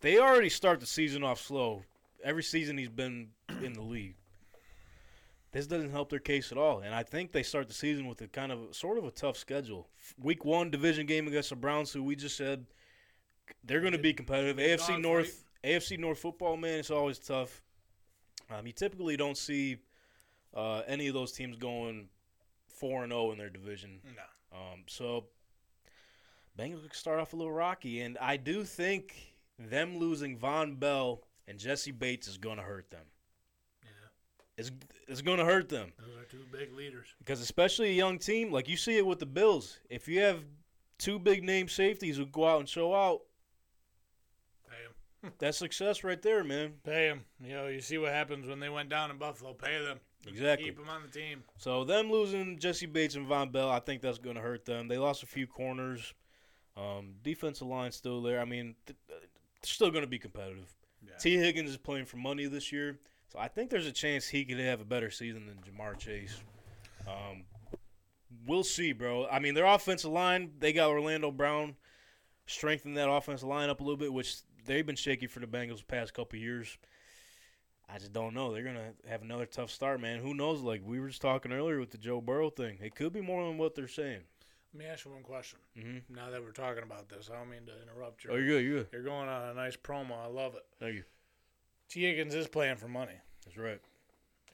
They 0.00 0.18
already 0.18 0.48
start 0.48 0.80
the 0.80 0.86
season 0.86 1.22
off 1.22 1.40
slow. 1.40 1.82
Every 2.24 2.42
season 2.42 2.78
he's 2.78 2.88
been 2.88 3.28
in 3.62 3.72
the 3.74 3.82
league. 3.82 4.14
This 5.50 5.66
doesn't 5.66 5.90
help 5.90 6.10
their 6.10 6.18
case 6.18 6.52
at 6.52 6.58
all, 6.58 6.80
and 6.80 6.94
I 6.94 7.02
think 7.02 7.32
they 7.32 7.42
start 7.42 7.68
the 7.68 7.74
season 7.74 8.06
with 8.06 8.20
a 8.20 8.28
kind 8.28 8.52
of 8.52 8.76
sort 8.76 8.98
of 8.98 9.04
a 9.04 9.10
tough 9.10 9.36
schedule. 9.36 9.88
Week 10.22 10.44
one 10.44 10.70
division 10.70 11.06
game 11.06 11.26
against 11.26 11.48
the 11.50 11.56
Browns, 11.56 11.90
who 11.90 12.02
we 12.02 12.16
just 12.16 12.36
said 12.36 12.66
they're 13.64 13.80
going 13.80 13.92
to 13.92 13.98
be 13.98 14.12
competitive. 14.12 14.58
AFC 14.58 15.00
North, 15.00 15.44
AFC 15.64 15.98
North 15.98 16.18
football, 16.18 16.56
man, 16.56 16.78
it's 16.78 16.90
always 16.90 17.18
tough. 17.18 17.62
Um, 18.50 18.66
you 18.66 18.72
typically 18.72 19.16
don't 19.16 19.38
see 19.38 19.78
uh, 20.54 20.82
any 20.86 21.08
of 21.08 21.14
those 21.14 21.32
teams 21.32 21.56
going 21.56 22.08
four 22.68 23.02
and 23.02 23.12
zero 23.12 23.32
in 23.32 23.38
their 23.38 23.50
division. 23.50 24.00
No. 24.04 24.58
Um, 24.58 24.84
so 24.86 25.24
Bengals 26.58 26.82
could 26.82 26.94
start 26.94 27.20
off 27.20 27.32
a 27.32 27.36
little 27.36 27.52
rocky, 27.52 28.00
and 28.00 28.18
I 28.18 28.36
do 28.36 28.64
think 28.64 29.34
them 29.58 29.98
losing 29.98 30.38
Vonn 30.38 30.78
Bell 30.78 31.22
and 31.46 31.58
Jessie 31.58 31.90
Bates 31.90 32.28
is 32.28 32.36
going 32.36 32.56
to 32.56 32.62
hurt 32.62 32.90
them. 32.90 33.06
It's 34.58 34.70
it's 35.06 35.22
going 35.22 35.38
to 35.38 35.44
hurt 35.44 35.68
them 35.70 35.92
Those 35.98 36.16
are 36.18 36.24
two 36.24 36.44
big 36.52 36.74
leaders. 36.76 37.06
because 37.20 37.40
especially 37.40 37.88
a 37.90 37.92
young 37.94 38.18
team 38.18 38.52
like 38.52 38.68
you 38.68 38.76
see 38.76 38.98
it 38.98 39.06
with 39.06 39.18
the 39.20 39.26
Bills. 39.26 39.78
If 39.88 40.06
you 40.08 40.20
have 40.20 40.40
two 40.98 41.18
big 41.18 41.42
name 41.44 41.68
safeties 41.68 42.16
who 42.18 42.26
go 42.26 42.46
out 42.46 42.60
and 42.60 42.68
show 42.68 42.94
out, 42.94 43.20
Pay 44.68 44.76
them. 45.22 45.32
that's 45.38 45.56
success 45.58 46.04
right 46.04 46.20
there, 46.20 46.44
man. 46.44 46.74
Pay 46.84 47.08
them. 47.08 47.24
You 47.42 47.54
know, 47.54 47.66
you 47.68 47.80
see 47.80 47.98
what 47.98 48.12
happens 48.12 48.46
when 48.48 48.60
they 48.60 48.68
went 48.68 48.88
down 48.88 49.10
in 49.10 49.16
Buffalo. 49.18 49.54
Pay 49.54 49.82
them. 49.82 49.98
Exactly. 50.26 50.66
Keep 50.66 50.78
them 50.78 50.88
on 50.88 51.02
the 51.02 51.08
team. 51.08 51.42
So 51.56 51.84
them 51.84 52.10
losing 52.10 52.58
Jessie 52.58 52.86
Bates 52.86 53.14
and 53.14 53.26
Vonn 53.26 53.52
Bell, 53.52 53.70
I 53.70 53.78
think 53.78 54.02
that's 54.02 54.18
going 54.18 54.36
to 54.36 54.42
hurt 54.42 54.64
them. 54.64 54.88
They 54.88 54.98
lost 54.98 55.22
a 55.22 55.26
few 55.26 55.46
corners. 55.46 56.12
Um, 56.76 57.14
defensive 57.22 57.66
line 57.68 57.92
still 57.92 58.20
there. 58.20 58.40
I 58.40 58.44
mean, 58.44 58.74
th- 58.86 58.98
they're 59.08 59.18
still 59.62 59.90
going 59.90 60.04
to 60.04 60.08
be 60.08 60.18
competitive. 60.18 60.72
Yeah. 61.04 61.16
Tee 61.18 61.36
Higgins 61.36 61.70
is 61.70 61.76
playing 61.76 62.04
for 62.06 62.16
money 62.18 62.46
this 62.46 62.72
year. 62.72 62.98
So 63.32 63.38
I 63.38 63.48
think 63.48 63.70
there's 63.70 63.86
a 63.86 63.92
chance 63.92 64.26
he 64.26 64.44
could 64.44 64.58
have 64.58 64.80
a 64.80 64.84
better 64.84 65.10
season 65.10 65.46
than 65.46 65.56
Ja'Marr 65.58 65.98
Chase. 65.98 66.40
Um, 67.06 67.44
we'll 68.46 68.64
see, 68.64 68.92
bro. 68.92 69.26
I 69.26 69.38
mean, 69.38 69.54
their 69.54 69.66
offensive 69.66 70.10
line, 70.10 70.52
they 70.58 70.72
got 70.72 70.88
Orlando 70.88 71.30
Brown 71.30 71.76
strengthened 72.46 72.96
that 72.96 73.10
offensive 73.10 73.48
line 73.48 73.68
up 73.68 73.80
a 73.80 73.82
little 73.82 73.98
bit, 73.98 74.12
which 74.12 74.36
they've 74.64 74.86
been 74.86 74.96
shaky 74.96 75.26
for 75.26 75.40
the 75.40 75.46
Bengals 75.46 75.78
the 75.78 75.84
past 75.84 76.14
couple 76.14 76.38
years. 76.38 76.78
I 77.90 77.98
just 77.98 78.12
don't 78.12 78.34
know. 78.34 78.52
They're 78.52 78.64
gonna 78.64 78.92
have 79.08 79.22
another 79.22 79.46
tough 79.46 79.70
start, 79.70 80.00
man. 80.00 80.20
Who 80.20 80.34
knows? 80.34 80.60
Like 80.60 80.82
we 80.84 81.00
were 81.00 81.08
just 81.08 81.22
talking 81.22 81.52
earlier 81.52 81.80
with 81.80 81.90
the 81.90 81.98
Joe 81.98 82.20
Burrow 82.20 82.50
thing, 82.50 82.78
it 82.82 82.94
could 82.94 83.12
be 83.12 83.22
more 83.22 83.46
than 83.46 83.56
what 83.56 83.74
they're 83.74 83.88
saying. 83.88 84.20
Let 84.74 84.78
me 84.78 84.84
ask 84.84 85.06
you 85.06 85.12
one 85.12 85.22
question. 85.22 85.58
Mm-hmm. 85.78 86.14
Now 86.14 86.30
that 86.30 86.42
we're 86.42 86.50
talking 86.50 86.82
about 86.82 87.08
this, 87.08 87.30
I 87.32 87.38
don't 87.38 87.48
mean 87.48 87.64
to 87.66 87.72
interrupt 87.82 88.24
you. 88.24 88.30
Oh, 88.30 88.36
you're 88.36 88.46
good. 88.46 88.64
You're 88.64 88.78
good. 88.80 88.88
You're 88.92 89.02
going 89.02 89.28
on 89.28 89.48
a 89.48 89.54
nice 89.54 89.76
promo. 89.76 90.22
I 90.22 90.26
love 90.26 90.54
it. 90.54 90.64
Thank 90.78 90.96
you. 90.96 91.04
Tee 91.88 92.02
Higgins 92.02 92.34
is 92.34 92.48
playing 92.48 92.76
for 92.76 92.88
money. 92.88 93.14
That's 93.44 93.56
right. 93.56 93.80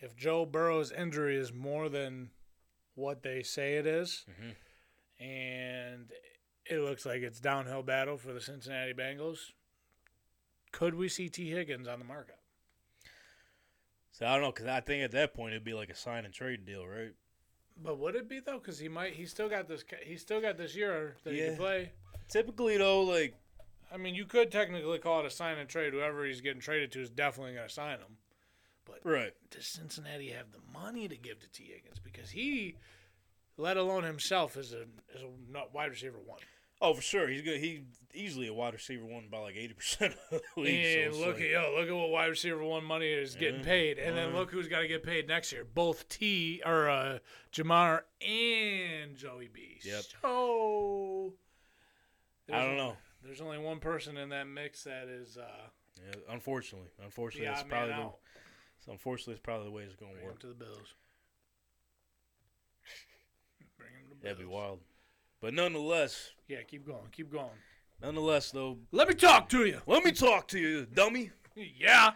If 0.01 0.17
Joe 0.17 0.45
Burrow's 0.47 0.93
injury 0.93 1.37
is 1.37 1.53
more 1.53 1.89
than 1.89 2.31
what 2.95 3.23
they 3.23 3.43
say 3.43 3.75
it 3.77 3.87
is, 3.87 4.25
Mhm. 4.29 4.55
and 5.19 6.13
it 6.67 6.79
looks 6.79 7.05
like 7.07 7.23
it's 7.23 7.41
downhill 7.41 7.83
battle 7.83 8.17
for 8.19 8.33
the 8.33 8.41
Cincinnati 8.41 8.93
Bengals, 8.93 9.53
could 10.73 10.95
we 10.95 11.09
see 11.09 11.29
Tee 11.29 11.51
Higgins 11.51 11.89
on 11.89 11.99
the 11.99 12.05
market? 12.05 12.39
So 14.13 14.27
I 14.27 14.35
don't 14.35 14.43
know, 14.43 14.53
cause 14.53 14.67
I 14.67 14.81
think 14.81 15.03
at 15.03 15.11
that 15.13 15.35
point 15.35 15.53
it'd 15.55 15.65
be 15.65 15.75
like 15.75 15.91
a 15.91 15.95
sign 15.97 16.25
and 16.25 16.33
trade 16.33 16.65
deal, 16.65 16.87
right? 16.87 17.13
But 17.77 17.99
would 17.99 18.15
it 18.15 18.29
be 18.29 18.39
though? 18.39 18.59
Because 18.59 18.79
he 18.79 18.89
might. 18.89 19.15
He 19.15 19.27
still 19.27 19.49
got 19.49 19.67
this. 19.67 19.83
ca- 19.83 20.05
He 20.05 20.17
still 20.17 20.41
got 20.41 20.57
this 20.57 20.77
year 20.77 21.17
that 21.25 21.33
he 21.33 21.41
Yeah. 21.41 21.49
can 21.49 21.57
play. 21.57 21.93
Typically, 22.29 22.77
though, 22.77 23.03
like 23.03 23.35
I 23.95 23.97
mean, 23.97 24.17
you 24.17 24.25
could 24.25 24.51
technically 24.51 24.99
call 24.99 25.21
it 25.21 25.27
a 25.27 25.31
sign 25.31 25.57
and 25.59 25.69
trade. 25.69 25.93
Whoever 25.93 26.25
he's 26.27 26.41
getting 26.41 26.61
traded 26.61 26.91
to 26.93 27.01
is 27.01 27.11
definitely 27.11 27.55
going 27.55 27.69
to 27.69 27.73
sign 27.73 27.99
him. 27.99 28.17
But 28.85 28.99
right, 29.05 29.33
Does 29.51 29.67
Cincinnati 29.67 30.31
have 30.31 30.47
the 30.53 30.59
money 30.79 31.07
to 31.09 31.17
give 31.17 31.39
to 31.41 31.49
Tee 31.49 31.71
Higgins? 31.73 32.01
Because 32.01 32.31
he, 32.31 32.75
let 33.57 33.77
alone 33.77 34.03
himself, 34.03 34.57
is 34.57 34.73
a 34.73 34.83
is 35.15 35.23
a 35.23 35.29
wide 35.73 35.91
receiver 35.91 36.19
one. 36.23 36.41
oh 36.83 36.93
for 36.93 37.01
sure, 37.01 37.29
he's 37.29 37.41
good. 37.41 37.61
He 37.61 37.85
easily 38.13 38.49
a 38.49 38.53
wide 38.53 38.75
receiver 38.75 39.05
one 39.07 39.29
by 39.31 39.39
like 39.39 39.57
eighty 39.57 39.73
percent 39.75 40.15
of 40.31 40.41
the 40.55 40.61
league. 40.61 40.85
so 40.85 40.99
and 41.01 41.09
it's 41.09 41.17
look 41.17 41.37
like- 41.37 41.45
at 41.45 41.51
yo, 41.51 41.75
look 41.79 41.89
at 41.89 41.95
what 41.95 42.11
wide 42.11 42.27
receiver 42.27 42.63
one 42.63 42.85
money 42.85 43.07
is 43.11 43.37
getting 43.37 43.61
Yeah. 43.61 43.65
paid, 43.67 43.99
and 43.99 44.15
then 44.17 44.35
look 44.35 44.51
who's 44.51 44.69
got 44.69 44.81
to 44.81 44.89
get 44.89 45.03
paid 45.03 45.29
next 45.29 45.51
year. 45.53 45.65
Both 45.65 46.09
T 46.11 46.61
or 46.67 46.91
uh, 46.91 47.19
Ja'Marr 47.55 48.01
and 48.21 49.17
Joey 49.17 49.49
B. 49.51 49.79
Yep. 49.83 50.03
So 50.21 51.33
I 52.53 52.63
don't 52.65 52.77
know. 52.77 52.97
There's 53.25 53.41
only 53.41 53.59
one 53.59 53.79
person 53.81 54.17
in 54.17 54.29
that 54.31 54.47
mix 54.47 54.85
that 54.85 55.09
is 55.09 55.39
uh, 55.39 55.69
Yeah, 56.07 56.13
unfortunately, 56.31 56.89
unfortunately, 57.03 57.47
that's 57.49 57.63
probably 57.63 57.95
the, 57.95 58.11
so 58.85 58.93
unfortunately 58.93 59.35
it's 59.35 59.43
probably 59.43 59.65
the 59.67 59.71
way 59.73 59.83
it's 59.85 59.97
going 59.97 60.15
to 60.19 60.25
work. 60.25 60.41
to 60.41 60.47
the 60.49 60.55
Bills. 60.55 60.95
Bring 63.79 63.91
him 63.93 64.09
to 64.11 64.15
the 64.17 64.23
That'd 64.23 64.39
be 64.39 64.45
wild. 64.45 64.81
But 65.41 65.55
nonetheless, 65.55 66.33
Yeah, 66.49 66.63
keep 66.63 66.87
going, 66.87 67.09
keep 67.13 67.31
going. 67.33 67.49
nonetheless 68.03 68.51
though, 68.51 68.79
Let 68.93 69.09
me 69.09 69.15
talk 69.15 69.49
to 69.51 69.65
you. 69.65 69.81
let 69.87 70.05
me 70.05 70.13
talk 70.13 70.49
to 70.49 70.59
you, 70.59 70.87
dummy. 70.87 71.31
Yeah. 71.57 72.11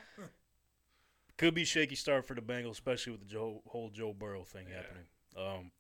Could 1.37 1.55
be 1.55 1.65
shaky 1.65 1.95
start 1.95 2.27
for 2.27 2.35
the 2.35 2.41
Bengals, 2.41 2.73
especially 2.73 3.13
with 3.13 3.21
the 3.21 3.29
Joe, 3.29 3.63
whole 3.69 3.89
Joe 3.91 4.13
Burrow 4.13 4.43
thing 4.43 4.67
Yeah. 4.69 4.77
happening. 4.79 5.05
Um, 5.37 5.71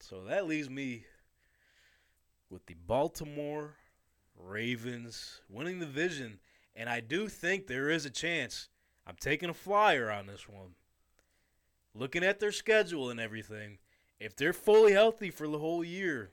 so 0.00 0.24
that 0.24 0.46
leaves 0.48 0.68
me 0.68 1.04
with 2.50 2.66
the 2.66 2.74
Baltimore 2.74 3.76
Ravens 4.38 5.40
winning 5.48 5.78
the 5.78 5.86
division, 5.86 6.38
and 6.74 6.88
I 6.88 7.00
do 7.00 7.28
think 7.28 7.66
there 7.66 7.90
is 7.90 8.04
a 8.04 8.10
chance. 8.10 8.68
I'm 9.06 9.16
taking 9.20 9.48
a 9.50 9.54
flyer 9.54 10.10
on 10.10 10.26
this 10.26 10.48
one. 10.48 10.74
Looking 11.94 12.24
at 12.24 12.40
their 12.40 12.52
schedule 12.52 13.10
and 13.10 13.20
everything, 13.20 13.78
if 14.18 14.34
they're 14.34 14.52
fully 14.52 14.92
healthy 14.92 15.30
for 15.30 15.46
the 15.46 15.58
whole 15.58 15.84
year, 15.84 16.32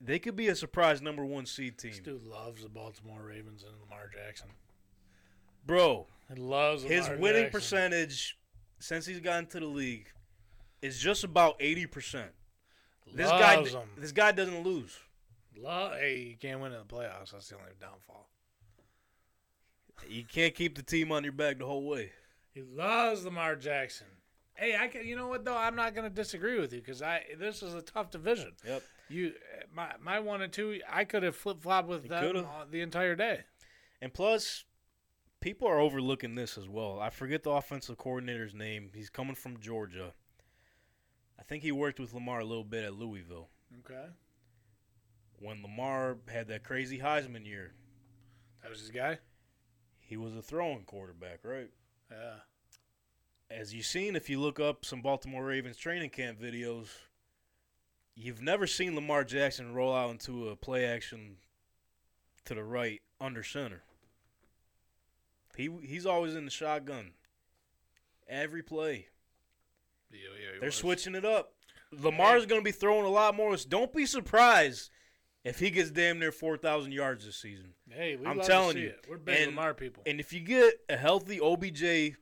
they 0.00 0.18
could 0.18 0.36
be 0.36 0.48
a 0.48 0.54
surprise 0.54 1.02
number 1.02 1.24
one 1.24 1.44
seed 1.46 1.74
This 1.78 1.96
team. 1.96 2.04
dude 2.04 2.24
loves 2.24 2.62
the 2.62 2.68
Baltimore 2.68 3.22
Ravens 3.22 3.64
and 3.64 3.72
Lamar 3.80 4.08
Jackson. 4.12 4.48
Bro, 5.66 6.06
He 6.32 6.40
loves 6.40 6.82
his 6.84 7.04
Lamar 7.04 7.18
winning 7.20 7.42
Jackson. 7.44 7.60
percentage 7.60 8.38
since 8.78 9.04
he's 9.06 9.20
gotten 9.20 9.46
to 9.48 9.60
the 9.60 9.66
league 9.66 10.08
is 10.80 10.98
just 10.98 11.24
about 11.24 11.56
eighty 11.60 11.84
percent. 11.86 12.30
This 13.12 13.28
Loves 13.28 13.72
guy, 13.72 13.80
him. 13.80 13.88
this 13.98 14.12
guy 14.12 14.32
doesn't 14.32 14.62
lose. 14.62 14.96
Lo- 15.60 15.92
hey, 15.98 16.18
you 16.30 16.36
can't 16.36 16.60
win 16.60 16.72
in 16.72 16.78
the 16.78 16.84
playoffs. 16.84 17.32
That's 17.32 17.48
the 17.48 17.56
only 17.56 17.72
downfall. 17.80 18.28
You 20.08 20.24
can't 20.24 20.54
keep 20.54 20.76
the 20.76 20.82
team 20.82 21.10
on 21.10 21.24
your 21.24 21.32
back 21.32 21.58
the 21.58 21.66
whole 21.66 21.86
way. 21.86 22.12
He 22.52 22.62
loves 22.62 23.24
Lamar 23.24 23.56
Jackson. 23.56 24.06
Hey, 24.54 24.76
I 24.76 24.88
can, 24.88 25.06
you 25.06 25.16
know 25.16 25.28
what 25.28 25.44
though? 25.44 25.56
I'm 25.56 25.76
not 25.76 25.94
going 25.94 26.08
to 26.08 26.14
disagree 26.14 26.58
with 26.58 26.72
you 26.72 26.80
because 26.80 27.02
I 27.02 27.22
this 27.38 27.62
is 27.62 27.74
a 27.74 27.82
tough 27.82 28.10
division. 28.10 28.52
Yep. 28.66 28.82
You 29.08 29.32
my 29.72 29.92
my 30.00 30.20
one 30.20 30.42
and 30.42 30.52
two, 30.52 30.80
I 30.90 31.04
could 31.04 31.22
have 31.22 31.36
flip 31.36 31.62
flopped 31.62 31.88
with 31.88 32.08
them 32.08 32.46
the 32.70 32.80
entire 32.80 33.14
day. 33.14 33.40
And 34.00 34.12
plus, 34.12 34.64
people 35.40 35.68
are 35.68 35.78
overlooking 35.78 36.34
this 36.34 36.58
as 36.58 36.68
well. 36.68 36.98
I 37.00 37.10
forget 37.10 37.42
the 37.42 37.50
offensive 37.50 37.98
coordinator's 37.98 38.54
name. 38.54 38.90
He's 38.94 39.10
coming 39.10 39.34
from 39.34 39.60
Georgia. 39.60 40.12
I 41.38 41.42
think 41.44 41.62
he 41.62 41.72
worked 41.72 42.00
with 42.00 42.12
Lamar 42.12 42.40
a 42.40 42.44
little 42.44 42.64
bit 42.64 42.84
at 42.84 42.94
Louisville 42.94 43.48
Okay, 43.80 44.06
when 45.40 45.62
Lamar 45.62 46.18
had 46.28 46.48
that 46.48 46.64
crazy 46.64 46.98
Heisman 46.98 47.46
year. 47.46 47.72
that 48.62 48.70
was 48.70 48.80
his 48.80 48.90
guy. 48.90 49.18
He 50.00 50.16
was 50.16 50.34
a 50.34 50.42
throwing 50.42 50.84
quarterback, 50.84 51.40
right? 51.42 51.70
Yeah, 52.10 52.36
as 53.50 53.74
you've 53.74 53.86
seen, 53.86 54.16
if 54.16 54.28
you 54.30 54.40
look 54.40 54.58
up 54.58 54.84
some 54.84 55.02
Baltimore 55.02 55.44
Ravens 55.44 55.76
training 55.76 56.10
camp 56.10 56.40
videos, 56.40 56.88
you've 58.14 58.42
never 58.42 58.66
seen 58.66 58.94
Lamar 58.94 59.24
Jackson 59.24 59.74
roll 59.74 59.94
out 59.94 60.10
into 60.10 60.48
a 60.48 60.56
play 60.56 60.84
action 60.86 61.36
to 62.46 62.54
the 62.54 62.64
right 62.64 63.02
under 63.20 63.42
center. 63.42 63.82
He 65.56 65.68
he's 65.82 66.06
always 66.06 66.34
in 66.34 66.44
the 66.44 66.50
shotgun. 66.50 67.12
Every 68.28 68.62
play. 68.62 69.06
yeah, 70.12 70.18
yeah 70.40 70.60
They're 70.60 70.68
was. 70.68 70.74
switching 70.76 71.14
it 71.14 71.24
up. 71.24 71.52
Lamar's 71.90 72.46
going 72.46 72.60
to 72.60 72.64
be 72.64 72.72
throwing 72.72 73.06
a 73.06 73.10
lot 73.10 73.34
more. 73.34 73.56
Don't 73.56 73.92
be 73.92 74.04
surprised 74.04 74.90
if 75.48 75.58
he 75.58 75.70
gets 75.70 75.90
damn 75.90 76.18
near 76.18 76.32
4,000 76.32 76.92
yards 76.92 77.24
this 77.26 77.36
season. 77.36 77.74
Hey, 77.90 78.16
we 78.16 78.26
I'm 78.26 78.40
telling 78.40 78.76
you. 78.76 78.88
it. 78.88 79.06
we're 79.08 79.16
big 79.18 79.36
And- 79.38 79.46
Lamar 79.56 79.74
people. 79.74 80.02
And 80.06 80.20
if 80.20 80.32
you 80.32 80.40
get 80.40 80.74
a 80.88 80.96
healthy 80.96 81.40
OBJ, 81.40 82.14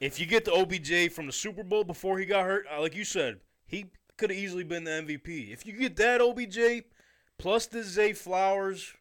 if 0.00 0.18
you 0.18 0.26
get 0.26 0.44
the 0.44 0.52
OBJ 0.52 1.12
from 1.12 1.26
the 1.26 1.32
Super 1.32 1.62
Bowl 1.62 1.84
before 1.84 2.18
he 2.18 2.26
got 2.26 2.44
hurt, 2.44 2.66
uh, 2.74 2.80
like 2.80 2.94
you 2.96 3.04
said, 3.04 3.40
he 3.66 3.86
could 4.16 4.30
have 4.30 4.38
easily 4.38 4.64
been 4.64 4.84
the 4.84 4.90
MVP. 4.90 5.52
If 5.52 5.64
you 5.66 5.72
get 5.72 5.96
that 5.96 6.20
OBJ 6.20 6.84
plus 7.38 7.66
this 7.66 7.86
Zay 7.86 8.12
Flowers 8.12 8.92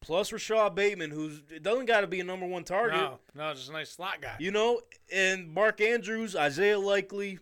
plus 0.00 0.32
Rashod 0.32 0.74
Bateman, 0.74 1.10
who's 1.10 1.42
it 1.50 1.62
doesn't 1.62 1.86
got 1.86 2.00
to 2.02 2.06
be 2.06 2.20
a 2.20 2.24
number 2.24 2.46
one 2.46 2.64
target, 2.64 2.98
no, 2.98 3.18
no, 3.34 3.52
just 3.54 3.68
a 3.68 3.72
nice 3.72 3.90
slot 3.90 4.20
guy. 4.20 4.36
you 4.38 4.50
know, 4.50 4.80
and 5.12 5.48
Mark 5.52 5.80
Andrews, 5.80 6.34
Isaiah 6.36 6.78
Likely, 6.78 7.38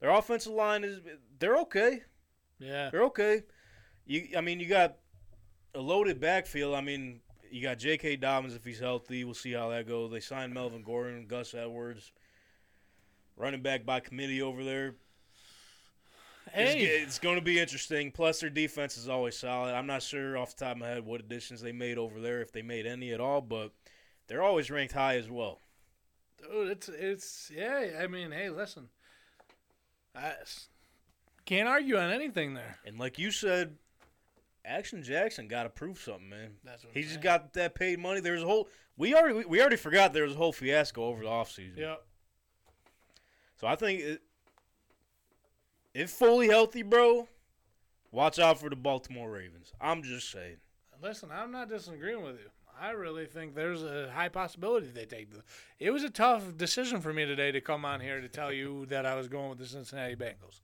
their 0.00 0.10
offensive 0.10 0.52
line 0.52 0.84
is 0.84 1.00
they're 1.38 1.56
okay. 1.58 2.02
yeah, 2.58 2.90
They're 2.90 3.04
okay. 3.04 3.42
You, 4.10 4.26
I 4.36 4.40
mean, 4.40 4.58
you 4.58 4.66
got 4.66 4.96
a 5.72 5.80
loaded 5.80 6.18
backfield. 6.18 6.74
I 6.74 6.80
mean, 6.80 7.20
you 7.48 7.62
got 7.62 7.78
J.K. 7.78 8.16
Dobbins 8.16 8.56
if 8.56 8.64
he's 8.64 8.80
healthy. 8.80 9.22
We'll 9.22 9.34
see 9.34 9.52
how 9.52 9.68
that 9.68 9.86
goes. 9.86 10.10
They 10.10 10.18
signed 10.18 10.52
Melvin 10.52 10.82
Gordon, 10.82 11.26
Gus 11.28 11.54
Edwards, 11.54 12.10
running 13.36 13.62
back 13.62 13.86
by 13.86 14.00
committee 14.00 14.42
over 14.42 14.64
there. 14.64 14.96
It's, 16.52 16.72
hey, 16.72 16.80
it's 16.80 17.20
going 17.20 17.36
to 17.36 17.40
be 17.40 17.60
interesting. 17.60 18.10
Plus, 18.10 18.40
their 18.40 18.50
defense 18.50 18.98
is 18.98 19.08
always 19.08 19.38
solid. 19.38 19.74
I'm 19.74 19.86
not 19.86 20.02
sure 20.02 20.36
off 20.36 20.56
the 20.56 20.64
top 20.64 20.74
of 20.74 20.78
my 20.78 20.88
head 20.88 21.06
what 21.06 21.20
additions 21.20 21.60
they 21.60 21.70
made 21.70 21.96
over 21.96 22.20
there, 22.20 22.42
if 22.42 22.50
they 22.50 22.62
made 22.62 22.86
any 22.86 23.12
at 23.12 23.20
all, 23.20 23.40
but 23.40 23.70
they're 24.26 24.42
always 24.42 24.72
ranked 24.72 24.94
high 24.94 25.18
as 25.18 25.30
well. 25.30 25.60
dude, 26.42 26.68
it's 26.68 26.88
it's 26.88 27.52
yeah. 27.54 28.00
I 28.02 28.08
mean, 28.08 28.32
hey, 28.32 28.50
listen, 28.50 28.88
I 30.16 30.32
can't 31.46 31.68
argue 31.68 31.96
on 31.96 32.10
anything 32.10 32.54
there. 32.54 32.78
And 32.84 32.98
like 32.98 33.16
you 33.16 33.30
said, 33.30 33.76
Action 34.64 35.02
Jackson 35.02 35.48
got 35.48 35.62
to 35.64 35.68
prove 35.70 35.98
something, 35.98 36.28
man. 36.28 36.50
That's 36.64 36.84
what 36.84 36.92
He 36.94 37.00
I'm 37.00 37.04
just 37.04 37.14
saying. 37.14 37.22
got 37.22 37.52
that 37.54 37.74
paid 37.74 37.98
money. 37.98 38.20
There 38.20 38.34
was 38.34 38.42
a 38.42 38.46
whole 38.46 38.68
we 38.96 39.14
already 39.14 39.44
we 39.46 39.60
already 39.60 39.76
forgot 39.76 40.12
there 40.12 40.24
was 40.24 40.34
a 40.34 40.36
whole 40.36 40.52
fiasco 40.52 41.04
over 41.04 41.22
the 41.22 41.28
offseason. 41.28 41.78
Yeah, 41.78 41.96
So 43.56 43.66
I 43.66 43.76
think 43.76 44.00
it, 44.00 44.22
if 45.94 46.10
fully 46.10 46.48
healthy, 46.48 46.82
bro, 46.82 47.28
watch 48.12 48.38
out 48.38 48.60
for 48.60 48.70
the 48.70 48.76
Baltimore 48.76 49.30
Ravens. 49.30 49.72
I'm 49.80 50.02
just 50.02 50.30
saying. 50.30 50.56
listen, 51.02 51.30
I'm 51.32 51.50
not 51.50 51.68
disagreeing 51.68 52.22
with 52.22 52.36
you. 52.36 52.50
I 52.80 52.90
really 52.90 53.26
think 53.26 53.54
there's 53.54 53.82
a 53.82 54.10
high 54.14 54.28
possibility 54.30 54.86
they 54.86 55.04
take 55.04 55.30
the. 55.32 55.42
It 55.78 55.90
was 55.90 56.02
a 56.02 56.08
tough 56.10 56.56
decision 56.56 57.00
for 57.00 57.12
me 57.12 57.26
today 57.26 57.52
to 57.52 57.60
come 57.60 57.84
on 57.84 58.00
here 58.00 58.20
to 58.20 58.28
tell 58.28 58.52
you 58.52 58.86
that 58.90 59.04
I 59.06 59.14
was 59.16 59.28
going 59.28 59.50
with 59.50 59.58
the 59.58 59.66
Cincinnati 59.66 60.16
Bengals. 60.16 60.60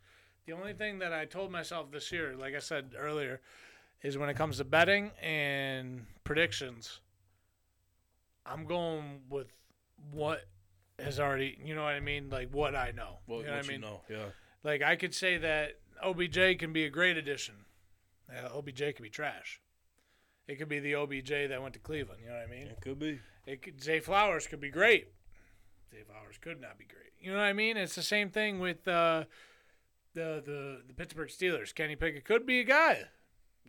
The 0.47 0.53
only 0.53 0.73
thing 0.75 1.01
that 1.01 1.13
I 1.13 1.25
told 1.25 1.51
myself 1.51 1.91
this 1.91 2.11
year, 2.13 2.35
like 2.39 2.55
I 2.55 2.61
said 2.61 2.93
earlier, 2.97 3.41
is 4.03 4.19
when 4.19 4.29
it 4.29 4.35
comes 4.35 4.59
to 4.59 4.65
betting 4.65 5.11
and 5.23 6.07
predictions, 6.25 7.01
I'm 8.45 8.67
going 8.67 9.21
with 9.29 9.49
what 10.13 10.45
has 10.99 11.21
already, 11.21 11.59
you 11.65 11.75
know 11.75 11.83
what 11.83 11.95
I 11.95 12.01
mean? 12.01 12.31
Like 12.31 12.51
what 12.51 12.75
I 12.75 12.93
know. 12.93 13.19
Well, 13.27 13.41
you 13.41 13.47
know 13.47 13.53
what 13.53 13.57
what 13.59 13.65
I 13.65 13.69
mean? 13.69 13.81
you 13.81 13.87
know, 13.87 14.01
yeah. 14.09 14.27
Like 14.63 14.83
I 14.83 14.97
could 14.97 15.15
say 15.15 15.39
that 15.39 15.79
OBJ 16.03 16.59
can 16.59 16.73
be 16.73 16.85
a 16.85 16.91
great 16.91 17.17
addition. 17.17 17.55
Uh, 18.31 18.57
OBJ 18.57 18.79
could 18.79 19.03
be 19.03 19.11
trash. 19.11 19.61
It 20.49 20.57
could 20.57 20.69
be 20.69 20.79
the 20.79 20.95
OBJ 20.95 21.29
that 21.49 21.61
went 21.61 21.75
to 21.75 21.81
Cleveland. 21.81 22.21
You 22.23 22.29
know 22.29 22.35
what 22.35 22.47
I 22.47 22.51
mean? 22.51 22.67
It 22.69 22.81
could 22.81 22.99
be. 22.99 23.21
It 23.47 23.63
could, 23.63 23.83
Zay 23.83 24.01
Flowers 24.01 24.47
could 24.47 24.61
be 24.61 24.71
great. 24.71 25.09
Zay 25.91 26.03
Flowers 26.03 26.39
could 26.41 26.61
not 26.61 26.79
be 26.79 26.85
great. 26.85 27.13
You 27.21 27.33
know 27.33 27.39
what 27.39 27.45
I 27.45 27.53
mean? 27.53 27.77
It's 27.77 27.95
the 27.95 28.03
same 28.03 28.31
thing 28.31 28.61
with 28.61 28.87
uh, 28.87 29.25
the 30.15 30.43
the 30.45 30.83
the 30.87 30.95
Pittsburgh 30.95 31.29
Steelers. 31.29 31.75
Kenny 31.75 31.97
Pickett 31.97 32.25
could 32.25 32.47
be 32.47 32.61
a 32.61 32.65
guy. 32.65 33.05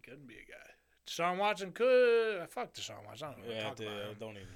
Couldn't 0.03 0.27
be 0.27 0.35
a 0.35 0.51
guy. 0.51 0.69
Deshaun 1.07 1.37
Watson 1.37 1.71
could. 1.71 2.49
Fuck 2.49 2.73
Deshaun 2.73 3.05
Watson. 3.05 3.29
I 3.29 3.33
don't 3.41 3.49
Yeah, 3.55 3.63
talk 3.63 3.79
about 3.79 3.91
him. 3.93 4.15
don't 4.19 4.31
even. 4.31 4.47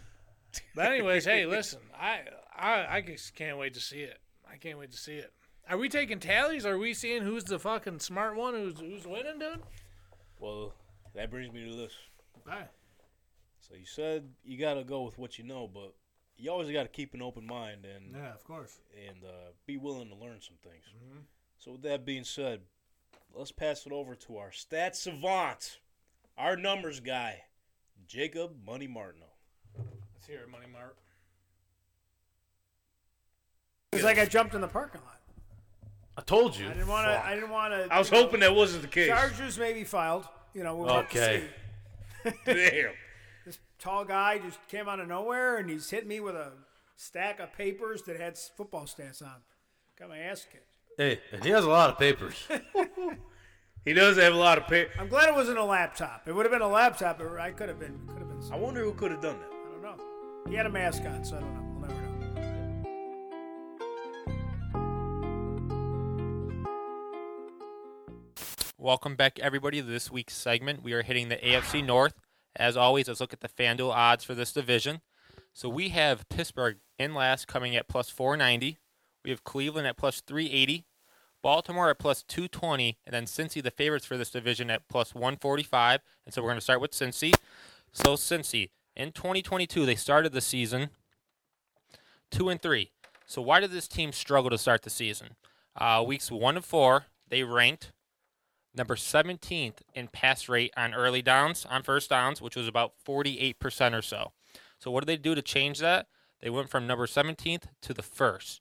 But 0.75 0.85
anyways, 0.91 1.25
hey, 1.25 1.45
listen, 1.57 1.79
I, 1.97 2.21
I 2.55 2.97
I 2.97 3.01
just 3.01 3.35
can't 3.35 3.57
wait 3.57 3.73
to 3.75 3.79
see 3.79 4.01
it. 4.01 4.17
I 4.51 4.57
can't 4.57 4.77
wait 4.77 4.91
to 4.91 4.97
see 4.97 5.13
it. 5.15 5.31
Are 5.69 5.77
we 5.77 5.87
taking 5.87 6.19
tallies? 6.19 6.65
Are 6.65 6.77
we 6.77 6.93
seeing 6.93 7.21
who's 7.21 7.45
the 7.45 7.57
fucking 7.59 7.99
smart 7.99 8.35
one? 8.35 8.53
Who's 8.55 8.79
who's 8.79 9.07
winning, 9.07 9.39
dude? 9.39 9.61
Well, 10.39 10.73
that 11.15 11.29
brings 11.31 11.53
me 11.53 11.69
to 11.69 11.75
this. 11.77 11.93
Aye. 12.49 12.65
So 13.61 13.75
you 13.75 13.85
said 13.85 14.29
you 14.43 14.57
got 14.57 14.73
to 14.73 14.83
go 14.83 15.03
with 15.03 15.17
what 15.17 15.37
you 15.37 15.45
know, 15.45 15.69
but 15.73 15.93
you 16.35 16.51
always 16.51 16.69
got 16.71 16.83
to 16.83 16.89
keep 16.89 17.13
an 17.13 17.21
open 17.21 17.45
mind 17.45 17.85
and 17.85 18.13
Yeah, 18.15 18.33
of 18.33 18.43
course. 18.43 18.79
and 19.07 19.23
uh, 19.23 19.51
be 19.65 19.77
willing 19.77 20.09
to 20.09 20.15
learn 20.15 20.41
some 20.41 20.57
things. 20.63 20.83
Mm-hmm. 20.89 21.19
So 21.59 21.73
with 21.73 21.83
that 21.83 22.03
being 22.05 22.23
said, 22.23 22.61
let's 23.35 23.51
pass 23.51 23.85
it 23.85 23.91
over 23.91 24.15
to 24.15 24.37
our 24.37 24.51
stat 24.51 24.95
savant, 24.95 25.79
our 26.37 26.55
numbers 26.55 26.99
guy, 26.99 27.41
Jacob 28.07 28.51
Money 28.65 28.87
Martino. 28.87 29.25
Let's 29.77 30.27
hear 30.27 30.39
it, 30.39 30.49
Money 30.49 30.67
Mark. 30.71 30.97
It's 33.93 34.03
like 34.03 34.17
I 34.19 34.25
jumped 34.25 34.55
in 34.55 34.61
the 34.61 34.67
parking 34.67 35.01
lot. 35.01 35.19
I 36.17 36.21
told 36.21 36.55
you. 36.55 36.67
I 36.67 36.73
didn't 36.73 36.87
want 36.87 37.07
to. 37.07 37.25
I 37.25 37.35
didn't 37.35 37.49
want 37.49 37.73
to. 37.73 37.93
I 37.93 37.97
was 37.99 38.09
hoping 38.09 38.41
that 38.41 38.53
wasn't 38.55 38.83
the 38.83 38.87
case. 38.87 39.07
Chargers 39.07 39.57
maybe 39.57 39.83
filed. 39.83 40.27
You 40.53 40.63
know, 40.63 40.75
we'll 40.75 40.93
have 40.93 41.09
to 41.09 41.17
Okay. 41.19 41.47
see. 42.25 42.31
Damn. 42.45 42.91
This 43.43 43.57
tall 43.79 44.05
guy 44.05 44.37
just 44.37 44.59
came 44.67 44.87
out 44.87 44.99
of 44.99 45.07
nowhere 45.07 45.57
and 45.57 45.67
he's 45.67 45.89
hit 45.89 46.05
me 46.05 46.19
with 46.19 46.35
a 46.35 46.51
stack 46.95 47.39
of 47.39 47.51
papers 47.53 48.03
that 48.03 48.19
had 48.19 48.37
football 48.37 48.83
stats 48.83 49.23
on. 49.23 49.37
Got 49.97 50.09
my 50.09 50.19
ass 50.19 50.45
kicked. 50.51 50.70
Hey, 51.01 51.19
and 51.31 51.43
he 51.43 51.49
has 51.49 51.65
a 51.65 51.69
lot 51.69 51.89
of 51.89 51.97
papers. 51.97 52.35
He 53.83 53.93
does 53.93 54.15
have 54.17 54.35
a 54.35 54.37
lot 54.37 54.59
of 54.59 54.67
papers. 54.67 54.95
I'm 54.99 55.07
glad 55.07 55.27
it 55.27 55.33
wasn't 55.33 55.57
a 55.57 55.63
laptop. 55.63 56.27
It 56.27 56.35
would 56.35 56.45
have 56.45 56.51
been 56.51 56.61
a 56.61 56.67
laptop. 56.67 57.17
But 57.17 57.39
I 57.39 57.49
could 57.49 57.67
have 57.67 57.79
been. 57.79 57.99
Could 58.07 58.19
have 58.19 58.27
been. 58.27 58.53
I 58.53 58.55
wonder 58.55 58.83
who 58.83 58.93
could 58.93 59.09
have 59.09 59.23
done 59.23 59.39
that. 59.39 59.49
I 59.49 59.71
don't 59.71 59.81
know. 59.81 59.95
He 60.47 60.55
had 60.55 60.67
a 60.67 60.69
mask 60.69 61.01
on, 61.01 61.25
so 61.25 61.37
I 61.37 61.39
don't 61.39 61.55
know. 61.55 61.63
We'll 61.79 61.89
never 61.89 62.01
know. 62.03 62.27
Welcome 68.77 69.15
back, 69.15 69.39
everybody, 69.39 69.81
to 69.81 69.87
this 69.87 70.11
week's 70.11 70.35
segment. 70.35 70.83
We 70.83 70.93
are 70.93 71.01
hitting 71.01 71.29
the 71.29 71.37
AFC 71.37 71.83
North. 71.83 72.13
As 72.55 72.77
always, 72.77 73.07
let's 73.07 73.19
look 73.19 73.33
at 73.33 73.41
the 73.41 73.49
FanDuel 73.49 73.89
odds 73.89 74.23
for 74.23 74.35
this 74.35 74.53
division. 74.53 75.01
So 75.51 75.67
we 75.67 75.89
have 75.89 76.29
Pittsburgh 76.29 76.77
in 76.99 77.15
last 77.15 77.47
coming 77.47 77.75
at 77.75 77.87
plus 77.87 78.11
490. 78.11 78.77
We 79.25 79.31
have 79.31 79.43
Cleveland 79.43 79.87
at 79.87 79.97
plus 79.97 80.21
380. 80.21 80.85
Baltimore 81.41 81.89
at 81.89 81.99
plus 81.99 82.23
220. 82.23 82.97
And 83.05 83.13
then 83.13 83.25
Cincy, 83.25 83.61
the 83.61 83.71
favorites 83.71 84.05
for 84.05 84.17
this 84.17 84.29
division, 84.31 84.69
at 84.69 84.87
plus 84.87 85.13
145. 85.13 86.01
And 86.25 86.33
so 86.33 86.41
we're 86.41 86.49
going 86.49 86.57
to 86.57 86.61
start 86.61 86.81
with 86.81 86.91
Cincy. 86.91 87.33
So 87.91 88.15
Cincy, 88.15 88.69
in 88.95 89.11
2022, 89.11 89.85
they 89.85 89.95
started 89.95 90.31
the 90.31 90.41
season 90.41 90.89
2 92.31 92.49
and 92.49 92.61
3. 92.61 92.91
So 93.25 93.41
why 93.41 93.59
did 93.59 93.71
this 93.71 93.87
team 93.87 94.11
struggle 94.11 94.49
to 94.49 94.57
start 94.57 94.81
the 94.81 94.89
season? 94.89 95.35
Uh, 95.75 96.03
weeks 96.05 96.31
1 96.31 96.55
and 96.55 96.65
4, 96.65 97.05
they 97.29 97.43
ranked 97.43 97.91
number 98.75 98.95
17th 98.95 99.77
in 99.93 100.07
pass 100.07 100.47
rate 100.49 100.73
on 100.75 100.93
early 100.93 101.21
downs, 101.21 101.65
on 101.69 101.83
first 101.83 102.09
downs, 102.09 102.41
which 102.41 102.55
was 102.55 102.67
about 102.67 102.93
48% 103.05 103.97
or 103.97 104.01
so. 104.01 104.31
So 104.79 104.91
what 104.91 105.05
did 105.05 105.07
they 105.07 105.21
do 105.21 105.35
to 105.35 105.41
change 105.41 105.79
that? 105.79 106.07
They 106.41 106.49
went 106.49 106.69
from 106.69 106.87
number 106.87 107.05
17th 107.05 107.63
to 107.81 107.93
the 107.93 108.01
first. 108.01 108.60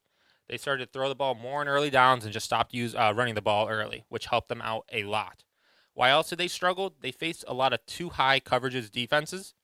They 0.51 0.57
started 0.57 0.84
to 0.84 0.90
throw 0.92 1.09
the 1.09 1.14
ball 1.14 1.36
more 1.36 1.62
in 1.62 1.68
early 1.68 1.90
downs 1.90 2.24
and 2.24 2.32
just 2.32 2.44
stopped 2.44 2.74
use, 2.74 2.92
uh, 2.92 3.12
running 3.14 3.36
the 3.36 3.40
ball 3.40 3.68
early, 3.68 4.05
which 4.09 4.26
helped 4.26 4.48
them 4.48 4.61
out 4.61 4.84
a 4.92 5.05
lot. 5.05 5.44
Why 5.94 6.11
else 6.11 6.30
did 6.30 6.38
they 6.38 6.48
struggle? 6.48 6.92
They 7.01 7.12
faced 7.12 7.44
a 7.46 7.55
lot 7.55 7.72
of 7.72 7.86
too 7.86 8.09
high 8.09 8.40
coverages 8.40 8.90
defenses. 8.90 9.55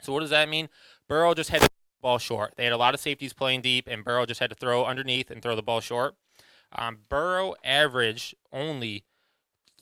So 0.00 0.12
what 0.12 0.18
does 0.20 0.30
that 0.30 0.48
mean? 0.48 0.68
Burrow 1.06 1.34
just 1.34 1.50
had 1.50 1.60
to 1.60 1.68
ball 2.00 2.18
short. 2.18 2.54
They 2.56 2.64
had 2.64 2.72
a 2.72 2.78
lot 2.78 2.94
of 2.94 3.00
safeties 3.00 3.32
playing 3.32 3.62
deep, 3.62 3.86
and 3.86 4.04
Burrow 4.04 4.26
just 4.26 4.40
had 4.40 4.50
to 4.50 4.56
throw 4.56 4.84
underneath 4.84 5.30
and 5.30 5.40
throw 5.40 5.54
the 5.54 5.62
ball 5.62 5.80
short. 5.80 6.16
Um, 6.72 6.98
Burrow 7.08 7.54
averaged 7.62 8.34
only 8.52 9.04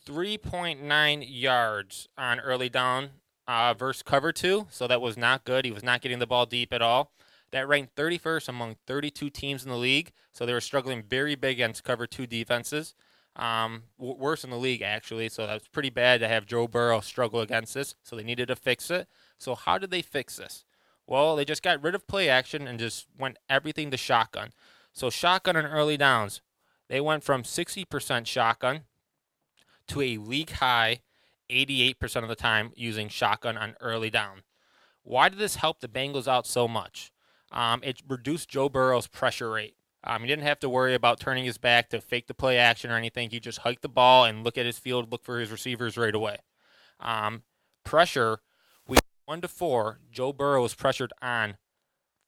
3.9 0.06 1.24
yards 1.26 2.08
on 2.18 2.40
early 2.40 2.68
down 2.68 3.10
uh, 3.48 3.72
versus 3.72 4.02
cover 4.02 4.32
two, 4.32 4.66
so 4.68 4.86
that 4.86 5.00
was 5.00 5.16
not 5.16 5.44
good. 5.44 5.64
He 5.64 5.70
was 5.70 5.82
not 5.82 6.02
getting 6.02 6.18
the 6.18 6.26
ball 6.26 6.44
deep 6.44 6.74
at 6.74 6.82
all. 6.82 7.10
That 7.52 7.66
ranked 7.66 7.96
31st 7.96 8.48
among 8.48 8.76
32 8.86 9.28
teams 9.30 9.64
in 9.64 9.70
the 9.70 9.76
league, 9.76 10.12
so 10.32 10.46
they 10.46 10.52
were 10.52 10.60
struggling 10.60 11.02
very 11.02 11.34
big 11.34 11.56
against 11.56 11.84
cover 11.84 12.06
two 12.06 12.26
defenses. 12.26 12.94
Um, 13.36 13.84
w- 13.98 14.16
worse 14.16 14.44
in 14.44 14.50
the 14.50 14.56
league 14.56 14.82
actually, 14.82 15.28
so 15.28 15.46
that's 15.46 15.68
pretty 15.68 15.90
bad 15.90 16.20
to 16.20 16.28
have 16.28 16.46
Joe 16.46 16.68
Burrow 16.68 17.00
struggle 17.00 17.40
against 17.40 17.74
this. 17.74 17.94
So 18.02 18.16
they 18.16 18.22
needed 18.22 18.48
to 18.48 18.56
fix 18.56 18.90
it. 18.90 19.08
So 19.38 19.54
how 19.54 19.78
did 19.78 19.90
they 19.90 20.02
fix 20.02 20.36
this? 20.36 20.64
Well, 21.06 21.34
they 21.34 21.44
just 21.44 21.62
got 21.62 21.82
rid 21.82 21.94
of 21.94 22.06
play 22.06 22.28
action 22.28 22.68
and 22.68 22.78
just 22.78 23.06
went 23.18 23.38
everything 23.48 23.90
to 23.90 23.96
shotgun. 23.96 24.50
So 24.92 25.10
shotgun 25.10 25.56
on 25.56 25.66
early 25.66 25.96
downs, 25.96 26.40
they 26.88 27.00
went 27.00 27.24
from 27.24 27.42
60% 27.42 28.26
shotgun 28.26 28.82
to 29.88 30.00
a 30.00 30.18
league 30.18 30.50
high 30.50 31.00
88% 31.50 32.22
of 32.22 32.28
the 32.28 32.36
time 32.36 32.72
using 32.76 33.08
shotgun 33.08 33.58
on 33.58 33.74
early 33.80 34.10
down. 34.10 34.42
Why 35.02 35.28
did 35.28 35.38
this 35.38 35.56
help 35.56 35.80
the 35.80 35.88
Bengals 35.88 36.28
out 36.28 36.46
so 36.46 36.68
much? 36.68 37.12
Um, 37.52 37.80
it 37.82 38.02
reduced 38.06 38.48
Joe 38.48 38.68
Burrow's 38.68 39.06
pressure 39.06 39.50
rate. 39.50 39.74
Um, 40.02 40.22
he 40.22 40.28
didn't 40.28 40.44
have 40.44 40.60
to 40.60 40.68
worry 40.68 40.94
about 40.94 41.20
turning 41.20 41.44
his 41.44 41.58
back 41.58 41.90
to 41.90 42.00
fake 42.00 42.26
the 42.26 42.34
play 42.34 42.56
action 42.56 42.90
or 42.90 42.96
anything. 42.96 43.30
He 43.30 43.40
just 43.40 43.58
hiked 43.58 43.82
the 43.82 43.88
ball 43.88 44.24
and 44.24 44.44
look 44.44 44.56
at 44.56 44.66
his 44.66 44.78
field, 44.78 45.12
look 45.12 45.24
for 45.24 45.38
his 45.38 45.50
receivers 45.50 45.98
right 45.98 46.14
away. 46.14 46.38
Um, 47.00 47.42
pressure, 47.84 48.40
week 48.86 49.00
one 49.26 49.40
to 49.42 49.48
four, 49.48 50.00
Joe 50.10 50.32
Burrow 50.32 50.62
was 50.62 50.74
pressured 50.74 51.12
on 51.20 51.58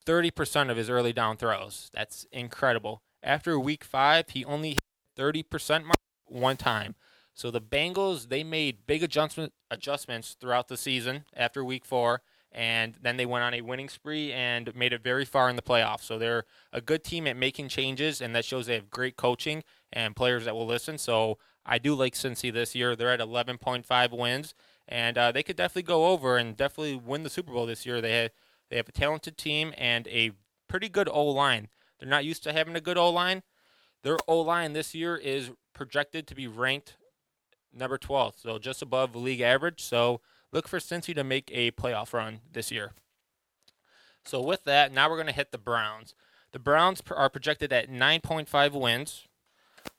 30% 0.07 0.71
of 0.71 0.77
his 0.77 0.91
early 0.91 1.13
down 1.13 1.37
throws. 1.37 1.91
That's 1.95 2.27
incredible. 2.31 3.03
After 3.23 3.59
week 3.59 3.85
five, 3.85 4.31
he 4.31 4.45
only 4.45 4.71
hit 4.71 4.81
30% 5.17 5.85
mark 5.85 5.97
one 6.27 6.57
time. 6.57 6.95
So 7.35 7.51
the 7.51 7.61
Bengals 7.61 8.29
they 8.29 8.45
made 8.45 8.87
big 8.87 9.03
adjustment 9.03 9.53
adjustments 9.71 10.37
throughout 10.39 10.69
the 10.69 10.77
season 10.77 11.25
after 11.35 11.65
week 11.65 11.87
four, 11.87 12.23
and 12.55 12.95
then 13.01 13.17
they 13.17 13.27
went 13.27 13.45
on 13.45 13.55
a 13.55 13.61
winning 13.61 13.89
spree 13.89 14.33
and 14.33 14.75
made 14.75 14.93
it 14.93 15.03
very 15.03 15.25
far 15.25 15.49
in 15.49 15.57
the 15.57 15.63
playoffs. 15.63 16.03
So 16.03 16.19
they're 16.19 16.45
a 16.73 16.81
good 16.81 17.05
team 17.05 17.27
at 17.27 17.37
making 17.37 17.69
changes, 17.69 18.21
and 18.21 18.35
that 18.35 18.45
shows 18.45 18.67
they 18.67 18.75
have 18.75 18.91
great 18.91 19.17
coaching 19.17 19.65
and 19.93 20.17
players 20.17 20.45
that 20.45 20.55
will 20.55 20.67
listen. 20.67 20.99
So 20.99 21.39
I 21.65 21.79
do 21.79 21.95
like 21.95 22.15
Cincy 22.15 22.53
this 22.53 22.75
year. 22.75 22.95
They're 22.97 23.13
at 23.13 23.21
11.5 23.21 24.17
wins, 24.17 24.55
and 24.89 25.17
uh, 25.17 25.33
they 25.33 25.43
could 25.43 25.57
definitely 25.57 25.83
go 25.83 26.07
over 26.07 26.37
and 26.37 26.57
definitely 26.57 26.97
win 26.97 27.23
the 27.23 27.31
Super 27.31 27.53
Bowl 27.53 27.67
this 27.67 27.87
year. 27.87 28.01
They 28.01 28.23
have 28.23 28.31
they 28.71 28.77
have 28.77 28.89
a 28.89 28.93
talented 28.93 29.37
team 29.37 29.75
and 29.77 30.09
a 30.09 30.33
pretty 30.67 30.89
good 30.89 31.09
O 31.13 31.25
line. 31.25 31.69
They're 31.99 32.09
not 32.09 32.25
used 32.25 32.43
to 32.45 32.53
having 32.53 32.75
a 32.75 32.81
good 32.81 32.97
O 32.97 33.11
line. 33.11 33.43
Their 34.03 34.17
O 34.27 34.41
line 34.41 34.73
this 34.73 34.95
year 34.95 35.15
is 35.15 35.51
projected 35.75 36.27
to 36.27 36.35
be 36.35 36.49
ranked 36.49 36.97
number 37.73 37.99
12, 37.99 38.35
so 38.39 38.59
just 38.59 38.83
above 38.83 39.15
league 39.15 39.41
average. 39.41 39.83
So 39.83 40.21
look 40.53 40.69
for 40.69 40.79
Cincy 40.79 41.15
to 41.15 41.25
make 41.25 41.51
a 41.53 41.71
playoff 41.73 42.13
run 42.13 42.41
this 42.53 42.71
year. 42.71 42.93
So 44.25 44.41
with 44.41 44.65
that, 44.65 44.93
now 44.93 45.09
we're 45.09 45.17
going 45.17 45.27
to 45.27 45.33
hit 45.33 45.51
the 45.51 45.59
Browns. 45.59 46.15
The 46.53 46.59
Browns 46.59 47.03
are 47.11 47.31
projected 47.31 47.73
at 47.73 47.91
9.5 47.91 48.73
wins. 48.73 49.27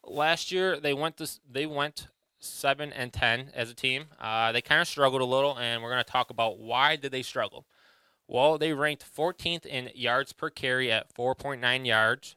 Last 0.06 0.52
year 0.52 0.80
they 0.80 0.94
went 0.94 1.18
this 1.18 1.40
they 1.50 1.66
went 1.66 2.08
7 2.40 2.94
and 2.94 3.12
10 3.12 3.52
as 3.54 3.70
a 3.70 3.74
team. 3.74 4.06
Uh, 4.20 4.52
they 4.52 4.62
kind 4.62 4.82
of 4.82 4.88
struggled 4.88 5.22
a 5.22 5.26
little 5.26 5.58
and 5.58 5.82
we're 5.82 5.90
going 5.90 6.04
to 6.04 6.10
talk 6.10 6.30
about 6.30 6.60
why 6.60 6.96
did 6.96 7.12
they 7.12 7.24
struggle. 7.24 7.66
Well, 8.28 8.58
they 8.58 8.74
ranked 8.74 9.06
14th 9.06 9.66
in 9.66 9.90
yards 9.96 10.32
per 10.34 10.50
carry 10.50 10.92
at 10.92 11.14
4.9 11.14 11.86
yards. 11.86 12.36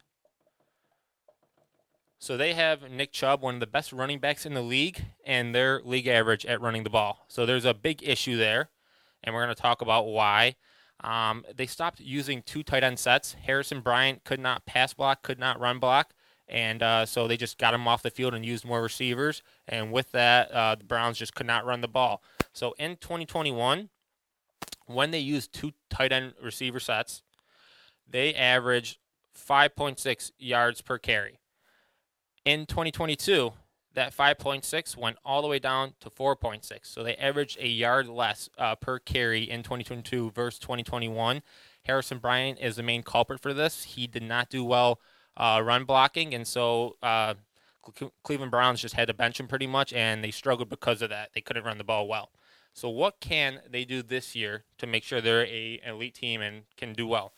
So 2.19 2.35
they 2.35 2.53
have 2.53 2.89
Nick 2.89 3.11
Chubb, 3.11 3.41
one 3.41 3.55
of 3.55 3.59
the 3.59 3.67
best 3.67 3.93
running 3.93 4.19
backs 4.19 4.45
in 4.45 4.53
the 4.53 4.61
league, 4.61 5.05
and 5.25 5.53
their 5.53 5.81
league 5.83 6.07
average 6.07 6.45
at 6.45 6.59
running 6.59 6.83
the 6.83 6.89
ball. 6.89 7.25
So 7.27 7.45
there's 7.45 7.65
a 7.65 7.73
big 7.73 8.01
issue 8.03 8.37
there, 8.37 8.69
and 9.23 9.35
we're 9.35 9.43
going 9.43 9.55
to 9.55 9.61
talk 9.61 9.81
about 9.81 10.07
why. 10.07 10.55
Um, 11.01 11.45
they 11.55 11.67
stopped 11.67 11.99
using 11.99 12.41
two 12.41 12.63
tight 12.63 12.83
end 12.83 12.97
sets. 12.97 13.33
Harrison 13.33 13.81
Bryant 13.81 14.23
could 14.23 14.39
not 14.39 14.65
pass 14.65 14.93
block, 14.93 15.21
could 15.21 15.37
not 15.37 15.59
run 15.59 15.77
block, 15.77 16.13
and 16.49 16.81
uh, 16.81 17.05
so 17.05 17.27
they 17.27 17.37
just 17.37 17.59
got 17.59 17.75
him 17.75 17.87
off 17.87 18.01
the 18.01 18.09
field 18.09 18.33
and 18.33 18.43
used 18.43 18.65
more 18.65 18.81
receivers. 18.81 19.43
And 19.67 19.91
with 19.91 20.11
that, 20.13 20.51
uh, 20.51 20.75
the 20.75 20.85
Browns 20.85 21.19
just 21.19 21.35
could 21.35 21.45
not 21.45 21.65
run 21.65 21.81
the 21.81 21.87
ball. 21.87 22.23
So 22.51 22.73
in 22.79 22.95
2021, 22.97 23.89
when 24.87 25.11
they 25.11 25.19
used 25.19 25.53
two 25.53 25.73
tight 25.89 26.11
end 26.11 26.33
receiver 26.41 26.79
sets, 26.79 27.21
they 28.09 28.33
averaged 28.33 28.97
5.6 29.37 30.31
yards 30.39 30.81
per 30.81 30.97
carry. 30.97 31.39
In 32.45 32.65
2022, 32.65 33.53
that 33.93 34.15
5.6 34.15 34.95
went 34.95 35.17
all 35.25 35.41
the 35.41 35.47
way 35.47 35.59
down 35.59 35.93
to 36.01 36.09
4.6. 36.09 36.63
So 36.83 37.03
they 37.03 37.15
averaged 37.15 37.57
a 37.59 37.67
yard 37.67 38.07
less 38.07 38.47
uh, 38.57 38.75
per 38.75 38.99
carry 38.99 39.49
in 39.49 39.63
2022 39.63 40.31
versus 40.31 40.59
2021. 40.59 41.41
Harrison 41.83 42.19
Bryant 42.19 42.59
is 42.59 42.75
the 42.75 42.83
main 42.83 43.01
culprit 43.01 43.39
for 43.39 43.53
this. 43.53 43.83
He 43.83 44.05
did 44.07 44.23
not 44.23 44.49
do 44.49 44.63
well 44.63 44.99
uh, 45.35 45.61
run 45.63 45.83
blocking, 45.83 46.33
and 46.33 46.47
so 46.47 46.95
uh, 47.01 47.35
Cleveland 48.23 48.51
Browns 48.51 48.81
just 48.81 48.95
had 48.95 49.07
to 49.07 49.13
bench 49.13 49.39
him 49.39 49.47
pretty 49.47 49.67
much, 49.67 49.93
and 49.93 50.23
they 50.23 50.31
struggled 50.31 50.69
because 50.69 51.01
of 51.01 51.09
that. 51.09 51.29
They 51.33 51.41
couldn't 51.41 51.63
run 51.63 51.77
the 51.77 51.83
ball 51.83 52.07
well. 52.07 52.29
So 52.73 52.89
what 52.89 53.19
can 53.19 53.61
they 53.67 53.85
do 53.85 54.03
this 54.03 54.35
year 54.35 54.65
to 54.77 54.85
make 54.85 55.03
sure 55.03 55.21
they're 55.21 55.45
a 55.45 55.81
elite 55.83 56.13
team 56.13 56.41
and 56.41 56.63
can 56.75 56.93
do 56.93 57.07
well? 57.07 57.33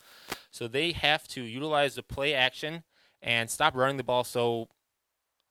So 0.50 0.68
they 0.68 0.92
have 0.92 1.26
to 1.28 1.42
utilize 1.42 1.94
the 1.94 2.02
play 2.02 2.34
action 2.34 2.82
and 3.22 3.48
stop 3.50 3.74
running 3.74 3.96
the 3.96 4.04
ball 4.04 4.24
so 4.24 4.68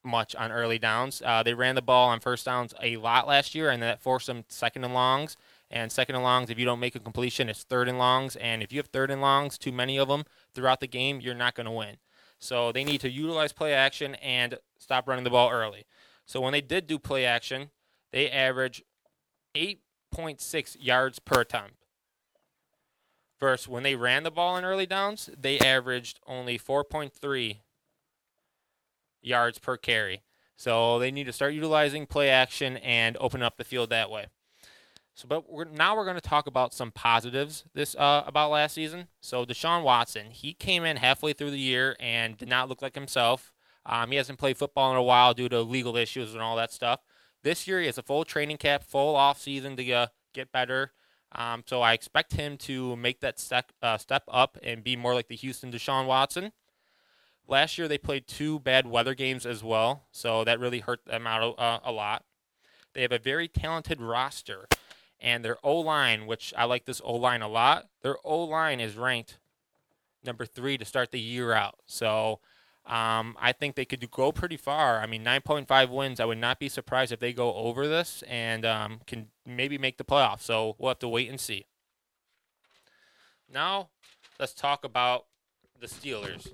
much 0.03 0.35
on 0.35 0.51
early 0.51 0.80
downs. 0.80 1.21
Uh, 1.26 1.43
they 1.43 1.53
ran 1.53 1.76
the 1.76 1.81
ball 1.81 2.09
on 2.09 2.19
first 2.19 2.45
downs 2.45 2.73
a 2.81 2.97
lot 2.97 3.27
last 3.27 3.53
year, 3.55 3.69
and 3.69 3.81
that 3.84 4.01
forced 4.01 4.27
them 4.27 4.43
second 4.47 4.84
and 4.84 4.93
longs. 4.93 5.38
And 5.71 5.91
second 5.91 6.15
and 6.15 6.23
longs, 6.23 6.49
if 6.49 6.57
you 6.57 6.65
don't 6.65 6.80
make 6.80 6.95
a 6.95 6.99
completion, 6.99 7.47
it's 7.47 7.63
third 7.63 7.88
and 7.88 7.99
longs. 7.99 8.35
And 8.38 8.63
if 8.63 8.71
you 8.71 8.80
have 8.80 8.88
third 8.88 9.11
and 9.11 9.21
longs, 9.21 9.57
too 9.57 9.71
many 9.71 9.97
of 9.97 10.07
them 10.07 10.23
throughout 10.53 10.80
the 10.80 10.88
game, 10.88 11.21
you're 11.21 11.35
not 11.35 11.53
going 11.55 11.65
to 11.65 11.71
win. 11.71 11.97
So 12.39 12.71
they 12.71 12.84
need 12.84 13.01
to 13.01 13.09
utilize 13.09 13.53
play 13.53 13.73
action 13.73 14.15
and 14.15 14.57
stop 14.80 15.07
running 15.07 15.26
the 15.26 15.30
ball 15.30 15.51
early. 15.51 15.85
So 16.26 16.41
when 16.41 16.53
they 16.53 16.61
did 16.61 16.88
do 16.88 16.97
play 16.97 17.26
action, 17.26 17.69
they 18.11 18.31
averaged 18.31 18.84
8.6 19.55 20.77
yards 20.80 21.19
per 21.19 21.41
attempt. 21.41 21.76
Versus 23.39 23.67
when 23.67 23.84
they 23.84 23.95
ran 23.95 24.23
the 24.23 24.31
ball 24.31 24.57
in 24.57 24.65
early 24.65 24.85
downs, 24.85 25.30
they 25.39 25.59
averaged 25.59 26.19
only 26.27 26.57
4.3 26.57 27.57
yards 29.21 29.59
per 29.59 29.77
carry. 29.77 30.23
So 30.55 30.99
they 30.99 31.11
need 31.11 31.25
to 31.25 31.33
start 31.33 31.53
utilizing 31.53 32.05
play 32.05 32.29
action 32.29 32.77
and 32.77 33.15
open 33.19 33.41
up 33.41 33.57
the 33.57 33.63
field 33.63 33.89
that 33.91 34.11
way. 34.11 34.25
So, 35.15 35.27
but 35.27 35.51
we're, 35.51 35.65
now 35.65 35.97
we're 35.97 36.05
going 36.05 36.15
to 36.15 36.21
talk 36.21 36.47
about 36.47 36.73
some 36.73 36.91
positives 36.91 37.65
this 37.73 37.95
uh, 37.95 38.23
about 38.25 38.51
last 38.51 38.73
season. 38.73 39.07
So 39.21 39.45
Deshaun 39.45 39.83
Watson, 39.83 40.31
he 40.31 40.53
came 40.53 40.85
in 40.85 40.97
halfway 40.97 41.33
through 41.33 41.51
the 41.51 41.59
year 41.59 41.95
and 41.99 42.37
did 42.37 42.47
not 42.47 42.69
look 42.69 42.81
like 42.81 42.95
himself. 42.95 43.51
Um, 43.85 44.11
he 44.11 44.17
hasn't 44.17 44.39
played 44.39 44.57
football 44.57 44.91
in 44.91 44.97
a 44.97 45.03
while 45.03 45.33
due 45.33 45.49
to 45.49 45.61
legal 45.61 45.97
issues 45.97 46.33
and 46.33 46.41
all 46.41 46.55
that 46.57 46.71
stuff. 46.71 47.01
This 47.43 47.67
year 47.67 47.79
he 47.79 47.85
has 47.87 47.97
a 47.97 48.03
full 48.03 48.23
training 48.23 48.57
camp, 48.57 48.83
full 48.83 49.15
off 49.15 49.41
season 49.41 49.75
to 49.77 49.91
uh, 49.91 50.07
get 50.33 50.51
better. 50.51 50.91
Um, 51.31 51.63
so 51.65 51.81
I 51.81 51.93
expect 51.93 52.33
him 52.33 52.57
to 52.59 52.95
make 52.95 53.19
that 53.21 53.39
step 53.39 53.71
uh, 53.81 53.97
step 53.97 54.23
up 54.27 54.57
and 54.63 54.83
be 54.83 54.95
more 54.95 55.13
like 55.13 55.27
the 55.27 55.35
Houston 55.35 55.71
Deshaun 55.71 56.05
Watson. 56.05 56.51
Last 57.49 57.80
year 57.80 57.88
they 57.88 57.97
played 57.97 58.27
two 58.27 58.59
bad 58.59 58.85
weather 58.85 59.15
games 59.15 59.43
as 59.43 59.63
well, 59.63 60.03
so 60.11 60.43
that 60.43 60.59
really 60.59 60.81
hurt 60.81 61.03
them 61.05 61.26
out 61.26 61.55
uh, 61.57 61.80
a 61.84 61.91
lot. 61.91 62.23
They 62.93 63.01
have 63.01 63.11
a 63.11 63.17
very 63.17 63.47
talented 63.47 63.99
roster, 63.99 64.67
and 65.19 65.43
their 65.43 65.57
O 65.63 65.80
line, 65.80 66.27
which 66.27 66.53
I 66.55 66.65
like 66.65 66.85
this 66.85 67.01
O 67.03 67.15
line 67.15 67.41
a 67.41 67.47
lot, 67.47 67.88
their 68.03 68.17
O 68.23 68.43
line 68.43 68.80
is 68.80 68.95
ranked 68.95 69.39
number 70.23 70.45
three 70.45 70.77
to 70.77 70.85
start 70.85 71.09
the 71.09 71.19
year 71.19 71.51
out. 71.51 71.80
So 71.88 72.39
um, 72.85 73.35
I 73.39 73.51
think 73.51 73.73
they 73.73 73.85
could 73.85 74.11
go 74.11 74.31
pretty 74.31 74.57
far. 74.57 74.99
I 74.99 75.07
mean, 75.07 75.26
9.5 75.26 75.89
wins. 75.89 76.19
I 76.19 76.26
would 76.26 76.38
not 76.38 76.59
be 76.59 76.69
surprised 76.69 77.11
if 77.11 77.19
they 77.19 77.34
go 77.34 77.55
over 77.55 77.88
this 77.88 78.23
and 78.27 78.63
um, 78.63 79.01
can 79.07 79.30
maybe 79.43 79.80
make 79.80 79.97
the 79.97 80.03
playoffs. 80.03 80.41
So 80.41 80.76
we'll 80.77 80.89
have 80.89 80.99
to 80.99 81.07
wait 81.07 81.27
and 81.27 81.39
see. 81.39 81.65
Now, 83.51 83.89
let's 84.39 84.53
talk 84.53 84.85
about 84.85 85.26
the 85.80 85.88
Steelers. 85.88 86.47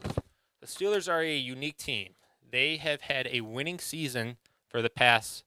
The 0.65 0.71
Steelers 0.71 1.07
are 1.07 1.21
a 1.21 1.37
unique 1.37 1.77
team. 1.77 2.15
They 2.49 2.77
have 2.77 3.01
had 3.01 3.27
a 3.31 3.41
winning 3.41 3.77
season 3.77 4.37
for 4.67 4.81
the 4.81 4.89
past 4.89 5.43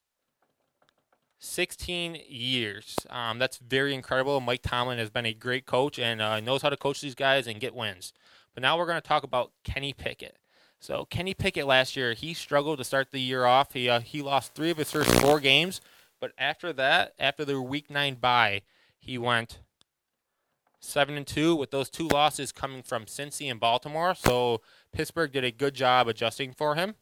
16 1.41 2.21
years. 2.29 2.95
Um, 3.11 3.41
that's 3.41 3.57
very 3.57 3.95
incredible. 3.95 4.39
Mike 4.41 4.63
Tomlin 4.63 4.99
has 4.99 5.11
been 5.11 5.27
a 5.27 5.35
great 5.35 5.67
coach 5.67 5.99
and 5.99 6.23
uh, 6.23 6.39
knows 6.39 6.63
how 6.63 6.71
to 6.71 6.77
coach 6.77 7.01
these 7.01 7.17
guys 7.17 7.49
and 7.49 7.59
get 7.59 7.75
wins. 7.75 8.13
But 8.55 8.63
now 8.63 8.79
we're 8.79 8.87
going 8.87 9.01
to 9.01 9.09
talk 9.09 9.25
about 9.25 9.51
Kenny 9.65 9.93
Pickett. 9.93 10.37
So 10.79 11.05
Kenny 11.07 11.35
Pickett 11.35 11.67
last 11.67 11.97
year, 11.97 12.15
he 12.15 12.33
struggled 12.33 12.79
to 12.79 12.85
start 12.85 13.11
the 13.11 13.21
year 13.21 13.45
off. 13.45 13.73
He 13.73 13.89
uh, 13.89 13.99
he 13.99 14.23
lost 14.23 14.55
three 14.55 14.71
of 14.71 14.77
his 14.77 14.93
first 14.93 15.11
four 15.21 15.41
games, 15.41 15.81
but 16.21 16.31
after 16.39 16.73
that, 16.75 17.15
after 17.19 17.45
the 17.45 17.61
Week 17.61 17.91
Nine 17.91 18.15
bye, 18.15 18.63
he 19.01 19.19
went 19.19 19.59
seven 20.79 21.17
and 21.17 21.27
two 21.27 21.57
with 21.57 21.73
those 21.73 21.91
two 21.91 22.07
losses 22.07 22.53
coming 22.53 22.85
from 22.85 23.07
Cincy 23.07 23.51
and 23.51 23.59
Baltimore. 23.59 24.15
So 24.15 24.61
Pittsburgh 24.93 25.33
did 25.33 25.45
a 25.45 25.51
good 25.51 25.75
job 25.75 26.09
adjusting 26.09 26.53
for 26.53 26.75
him. 26.75 26.95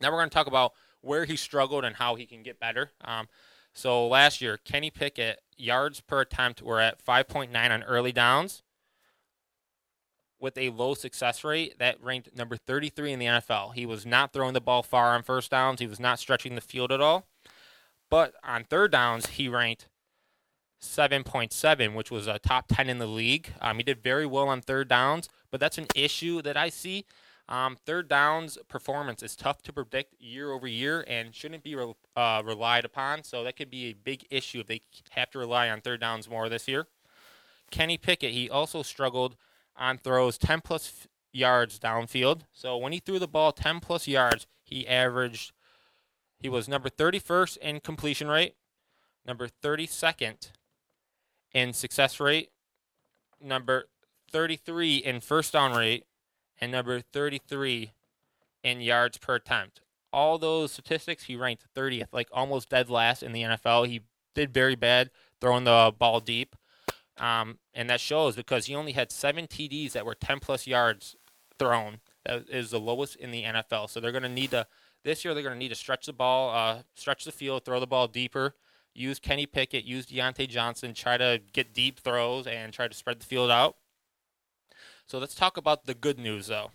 Now 0.00 0.10
we're 0.10 0.18
going 0.18 0.30
to 0.30 0.34
talk 0.34 0.46
about 0.46 0.72
where 1.00 1.24
he 1.24 1.36
struggled 1.36 1.84
and 1.84 1.96
how 1.96 2.14
he 2.14 2.26
can 2.26 2.42
get 2.42 2.60
better. 2.60 2.92
Um, 3.04 3.28
so 3.74 4.06
last 4.06 4.40
year, 4.40 4.58
Kenny 4.58 4.90
Pickett 4.90 5.40
yards 5.56 6.00
per 6.00 6.20
attempt 6.20 6.62
were 6.62 6.80
at 6.80 7.04
5.9 7.04 7.54
on 7.54 7.82
early 7.82 8.12
downs 8.12 8.62
with 10.42 10.58
a 10.58 10.70
low 10.70 10.94
success 10.94 11.44
rate 11.44 11.78
that 11.78 12.02
ranked 12.02 12.36
number 12.36 12.56
33 12.56 13.12
in 13.12 13.18
the 13.18 13.26
NFL. 13.26 13.74
He 13.74 13.86
was 13.86 14.04
not 14.04 14.32
throwing 14.32 14.54
the 14.54 14.60
ball 14.60 14.82
far 14.82 15.14
on 15.14 15.22
first 15.22 15.50
downs. 15.50 15.80
He 15.80 15.86
was 15.86 16.00
not 16.00 16.18
stretching 16.18 16.56
the 16.56 16.60
field 16.60 16.90
at 16.90 17.00
all. 17.00 17.26
But 18.10 18.34
on 18.44 18.64
third 18.64 18.92
downs, 18.92 19.26
he 19.28 19.48
ranked 19.48 19.88
7.7, 20.82 21.94
which 21.94 22.10
was 22.10 22.26
a 22.26 22.40
top 22.40 22.66
10 22.68 22.90
in 22.90 22.98
the 22.98 23.06
league. 23.06 23.54
Um, 23.60 23.76
he 23.76 23.84
did 23.84 24.02
very 24.02 24.26
well 24.26 24.48
on 24.48 24.60
third 24.60 24.88
downs, 24.88 25.28
but 25.52 25.60
that's 25.60 25.78
an 25.78 25.86
issue 25.94 26.42
that 26.42 26.56
I 26.56 26.70
see. 26.70 27.04
Um, 27.48 27.76
third 27.84 28.08
downs 28.08 28.56
performance 28.68 29.22
is 29.22 29.36
tough 29.36 29.62
to 29.62 29.72
predict 29.72 30.20
year 30.20 30.50
over 30.50 30.66
year 30.66 31.04
and 31.06 31.34
shouldn't 31.34 31.62
be 31.62 31.74
re- 31.74 31.92
uh, 32.16 32.42
relied 32.44 32.84
upon. 32.84 33.22
So 33.24 33.44
that 33.44 33.56
could 33.56 33.70
be 33.70 33.90
a 33.90 33.92
big 33.92 34.24
issue 34.30 34.60
if 34.60 34.66
they 34.66 34.80
have 35.10 35.30
to 35.32 35.38
rely 35.38 35.68
on 35.68 35.80
third 35.80 36.00
downs 36.00 36.28
more 36.28 36.48
this 36.48 36.66
year. 36.66 36.86
Kenny 37.70 37.98
Pickett, 37.98 38.32
he 38.32 38.48
also 38.48 38.82
struggled 38.82 39.36
on 39.76 39.98
throws 39.98 40.38
10 40.38 40.62
plus 40.62 40.88
f- 40.88 41.08
yards 41.32 41.78
downfield. 41.78 42.42
So 42.52 42.76
when 42.76 42.92
he 42.92 43.00
threw 43.00 43.18
the 43.18 43.28
ball 43.28 43.52
10 43.52 43.80
plus 43.80 44.08
yards, 44.08 44.46
he 44.64 44.88
averaged, 44.88 45.52
he 46.38 46.48
was 46.48 46.68
number 46.68 46.88
31st 46.88 47.58
in 47.58 47.80
completion 47.80 48.28
rate, 48.28 48.54
number 49.26 49.48
32nd 49.48 50.52
in 51.52 51.72
success 51.72 52.20
rate, 52.20 52.50
number 53.40 53.88
33 54.32 54.96
in 54.96 55.20
first 55.20 55.52
down 55.52 55.76
rate, 55.76 56.06
and 56.60 56.72
number 56.72 57.00
33 57.00 57.92
in 58.62 58.80
yards 58.80 59.18
per 59.18 59.36
attempt. 59.36 59.80
All 60.12 60.38
those 60.38 60.72
statistics, 60.72 61.24
he 61.24 61.36
ranked 61.36 61.66
30th, 61.74 62.08
like 62.12 62.28
almost 62.32 62.68
dead 62.68 62.90
last 62.90 63.22
in 63.22 63.32
the 63.32 63.42
NFL. 63.42 63.86
He 63.88 64.02
did 64.34 64.52
very 64.52 64.74
bad 64.74 65.10
throwing 65.40 65.64
the 65.64 65.92
ball 65.98 66.20
deep. 66.20 66.56
Um, 67.18 67.58
and 67.74 67.88
that 67.90 68.00
shows 68.00 68.36
because 68.36 68.66
he 68.66 68.74
only 68.74 68.92
had 68.92 69.12
seven 69.12 69.46
TDs 69.46 69.92
that 69.92 70.06
were 70.06 70.14
10 70.14 70.40
plus 70.40 70.66
yards 70.66 71.16
thrown. 71.58 72.00
That 72.24 72.48
is 72.48 72.70
the 72.70 72.80
lowest 72.80 73.16
in 73.16 73.30
the 73.30 73.44
NFL. 73.44 73.90
So 73.90 74.00
they're 74.00 74.12
going 74.12 74.22
to 74.22 74.28
need 74.28 74.50
to, 74.50 74.66
this 75.04 75.24
year, 75.24 75.34
they're 75.34 75.42
going 75.42 75.54
to 75.54 75.58
need 75.58 75.68
to 75.70 75.74
stretch 75.74 76.06
the 76.06 76.12
ball, 76.12 76.50
uh, 76.54 76.82
stretch 76.94 77.24
the 77.24 77.32
field, 77.32 77.64
throw 77.64 77.80
the 77.80 77.86
ball 77.86 78.06
deeper, 78.06 78.54
use 78.94 79.18
Kenny 79.18 79.46
Pickett, 79.46 79.84
use 79.84 80.06
Diontae 80.06 80.48
Johnson, 80.48 80.94
try 80.94 81.16
to 81.16 81.40
get 81.52 81.74
deep 81.74 82.00
throws 82.00 82.46
and 82.46 82.72
try 82.72 82.88
to 82.88 82.94
spread 82.94 83.20
the 83.20 83.26
field 83.26 83.50
out. 83.50 83.76
So 85.06 85.18
let's 85.18 85.34
talk 85.34 85.56
about 85.56 85.86
the 85.86 85.94
good 85.94 86.18
news, 86.18 86.46
though. 86.46 86.70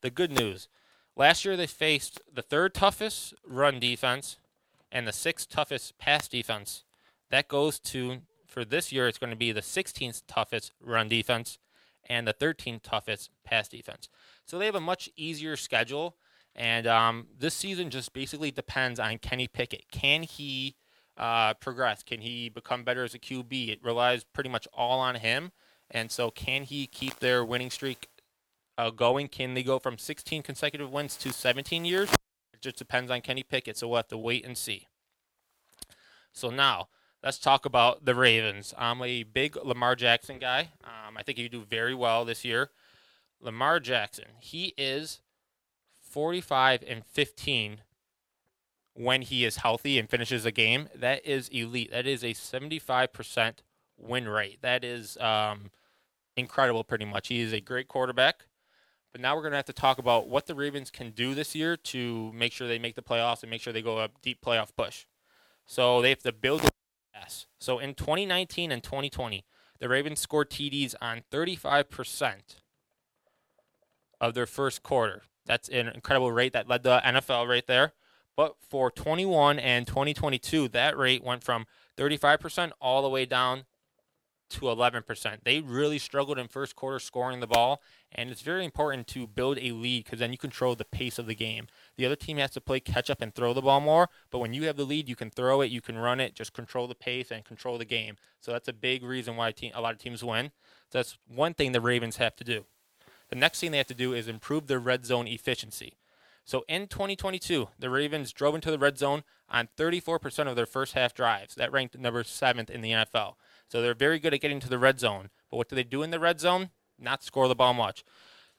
The 0.00 0.10
good 0.10 0.30
news. 0.30 0.68
Last 1.16 1.44
year, 1.44 1.56
they 1.56 1.66
faced 1.66 2.20
the 2.32 2.42
third 2.42 2.74
toughest 2.74 3.34
run 3.46 3.78
defense 3.78 4.38
and 4.90 5.06
the 5.06 5.12
sixth 5.12 5.48
toughest 5.48 5.98
pass 5.98 6.28
defense. 6.28 6.84
That 7.30 7.48
goes 7.48 7.78
to 7.80 8.22
for 8.52 8.64
this 8.64 8.92
year, 8.92 9.08
it's 9.08 9.18
going 9.18 9.30
to 9.30 9.36
be 9.36 9.50
the 9.50 9.62
16th 9.62 10.22
toughest 10.28 10.72
run 10.80 11.08
defense 11.08 11.58
and 12.08 12.28
the 12.28 12.34
13th 12.34 12.82
toughest 12.82 13.30
pass 13.44 13.66
defense. 13.66 14.08
So 14.44 14.58
they 14.58 14.66
have 14.66 14.74
a 14.74 14.80
much 14.80 15.08
easier 15.16 15.56
schedule. 15.56 16.16
And 16.54 16.86
um, 16.86 17.28
this 17.38 17.54
season 17.54 17.88
just 17.88 18.12
basically 18.12 18.50
depends 18.50 19.00
on 19.00 19.18
Kenny 19.18 19.48
Pickett. 19.48 19.90
Can 19.90 20.22
he 20.22 20.76
uh, 21.16 21.54
progress? 21.54 22.02
Can 22.02 22.20
he 22.20 22.50
become 22.50 22.84
better 22.84 23.04
as 23.04 23.14
a 23.14 23.18
QB? 23.18 23.70
It 23.70 23.82
relies 23.82 24.24
pretty 24.24 24.50
much 24.50 24.68
all 24.74 25.00
on 25.00 25.14
him. 25.14 25.52
And 25.92 26.10
so, 26.10 26.30
can 26.30 26.64
he 26.64 26.86
keep 26.86 27.20
their 27.20 27.44
winning 27.44 27.70
streak 27.70 28.08
uh, 28.78 28.90
going? 28.90 29.28
Can 29.28 29.54
they 29.54 29.62
go 29.62 29.78
from 29.78 29.98
16 29.98 30.42
consecutive 30.42 30.90
wins 30.90 31.16
to 31.18 31.32
17 31.32 31.84
years? 31.84 32.10
It 32.54 32.62
just 32.62 32.78
depends 32.78 33.10
on 33.10 33.20
Kenny 33.20 33.42
Pickett. 33.42 33.76
So, 33.76 33.86
we'll 33.86 33.98
have 33.98 34.08
to 34.08 34.18
wait 34.18 34.44
and 34.44 34.56
see. 34.56 34.88
So, 36.32 36.48
now 36.48 36.88
let's 37.22 37.38
talk 37.38 37.66
about 37.66 38.06
the 38.06 38.14
Ravens. 38.14 38.72
I'm 38.78 39.02
a 39.02 39.22
big 39.22 39.54
Lamar 39.56 39.94
Jackson 39.94 40.38
guy. 40.38 40.70
Um, 40.82 41.16
I 41.18 41.22
think 41.22 41.36
he 41.36 41.48
do 41.48 41.62
very 41.62 41.94
well 41.94 42.24
this 42.24 42.42
year. 42.42 42.70
Lamar 43.38 43.78
Jackson, 43.78 44.24
he 44.40 44.72
is 44.78 45.20
45 46.00 46.82
and 46.86 47.04
15 47.04 47.82
when 48.94 49.22
he 49.22 49.44
is 49.44 49.56
healthy 49.56 49.98
and 49.98 50.08
finishes 50.08 50.46
a 50.46 50.52
game. 50.52 50.88
That 50.94 51.24
is 51.26 51.48
elite. 51.48 51.90
That 51.90 52.06
is 52.06 52.22
a 52.22 52.34
75% 52.34 53.54
win 53.98 54.28
rate. 54.28 54.62
That 54.62 54.84
is 54.84 55.16
um, 55.18 55.70
incredible, 56.36 56.84
pretty 56.84 57.04
much. 57.04 57.28
He 57.28 57.40
is 57.40 57.52
a 57.52 57.60
great 57.60 57.88
quarterback. 57.88 58.46
But 59.12 59.20
now 59.20 59.34
we're 59.34 59.42
going 59.42 59.52
to 59.52 59.58
have 59.58 59.66
to 59.66 59.74
talk 59.74 59.98
about 59.98 60.28
what 60.28 60.46
the 60.46 60.54
Ravens 60.54 60.90
can 60.90 61.10
do 61.10 61.34
this 61.34 61.54
year 61.54 61.76
to 61.76 62.32
make 62.32 62.52
sure 62.52 62.66
they 62.66 62.78
make 62.78 62.94
the 62.94 63.02
playoffs 63.02 63.42
and 63.42 63.50
make 63.50 63.60
sure 63.60 63.72
they 63.72 63.82
go 63.82 64.00
a 64.00 64.08
deep 64.22 64.40
playoff 64.42 64.70
push. 64.76 65.04
So 65.66 66.00
they 66.00 66.08
have 66.08 66.22
to 66.22 66.32
build 66.32 66.68
pass. 67.14 67.46
So 67.60 67.78
in 67.78 67.94
2019 67.94 68.72
and 68.72 68.82
2020, 68.82 69.44
the 69.80 69.88
Ravens 69.88 70.20
scored 70.20 70.48
TDs 70.48 70.94
on 71.02 71.22
35% 71.30 72.34
of 74.20 74.34
their 74.34 74.46
first 74.46 74.82
quarter. 74.82 75.22
That's 75.44 75.68
an 75.68 75.88
incredible 75.88 76.32
rate 76.32 76.52
that 76.52 76.68
led 76.68 76.82
the 76.82 77.02
NFL 77.04 77.48
right 77.48 77.66
there. 77.66 77.92
But 78.36 78.54
for 78.66 78.90
21 78.90 79.58
and 79.58 79.86
2022, 79.86 80.68
that 80.68 80.96
rate 80.96 81.22
went 81.22 81.44
from 81.44 81.66
35% 81.98 82.72
all 82.80 83.02
the 83.02 83.08
way 83.10 83.26
down 83.26 83.64
to 84.52 84.62
11%. 84.62 85.38
They 85.44 85.60
really 85.60 85.98
struggled 85.98 86.38
in 86.38 86.48
first 86.48 86.76
quarter 86.76 86.98
scoring 86.98 87.40
the 87.40 87.46
ball, 87.46 87.82
and 88.12 88.30
it's 88.30 88.42
very 88.42 88.64
important 88.64 89.06
to 89.08 89.26
build 89.26 89.58
a 89.58 89.72
lead 89.72 90.04
because 90.04 90.18
then 90.18 90.32
you 90.32 90.38
control 90.38 90.74
the 90.74 90.84
pace 90.84 91.18
of 91.18 91.26
the 91.26 91.34
game. 91.34 91.66
The 91.96 92.06
other 92.06 92.16
team 92.16 92.38
has 92.38 92.50
to 92.52 92.60
play 92.60 92.80
catch 92.80 93.10
up 93.10 93.20
and 93.20 93.34
throw 93.34 93.52
the 93.52 93.62
ball 93.62 93.80
more, 93.80 94.08
but 94.30 94.38
when 94.38 94.54
you 94.54 94.64
have 94.64 94.76
the 94.76 94.84
lead, 94.84 95.08
you 95.08 95.16
can 95.16 95.30
throw 95.30 95.60
it, 95.60 95.70
you 95.70 95.80
can 95.80 95.98
run 95.98 96.20
it, 96.20 96.34
just 96.34 96.52
control 96.52 96.86
the 96.86 96.94
pace 96.94 97.30
and 97.30 97.44
control 97.44 97.78
the 97.78 97.84
game. 97.84 98.16
So 98.40 98.52
that's 98.52 98.68
a 98.68 98.72
big 98.72 99.02
reason 99.02 99.36
why 99.36 99.54
a 99.74 99.80
lot 99.80 99.94
of 99.94 99.98
teams 99.98 100.24
win. 100.24 100.50
That's 100.90 101.18
one 101.26 101.54
thing 101.54 101.72
the 101.72 101.80
Ravens 101.80 102.16
have 102.16 102.36
to 102.36 102.44
do. 102.44 102.66
The 103.30 103.36
next 103.36 103.60
thing 103.60 103.70
they 103.70 103.78
have 103.78 103.86
to 103.86 103.94
do 103.94 104.12
is 104.12 104.28
improve 104.28 104.66
their 104.66 104.78
red 104.78 105.06
zone 105.06 105.26
efficiency. 105.26 105.96
So 106.44 106.64
in 106.68 106.88
2022, 106.88 107.68
the 107.78 107.90
Ravens 107.90 108.32
drove 108.32 108.54
into 108.54 108.70
the 108.70 108.78
red 108.78 108.98
zone 108.98 109.22
on 109.48 109.68
34% 109.78 110.48
of 110.48 110.56
their 110.56 110.66
first 110.66 110.94
half 110.94 111.14
drives. 111.14 111.54
That 111.54 111.72
ranked 111.72 111.96
number 111.98 112.24
seventh 112.24 112.68
in 112.68 112.80
the 112.80 112.90
NFL. 112.90 113.34
So 113.72 113.80
they're 113.80 113.94
very 113.94 114.18
good 114.18 114.34
at 114.34 114.42
getting 114.42 114.60
to 114.60 114.68
the 114.68 114.78
red 114.78 115.00
zone. 115.00 115.30
But 115.50 115.56
what 115.56 115.70
do 115.70 115.74
they 115.74 115.82
do 115.82 116.02
in 116.02 116.10
the 116.10 116.20
red 116.20 116.38
zone? 116.38 116.68
Not 116.98 117.24
score 117.24 117.48
the 117.48 117.54
ball 117.54 117.72
much. 117.72 118.04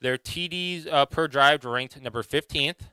Their 0.02 0.18
TDs 0.18 0.92
uh, 0.92 1.06
per 1.06 1.28
drive 1.28 1.64
ranked 1.66 2.02
number 2.02 2.24
15th. 2.24 2.90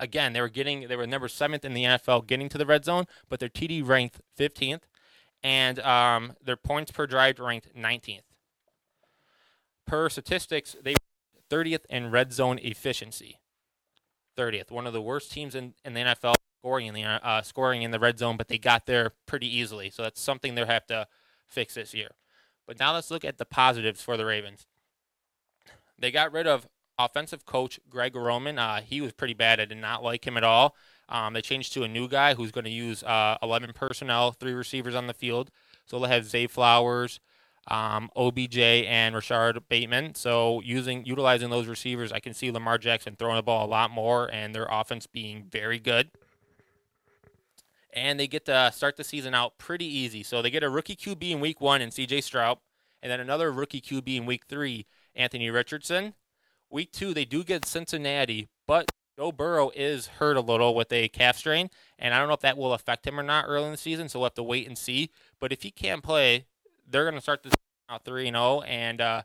Again, 0.00 0.32
they 0.32 0.40
were 0.40 0.48
getting 0.48 0.88
they 0.88 0.96
were 0.96 1.06
number 1.06 1.28
seventh 1.28 1.64
in 1.64 1.74
the 1.74 1.84
NFL 1.84 2.26
getting 2.26 2.48
to 2.48 2.58
the 2.58 2.66
red 2.66 2.84
zone, 2.84 3.04
but 3.28 3.38
their 3.38 3.48
TD 3.48 3.86
ranked 3.86 4.20
15th, 4.36 4.82
and 5.44 5.78
um, 5.78 6.32
their 6.44 6.56
points 6.56 6.90
per 6.90 7.06
drive 7.06 7.38
ranked 7.38 7.72
19th. 7.76 8.22
Per 9.86 10.08
statistics, 10.08 10.74
they 10.82 10.96
30th 11.48 11.86
in 11.88 12.10
red 12.10 12.32
zone 12.32 12.58
efficiency. 12.60 13.38
30th, 14.36 14.72
one 14.72 14.88
of 14.88 14.92
the 14.92 15.00
worst 15.00 15.30
teams 15.30 15.54
in, 15.54 15.74
in 15.84 15.94
the 15.94 16.00
NFL 16.00 16.34
scoring 16.66 16.86
in 16.88 16.94
the 16.94 17.04
uh, 17.04 17.42
scoring 17.42 17.82
in 17.82 17.92
the 17.92 17.98
red 18.00 18.18
zone, 18.18 18.36
but 18.36 18.48
they 18.48 18.58
got 18.58 18.86
there 18.86 19.12
pretty 19.26 19.46
easily. 19.46 19.88
So 19.88 20.02
that's 20.02 20.20
something 20.20 20.56
they'll 20.56 20.66
have 20.66 20.86
to 20.88 21.06
fix 21.46 21.74
this 21.74 21.94
year. 21.94 22.10
But 22.66 22.80
now 22.80 22.92
let's 22.92 23.08
look 23.08 23.24
at 23.24 23.38
the 23.38 23.44
positives 23.44 24.02
for 24.02 24.16
the 24.16 24.26
Ravens. 24.26 24.66
They 25.96 26.10
got 26.10 26.32
rid 26.32 26.48
of 26.48 26.66
offensive 26.98 27.46
coach 27.46 27.78
Greg 27.88 28.16
Roman. 28.16 28.58
Uh, 28.58 28.80
he 28.80 29.00
was 29.00 29.12
pretty 29.12 29.32
bad. 29.32 29.60
I 29.60 29.64
did 29.64 29.78
not 29.78 30.02
like 30.02 30.26
him 30.26 30.36
at 30.36 30.42
all. 30.42 30.74
Um, 31.08 31.34
they 31.34 31.40
changed 31.40 31.72
to 31.74 31.84
a 31.84 31.88
new 31.88 32.08
guy 32.08 32.34
who's 32.34 32.50
going 32.50 32.64
to 32.64 32.70
use 32.70 33.04
uh, 33.04 33.38
11 33.44 33.72
personnel, 33.72 34.32
three 34.32 34.52
receivers 34.52 34.96
on 34.96 35.06
the 35.06 35.14
field. 35.14 35.52
So 35.84 36.00
they'll 36.00 36.08
have 36.08 36.24
Zay 36.24 36.48
Flowers, 36.48 37.20
um, 37.68 38.10
OBJ, 38.16 38.58
and 38.58 39.14
Rashod 39.14 39.62
Bateman. 39.68 40.16
So 40.16 40.60
using 40.62 41.06
utilizing 41.06 41.50
those 41.50 41.68
receivers, 41.68 42.10
I 42.10 42.18
can 42.18 42.34
see 42.34 42.50
Lamar 42.50 42.76
Jackson 42.76 43.14
throwing 43.16 43.36
the 43.36 43.44
ball 43.44 43.64
a 43.64 43.70
lot 43.70 43.92
more, 43.92 44.28
and 44.32 44.52
their 44.52 44.66
offense 44.68 45.06
being 45.06 45.44
very 45.48 45.78
good. 45.78 46.10
And 47.96 48.20
they 48.20 48.28
get 48.28 48.44
to 48.44 48.70
start 48.72 48.96
the 48.96 49.02
season 49.02 49.34
out 49.34 49.58
pretty 49.58 49.86
easy. 49.86 50.22
So 50.22 50.40
they 50.40 50.50
get 50.50 50.62
a 50.62 50.68
rookie 50.70 50.94
QB 50.94 51.30
in 51.30 51.40
week 51.40 51.60
one 51.60 51.82
in 51.82 51.90
CJ 51.90 52.22
Stroud, 52.22 52.58
and 53.02 53.10
then 53.10 53.18
another 53.18 53.50
rookie 53.50 53.80
QB 53.80 54.16
in 54.16 54.26
week 54.26 54.44
three, 54.48 54.86
Anthony 55.14 55.50
Richardson. 55.50 56.14
Week 56.70 56.92
two, 56.92 57.14
they 57.14 57.24
do 57.24 57.42
get 57.42 57.64
Cincinnati, 57.64 58.48
but 58.66 58.92
Joe 59.18 59.32
Burrow 59.32 59.70
is 59.74 60.06
hurt 60.06 60.36
a 60.36 60.40
little 60.40 60.74
with 60.74 60.92
a 60.92 61.08
calf 61.08 61.38
strain, 61.38 61.70
and 61.98 62.12
I 62.12 62.18
don't 62.18 62.28
know 62.28 62.34
if 62.34 62.40
that 62.40 62.58
will 62.58 62.74
affect 62.74 63.06
him 63.06 63.18
or 63.18 63.22
not 63.22 63.46
early 63.48 63.64
in 63.64 63.72
the 63.72 63.78
season. 63.78 64.08
So 64.08 64.18
we'll 64.18 64.26
have 64.26 64.34
to 64.34 64.42
wait 64.42 64.68
and 64.68 64.76
see. 64.76 65.10
But 65.40 65.52
if 65.52 65.62
he 65.62 65.70
can't 65.70 66.02
play, 66.02 66.44
they're 66.86 67.04
going 67.04 67.14
to 67.14 67.20
start 67.22 67.42
this 67.42 67.54
out 67.88 68.04
three 68.04 68.28
and 68.28 68.36
zero, 68.36 68.60
and 68.62 69.00
uh, 69.00 69.22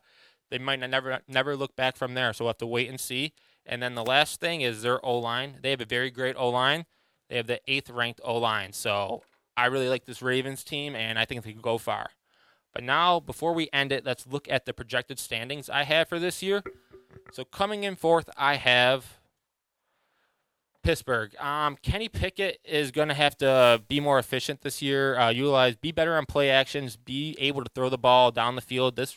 they 0.50 0.58
might 0.58 0.80
never 0.80 1.20
never 1.28 1.56
look 1.56 1.76
back 1.76 1.96
from 1.96 2.14
there. 2.14 2.32
So 2.32 2.44
we'll 2.44 2.50
have 2.50 2.58
to 2.58 2.66
wait 2.66 2.88
and 2.88 2.98
see. 2.98 3.34
And 3.66 3.82
then 3.82 3.94
the 3.94 4.04
last 4.04 4.40
thing 4.40 4.62
is 4.62 4.82
their 4.82 5.04
O 5.04 5.18
line. 5.18 5.58
They 5.60 5.70
have 5.70 5.80
a 5.80 5.86
very 5.86 6.10
great 6.10 6.36
O 6.36 6.48
line. 6.48 6.86
They 7.32 7.38
have 7.38 7.46
the 7.46 7.60
eighth 7.66 7.88
ranked 7.88 8.20
O 8.22 8.36
line. 8.36 8.74
So 8.74 9.22
I 9.56 9.64
really 9.66 9.88
like 9.88 10.04
this 10.04 10.20
Ravens 10.20 10.62
team, 10.62 10.94
and 10.94 11.18
I 11.18 11.24
think 11.24 11.42
they 11.42 11.52
can 11.52 11.62
go 11.62 11.78
far. 11.78 12.10
But 12.74 12.84
now, 12.84 13.20
before 13.20 13.54
we 13.54 13.70
end 13.72 13.90
it, 13.90 14.04
let's 14.04 14.26
look 14.26 14.50
at 14.50 14.66
the 14.66 14.74
projected 14.74 15.18
standings 15.18 15.70
I 15.70 15.84
have 15.84 16.10
for 16.10 16.18
this 16.18 16.42
year. 16.42 16.62
So 17.32 17.46
coming 17.46 17.84
in 17.84 17.96
fourth, 17.96 18.28
I 18.36 18.56
have 18.56 19.18
Pittsburgh. 20.82 21.34
Um, 21.40 21.78
Kenny 21.82 22.10
Pickett 22.10 22.60
is 22.66 22.90
going 22.90 23.08
to 23.08 23.14
have 23.14 23.34
to 23.38 23.80
be 23.88 23.98
more 23.98 24.18
efficient 24.18 24.60
this 24.60 24.82
year. 24.82 25.18
Uh, 25.18 25.30
utilize, 25.30 25.74
be 25.76 25.90
better 25.90 26.18
on 26.18 26.26
play 26.26 26.50
actions, 26.50 26.98
be 26.98 27.34
able 27.38 27.64
to 27.64 27.70
throw 27.74 27.88
the 27.88 27.96
ball 27.96 28.30
down 28.30 28.56
the 28.56 28.60
field. 28.60 28.96
This, 28.96 29.16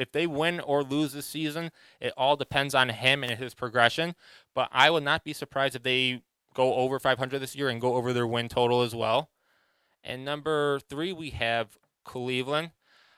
if 0.00 0.10
they 0.10 0.26
win 0.26 0.58
or 0.58 0.82
lose 0.82 1.12
this 1.12 1.26
season, 1.26 1.70
it 2.00 2.12
all 2.16 2.34
depends 2.34 2.74
on 2.74 2.88
him 2.88 3.22
and 3.22 3.38
his 3.38 3.54
progression. 3.54 4.16
But 4.52 4.68
I 4.72 4.90
would 4.90 5.04
not 5.04 5.22
be 5.22 5.32
surprised 5.32 5.76
if 5.76 5.84
they 5.84 6.22
go 6.54 6.74
over 6.74 6.98
500 6.98 7.38
this 7.38 7.54
year 7.54 7.68
and 7.68 7.80
go 7.80 7.94
over 7.94 8.12
their 8.12 8.26
win 8.26 8.48
total 8.48 8.82
as 8.82 8.94
well. 8.94 9.30
And 10.02 10.24
number 10.24 10.80
three, 10.80 11.12
we 11.12 11.30
have 11.30 11.78
Cleveland. 12.04 12.70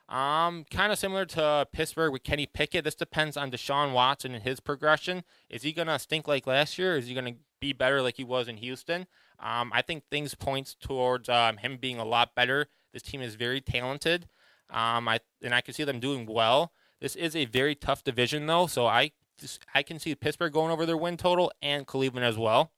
Um, 0.08 0.64
kind 0.70 0.92
of 0.92 0.98
similar 0.98 1.24
to 1.26 1.66
Pittsburgh 1.72 2.12
with 2.12 2.22
Kenny 2.22 2.46
Pickett. 2.46 2.84
This 2.84 2.94
depends 2.94 3.36
on 3.36 3.50
Deshaun 3.50 3.92
Watson 3.92 4.34
and 4.34 4.44
his 4.44 4.60
progression. 4.60 5.24
Is 5.50 5.62
he 5.62 5.72
gonna 5.72 5.98
stink 5.98 6.28
like 6.28 6.46
last 6.46 6.78
year? 6.78 6.96
is 6.96 7.08
he 7.08 7.14
gonna 7.14 7.34
be 7.60 7.72
better 7.72 8.00
like 8.00 8.16
he 8.16 8.24
was 8.24 8.46
in 8.46 8.58
Houston? 8.58 9.06
Um, 9.40 9.72
I 9.74 9.82
think 9.82 10.04
things 10.08 10.34
points 10.34 10.76
towards 10.80 11.28
um, 11.28 11.56
him 11.56 11.76
being 11.76 11.98
a 11.98 12.04
lot 12.04 12.36
better. 12.36 12.68
This 12.92 13.02
team 13.02 13.20
is 13.20 13.34
very 13.34 13.60
talented. 13.60 14.28
Um, 14.70 15.08
I 15.08 15.20
and 15.42 15.54
I 15.54 15.60
can 15.60 15.74
see 15.74 15.84
them 15.84 15.98
doing 15.98 16.24
well. 16.26 16.72
This 17.00 17.16
is 17.16 17.34
a 17.34 17.44
very 17.44 17.74
tough 17.74 18.04
division 18.04 18.46
though, 18.46 18.68
so 18.68 18.86
I 18.86 19.10
just, 19.38 19.66
I 19.74 19.82
can 19.82 19.98
see 19.98 20.14
Pittsburgh 20.14 20.52
going 20.52 20.70
over 20.70 20.86
their 20.86 20.96
win 20.96 21.16
total 21.16 21.52
and 21.60 21.86
Cleveland 21.86 22.24
as 22.24 22.38
well. 22.38 22.72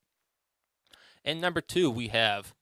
And 1.25 1.41
number 1.41 1.61
two, 1.61 1.91
we 1.91 2.09
have 2.09 2.55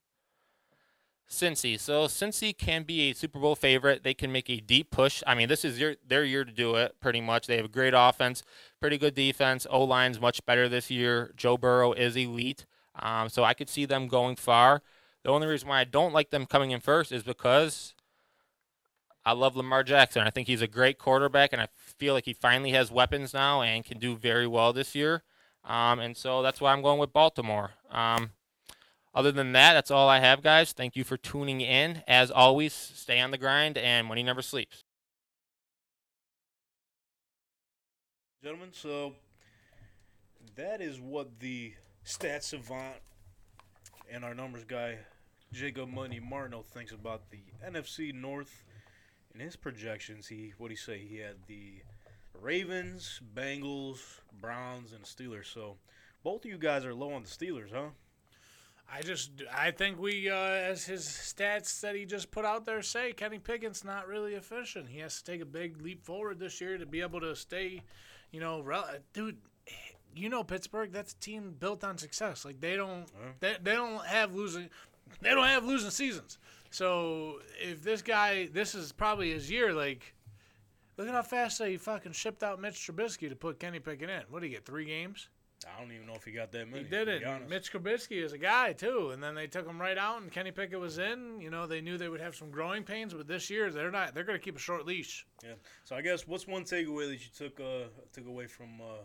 Cincy. 1.29 1.79
So 1.79 2.05
Cincy 2.05 2.57
can 2.57 2.83
be 2.83 3.09
a 3.09 3.13
Super 3.13 3.39
Bowl 3.39 3.55
favorite. 3.55 4.03
They 4.03 4.13
can 4.13 4.31
make 4.31 4.49
a 4.49 4.59
deep 4.59 4.91
push. 4.91 5.21
I 5.27 5.35
mean, 5.35 5.47
this 5.47 5.65
is 5.65 5.79
your, 5.79 5.95
their 6.05 6.23
year 6.23 6.45
to 6.45 6.51
do 6.51 6.75
it, 6.75 6.95
pretty 6.99 7.21
much. 7.21 7.47
They 7.47 7.57
have 7.57 7.65
a 7.65 7.69
great 7.69 7.93
offense, 7.95 8.43
pretty 8.79 8.97
good 8.97 9.13
defense. 9.15 9.67
O 9.69 9.83
line's 9.83 10.19
much 10.19 10.45
better 10.45 10.69
this 10.69 10.89
year. 10.89 11.33
Joe 11.35 11.57
Burrow 11.57 11.93
is 11.93 12.15
elite. 12.15 12.65
Um, 12.99 13.29
so 13.29 13.43
I 13.43 13.53
could 13.53 13.69
see 13.69 13.85
them 13.85 14.07
going 14.07 14.35
far. 14.35 14.81
The 15.23 15.29
only 15.29 15.47
reason 15.47 15.67
why 15.67 15.81
I 15.81 15.83
don't 15.83 16.13
like 16.13 16.29
them 16.29 16.45
coming 16.45 16.71
in 16.71 16.79
first 16.79 17.11
is 17.11 17.23
because 17.23 17.93
I 19.25 19.33
love 19.33 19.57
Lamar 19.57 19.83
Jackson. 19.83 20.21
I 20.21 20.29
think 20.29 20.47
he's 20.47 20.61
a 20.61 20.67
great 20.67 20.97
quarterback, 20.97 21.51
and 21.51 21.61
I 21.61 21.67
feel 21.75 22.13
like 22.13 22.23
he 22.25 22.33
finally 22.33 22.71
has 22.71 22.91
weapons 22.91 23.33
now 23.33 23.61
and 23.61 23.83
can 23.83 23.99
do 23.99 24.15
very 24.15 24.47
well 24.47 24.71
this 24.71 24.95
year. 24.95 25.23
Um, 25.65 25.99
and 25.99 26.15
so 26.15 26.41
that's 26.41 26.61
why 26.61 26.71
I'm 26.71 26.81
going 26.81 26.97
with 26.97 27.11
Baltimore. 27.11 27.71
Um, 27.91 28.31
other 29.17 29.31
than 29.31 29.53
that, 29.53 29.73
that's 29.73 29.89
all 29.89 30.07
I 30.07 30.19
have, 30.19 30.43
guys. 30.43 30.73
Thank 30.73 30.95
you 30.95 31.03
for 31.03 31.17
tuning 31.17 31.59
in. 31.59 32.03
As 32.07 32.29
always, 32.29 32.71
stay 32.71 33.19
on 33.19 33.31
the 33.31 33.37
grind, 33.39 33.75
and 33.75 34.05
money 34.05 34.21
never 34.21 34.43
sleeps. 34.43 34.83
Gentlemen, 38.43 38.69
so 38.73 39.15
that 40.55 40.81
is 40.81 40.99
what 40.99 41.39
the 41.39 41.73
stat 42.03 42.43
savant 42.43 42.97
and 44.07 44.23
our 44.23 44.35
numbers 44.35 44.65
guy, 44.65 44.99
Jacob 45.51 45.89
Money 45.89 46.19
Martineau, 46.19 46.61
thinks 46.61 46.91
about 46.91 47.31
the 47.31 47.41
NFC 47.67 48.13
North. 48.13 48.65
In 49.33 49.39
his 49.39 49.55
projections, 49.55 50.27
he 50.27 50.53
what 50.59 50.67
do 50.67 50.73
he 50.73 50.77
say? 50.77 50.99
He 50.99 51.17
had 51.17 51.37
the 51.47 51.81
Ravens, 52.39 53.19
Bengals, 53.33 53.97
Browns, 54.39 54.93
and 54.93 55.03
Steelers. 55.03 55.51
So 55.51 55.77
both 56.23 56.45
of 56.45 56.51
you 56.51 56.59
guys 56.59 56.85
are 56.85 56.93
low 56.93 57.13
on 57.13 57.23
the 57.23 57.29
Steelers, 57.29 57.73
huh? 57.73 57.89
I 58.91 59.01
just 59.01 59.31
I 59.53 59.71
think 59.71 59.99
we, 59.99 60.29
uh, 60.29 60.35
as 60.35 60.85
his 60.85 61.03
stats 61.03 61.81
that 61.81 61.95
he 61.95 62.05
just 62.05 62.31
put 62.31 62.45
out 62.45 62.65
there 62.65 62.81
say, 62.81 63.11
Kenny 63.11 63.37
Pickett's 63.37 63.83
not 63.83 64.07
really 64.07 64.33
efficient. 64.35 64.87
He 64.87 64.99
has 64.99 65.21
to 65.21 65.31
take 65.31 65.41
a 65.41 65.45
big 65.45 65.81
leap 65.81 66.05
forward 66.05 66.39
this 66.39 66.61
year 66.61 66.77
to 66.77 66.85
be 66.85 67.01
able 67.01 67.19
to 67.19 67.35
stay, 67.35 67.83
you 68.31 68.39
know, 68.39 68.61
rel- 68.61 68.89
dude. 69.13 69.37
You 70.15 70.29
know 70.29 70.43
Pittsburgh. 70.43 70.91
That's 70.91 71.13
a 71.13 71.17
team 71.17 71.55
built 71.59 71.83
on 71.83 71.97
success. 71.99 72.43
Like 72.43 72.59
they 72.59 72.75
don't, 72.75 73.05
they, 73.39 73.55
they 73.61 73.73
don't 73.73 74.03
have 74.03 74.33
losing, 74.33 74.69
they 75.21 75.29
don't 75.29 75.45
have 75.45 75.63
losing 75.63 75.91
seasons. 75.91 76.39
So 76.71 77.39
if 77.61 77.83
this 77.83 78.01
guy, 78.01 78.47
this 78.51 78.73
is 78.73 78.91
probably 78.91 79.31
his 79.31 79.51
year. 79.51 79.73
Like, 79.73 80.15
look 80.97 81.07
at 81.07 81.13
how 81.13 81.21
fast 81.21 81.59
they 81.59 81.77
fucking 81.77 82.13
shipped 82.13 82.41
out 82.41 82.59
Mitch 82.59 82.75
Trubisky 82.75 83.29
to 83.29 83.35
put 83.35 83.59
Kenny 83.59 83.79
Pickett 83.79 84.09
in. 84.09 84.23
What 84.29 84.41
did 84.41 84.47
he 84.47 84.53
get? 84.53 84.65
Three 84.65 84.85
games. 84.85 85.29
I 85.65 85.81
don't 85.81 85.91
even 85.91 86.05
know 86.05 86.13
if 86.13 86.23
he 86.23 86.31
got 86.31 86.51
that 86.51 86.69
many. 86.69 86.83
He 86.83 86.89
did 86.89 87.07
it. 87.07 87.23
Mitch 87.49 87.71
Trubisky 87.71 88.23
is 88.23 88.33
a 88.33 88.37
guy 88.37 88.73
too, 88.73 89.09
and 89.11 89.23
then 89.23 89.33
they 89.33 89.47
took 89.47 89.65
him 89.65 89.81
right 89.81 89.97
out, 89.97 90.21
and 90.21 90.31
Kenny 90.31 90.51
Pickett 90.51 90.79
was 90.79 90.99
in. 90.99 91.41
You 91.41 91.49
know, 91.49 91.65
they 91.65 91.81
knew 91.81 91.97
they 91.97 92.09
would 92.09 92.21
have 92.21 92.35
some 92.35 92.51
growing 92.51 92.83
pains, 92.83 93.13
but 93.13 93.27
this 93.27 93.49
year 93.49 93.71
they're 93.71 93.91
not. 93.91 94.13
They're 94.13 94.23
going 94.23 94.37
to 94.37 94.43
keep 94.43 94.55
a 94.55 94.59
short 94.59 94.85
leash. 94.85 95.25
Yeah. 95.43 95.53
So 95.83 95.95
I 95.95 96.01
guess 96.01 96.27
what's 96.27 96.47
one 96.47 96.63
takeaway 96.63 97.07
that 97.07 97.23
you 97.23 97.31
took 97.35 97.59
uh 97.59 97.87
took 98.13 98.27
away 98.27 98.45
from 98.45 98.81
uh 98.81 99.03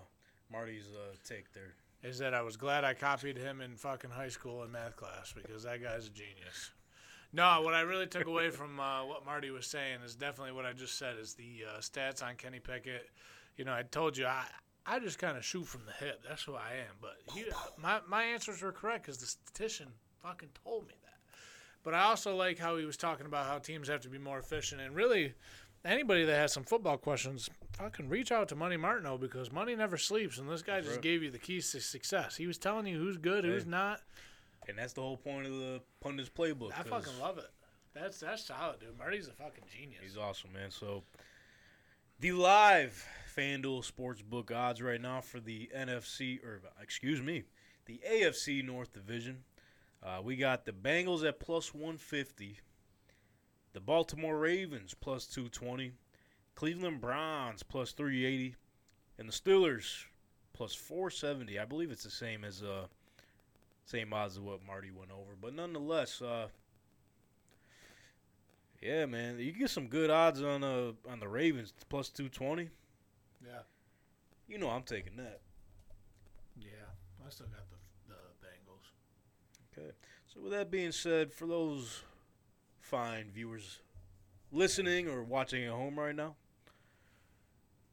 Marty's 0.50 0.88
uh 0.94 1.14
take 1.26 1.52
there? 1.52 1.74
Is 2.02 2.18
that 2.18 2.34
I 2.34 2.42
was 2.42 2.56
glad 2.56 2.84
I 2.84 2.94
copied 2.94 3.38
him 3.38 3.60
in 3.60 3.76
fucking 3.76 4.10
high 4.10 4.28
school 4.28 4.64
in 4.64 4.72
math 4.72 4.96
class 4.96 5.32
because 5.32 5.62
that 5.62 5.82
guy's 5.82 6.06
a 6.06 6.10
genius. 6.10 6.72
No, 7.32 7.62
what 7.62 7.72
I 7.72 7.80
really 7.80 8.06
took 8.06 8.26
away 8.26 8.50
from 8.50 8.78
uh, 8.78 9.06
what 9.06 9.24
Marty 9.24 9.50
was 9.50 9.66
saying 9.66 10.00
is 10.04 10.14
definitely 10.14 10.52
what 10.52 10.66
I 10.66 10.74
just 10.74 10.98
said 10.98 11.16
is 11.18 11.32
the 11.32 11.64
uh, 11.66 11.80
stats 11.80 12.22
on 12.22 12.34
Kenny 12.36 12.58
Pickett. 12.58 13.08
You 13.56 13.64
know, 13.64 13.72
I 13.72 13.84
told 13.84 14.18
you 14.18 14.26
I 14.26 14.44
I 14.86 14.98
just 14.98 15.18
kind 15.18 15.36
of 15.36 15.44
shoot 15.44 15.66
from 15.66 15.82
the 15.86 15.92
hip. 15.92 16.22
That's 16.28 16.42
who 16.42 16.54
I 16.54 16.72
am. 16.80 16.96
But 17.00 17.16
he, 17.34 17.44
my 17.76 18.00
my 18.08 18.24
answers 18.24 18.62
were 18.62 18.72
correct 18.72 19.04
because 19.06 19.18
the 19.18 19.26
statistician 19.26 19.88
fucking 20.22 20.50
told 20.64 20.86
me 20.88 20.94
that. 21.02 21.18
But 21.82 21.94
I 21.94 22.04
also 22.04 22.36
like 22.36 22.58
how 22.58 22.76
he 22.76 22.84
was 22.84 22.96
talking 22.96 23.26
about 23.26 23.46
how 23.46 23.58
teams 23.58 23.88
have 23.88 24.00
to 24.02 24.08
be 24.08 24.18
more 24.18 24.38
efficient 24.38 24.80
and 24.80 24.94
really. 24.94 25.34
Anybody 25.84 26.24
that 26.24 26.36
has 26.36 26.52
some 26.52 26.62
football 26.62 26.96
questions, 26.96 27.50
fucking 27.72 28.08
reach 28.08 28.30
out 28.30 28.48
to 28.50 28.54
Money 28.54 28.76
Martineau 28.76 29.18
because 29.18 29.50
money 29.50 29.74
never 29.74 29.96
sleeps, 29.96 30.38
and 30.38 30.48
this 30.48 30.62
guy 30.62 30.80
just 30.80 30.92
right. 30.92 31.02
gave 31.02 31.24
you 31.24 31.30
the 31.32 31.40
keys 31.40 31.72
to 31.72 31.80
success. 31.80 32.36
He 32.36 32.46
was 32.46 32.56
telling 32.56 32.86
you 32.86 32.96
who's 33.00 33.16
good, 33.16 33.44
who's 33.44 33.64
Hey. 33.64 33.70
not. 33.70 34.00
And 34.68 34.78
that's 34.78 34.92
the 34.92 35.00
whole 35.00 35.16
point 35.16 35.46
of 35.46 35.54
the 35.54 35.80
pundits 36.00 36.30
playbook. 36.30 36.70
I 36.78 36.84
fucking 36.84 37.18
love 37.20 37.38
it. 37.38 37.50
That's 37.94 38.20
that's 38.20 38.44
solid, 38.44 38.78
dude. 38.78 38.96
Marty's 38.96 39.26
a 39.26 39.32
fucking 39.32 39.64
genius. 39.76 40.00
He's 40.02 40.16
awesome, 40.16 40.52
man. 40.52 40.70
So 40.70 41.02
the 42.22 42.30
live 42.30 43.04
FanDuel 43.36 43.84
Sportsbook 43.84 44.54
odds 44.54 44.80
right 44.80 45.00
now 45.00 45.20
for 45.20 45.40
the 45.40 45.68
NFC 45.76 46.38
or 46.44 46.60
excuse 46.80 47.20
me, 47.20 47.42
the 47.86 48.00
AFC 48.08 48.64
North 48.64 48.92
Division. 48.92 49.38
Uh, 50.00 50.20
we 50.22 50.36
got 50.36 50.64
the 50.64 50.70
Bengals 50.70 51.26
at 51.26 51.40
plus 51.40 51.74
150, 51.74 52.60
the 53.72 53.80
Baltimore 53.80 54.38
Ravens 54.38 54.94
plus 54.94 55.26
220, 55.26 55.94
Cleveland 56.54 57.00
Browns 57.00 57.64
plus 57.64 57.90
380, 57.90 58.54
and 59.18 59.28
the 59.28 59.32
Steelers 59.32 60.04
plus 60.52 60.76
470. 60.76 61.58
I 61.58 61.64
believe 61.64 61.90
it's 61.90 62.04
the 62.04 62.10
same 62.10 62.44
as 62.44 62.62
uh 62.62 62.86
same 63.84 64.12
odds 64.12 64.34
as 64.34 64.40
what 64.40 64.64
Marty 64.64 64.92
went 64.92 65.10
over, 65.10 65.32
but 65.40 65.54
nonetheless, 65.54 66.22
uh 66.22 66.46
yeah, 68.82 69.06
man, 69.06 69.38
you 69.38 69.52
get 69.52 69.70
some 69.70 69.86
good 69.88 70.10
odds 70.10 70.42
on 70.42 70.62
uh 70.64 70.92
on 71.10 71.20
the 71.20 71.28
Ravens 71.28 71.72
plus 71.88 72.08
220. 72.08 72.68
Yeah, 73.44 73.50
You 74.48 74.58
know 74.58 74.68
I'm 74.70 74.82
taking 74.82 75.16
that. 75.16 75.40
yeah. 76.58 76.68
I 77.26 77.30
still 77.30 77.46
got 77.46 77.68
the 77.70 77.76
the 78.08 78.46
Bengals. 78.46 79.78
Okay. 79.78 79.92
So 80.32 80.40
with 80.40 80.52
that 80.52 80.70
being 80.70 80.92
said, 80.92 81.32
for 81.32 81.46
those 81.46 82.02
fine 82.80 83.30
viewers 83.32 83.80
listening 84.50 85.08
or 85.08 85.22
watching 85.22 85.64
at 85.64 85.70
home 85.70 85.98
right 85.98 86.14
now, 86.14 86.34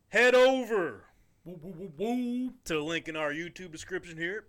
head 0.10 0.36
over 0.36 1.04
to 1.46 2.74
the 2.74 2.80
link 2.80 3.08
in 3.08 3.16
our 3.16 3.32
YouTube 3.32 3.72
description 3.72 4.18
here, 4.18 4.46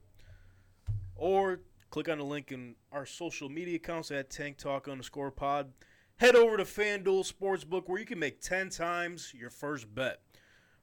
or 1.16 1.60
click 1.90 2.08
on 2.08 2.18
the 2.18 2.24
link 2.24 2.52
in 2.52 2.74
our 2.92 3.06
social 3.06 3.48
media 3.48 3.76
accounts 3.76 4.10
at 4.10 4.30
Tank 4.30 4.56
Talk 4.58 4.88
underscore 4.88 5.30
Pod. 5.30 5.72
Head 6.20 6.36
over 6.36 6.59
to 6.59 6.64
FanDuel 6.64 7.32
Sportsbook 7.32 7.88
where 7.88 7.98
you 7.98 8.05
can 8.05 8.18
make 8.18 8.42
ten 8.42 8.68
times 8.68 9.32
your 9.34 9.48
first 9.48 9.94
bet. 9.94 10.20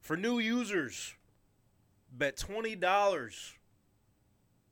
For 0.01 0.17
new 0.17 0.39
users, 0.39 1.13
bet 2.11 2.37
twenty 2.37 2.75
dollars. 2.75 3.53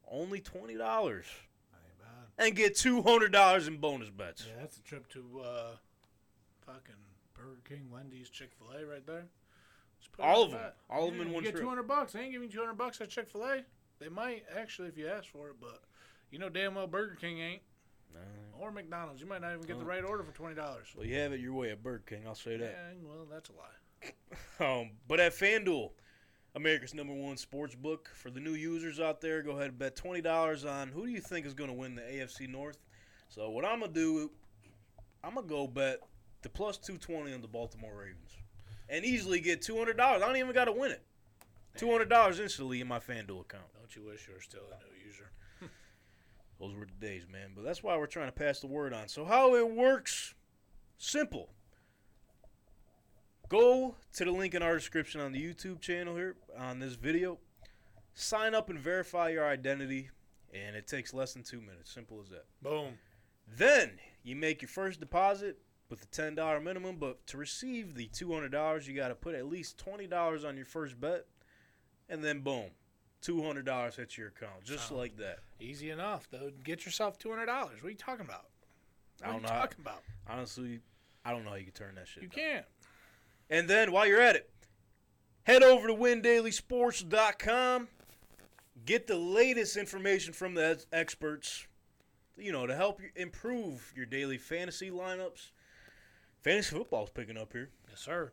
Only 0.10 0.40
twenty 0.40 0.76
dollars 0.76 1.28
Ain't 1.72 2.00
bad. 2.00 2.48
and 2.48 2.56
get 2.56 2.76
two 2.76 3.04
hundred 3.04 3.32
dollars 3.32 3.68
in 3.68 3.78
bonus 3.78 4.10
bets. 4.10 4.48
Yeah, 4.48 4.60
that's 4.60 4.78
a 4.78 4.82
trip 4.82 5.08
to 5.10 5.24
uh, 5.46 5.68
fucking 6.66 6.96
Burger 7.36 7.62
King, 7.70 7.88
Wendy's, 7.92 8.30
Chick 8.32 8.50
Fil 8.58 8.76
A, 8.76 8.86
right 8.88 9.06
there. 9.06 9.26
Just 10.00 10.14
put 10.14 10.24
it 10.24 10.28
All 10.28 10.42
of 10.42 10.50
the 10.50 10.58
them. 10.58 10.72
All 10.90 11.08
of 11.08 11.12
them 11.14 11.22
in 11.22 11.28
you 11.28 11.34
one 11.36 11.44
get 11.44 11.52
trip. 11.52 11.62
two 11.62 11.70
hundred 11.70 11.88
bucks. 11.88 12.14
They 12.14 12.22
ain't 12.22 12.32
giving 12.32 12.48
you 12.50 12.54
two 12.56 12.62
hundred 12.62 12.80
bucks 12.80 13.00
at 13.02 13.10
Chick 13.10 13.28
Fil 13.28 13.44
A. 13.44 13.64
They 14.00 14.10
might 14.10 14.46
actually 14.58 14.88
if 14.88 14.98
you 14.98 15.08
ask 15.08 15.30
for 15.30 15.50
it, 15.50 15.58
but 15.62 15.82
you 16.32 16.40
know 16.40 16.50
damn 16.50 16.74
well 16.74 16.88
Burger 16.88 17.14
King 17.22 17.38
ain't 17.40 17.62
or 18.60 18.72
McDonald's. 18.72 19.22
You 19.22 19.28
might 19.28 19.42
not 19.42 19.54
even 19.54 19.66
get 19.66 19.78
the 19.80 19.86
right 19.86 20.04
order 20.04 20.24
for 20.24 20.32
twenty 20.34 20.56
dollars. 20.56 20.88
Well, 20.96 21.06
you 21.06 21.16
have 21.16 21.34
it 21.34 21.40
your 21.40 21.54
way 21.54 21.72
at 21.72 21.84
Burger 21.84 22.04
King. 22.08 22.24
I'll 22.28 22.36
say 22.36 22.52
Yeah, 22.54 22.58
that. 22.68 22.96
well, 23.04 23.26
that's 23.30 23.50
a 23.50 23.54
lie. 23.54 24.12
Um, 24.82 24.92
but 25.08 25.20
at 25.20 25.34
FanDuel, 25.34 25.92
America's 26.56 26.94
number 26.94 27.14
one 27.14 27.36
sports 27.38 27.76
book 27.76 28.10
for 28.14 28.30
the 28.30 28.40
new 28.40 28.54
users 28.54 29.00
out 29.00 29.20
there, 29.20 29.42
go 29.42 29.52
ahead 29.52 29.70
and 29.70 29.78
bet 29.80 29.96
twenty 29.96 30.22
dollars 30.22 30.64
on 30.66 30.90
who 30.90 31.06
do 31.06 31.12
you 31.12 31.20
think 31.22 31.46
is 31.46 31.54
going 31.54 31.70
to 31.70 31.76
win 31.76 31.96
the 31.96 32.02
AFC 32.04 32.48
North. 32.48 32.78
So 33.30 33.50
what 33.50 33.66
I'm 33.66 33.80
gonna 33.82 33.92
do, 33.92 34.32
I'm 35.24 35.36
gonna 35.36 35.48
go 35.48 35.68
bet 35.68 36.00
the 36.44 36.50
plus 36.50 36.78
two 36.78 36.98
twenty 36.98 37.34
on 37.34 37.42
the 37.42 37.48
Baltimore 37.48 37.96
Ravens, 37.98 38.32
and 38.88 39.04
easily 39.04 39.40
get 39.40 39.62
two 39.62 39.78
hundred 39.78 39.98
dollars. 39.98 40.22
I 40.22 40.28
don't 40.28 40.38
even 40.38 40.54
got 40.54 40.66
to 40.66 40.72
win 40.72 40.92
it. 40.92 41.02
Two 41.76 41.92
hundred 41.92 42.10
dollars 42.10 42.40
instantly 42.40 42.80
in 42.80 42.88
my 42.88 43.00
FanDuel 43.00 43.42
account. 43.42 43.66
Don't 43.78 43.94
you 43.96 44.04
wish 44.04 44.28
you 44.28 44.34
were 44.36 44.42
still 44.42 44.62
a 44.72 44.78
new 44.84 45.06
user? 45.06 45.30
Those 46.60 46.74
were 46.74 46.86
the 46.86 47.06
days, 47.06 47.26
man. 47.32 47.52
But 47.56 47.66
that's 47.66 47.84
why 47.84 47.98
we're 47.98 48.06
trying 48.06 48.28
to 48.28 48.32
pass 48.32 48.60
the 48.60 48.68
word 48.68 48.94
on. 48.94 49.08
So 49.08 49.26
how 49.26 49.56
it 49.56 49.70
works, 49.70 50.34
simple. 50.98 51.50
Go 53.50 53.96
to 54.14 54.26
the 54.26 54.32
link 54.32 54.56
in 54.56 54.64
our 54.64 54.74
description 54.74 55.22
on 55.22 55.32
the 55.32 55.42
YouTube 55.42 55.80
channel 55.82 56.16
here 56.16 56.36
on 56.58 56.80
this 56.80 56.96
video. 56.96 57.38
Sign 58.14 58.56
up 58.56 58.70
and 58.70 58.80
verify 58.80 59.30
your 59.30 59.46
identity, 59.46 60.10
and 60.54 60.76
it 60.76 60.88
takes 60.88 61.14
less 61.14 61.34
than 61.34 61.44
two 61.44 61.60
minutes. 61.62 61.92
Simple 61.92 62.22
as 62.22 62.30
that. 62.30 62.46
Boom. 62.62 62.98
Then 63.58 64.00
you 64.24 64.36
make 64.36 64.62
your 64.62 64.70
first 64.70 65.00
deposit 65.00 65.60
with 65.90 66.00
the 66.00 66.08
ten 66.08 66.34
dollar 66.34 66.60
minimum, 66.60 66.96
but 66.98 67.28
to 67.28 67.38
receive 67.38 67.94
the 67.94 68.08
two 68.08 68.34
hundred 68.34 68.52
dollars, 68.52 68.88
you 68.88 68.96
got 68.96 69.10
to 69.10 69.16
put 69.16 69.36
at 69.36 69.46
least 69.46 69.78
twenty 69.78 70.08
dollars 70.08 70.44
on 70.44 70.56
your 70.56 70.66
first 70.66 71.00
bet, 71.00 71.26
and 72.10 72.24
then 72.24 72.40
boom, 72.40 72.72
two 73.22 73.44
hundred 73.44 73.66
dollars 73.66 73.96
hits 73.96 74.18
your 74.18 74.28
account, 74.30 74.64
just 74.64 74.90
Sound. 74.90 75.00
like 75.00 75.18
that. 75.18 75.40
Easy 75.60 75.90
enough, 75.90 76.28
though. 76.32 76.52
Get 76.64 76.86
yourself 76.86 77.18
two 77.18 77.30
hundred 77.30 77.48
dollars. 77.48 77.82
What 77.82 77.88
are 77.88 77.92
you 77.92 77.98
talking 77.98 78.26
about? 78.26 78.46
What 79.20 79.28
I 79.28 79.30
are 79.30 79.32
don't 79.34 79.42
you 79.42 79.48
know 79.48 79.54
talking 79.54 79.80
about? 79.82 80.02
Honestly, 80.30 80.80
I 81.24 81.32
don't 81.32 81.44
know 81.44 81.52
how 81.52 81.56
you 81.56 81.64
can 81.66 81.74
turn 81.74 81.96
that 81.96 82.08
shit. 82.08 82.24
You 82.24 82.30
down. 82.30 82.38
can't. 82.38 82.66
And 83.50 83.68
then 83.70 83.92
while 83.92 84.06
you're 84.08 84.22
at 84.22 84.36
it, 84.36 84.50
head 85.44 85.64
over 85.64 85.88
to 85.88 85.94
windailysports.com. 85.94 87.88
Get 88.86 89.08
the 89.08 89.16
latest 89.18 89.78
information 89.78 90.34
from 90.34 90.54
the 90.54 90.84
experts, 90.92 91.66
you 92.38 92.52
know, 92.52 92.68
to 92.68 92.76
help 92.76 93.02
you 93.02 93.10
improve 93.16 93.94
your 93.96 94.06
daily 94.06 94.38
fantasy 94.38 94.92
lineups. 94.92 95.52
Fantasy 96.44 96.76
football's 96.76 97.10
picking 97.10 97.38
up 97.38 97.54
here. 97.54 97.70
Yes, 97.90 98.02
sir. 98.02 98.32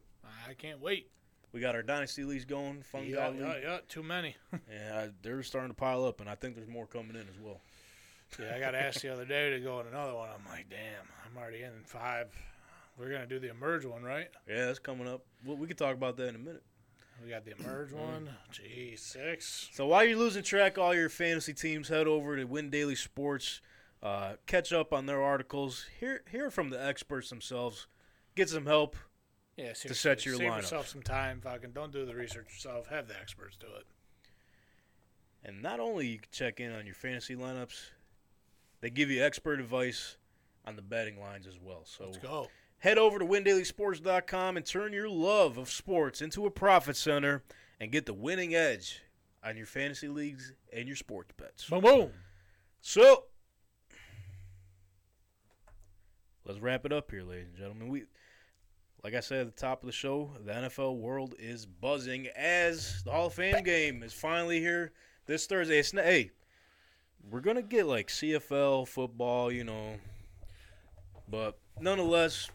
I 0.48 0.54
can't 0.54 0.80
wait. 0.80 1.10
We 1.52 1.60
got 1.60 1.74
our 1.74 1.82
dynasty 1.82 2.24
leagues 2.24 2.44
going, 2.44 2.82
fun 2.82 3.06
Yeah, 3.06 3.30
yeah, 3.38 3.54
yeah. 3.62 3.78
Too 3.88 4.02
many. 4.02 4.36
I, 4.52 5.10
they're 5.22 5.42
starting 5.42 5.70
to 5.70 5.74
pile 5.74 6.04
up, 6.04 6.20
and 6.20 6.28
I 6.28 6.34
think 6.34 6.56
there's 6.56 6.68
more 6.68 6.86
coming 6.86 7.10
in 7.14 7.22
as 7.22 7.38
well. 7.42 7.60
Yeah, 8.38 8.54
I 8.56 8.60
got 8.60 8.74
asked 8.74 9.02
the 9.02 9.12
other 9.12 9.26
day 9.26 9.50
to 9.50 9.60
go 9.60 9.80
in 9.80 9.86
another 9.86 10.14
one. 10.14 10.30
I'm 10.30 10.50
like, 10.50 10.70
damn, 10.70 11.04
I'm 11.26 11.36
already 11.36 11.62
in 11.62 11.72
five. 11.84 12.28
We're 12.98 13.10
gonna 13.10 13.26
do 13.26 13.38
the 13.38 13.50
emerge 13.50 13.84
one, 13.84 14.02
right? 14.02 14.28
Yeah, 14.48 14.66
that's 14.66 14.78
coming 14.78 15.06
up. 15.06 15.22
Well, 15.44 15.56
we 15.56 15.66
can 15.66 15.76
talk 15.76 15.94
about 15.94 16.16
that 16.16 16.28
in 16.28 16.36
a 16.36 16.38
minute. 16.38 16.62
We 17.22 17.30
got 17.30 17.44
the 17.44 17.54
emerge 17.58 17.92
one. 17.92 18.30
Gee, 18.50 18.96
six. 18.96 19.68
So 19.72 19.86
while 19.86 20.04
you're 20.04 20.18
losing 20.18 20.42
track 20.42 20.78
all 20.78 20.94
your 20.94 21.08
fantasy 21.08 21.52
teams, 21.52 21.88
head 21.88 22.06
over 22.06 22.36
to 22.36 22.44
Win 22.44 22.70
Daily 22.70 22.94
Sports, 22.94 23.60
uh, 24.02 24.34
catch 24.46 24.72
up 24.72 24.92
on 24.92 25.06
their 25.06 25.22
articles, 25.22 25.86
hear 26.00 26.22
hear 26.30 26.50
from 26.50 26.70
the 26.70 26.84
experts 26.84 27.28
themselves, 27.28 27.86
get 28.34 28.48
some 28.48 28.66
help. 28.66 28.96
Yeah, 29.56 29.74
set 29.74 29.96
seriously, 29.96 30.30
your 30.30 30.38
save 30.38 30.50
lineups. 30.50 30.56
yourself 30.62 30.88
some 30.88 31.02
time. 31.02 31.40
Fucking 31.42 31.72
don't 31.72 31.92
do 31.92 32.06
the 32.06 32.14
research 32.14 32.46
yourself. 32.54 32.88
Have 32.88 33.06
the 33.08 33.14
experts 33.20 33.56
do 33.56 33.66
it. 33.78 33.86
And 35.44 35.60
not 35.60 35.80
only 35.80 36.06
you 36.06 36.18
can 36.18 36.28
check 36.32 36.60
in 36.60 36.72
on 36.72 36.86
your 36.86 36.94
fantasy 36.94 37.34
lineups, 37.36 37.90
they 38.80 38.90
give 38.90 39.10
you 39.10 39.22
expert 39.22 39.60
advice 39.60 40.16
on 40.64 40.76
the 40.76 40.82
betting 40.82 41.20
lines 41.20 41.46
as 41.46 41.58
well. 41.60 41.82
So 41.84 42.04
Let's 42.06 42.18
go. 42.18 42.48
head 42.78 42.96
over 42.96 43.18
to 43.18 43.24
windailysports.com 43.24 44.56
and 44.56 44.64
turn 44.64 44.92
your 44.92 45.08
love 45.08 45.58
of 45.58 45.68
sports 45.70 46.22
into 46.22 46.46
a 46.46 46.50
profit 46.50 46.96
center 46.96 47.42
and 47.80 47.90
get 47.90 48.06
the 48.06 48.14
winning 48.14 48.54
edge 48.54 49.02
on 49.44 49.56
your 49.56 49.66
fantasy 49.66 50.08
leagues 50.08 50.52
and 50.72 50.86
your 50.86 50.96
sports 50.96 51.32
bets. 51.36 51.68
Boom, 51.68 51.80
boom. 51.82 52.10
So 52.80 53.24
let's 56.44 56.60
wrap 56.60 56.86
it 56.86 56.92
up 56.92 57.10
here, 57.10 57.22
ladies 57.22 57.48
and 57.48 57.56
gentlemen. 57.56 57.88
We 57.88 58.04
like 59.04 59.14
I 59.14 59.20
said 59.20 59.40
at 59.40 59.56
the 59.56 59.60
top 59.60 59.82
of 59.82 59.86
the 59.86 59.92
show, 59.92 60.30
the 60.44 60.52
NFL 60.52 60.98
world 60.98 61.34
is 61.38 61.66
buzzing 61.66 62.28
as 62.36 63.02
the 63.04 63.10
Hall 63.10 63.26
of 63.26 63.34
Fame 63.34 63.64
game 63.64 64.02
is 64.02 64.12
finally 64.12 64.60
here 64.60 64.92
this 65.26 65.46
Thursday. 65.46 65.78
It's 65.78 65.92
not, 65.92 66.04
hey, 66.04 66.30
we're 67.28 67.40
gonna 67.40 67.62
get 67.62 67.86
like 67.86 68.08
CFL 68.08 68.86
football, 68.86 69.50
you 69.50 69.64
know, 69.64 69.96
but 71.28 71.58
nonetheless, 71.80 72.48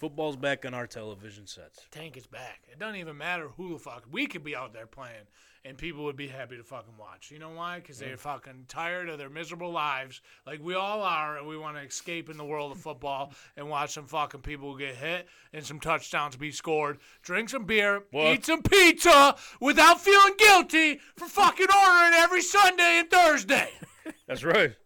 Football's 0.00 0.36
back 0.36 0.64
on 0.64 0.72
our 0.72 0.86
television 0.86 1.46
sets. 1.46 1.86
Tank 1.90 2.16
is 2.16 2.26
back. 2.26 2.62
It 2.72 2.78
doesn't 2.78 2.96
even 2.96 3.18
matter 3.18 3.48
who 3.58 3.74
the 3.74 3.78
fuck 3.78 4.04
we 4.10 4.26
could 4.26 4.42
be 4.42 4.56
out 4.56 4.72
there 4.72 4.86
playing, 4.86 5.26
and 5.62 5.76
people 5.76 6.04
would 6.04 6.16
be 6.16 6.26
happy 6.26 6.56
to 6.56 6.64
fucking 6.64 6.96
watch. 6.98 7.30
You 7.30 7.38
know 7.38 7.50
why? 7.50 7.80
Because 7.80 7.98
they're 7.98 8.16
fucking 8.16 8.64
tired 8.66 9.10
of 9.10 9.18
their 9.18 9.28
miserable 9.28 9.70
lives, 9.70 10.22
like 10.46 10.60
we 10.62 10.74
all 10.74 11.02
are, 11.02 11.36
and 11.36 11.46
we 11.46 11.58
want 11.58 11.76
to 11.76 11.82
escape 11.82 12.30
in 12.30 12.38
the 12.38 12.44
world 12.46 12.72
of 12.72 12.78
football 12.78 13.34
and 13.58 13.68
watch 13.68 13.92
some 13.92 14.06
fucking 14.06 14.40
people 14.40 14.74
get 14.74 14.94
hit 14.94 15.28
and 15.52 15.66
some 15.66 15.80
touchdowns 15.80 16.34
be 16.34 16.50
scored, 16.50 16.96
drink 17.20 17.50
some 17.50 17.66
beer, 17.66 18.02
What? 18.10 18.32
eat 18.32 18.46
some 18.46 18.62
pizza 18.62 19.36
without 19.60 20.00
feeling 20.00 20.32
guilty 20.38 20.98
for 21.16 21.28
fucking 21.28 21.66
ordering 21.70 22.14
every 22.14 22.40
Sunday 22.40 23.00
and 23.00 23.10
Thursday. 23.10 23.68
That's 24.26 24.44
right. 24.44 24.76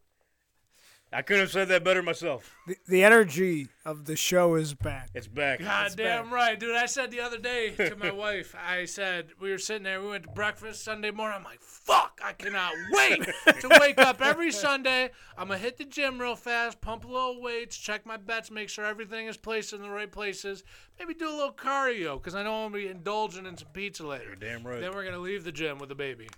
I 1.15 1.23
couldn't 1.23 1.43
have 1.43 1.51
said 1.53 1.69
that 1.69 1.85
better 1.85 2.03
myself. 2.03 2.57
The, 2.67 2.77
the 2.89 3.05
energy 3.05 3.69
of 3.85 4.05
the 4.05 4.17
show 4.17 4.57
is 4.57 4.75
back. 4.75 5.11
It's 5.15 5.29
back. 5.29 5.61
God 5.61 5.93
damn 5.97 6.33
right, 6.33 6.59
dude. 6.59 6.75
I 6.75 6.87
said 6.87 7.11
the 7.11 7.21
other 7.21 7.39
day 7.39 7.71
to 7.77 7.95
my 7.97 8.11
wife, 8.25 8.55
I 8.67 8.85
said, 8.85 9.29
we 9.41 9.51
were 9.51 9.59
sitting 9.59 9.85
there, 9.85 10.01
we 10.01 10.09
went 10.09 10.25
to 10.25 10.31
breakfast 10.31 10.83
Sunday 10.83 11.13
morning. 11.13 11.39
I'm 11.39 11.45
like, 11.45 11.61
fuck, 11.61 12.21
I 12.23 12.33
cannot 12.33 12.73
wait 12.91 13.23
to 13.61 13.79
wake 13.81 13.99
up 13.99 14.21
every 14.21 14.51
Sunday. 14.53 15.11
I'm 15.39 15.49
going 15.49 15.61
to 15.61 15.65
hit 15.65 15.77
the 15.77 15.85
gym 15.85 16.21
real 16.21 16.37
fast, 16.37 16.81
pump 16.81 17.05
a 17.05 17.09
little 17.09 17.41
weights, 17.41 17.77
check 17.77 18.05
my 18.07 18.17
bets, 18.17 18.51
make 18.51 18.69
sure 18.69 18.85
everything 18.85 19.27
is 19.29 19.37
placed 19.37 19.73
in 19.73 19.83
the 19.83 19.91
right 19.91 20.11
places. 20.11 20.65
Maybe 20.99 21.15
do 21.15 21.29
a 21.29 21.31
little 21.31 21.53
cardio 21.53 22.15
because 22.15 22.35
I 22.35 22.43
know 22.43 22.65
I'm 22.65 22.73
going 22.73 22.83
to 22.83 22.89
be 22.89 22.93
indulging 22.93 23.47
in 23.47 23.57
some 23.57 23.69
pizza 23.73 24.07
later. 24.07 24.25
You're 24.27 24.37
damn 24.37 24.67
right. 24.67 24.81
Then 24.81 24.93
we're 24.93 25.03
going 25.03 25.15
to 25.15 25.21
leave 25.21 25.45
the 25.45 25.53
gym 25.53 25.79
with 25.79 25.91
the 25.91 25.95
baby. 25.95 26.29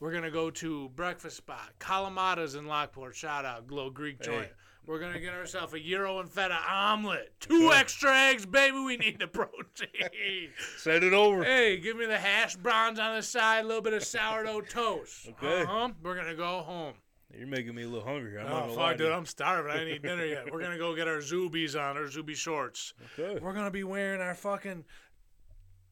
We're 0.00 0.10
going 0.10 0.24
to 0.24 0.30
go 0.30 0.50
to 0.50 0.88
breakfast 0.90 1.36
spot. 1.36 1.70
Kalamata's 1.80 2.54
in 2.54 2.66
Lockport. 2.66 3.14
Shout 3.14 3.44
out, 3.44 3.70
little 3.70 3.90
Greek 3.90 4.20
joint. 4.20 4.48
We're 4.86 4.98
going 5.00 5.14
to 5.14 5.20
get 5.20 5.32
ourselves 5.32 5.72
a 5.72 5.80
gyro 5.80 6.18
and 6.18 6.30
feta 6.30 6.58
omelet. 6.70 7.32
Two 7.40 7.72
extra 7.72 8.14
eggs, 8.14 8.44
baby. 8.44 8.78
We 8.78 8.98
need 8.98 9.18
the 9.18 9.26
protein. 9.78 10.50
Send 10.76 11.04
it 11.04 11.14
over. 11.14 11.42
hey, 11.42 11.78
give 11.78 11.96
me 11.96 12.04
the 12.04 12.18
hash 12.18 12.56
browns 12.56 12.98
on 12.98 13.16
the 13.16 13.22
side, 13.22 13.64
a 13.64 13.66
little 13.66 13.80
bit 13.82 13.94
of 13.94 14.04
sourdough 14.04 14.60
toast. 14.68 15.28
Okay. 15.42 15.62
Uh-huh. 15.62 15.88
We're 16.02 16.14
going 16.14 16.26
to 16.26 16.34
go 16.34 16.60
home. 16.60 16.94
You're 17.36 17.46
making 17.48 17.74
me 17.74 17.82
a 17.84 17.88
little 17.88 18.04
hungry. 18.06 18.38
I'm 18.38 18.46
Oh, 18.46 18.66
not 18.66 18.74
fuck, 18.74 18.96
dude. 18.98 19.10
I'm 19.10 19.24
starving. 19.26 19.72
I 19.72 19.80
ain't 19.80 19.88
eaten 19.88 20.02
dinner 20.02 20.24
yet. 20.26 20.52
We're 20.52 20.60
going 20.60 20.72
to 20.72 20.78
go 20.78 20.94
get 20.94 21.08
our 21.08 21.18
Zubies 21.20 21.74
on, 21.80 21.96
our 21.96 22.06
Zuby 22.08 22.34
shorts. 22.34 22.92
Okay. 23.18 23.40
We're 23.40 23.54
gonna 23.54 23.70
be 23.72 23.84
wearing 23.84 24.20
our 24.20 24.34
fucking 24.34 24.84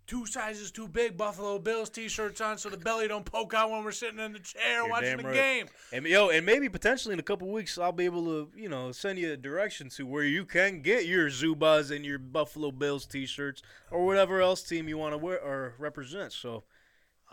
two 0.07 0.27
sizes 0.27 0.71
too 0.71 0.89
big 0.89 1.17
Buffalo 1.17 1.59
Bills 1.59 1.89
t-shirts 1.91 2.41
on, 2.41 2.59
so 2.59 2.69
the 2.69 2.77
belly 2.77 3.09
don't 3.09 3.25
poke 3.25 3.55
out 3.55 3.71
when 3.71 3.85
we're 3.85 3.93
sitting 3.93 4.19
in 4.19 4.33
the 4.33 4.39
chair 4.39 4.79
You're 4.79 4.89
watching 4.89 5.17
the 5.17 5.25
right. 5.25 5.35
game. 5.35 5.67
And 5.93 6.07
yo, 6.07 6.31
and 6.31 6.45
maybe 6.45 6.69
potentially 6.69 7.13
in 7.13 7.19
a 7.21 7.23
couple 7.23 7.49
weeks, 7.49 7.79
I'll 7.79 7.93
be 7.93 8.05
able 8.05 8.25
to, 8.25 8.49
you 8.57 8.69
know, 8.69 8.93
send 8.93 9.19
you 9.19 9.33
a 9.33 9.37
direction 9.37 9.89
to 9.91 10.07
where 10.07 10.25
you 10.25 10.45
can 10.45 10.83
get 10.83 11.07
your 11.07 11.29
Zubaz 11.29 11.95
and 11.95 12.05
your 12.05 12.19
Buffalo 12.19 12.71
Bills 12.71 13.07
T-shirts 13.07 13.63
or 13.91 14.05
whatever 14.05 14.41
else 14.41 14.63
team 14.63 14.89
you 14.89 14.99
want 14.99 15.13
to 15.15 15.19
wear 15.19 15.41
or 15.41 15.75
represent. 15.79 16.33
So 16.33 16.65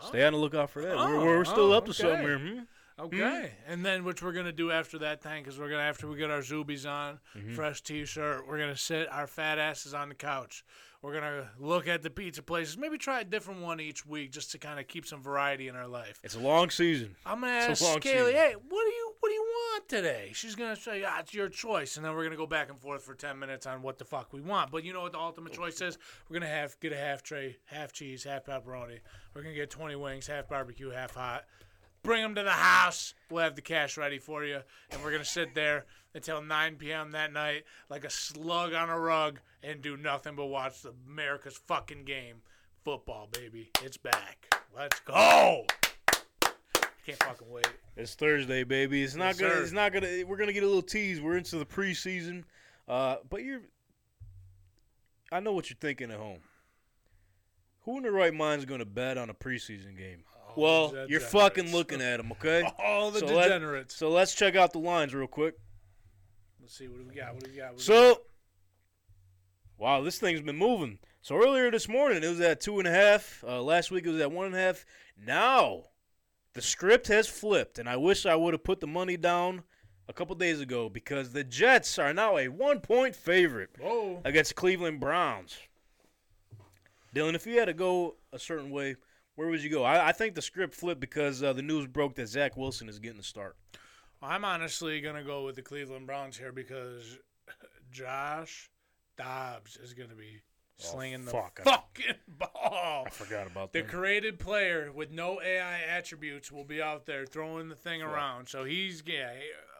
stay 0.07 0.23
on 0.23 0.33
the 0.33 0.39
lookout 0.39 0.69
for 0.69 0.81
that. 0.81 0.95
we're, 0.95 1.17
Oh, 1.17 1.25
we're 1.25 1.45
still 1.45 1.73
oh, 1.73 1.77
up 1.77 1.85
to 1.85 1.93
something 1.93 2.21
here. 2.21 2.39
Hmm? 2.39 2.59
Okay, 2.99 3.51
and 3.67 3.85
then 3.85 4.03
what 4.03 4.21
we're 4.21 4.33
gonna 4.33 4.51
do 4.51 4.71
after 4.71 4.97
that, 4.99 5.21
thing 5.21 5.45
is 5.45 5.57
we're 5.57 5.69
gonna 5.69 5.83
after 5.83 6.07
we 6.07 6.17
get 6.17 6.29
our 6.29 6.39
Zubies 6.41 6.89
on, 6.89 7.19
Mm-hmm. 7.37 7.53
fresh 7.55 7.81
T-shirt, 7.81 8.47
we're 8.47 8.57
gonna 8.59 8.75
sit 8.75 9.07
our 9.11 9.27
fat 9.27 9.57
asses 9.57 9.93
on 9.93 10.09
the 10.09 10.15
couch. 10.15 10.63
We're 11.01 11.13
gonna 11.13 11.49
look 11.57 11.87
at 11.87 12.03
the 12.03 12.09
pizza 12.09 12.43
places, 12.43 12.77
maybe 12.77 12.97
try 12.97 13.21
a 13.21 13.23
different 13.23 13.61
one 13.61 13.79
each 13.79 14.05
week, 14.05 14.31
just 14.33 14.51
to 14.51 14.57
kind 14.57 14.79
of 14.81 14.87
keep 14.89 15.05
some 15.05 15.21
variety 15.23 15.69
in 15.69 15.75
our 15.77 15.87
life. 15.87 16.19
It's 16.25 16.35
a 16.35 16.39
long 16.39 16.69
season. 16.69 17.15
I'm 17.25 17.39
gonna 17.39 17.53
It's 17.57 17.67
ask 17.69 17.81
a 17.81 17.85
long 17.85 18.01
Scaly, 18.01 18.17
season. 18.33 18.33
hey, 18.35 18.53
what 18.55 18.83
do 18.83 18.89
you 18.91 19.13
what 19.21 19.29
do 19.29 19.33
you 19.33 19.41
want 19.43 19.87
today? 19.89 20.31
She's 20.33 20.55
gonna 20.55 20.75
say, 20.75 21.03
ah, 21.05 21.19
it's 21.19 21.33
your 21.33 21.47
choice, 21.47 21.95
and 21.95 22.05
then 22.05 22.13
we're 22.15 22.23
gonna 22.25 22.35
go 22.35 22.47
back 22.47 22.69
and 22.69 22.77
forth 22.79 23.03
for 23.03 23.15
ten 23.15 23.39
minutes 23.39 23.65
on 23.65 23.81
what 23.81 23.97
the 23.97 24.03
fuck 24.05 24.33
we 24.33 24.41
want. 24.41 24.71
But 24.71 24.83
you 24.83 24.91
know 24.91 25.01
what 25.03 25.13
the 25.13 25.19
ultimate 25.19 25.53
choice 25.53 25.79
is? 25.79 25.97
We're 26.27 26.33
gonna 26.39 26.51
have 26.51 26.77
get 26.81 26.91
a 26.91 26.97
half 26.97 27.23
tray, 27.23 27.57
half 27.65 27.93
cheese, 27.93 28.25
half 28.25 28.43
pepperoni. 28.45 28.99
We're 29.33 29.41
gonna 29.43 29.55
get 29.55 29.69
twenty 29.69 29.95
wings, 29.95 30.27
half 30.27 30.49
barbecue, 30.49 30.89
half 30.89 31.15
hot. 31.15 31.45
Bring 32.03 32.21
them 32.21 32.35
to 32.35 32.43
the 32.43 32.51
house. 32.51 33.13
We'll 33.29 33.43
have 33.43 33.55
the 33.55 33.61
cash 33.61 33.97
ready 33.97 34.19
for 34.19 34.43
you, 34.45 34.61
and 34.91 35.03
we're 35.03 35.11
gonna 35.11 35.25
sit 35.25 35.53
there 35.53 35.85
until 36.13 36.41
9 36.41 36.75
p.m. 36.77 37.11
that 37.11 37.31
night 37.33 37.63
like 37.89 38.03
a 38.05 38.09
slug 38.09 38.73
on 38.73 38.89
a 38.89 38.99
rug 38.99 39.39
and 39.61 39.81
do 39.81 39.97
nothing 39.97 40.35
but 40.35 40.45
watch 40.47 40.81
the 40.81 40.93
America's 41.07 41.57
fucking 41.67 42.05
game. 42.05 42.37
Football, 42.85 43.27
baby, 43.31 43.69
it's 43.83 43.97
back. 43.97 44.53
Let's 44.75 44.99
go. 45.01 45.65
Can't 47.05 47.21
fucking 47.23 47.49
wait. 47.49 47.67
It's 47.97 48.15
Thursday, 48.15 48.63
baby. 48.63 49.03
It's 49.03 49.15
not 49.15 49.27
Yes, 49.29 49.39
gonna. 49.39 49.53
sir. 49.55 49.63
It's 49.63 49.71
not 49.73 49.91
gonna. 49.91 50.23
We're 50.25 50.37
gonna 50.37 50.53
get 50.53 50.63
a 50.63 50.67
little 50.67 50.81
tease. 50.81 51.19
We're 51.19 51.37
into 51.37 51.57
the 51.57 51.65
preseason, 51.65 52.43
uh, 52.87 53.17
but 53.29 53.43
you're. 53.43 53.61
I 55.31 55.39
know 55.41 55.51
what 55.53 55.69
you're 55.69 55.77
thinking 55.79 56.09
at 56.11 56.17
home. 56.17 56.39
Who 57.81 57.97
in 57.97 58.03
the 58.03 58.11
right 58.11 58.33
mind 58.33 58.59
is 58.59 58.65
gonna 58.65 58.85
bet 58.85 59.17
on 59.17 59.29
a 59.29 59.33
preseason 59.33 59.97
game? 59.97 60.23
Well, 60.55 60.93
you're 61.07 61.19
fucking 61.19 61.71
looking 61.71 62.01
at 62.01 62.17
them, 62.17 62.31
okay? 62.33 62.63
All 62.83 63.11
the 63.11 63.19
So 63.19 63.25
let- 63.27 63.43
degenerates. 63.49 63.95
So 63.95 64.09
let's 64.09 64.33
check 64.35 64.55
out 64.55 64.71
the 64.73 64.79
lines 64.79 65.13
real 65.13 65.27
quick. 65.27 65.55
Let's 66.61 66.77
see 66.77 66.87
what 66.87 66.99
do 66.99 67.05
we 67.07 67.15
got. 67.15 67.33
What 67.33 67.43
do 67.43 67.51
we 67.51 67.57
got? 67.57 67.69
Do 67.69 67.75
we 67.75 67.81
So, 67.81 68.21
wow, 69.77 70.01
this 70.01 70.19
thing's 70.19 70.41
been 70.41 70.57
moving. 70.57 70.99
So 71.21 71.35
earlier 71.35 71.69
this 71.71 71.87
morning 71.89 72.23
it 72.23 72.27
was 72.29 72.39
at 72.41 72.61
two 72.61 72.79
and 72.79 72.87
a 72.87 72.91
half. 72.91 73.43
Uh, 73.47 73.61
last 73.61 73.91
week 73.91 74.05
it 74.05 74.09
was 74.11 74.21
at 74.21 74.31
one 74.31 74.47
and 74.47 74.55
a 74.55 74.59
half. 74.59 74.85
Now, 75.17 75.83
the 76.53 76.61
script 76.61 77.07
has 77.07 77.27
flipped, 77.27 77.77
and 77.79 77.87
I 77.89 77.97
wish 77.97 78.25
I 78.25 78.35
would 78.35 78.53
have 78.53 78.63
put 78.63 78.79
the 78.79 78.87
money 78.87 79.17
down 79.17 79.63
a 80.07 80.13
couple 80.13 80.35
days 80.35 80.59
ago 80.59 80.89
because 80.89 81.31
the 81.31 81.43
Jets 81.43 81.99
are 81.99 82.13
now 82.13 82.37
a 82.37 82.47
one-point 82.47 83.15
favorite? 83.15 83.69
Whoa. 83.79 84.21
against 84.25 84.55
Cleveland 84.55 84.99
Browns. 84.99 85.57
Dylan, 87.15 87.35
if 87.35 87.45
you 87.47 87.59
had 87.59 87.65
to 87.65 87.73
go 87.73 88.15
a 88.31 88.39
certain 88.39 88.71
way, 88.71 88.95
where 89.39 89.47
would 89.47 89.63
you 89.63 89.69
go? 89.69 89.83
I, 89.85 90.09
I 90.09 90.11
think 90.11 90.35
the 90.35 90.41
script 90.41 90.75
flipped 90.75 90.99
because 90.99 91.41
uh, 91.41 91.53
the 91.53 91.61
news 91.61 91.87
broke 91.87 92.15
that 92.15 92.27
Zach 92.27 92.57
Wilson 92.57 92.89
is 92.89 92.99
getting 92.99 93.15
the 93.15 93.23
start. 93.23 93.55
I'm 94.21 94.43
honestly 94.43 94.99
gonna 94.99 95.23
go 95.23 95.45
with 95.45 95.55
the 95.55 95.61
Cleveland 95.61 96.07
Browns 96.07 96.37
here 96.37 96.51
because 96.51 97.17
Josh 97.89 98.69
Dobbs 99.17 99.77
is 99.77 99.93
gonna 99.93 100.13
be 100.15 100.41
slinging 100.77 101.23
the 101.23 101.31
Oh, 101.31 101.41
fuck. 101.43 101.61
I- 101.65 101.71
fucking 101.71 102.15
ball. 102.27 103.03
I 103.07 103.09
forgot 103.09 103.47
about 103.47 103.71
The 103.71 103.79
that. 103.81 103.89
created 103.89 104.39
player 104.39 104.91
with 104.93 105.11
no 105.11 105.41
AI 105.41 105.79
attributes 105.89 106.51
will 106.51 106.65
be 106.65 106.81
out 106.81 107.05
there 107.05 107.25
throwing 107.25 107.69
the 107.69 107.75
thing 107.75 108.01
around. 108.01 108.47
So 108.49 108.65
he's 108.65 109.01
yeah. 109.05 109.31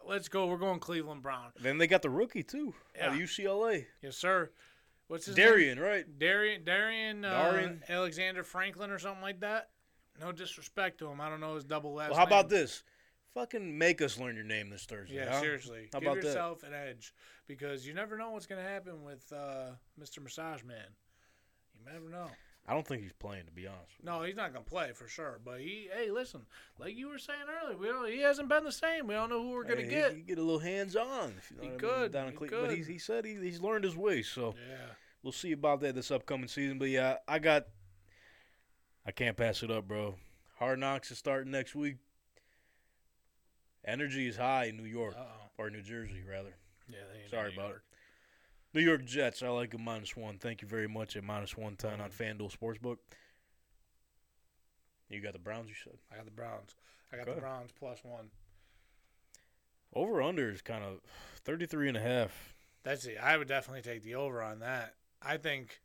Let's 0.08 0.30
go. 0.30 0.48
We're 0.48 0.58
going 0.58 0.80
Cleveland 0.80 1.22
Brown. 1.22 1.52
Then 1.62 1.78
they 1.78 1.86
got 1.86 2.02
the 2.02 2.10
rookie 2.10 2.42
too, 2.44 2.74
out 3.00 3.10
of 3.10 3.16
Yeah. 3.18 3.24
UCLA, 3.26 3.86
Yes, 4.02 4.16
sir. 4.16 4.50
What's 5.10 5.26
his 5.26 5.36
name? 5.36 5.48
Darian, 5.48 5.80
right? 5.80 6.06
Darian, 6.20 6.64
Darian, 6.64 7.26
uh, 7.26 7.52
Darian. 7.52 7.84
Alexander 7.90 8.44
Franklin 8.44 8.92
or 8.92 9.00
something 9.00 9.24
like 9.24 9.40
that. 9.40 9.70
No 10.22 10.32
disrespect 10.32 11.00
to 11.00 11.08
him. 11.08 11.20
I 11.20 11.30
don't 11.30 11.40
know 11.40 11.56
his 11.56 11.64
double 11.64 11.96
last 11.96 12.12
Well, 12.12 12.20
how 12.20 12.26
about 12.26 12.48
this? 12.48 12.84
Fucking 13.34 13.76
make 13.76 14.04
us 14.04 14.20
learn 14.20 14.36
your 14.36 14.46
name 14.46 14.70
this 14.70 14.86
Thursday. 14.86 15.16
Yeah, 15.16 15.32
huh? 15.32 15.42
seriously. 15.42 15.90
How 15.92 16.00
Give 16.00 16.10
about 16.10 16.22
that? 16.22 16.28
yourself 16.28 16.62
an 16.62 16.74
edge 16.76 17.14
because 17.48 17.88
you 17.88 17.96
never 17.96 18.18
know 18.18 18.30
what's 18.30 18.46
going 18.46 18.64
to 18.64 18.70
happen 18.70 19.04
with 19.04 19.26
uh, 19.34 19.72
Mr. 20.00 20.22
Massage 20.22 20.64
Man. 20.64 20.86
You 21.74 21.92
never 21.92 22.08
know. 22.10 22.28
I 22.68 22.74
don't 22.74 22.86
think 22.86 23.02
he's 23.02 23.14
playing, 23.14 23.46
to 23.48 23.52
be 23.52 23.66
honest. 23.66 23.92
No, 24.04 24.22
he's 24.22 24.36
not 24.36 24.54
going 24.54 24.64
to 24.64 24.70
play 24.70 24.92
for 24.94 25.08
sure. 25.08 25.40
But 25.44 25.60
he, 25.60 25.90
hey, 25.92 26.12
listen, 26.12 26.42
like 26.78 26.96
you 26.96 27.10
were 27.10 27.18
saying 27.18 27.40
earlier, 27.64 27.78
we 27.78 27.88
don't, 27.88 28.08
he 28.12 28.20
hasn't 28.22 28.48
been 28.48 28.64
the 28.64 28.72
same. 28.72 29.08
We 29.08 29.16
don't 29.16 29.30
know 29.30 29.42
who 29.42 29.50
we're 29.52 29.64
going 29.64 29.78
to 29.80 29.84
Hey, 29.86 29.90
get. 29.90 30.12
He, 30.12 30.18
he 30.18 30.24
get 30.24 30.38
a 30.38 30.44
little 30.44 30.60
hands 30.60 30.96
on. 30.96 31.06
You 31.08 31.08
know 31.10 31.32
He 31.32 31.56
what 31.56 31.66
I 31.66 31.70
mean, 31.70 31.80
could, 31.80 32.12
down 32.12 32.26
in 32.28 32.32
he 32.34 32.38
Cleveland. 32.38 32.64
But 32.64 32.70
could. 32.70 32.78
he's, 32.78 32.88
he 32.88 32.98
said 33.00 33.26
he, 33.26 33.36
he's 33.36 33.60
learned 33.62 33.86
his 33.86 33.98
way, 33.98 34.22
so 34.22 34.54
yeah. 34.70 34.76
we'll 35.24 35.34
see 35.34 35.52
about 35.52 35.80
that 35.82 35.96
this 35.96 36.12
upcoming 36.12 36.48
season. 36.48 36.78
But 36.78 36.90
yeah, 36.90 37.18
I 37.28 37.40
got. 37.40 37.66
I 39.06 39.12
can't 39.12 39.36
pass 39.36 39.64
it 39.64 39.72
up, 39.72 39.88
bro. 39.88 40.16
Hard 40.60 40.78
Knocks 40.80 41.10
is 41.10 41.18
starting 41.18 41.52
next 41.52 41.74
week. 41.74 41.96
Energy 43.86 44.28
is 44.28 44.36
high 44.38 44.66
in 44.66 44.78
New 44.78 44.84
York 44.84 45.16
Uh-oh. 45.18 45.50
or 45.58 45.70
New 45.72 45.82
Jersey, 45.82 46.22
rather. 46.30 46.54
Yeah, 46.88 46.98
Sorry 47.32 47.54
about 47.54 47.72
it. 47.72 47.78
New 48.74 48.82
York 48.82 49.06
Jets. 49.06 49.42
I 49.44 49.50
like 49.50 49.74
a 49.74 49.78
minus 49.78 50.16
one. 50.16 50.38
Thank 50.38 50.62
you 50.62 50.68
very 50.68 50.88
much 50.88 51.16
at 51.16 51.24
minus 51.24 51.58
one 51.58 51.76
ten 51.76 52.00
on 52.02 52.10
FanDuel 52.12 52.56
Sportsbook. 52.56 52.98
You 55.10 55.22
got 55.22 55.34
the 55.34 55.40
Browns. 55.40 55.70
You 55.70 55.76
said 55.84 55.94
I 56.12 56.18
got 56.18 56.26
the 56.26 56.32
Browns. 56.32 56.76
I 57.12 57.18
got 57.18 57.24
Okay. 57.28 57.36
the 57.36 57.42
Browns 57.42 57.72
plus 57.78 58.00
one. 58.04 58.30
over 59.94 60.22
under 60.22 60.52
is 60.52 60.62
kind 60.62 60.84
of 60.84 61.00
33 61.46 61.88
and 61.88 61.98
a 61.98 62.02
half. 62.02 62.54
That's 62.84 63.06
it. 63.06 63.18
I 63.22 63.36
would 63.38 63.48
definitely 63.48 63.82
take 63.82 64.04
the 64.04 64.16
over 64.16 64.42
on 64.42 64.60
that. 64.60 64.94
I 65.22 65.38
think. 65.38 65.82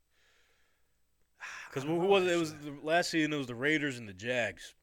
Because 1.71 1.89
who 1.89 1.97
was 1.97 2.25
it? 2.25 2.31
It 2.33 2.37
was 2.37 2.53
the, 2.55 2.77
last 2.85 3.11
season. 3.11 3.33
It 3.33 3.37
was 3.37 3.49
the 3.49 3.55
Raiders 3.57 3.99
and 3.99 4.09
the 4.09 4.13
Jags. 4.13 4.75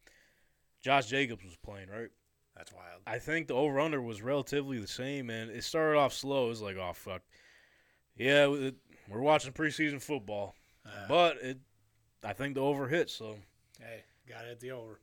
Josh 0.81 1.05
Jacobs 1.07 1.43
was 1.45 1.55
playing, 1.63 1.87
right? 1.89 2.09
That's 2.57 2.73
wild. 2.73 3.01
I 3.07 3.17
think 3.17 3.47
the 3.47 3.53
over 3.53 3.79
under 3.79 4.01
was 4.01 4.21
relatively 4.21 4.77
the 4.77 4.87
same, 4.87 5.29
and 5.29 5.49
it 5.49 5.63
started 5.63 5.97
off 5.97 6.11
slow. 6.11 6.47
It 6.47 6.49
was 6.49 6.61
like, 6.61 6.75
oh 6.75 6.91
fuck, 6.93 7.21
yeah, 8.17 8.47
it, 8.51 8.75
we're 9.09 9.21
watching 9.21 9.51
preseason 9.53 10.01
football, 10.01 10.55
Uh, 10.85 10.89
but 11.07 11.37
it, 11.41 11.57
I 12.23 12.33
think 12.33 12.55
the 12.55 12.61
over 12.61 12.87
hit. 12.87 13.09
So 13.09 13.35
hey, 13.79 14.03
got 14.27 14.45
it 14.45 14.51
at 14.51 14.59
the 14.59 14.71
over. 14.71 14.99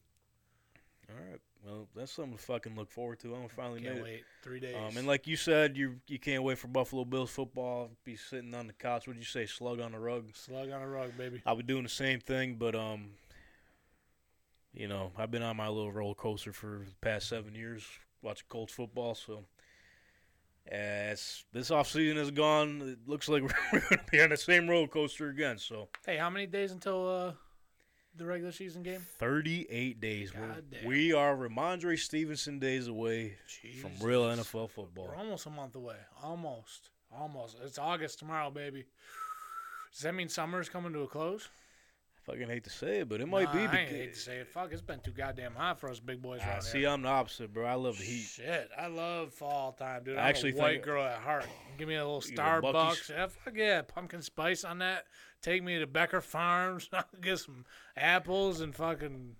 All 1.11 1.17
right. 1.31 1.41
Well, 1.67 1.89
that's 1.97 2.13
something 2.13 2.37
to 2.37 2.43
fucking 2.43 2.77
look 2.77 2.91
forward 2.91 3.19
to. 3.21 3.35
I'm 3.35 3.49
finally 3.49 3.81
Can't 3.81 3.95
made 3.97 4.01
it. 4.01 4.05
wait. 4.05 4.25
Three 4.43 4.61
days. 4.61 4.77
Um, 4.77 4.97
and 4.97 5.07
like 5.07 5.27
you 5.27 5.37
said, 5.37 5.77
you 5.77 5.97
you 6.07 6.19
can't 6.19 6.43
wait 6.45 6.59
for 6.59 6.69
Buffalo 6.69 7.05
Bills 7.05 7.31
football. 7.31 7.91
Be 8.05 8.15
sitting 8.17 8.55
on 8.55 8.69
the 8.69 8.73
couch. 8.73 9.07
Would 9.09 9.17
you 9.17 9.25
say 9.25 9.45
slug 9.47 9.81
on 9.81 9.93
the 9.93 9.99
rug? 9.99 10.27
slug 10.35 10.71
on 10.71 10.81
a 10.81 10.89
rug, 10.89 11.17
baby. 11.19 11.43
I'll 11.45 11.57
be 11.57 11.65
doing 11.65 11.83
the 11.83 11.89
same 11.89 12.21
thing, 12.21 12.55
but 12.55 12.75
um, 12.77 13.11
you 14.73 14.87
know, 14.87 15.11
I've 15.17 15.31
been 15.31 15.43
on 15.43 15.57
my 15.57 15.69
little 15.69 15.91
roller 15.91 16.15
coaster 16.15 16.53
for 16.53 16.83
the 16.85 16.95
past 17.01 17.29
seven 17.29 17.55
years 17.55 17.83
watching 18.23 18.47
Colts 18.49 18.73
football. 18.73 19.15
So, 19.15 19.45
as 20.71 21.45
this 21.53 21.71
offseason 21.71 22.17
is 22.17 22.31
gone, 22.31 22.83
it 22.83 23.09
looks 23.09 23.29
like 23.29 23.43
we're 23.73 23.81
going 23.81 23.99
to 23.99 24.01
be 24.11 24.21
on 24.21 24.31
the 24.31 24.37
same 24.37 24.69
roller 24.69 24.87
coaster 24.89 25.29
again. 25.29 25.59
So, 25.59 25.89
Hey, 26.05 26.17
how 26.17 26.31
many 26.31 26.47
days 26.47 26.73
until 26.73 27.09
uh, 27.09 27.33
the 28.17 28.27
regular 28.27 28.53
season 28.53 28.83
game? 28.83 29.01
38 29.19 30.01
days. 30.01 30.35
We're, 30.35 30.47
God 30.47 30.65
damn. 30.71 30.85
we 30.87 31.13
are 31.13 31.37
Rhamondre 31.37 31.99
Stevenson 31.99 32.59
days 32.59 32.89
away 32.89 33.37
from 33.81 33.93
real 34.01 34.23
NFL 34.25 34.71
football. 34.71 35.09
We're 35.09 35.17
almost 35.17 35.47
a 35.47 35.51
month 35.51 35.75
away. 35.75 35.97
Almost. 36.23 36.91
Almost. 37.17 37.57
It's 37.65 37.79
August 37.79 38.19
tomorrow, 38.19 38.51
baby. 38.51 38.85
Does 39.93 40.03
that 40.03 40.15
mean 40.15 40.29
summer 40.29 40.61
is 40.61 40.69
coming 40.69 40.93
to 40.93 41.01
a 41.01 41.07
close? 41.07 41.49
I 42.29 42.33
fucking 42.33 42.49
hate 42.49 42.65
to 42.65 42.71
say 42.71 42.99
it, 43.01 43.09
but 43.09 43.21
it 43.21 43.27
might 43.27 43.45
Nah, 43.45 43.53
be. 43.55 43.59
I 43.61 43.85
hate 43.85 44.15
to 44.15 44.19
say 44.21 44.37
it. 44.39 44.49
Fuck, 44.49 44.73
it's 44.73 44.83
been 44.83 45.01
too 45.01 45.13
goddamn 45.13 45.55
hot 45.55 45.81
for 45.81 45.89
us 45.89 45.99
big 45.99 46.21
boys 46.21 46.41
Ah, 46.45 46.51
around 46.51 46.63
see, 46.63 46.81
here. 46.81 46.91
I'm 46.91 47.03
the 47.03 47.09
opposite, 47.09 47.53
bro. 47.53 47.65
I 47.65 47.75
love 47.75 47.97
the 47.99 48.05
heat. 48.05 48.25
Shit, 48.25 48.69
I 48.77 48.87
love 48.89 49.33
fall 49.33 49.73
time, 49.73 50.05
dude. 50.05 50.17
I 50.19 50.23
I'm 50.23 50.27
actually 50.29 50.53
a 50.53 50.57
white 50.57 50.73
think- 50.75 50.85
girl 50.85 51.03
at 51.05 51.19
heart. 51.21 51.47
Give 51.79 51.89
me 51.89 51.95
a 51.95 52.05
little 52.07 52.23
You 52.31 52.37
go 52.37 52.43
Buc-ee's? 52.43 52.73
Starbucks. 52.75 53.11
Yeah, 53.11 53.27
fuck 53.29 53.55
yeah, 53.57 53.83
pumpkin 53.83 54.21
spice 54.23 54.65
on 54.65 54.79
that. 54.79 55.05
Take 55.41 55.63
me 55.63 55.79
to 55.79 55.87
Becker 55.87 56.21
Farms. 56.21 56.91
Get 57.23 57.39
some 57.39 57.65
apples 57.97 58.61
and 58.61 58.75
fucking. 58.75 59.37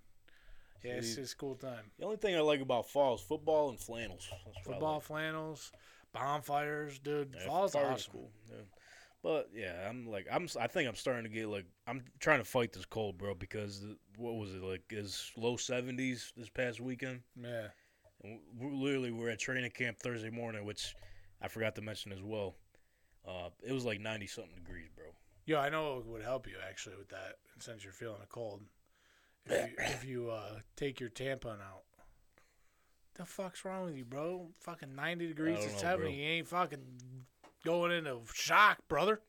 Yeah, 0.83 0.93
it's, 0.93 1.15
See, 1.15 1.21
it's 1.21 1.33
cool 1.33 1.55
time. 1.55 1.91
The 1.99 2.05
only 2.05 2.17
thing 2.17 2.35
I 2.35 2.39
like 2.39 2.61
about 2.61 2.89
fall 2.89 3.15
is 3.15 3.21
football 3.21 3.69
and 3.69 3.77
flannels. 3.79 4.27
That's 4.45 4.65
Football, 4.65 4.93
like. 4.95 5.03
flannels, 5.03 5.71
bonfires, 6.13 6.99
dude. 6.99 7.35
Yeah, 7.37 7.45
Fall's 7.47 7.75
awesome. 7.75 8.11
cool. 8.13 8.31
Yeah. 8.49 8.55
But 9.21 9.49
yeah, 9.53 9.87
I'm 9.89 10.07
like 10.07 10.27
I'm. 10.31 10.47
I 10.59 10.67
think 10.67 10.87
I'm 10.87 10.95
starting 10.95 11.23
to 11.23 11.29
get 11.29 11.49
like 11.49 11.65
I'm 11.87 12.03
trying 12.19 12.39
to 12.39 12.45
fight 12.45 12.71
this 12.71 12.85
cold, 12.85 13.17
bro. 13.17 13.33
Because 13.35 13.85
what 14.17 14.35
was 14.35 14.53
it 14.53 14.63
like? 14.63 14.83
Is 14.91 15.31
low 15.35 15.57
70s 15.57 16.31
this 16.37 16.49
past 16.49 16.79
weekend? 16.79 17.21
Yeah. 17.35 17.67
And 18.23 18.39
we 18.57 18.71
literally 18.71 19.11
we're 19.11 19.29
at 19.29 19.39
training 19.39 19.71
camp 19.71 19.97
Thursday 19.99 20.29
morning, 20.29 20.65
which 20.65 20.95
I 21.41 21.47
forgot 21.47 21.75
to 21.75 21.81
mention 21.81 22.11
as 22.11 22.21
well. 22.21 22.55
Uh, 23.27 23.49
it 23.65 23.73
was 23.73 23.85
like 23.85 23.99
90 23.99 24.27
something 24.27 24.55
degrees, 24.55 24.87
bro. 24.95 25.05
Yeah, 25.45 25.59
I 25.59 25.69
know 25.69 25.97
it 25.97 26.05
would 26.05 26.23
help 26.23 26.47
you 26.47 26.55
actually 26.67 26.95
with 26.95 27.09
that, 27.09 27.35
since 27.59 27.83
you're 27.83 27.93
feeling 27.93 28.21
a 28.23 28.27
cold. 28.27 28.61
If 29.45 29.69
you, 29.69 29.75
if 29.79 30.05
you 30.05 30.29
uh, 30.29 30.59
take 30.75 30.99
your 30.99 31.09
tampon 31.09 31.59
out. 31.61 31.83
The 33.15 33.25
fuck's 33.25 33.65
wrong 33.65 33.85
with 33.85 33.97
you, 33.97 34.05
bro? 34.05 34.47
Fucking 34.61 34.95
90 34.95 35.27
degrees 35.27 35.59
to 35.59 35.69
70. 35.69 36.13
You 36.13 36.23
ain't 36.23 36.47
fucking 36.47 36.79
going 37.63 37.91
into 37.91 38.19
shock, 38.33 38.79
brother. 38.87 39.21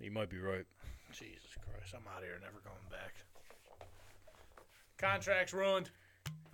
You 0.00 0.10
might 0.10 0.30
be 0.30 0.38
right. 0.38 0.64
Jesus 1.12 1.56
Christ, 1.64 1.94
I'm 1.94 2.02
out 2.14 2.18
of 2.18 2.24
here, 2.24 2.38
never 2.40 2.60
going 2.64 2.76
back. 2.90 3.14
Contract's 4.98 5.52
ruined. 5.52 5.90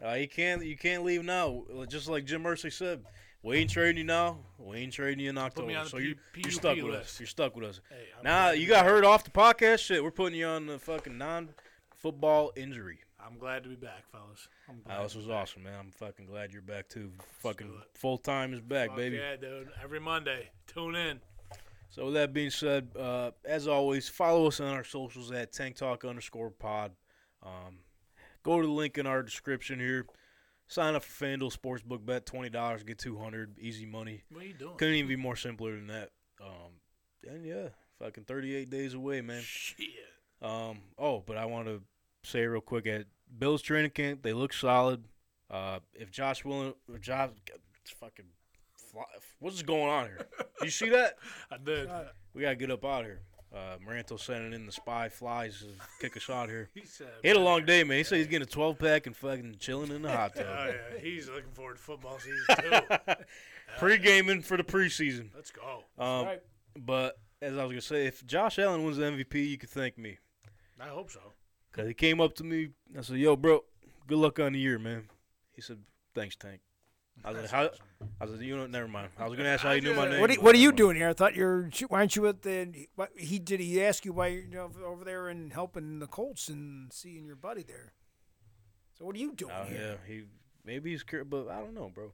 Uh, 0.05 0.13
you 0.15 0.29
can't 0.29 0.65
you 0.65 0.77
can't 0.77 1.05
leave 1.05 1.25
now. 1.25 1.65
Just 1.89 2.09
like 2.09 2.25
Jim 2.25 2.43
Irsay 2.45 2.73
said, 2.73 3.05
we 3.43 3.59
ain't 3.59 3.71
trading 3.71 3.99
you 3.99 4.05
now. 4.05 4.39
We 4.59 4.79
ain't 4.79 4.93
trading 4.93 5.21
you 5.23 5.31
in 5.31 5.39
October. 5.39 5.85
so 5.87 5.99
P- 5.99 6.05
you 6.05 6.17
you're 6.37 6.51
stuck 6.51 6.77
with 6.77 6.95
us. 6.95 7.21
You're 7.21 7.27
stuck 7.27 7.55
with 7.55 7.65
us. 7.65 7.81
Hey, 7.91 8.07
I'm 8.19 8.25
Nah, 8.25 8.51
you 8.51 8.67
got 8.67 8.87
hurt 8.87 9.05
off 9.05 9.25
the 9.25 9.31
podcast. 9.31 9.81
Shit, 9.81 10.03
we're 10.03 10.11
putting 10.11 10.39
you 10.39 10.47
on 10.47 10.67
the 10.67 10.79
fucking 10.79 11.19
non-football 11.19 12.53
injury. 12.57 13.01
I'm 13.25 13.39
glad 13.39 13.63
to 13.63 13.69
be 13.69 13.77
back, 13.77 14.05
fellas. 14.13 14.49
Oh, 14.91 15.03
this 15.03 15.15
was 15.15 15.31
awesome, 15.31 15.63
man. 15.63 15.75
I'm 15.79 15.91
fucking 15.91 16.27
glad 16.27 16.53
you're 16.53 16.63
back 16.63 16.89
too. 16.89 17.11
Fucking 17.41 17.73
full 17.95 18.19
time 18.19 18.53
is 18.53 18.61
back, 18.61 18.89
Fuck 18.89 18.97
baby. 18.97 19.17
Yeah, 19.17 19.37
dude. 19.37 19.69
Every 19.83 20.01
Monday, 20.01 20.51
tune 20.67 20.95
in. 20.95 21.21
So 21.91 22.07
with 22.07 22.15
that 22.15 22.33
being 22.33 22.51
said, 22.51 22.89
uh, 22.99 23.31
as 23.45 23.69
always, 23.69 24.09
follow 24.09 24.49
us 24.49 24.61
on 24.61 24.67
our 24.67 24.85
socials 24.85 25.31
at 25.31 25.53
Tank 25.53 25.77
Talk 25.77 26.05
underscore 26.05 26.51
Pod. 26.51 26.93
Um, 27.43 27.79
go 28.43 28.61
to 28.61 28.67
the 28.67 28.73
link 28.73 28.99
in 28.99 29.07
our 29.07 29.23
description 29.23 29.79
here. 29.79 30.05
Sign 30.67 30.95
up 30.95 31.05
for 31.05 31.25
FanDuel 31.25 31.57
Sportsbook 31.57 32.05
bet 32.05 32.27
twenty 32.27 32.51
dollars, 32.51 32.83
get 32.83 32.99
two 32.99 33.17
hundred, 33.17 33.59
easy 33.59 33.87
money. 33.87 34.23
What 34.31 34.43
are 34.43 34.47
you 34.47 34.55
doing? 34.55 34.77
Couldn't 34.77 34.95
even 34.95 35.09
be 35.09 35.17
more 35.17 35.37
simpler 35.37 35.73
than 35.73 35.87
that. 35.87 36.11
Um, 36.43 36.73
and 37.27 37.47
yeah, 37.47 37.69
fucking 37.99 38.25
38 38.25 38.69
days 38.71 38.95
away, 38.95 39.21
man. 39.21 39.43
Shit. 39.43 39.89
Um, 40.43 40.79
oh, 40.99 41.23
but 41.25 41.37
I 41.37 41.47
want 41.47 41.69
to 41.69 41.81
say 42.23 42.45
real 42.45 42.61
quick 42.61 42.87
at 42.87 43.07
Bills 43.39 43.63
training 43.63 43.91
camp, 43.91 44.23
they 44.23 44.33
look 44.33 44.53
solid. 44.53 45.05
Uh, 45.51 45.79
if 45.95 46.11
Josh 46.11 46.45
Allen, 46.45 46.75
if 46.93 47.01
Josh, 47.01 47.31
it's 47.81 47.91
fucking, 47.93 48.27
fly, 48.77 49.05
what's 49.39 49.63
going 49.63 49.89
on 49.89 50.07
here? 50.07 50.27
you 50.63 50.71
see 50.71 50.89
that? 50.91 51.15
I 51.51 51.57
did. 51.59 51.89
We 52.35 52.43
gotta 52.43 52.57
get 52.57 52.71
up 52.71 52.85
out 52.85 53.05
here. 53.05 53.21
Uh, 53.55 53.77
Maranto 53.87 54.19
sending 54.19 54.53
in 54.53 54.67
the 54.67 54.73
spy 54.73 55.09
flies 55.09 55.61
to 55.61 55.67
kick 56.01 56.17
a 56.17 56.21
shot 56.21 56.49
here. 56.49 56.71
He 56.75 56.85
said, 56.85 57.07
He 57.23 57.29
had 57.29 57.37
a 57.37 57.41
long 57.41 57.65
day, 57.65 57.85
man. 57.85 57.99
He 57.99 58.05
said 58.05 58.19
he's 58.19 58.27
getting 58.27 58.49
a 58.49 58.51
12 58.51 58.79
pack 58.81 59.07
and 59.07 59.15
fucking 59.15 59.57
chilling 59.61 59.93
in 59.93 60.03
the 60.03 60.11
hot 60.11 60.35
tub. 60.35 60.47
Oh 60.49 60.67
yeah, 60.67 60.99
he's 61.01 61.29
looking 61.29 61.53
forward 61.53 61.77
to 61.77 61.83
football 61.83 62.19
season 62.19 62.45
too. 62.61 63.15
Pre 63.79 63.99
gaming 63.99 64.43
for 64.43 64.57
the 64.57 64.65
preseason. 64.65 65.29
Let's 65.37 65.53
go. 65.53 65.85
Um, 65.99 66.27
right. 66.27 66.43
But 66.77 67.17
as 67.41 67.53
I 67.57 67.63
was 67.63 67.71
gonna 67.73 67.81
say, 67.81 68.07
if 68.07 68.27
Josh 68.27 68.59
Allen 68.59 68.83
wins 68.83 68.97
the 68.97 69.05
MVP, 69.05 69.49
you 69.49 69.59
can 69.59 69.69
thank 69.69 69.99
me. 69.99 70.19
I 70.81 70.89
hope 70.89 71.11
so. 71.13 71.21
Cause 71.75 71.87
he 71.89 71.95
came 71.95 72.21
up 72.21 72.35
to 72.37 72.45
me. 72.45 72.69
I 72.97 73.01
said, 73.03 73.17
"Yo, 73.17 73.35
bro, 73.37 73.65
good 74.07 74.19
luck 74.19 74.39
on 74.39 74.53
the 74.53 74.59
year, 74.61 74.79
man." 74.79 75.09
He 75.53 75.61
said, 75.61 75.79
"Thanks, 76.15 76.37
Tank." 76.37 76.61
I 77.25 77.33
was 77.33 77.43
like, 77.43 77.51
"How?" 77.51 77.71
I 78.21 78.25
was 78.25 78.33
like, 78.35 78.43
"You 78.43 78.57
know, 78.57 78.67
never 78.67 78.87
mind." 78.87 79.09
I 79.19 79.27
was 79.27 79.37
gonna 79.37 79.49
ask 79.49 79.63
how 79.65 79.73
you 79.73 79.81
knew 79.81 79.95
my 79.95 80.09
name. 80.09 80.21
What 80.21 80.31
are, 80.31 80.41
what 80.41 80.55
are 80.55 80.59
you 80.59 80.71
doing 80.71 80.97
here? 80.97 81.09
I 81.09 81.13
thought 81.15 81.35
you're. 81.35 81.69
Why 81.89 81.99
aren't 81.99 82.15
you 82.15 82.27
at 82.29 82.43
the? 82.43 82.87
What 82.95 83.11
he 83.17 83.39
did? 83.41 83.59
He 83.61 83.83
ask 83.83 84.05
you 84.05 84.13
why 84.13 84.29
you're 84.29 84.43
you 84.43 84.49
know, 84.51 84.71
over 84.85 85.05
there 85.05 85.29
and 85.29 85.53
helping 85.53 85.99
the 85.99 86.07
Colts 86.07 86.49
and 86.49 86.93
seeing 86.93 87.25
your 87.27 87.37
buddy 87.37 87.63
there. 87.65 87.93
So 88.97 89.05
what 89.05 89.17
are 89.17 89.19
you 89.19 89.33
doing 89.35 89.53
Oh 89.53 89.65
here? 89.65 89.99
yeah, 90.07 90.15
he 90.15 90.23
maybe 90.65 90.91
he's 90.93 91.03
curious, 91.03 91.27
but 91.29 91.49
I 91.49 91.59
don't 91.59 91.75
know, 91.75 91.91
bro. 91.93 92.13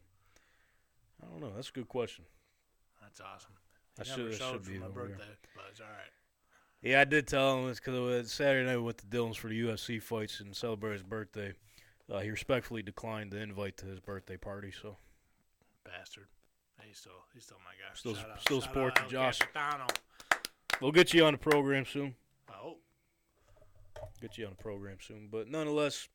I 1.22 1.26
don't 1.26 1.40
know. 1.40 1.52
That's 1.54 1.68
a 1.68 1.72
good 1.72 1.88
question. 1.88 2.24
That's 3.02 3.20
awesome. 3.20 3.52
I 3.98 4.04
He 4.04 4.08
should- 4.08 4.18
never 4.18 4.30
I 4.30 4.36
showed 4.38 4.52
should 4.52 4.64
for 4.64 4.70
be 4.70 4.78
my 4.78 4.86
over 4.86 5.06
here. 5.06 5.16
birthday, 5.16 5.32
but 5.54 5.64
it's 5.70 5.80
all 5.80 5.86
right. 5.86 6.12
Yeah, 6.82 7.00
I 7.00 7.04
did 7.04 7.26
tell 7.26 7.58
him 7.58 7.68
it's 7.68 7.78
because 7.78 7.94
it 7.94 8.00
was 8.00 8.32
Saturday 8.32 8.66
night 8.66 8.78
with 8.78 8.96
the 8.98 9.06
Dillons 9.06 9.36
for 9.36 9.48
the 9.48 9.60
UFC 9.62 10.02
fights 10.02 10.40
and 10.40 10.56
celebrate 10.56 10.94
his 10.94 11.02
birthday. 11.02 11.52
Uh, 12.10 12.20
he 12.20 12.30
respectfully 12.30 12.82
declined 12.82 13.30
the 13.32 13.38
invite 13.38 13.76
to 13.78 13.86
his 13.86 14.00
birthday 14.00 14.36
party, 14.36 14.72
so 14.82 14.96
Bastard. 15.84 16.26
He's 16.82 16.98
still 16.98 17.12
he's 17.34 17.44
still 17.44 17.58
my 17.64 17.72
guy. 17.72 17.94
Still- 17.94 18.14
Shout 18.14 18.40
still 18.40 18.62
out 18.80 19.08
Josh. 19.08 19.38
Capitano. 19.38 19.86
we'll 20.80 20.92
get 20.92 21.12
you 21.12 21.24
on 21.24 21.32
the 21.32 21.38
program 21.38 21.84
soon. 21.84 22.14
Oh, 22.50 22.78
Get 24.20 24.38
you 24.38 24.46
on 24.46 24.52
the 24.56 24.62
program 24.62 24.96
soon, 25.00 25.28
but 25.30 25.48
nonetheless, 25.48 26.08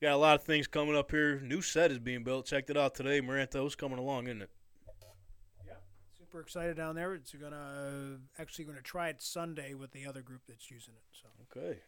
got 0.00 0.12
a 0.12 0.16
lot 0.16 0.34
of 0.36 0.44
things 0.44 0.66
coming 0.66 0.96
up 0.96 1.10
here. 1.10 1.40
New 1.40 1.60
set 1.62 1.90
is 1.90 1.98
being 1.98 2.22
built. 2.22 2.46
Checked 2.46 2.70
it 2.70 2.76
out 2.76 2.94
today. 2.94 3.20
Maranto's 3.20 3.74
coming 3.74 3.98
along, 3.98 4.26
isn't 4.26 4.42
it? 4.42 4.50
Super 6.32 6.40
excited 6.44 6.76
down 6.78 6.94
there. 6.94 7.12
It's 7.12 7.32
gonna 7.34 8.16
actually 8.38 8.64
gonna 8.64 8.80
try 8.80 9.10
it 9.10 9.20
Sunday 9.20 9.74
with 9.74 9.90
the 9.92 10.06
other 10.06 10.22
group 10.22 10.40
that's 10.48 10.70
using 10.70 10.94
it. 10.94 11.02
So 11.12 11.28
Okay. 11.54 11.80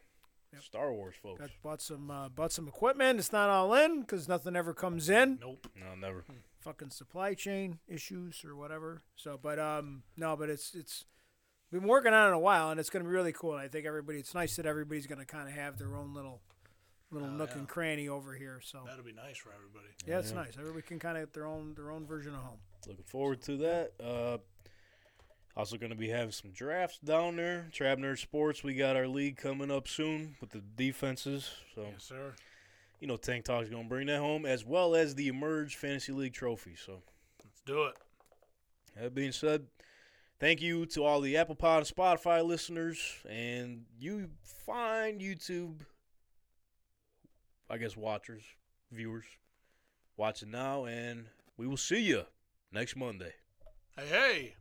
Yep. 0.52 0.62
Star 0.62 0.92
Wars, 0.92 1.14
folks. 1.22 1.40
got 1.40 1.50
bought 1.62 1.80
some 1.80 2.10
uh, 2.10 2.28
bought 2.28 2.52
some 2.52 2.68
equipment. 2.68 3.18
It's 3.18 3.32
not 3.32 3.48
all 3.48 3.72
in 3.72 4.02
because 4.02 4.28
nothing 4.28 4.54
ever 4.54 4.74
comes 4.74 5.08
in. 5.08 5.38
nope. 5.40 5.66
No, 5.74 5.94
never. 5.94 6.24
Fucking 6.60 6.90
supply 6.90 7.32
chain 7.32 7.78
issues 7.88 8.44
or 8.44 8.54
whatever. 8.54 9.00
So, 9.16 9.38
but 9.42 9.58
um, 9.58 10.02
no, 10.14 10.36
but 10.36 10.50
it's 10.50 10.74
it's 10.74 11.06
been 11.72 11.84
working 11.84 12.12
on 12.12 12.30
it 12.30 12.34
a 12.34 12.38
while, 12.38 12.68
and 12.70 12.78
it's 12.78 12.90
gonna 12.90 13.06
be 13.06 13.10
really 13.12 13.32
cool. 13.32 13.52
And 13.52 13.62
I 13.62 13.68
think 13.68 13.86
everybody. 13.86 14.18
It's 14.18 14.34
nice 14.34 14.56
that 14.56 14.66
everybody's 14.66 15.06
gonna 15.06 15.24
kind 15.24 15.48
of 15.48 15.54
have 15.54 15.78
their 15.78 15.96
own 15.96 16.12
little 16.12 16.42
little 17.10 17.28
Oh, 17.28 17.32
nook 17.32 17.50
yeah. 17.52 17.58
and 17.60 17.68
cranny 17.68 18.08
over 18.08 18.34
here. 18.34 18.60
So 18.62 18.82
That'll 18.86 19.04
be 19.04 19.12
nice 19.12 19.38
for 19.38 19.52
everybody. 19.54 19.86
yeah, 20.06 20.18
it's 20.18 20.32
Yeah. 20.32 20.36
nice. 20.42 20.58
Everybody 20.58 20.82
can 20.82 20.98
kind 20.98 21.16
of 21.16 21.22
get 21.22 21.32
their 21.32 21.46
own 21.46 21.74
their 21.74 21.90
own 21.90 22.04
version 22.06 22.34
of 22.34 22.40
home. 22.42 22.58
Looking 22.86 23.04
forward 23.04 23.40
to 23.42 23.56
that. 23.58 23.92
Uh, 24.02 24.38
also 25.56 25.76
going 25.76 25.90
to 25.90 25.96
be 25.96 26.08
having 26.08 26.32
some 26.32 26.50
drafts 26.50 26.98
down 26.98 27.36
there. 27.36 27.68
Trap 27.72 27.98
Nerd 27.98 28.18
Sports. 28.18 28.62
We 28.64 28.74
got 28.74 28.96
our 28.96 29.06
league 29.06 29.36
coming 29.36 29.70
up 29.70 29.86
soon 29.88 30.34
with 30.40 30.50
the 30.50 30.60
defenses. 30.76 31.50
So 31.74 31.82
Yes, 31.92 32.04
sir. 32.04 32.34
you 33.00 33.06
know, 33.06 33.16
Tank 33.16 33.44
Talk's 33.44 33.68
going 33.70 33.84
to 33.84 33.88
bring 33.88 34.08
that 34.08 34.18
home 34.20 34.46
as 34.46 34.64
well 34.64 34.94
as 34.94 35.14
the 35.14 35.28
Emerge 35.28 35.76
Fantasy 35.76 36.12
League 36.12 36.34
trophy. 36.34 36.74
So 36.76 37.02
Let's 37.44 37.60
do 37.64 37.84
it. 37.84 37.94
that 39.00 39.14
being 39.14 39.30
said, 39.32 39.66
thank 40.40 40.60
you 40.60 40.86
to 40.86 41.04
all 41.04 41.20
the 41.20 41.36
Apple 41.36 41.54
Pod 41.54 41.78
and 41.78 41.86
Spotify 41.96 42.44
listeners 42.44 43.00
and 43.28 43.84
you 43.98 44.30
fine 44.66 45.20
YouTube, 45.20 45.80
I 47.70 47.78
guess 47.78 47.96
watchers, 47.96 48.42
viewers, 48.90 49.24
watching 50.16 50.50
now, 50.50 50.84
and 50.86 51.26
we 51.56 51.66
will 51.66 51.76
see 51.76 52.00
you 52.00 52.24
next 52.74 52.96
Monday. 52.96 53.32
Hey, 53.96 54.06
hey. 54.08 54.54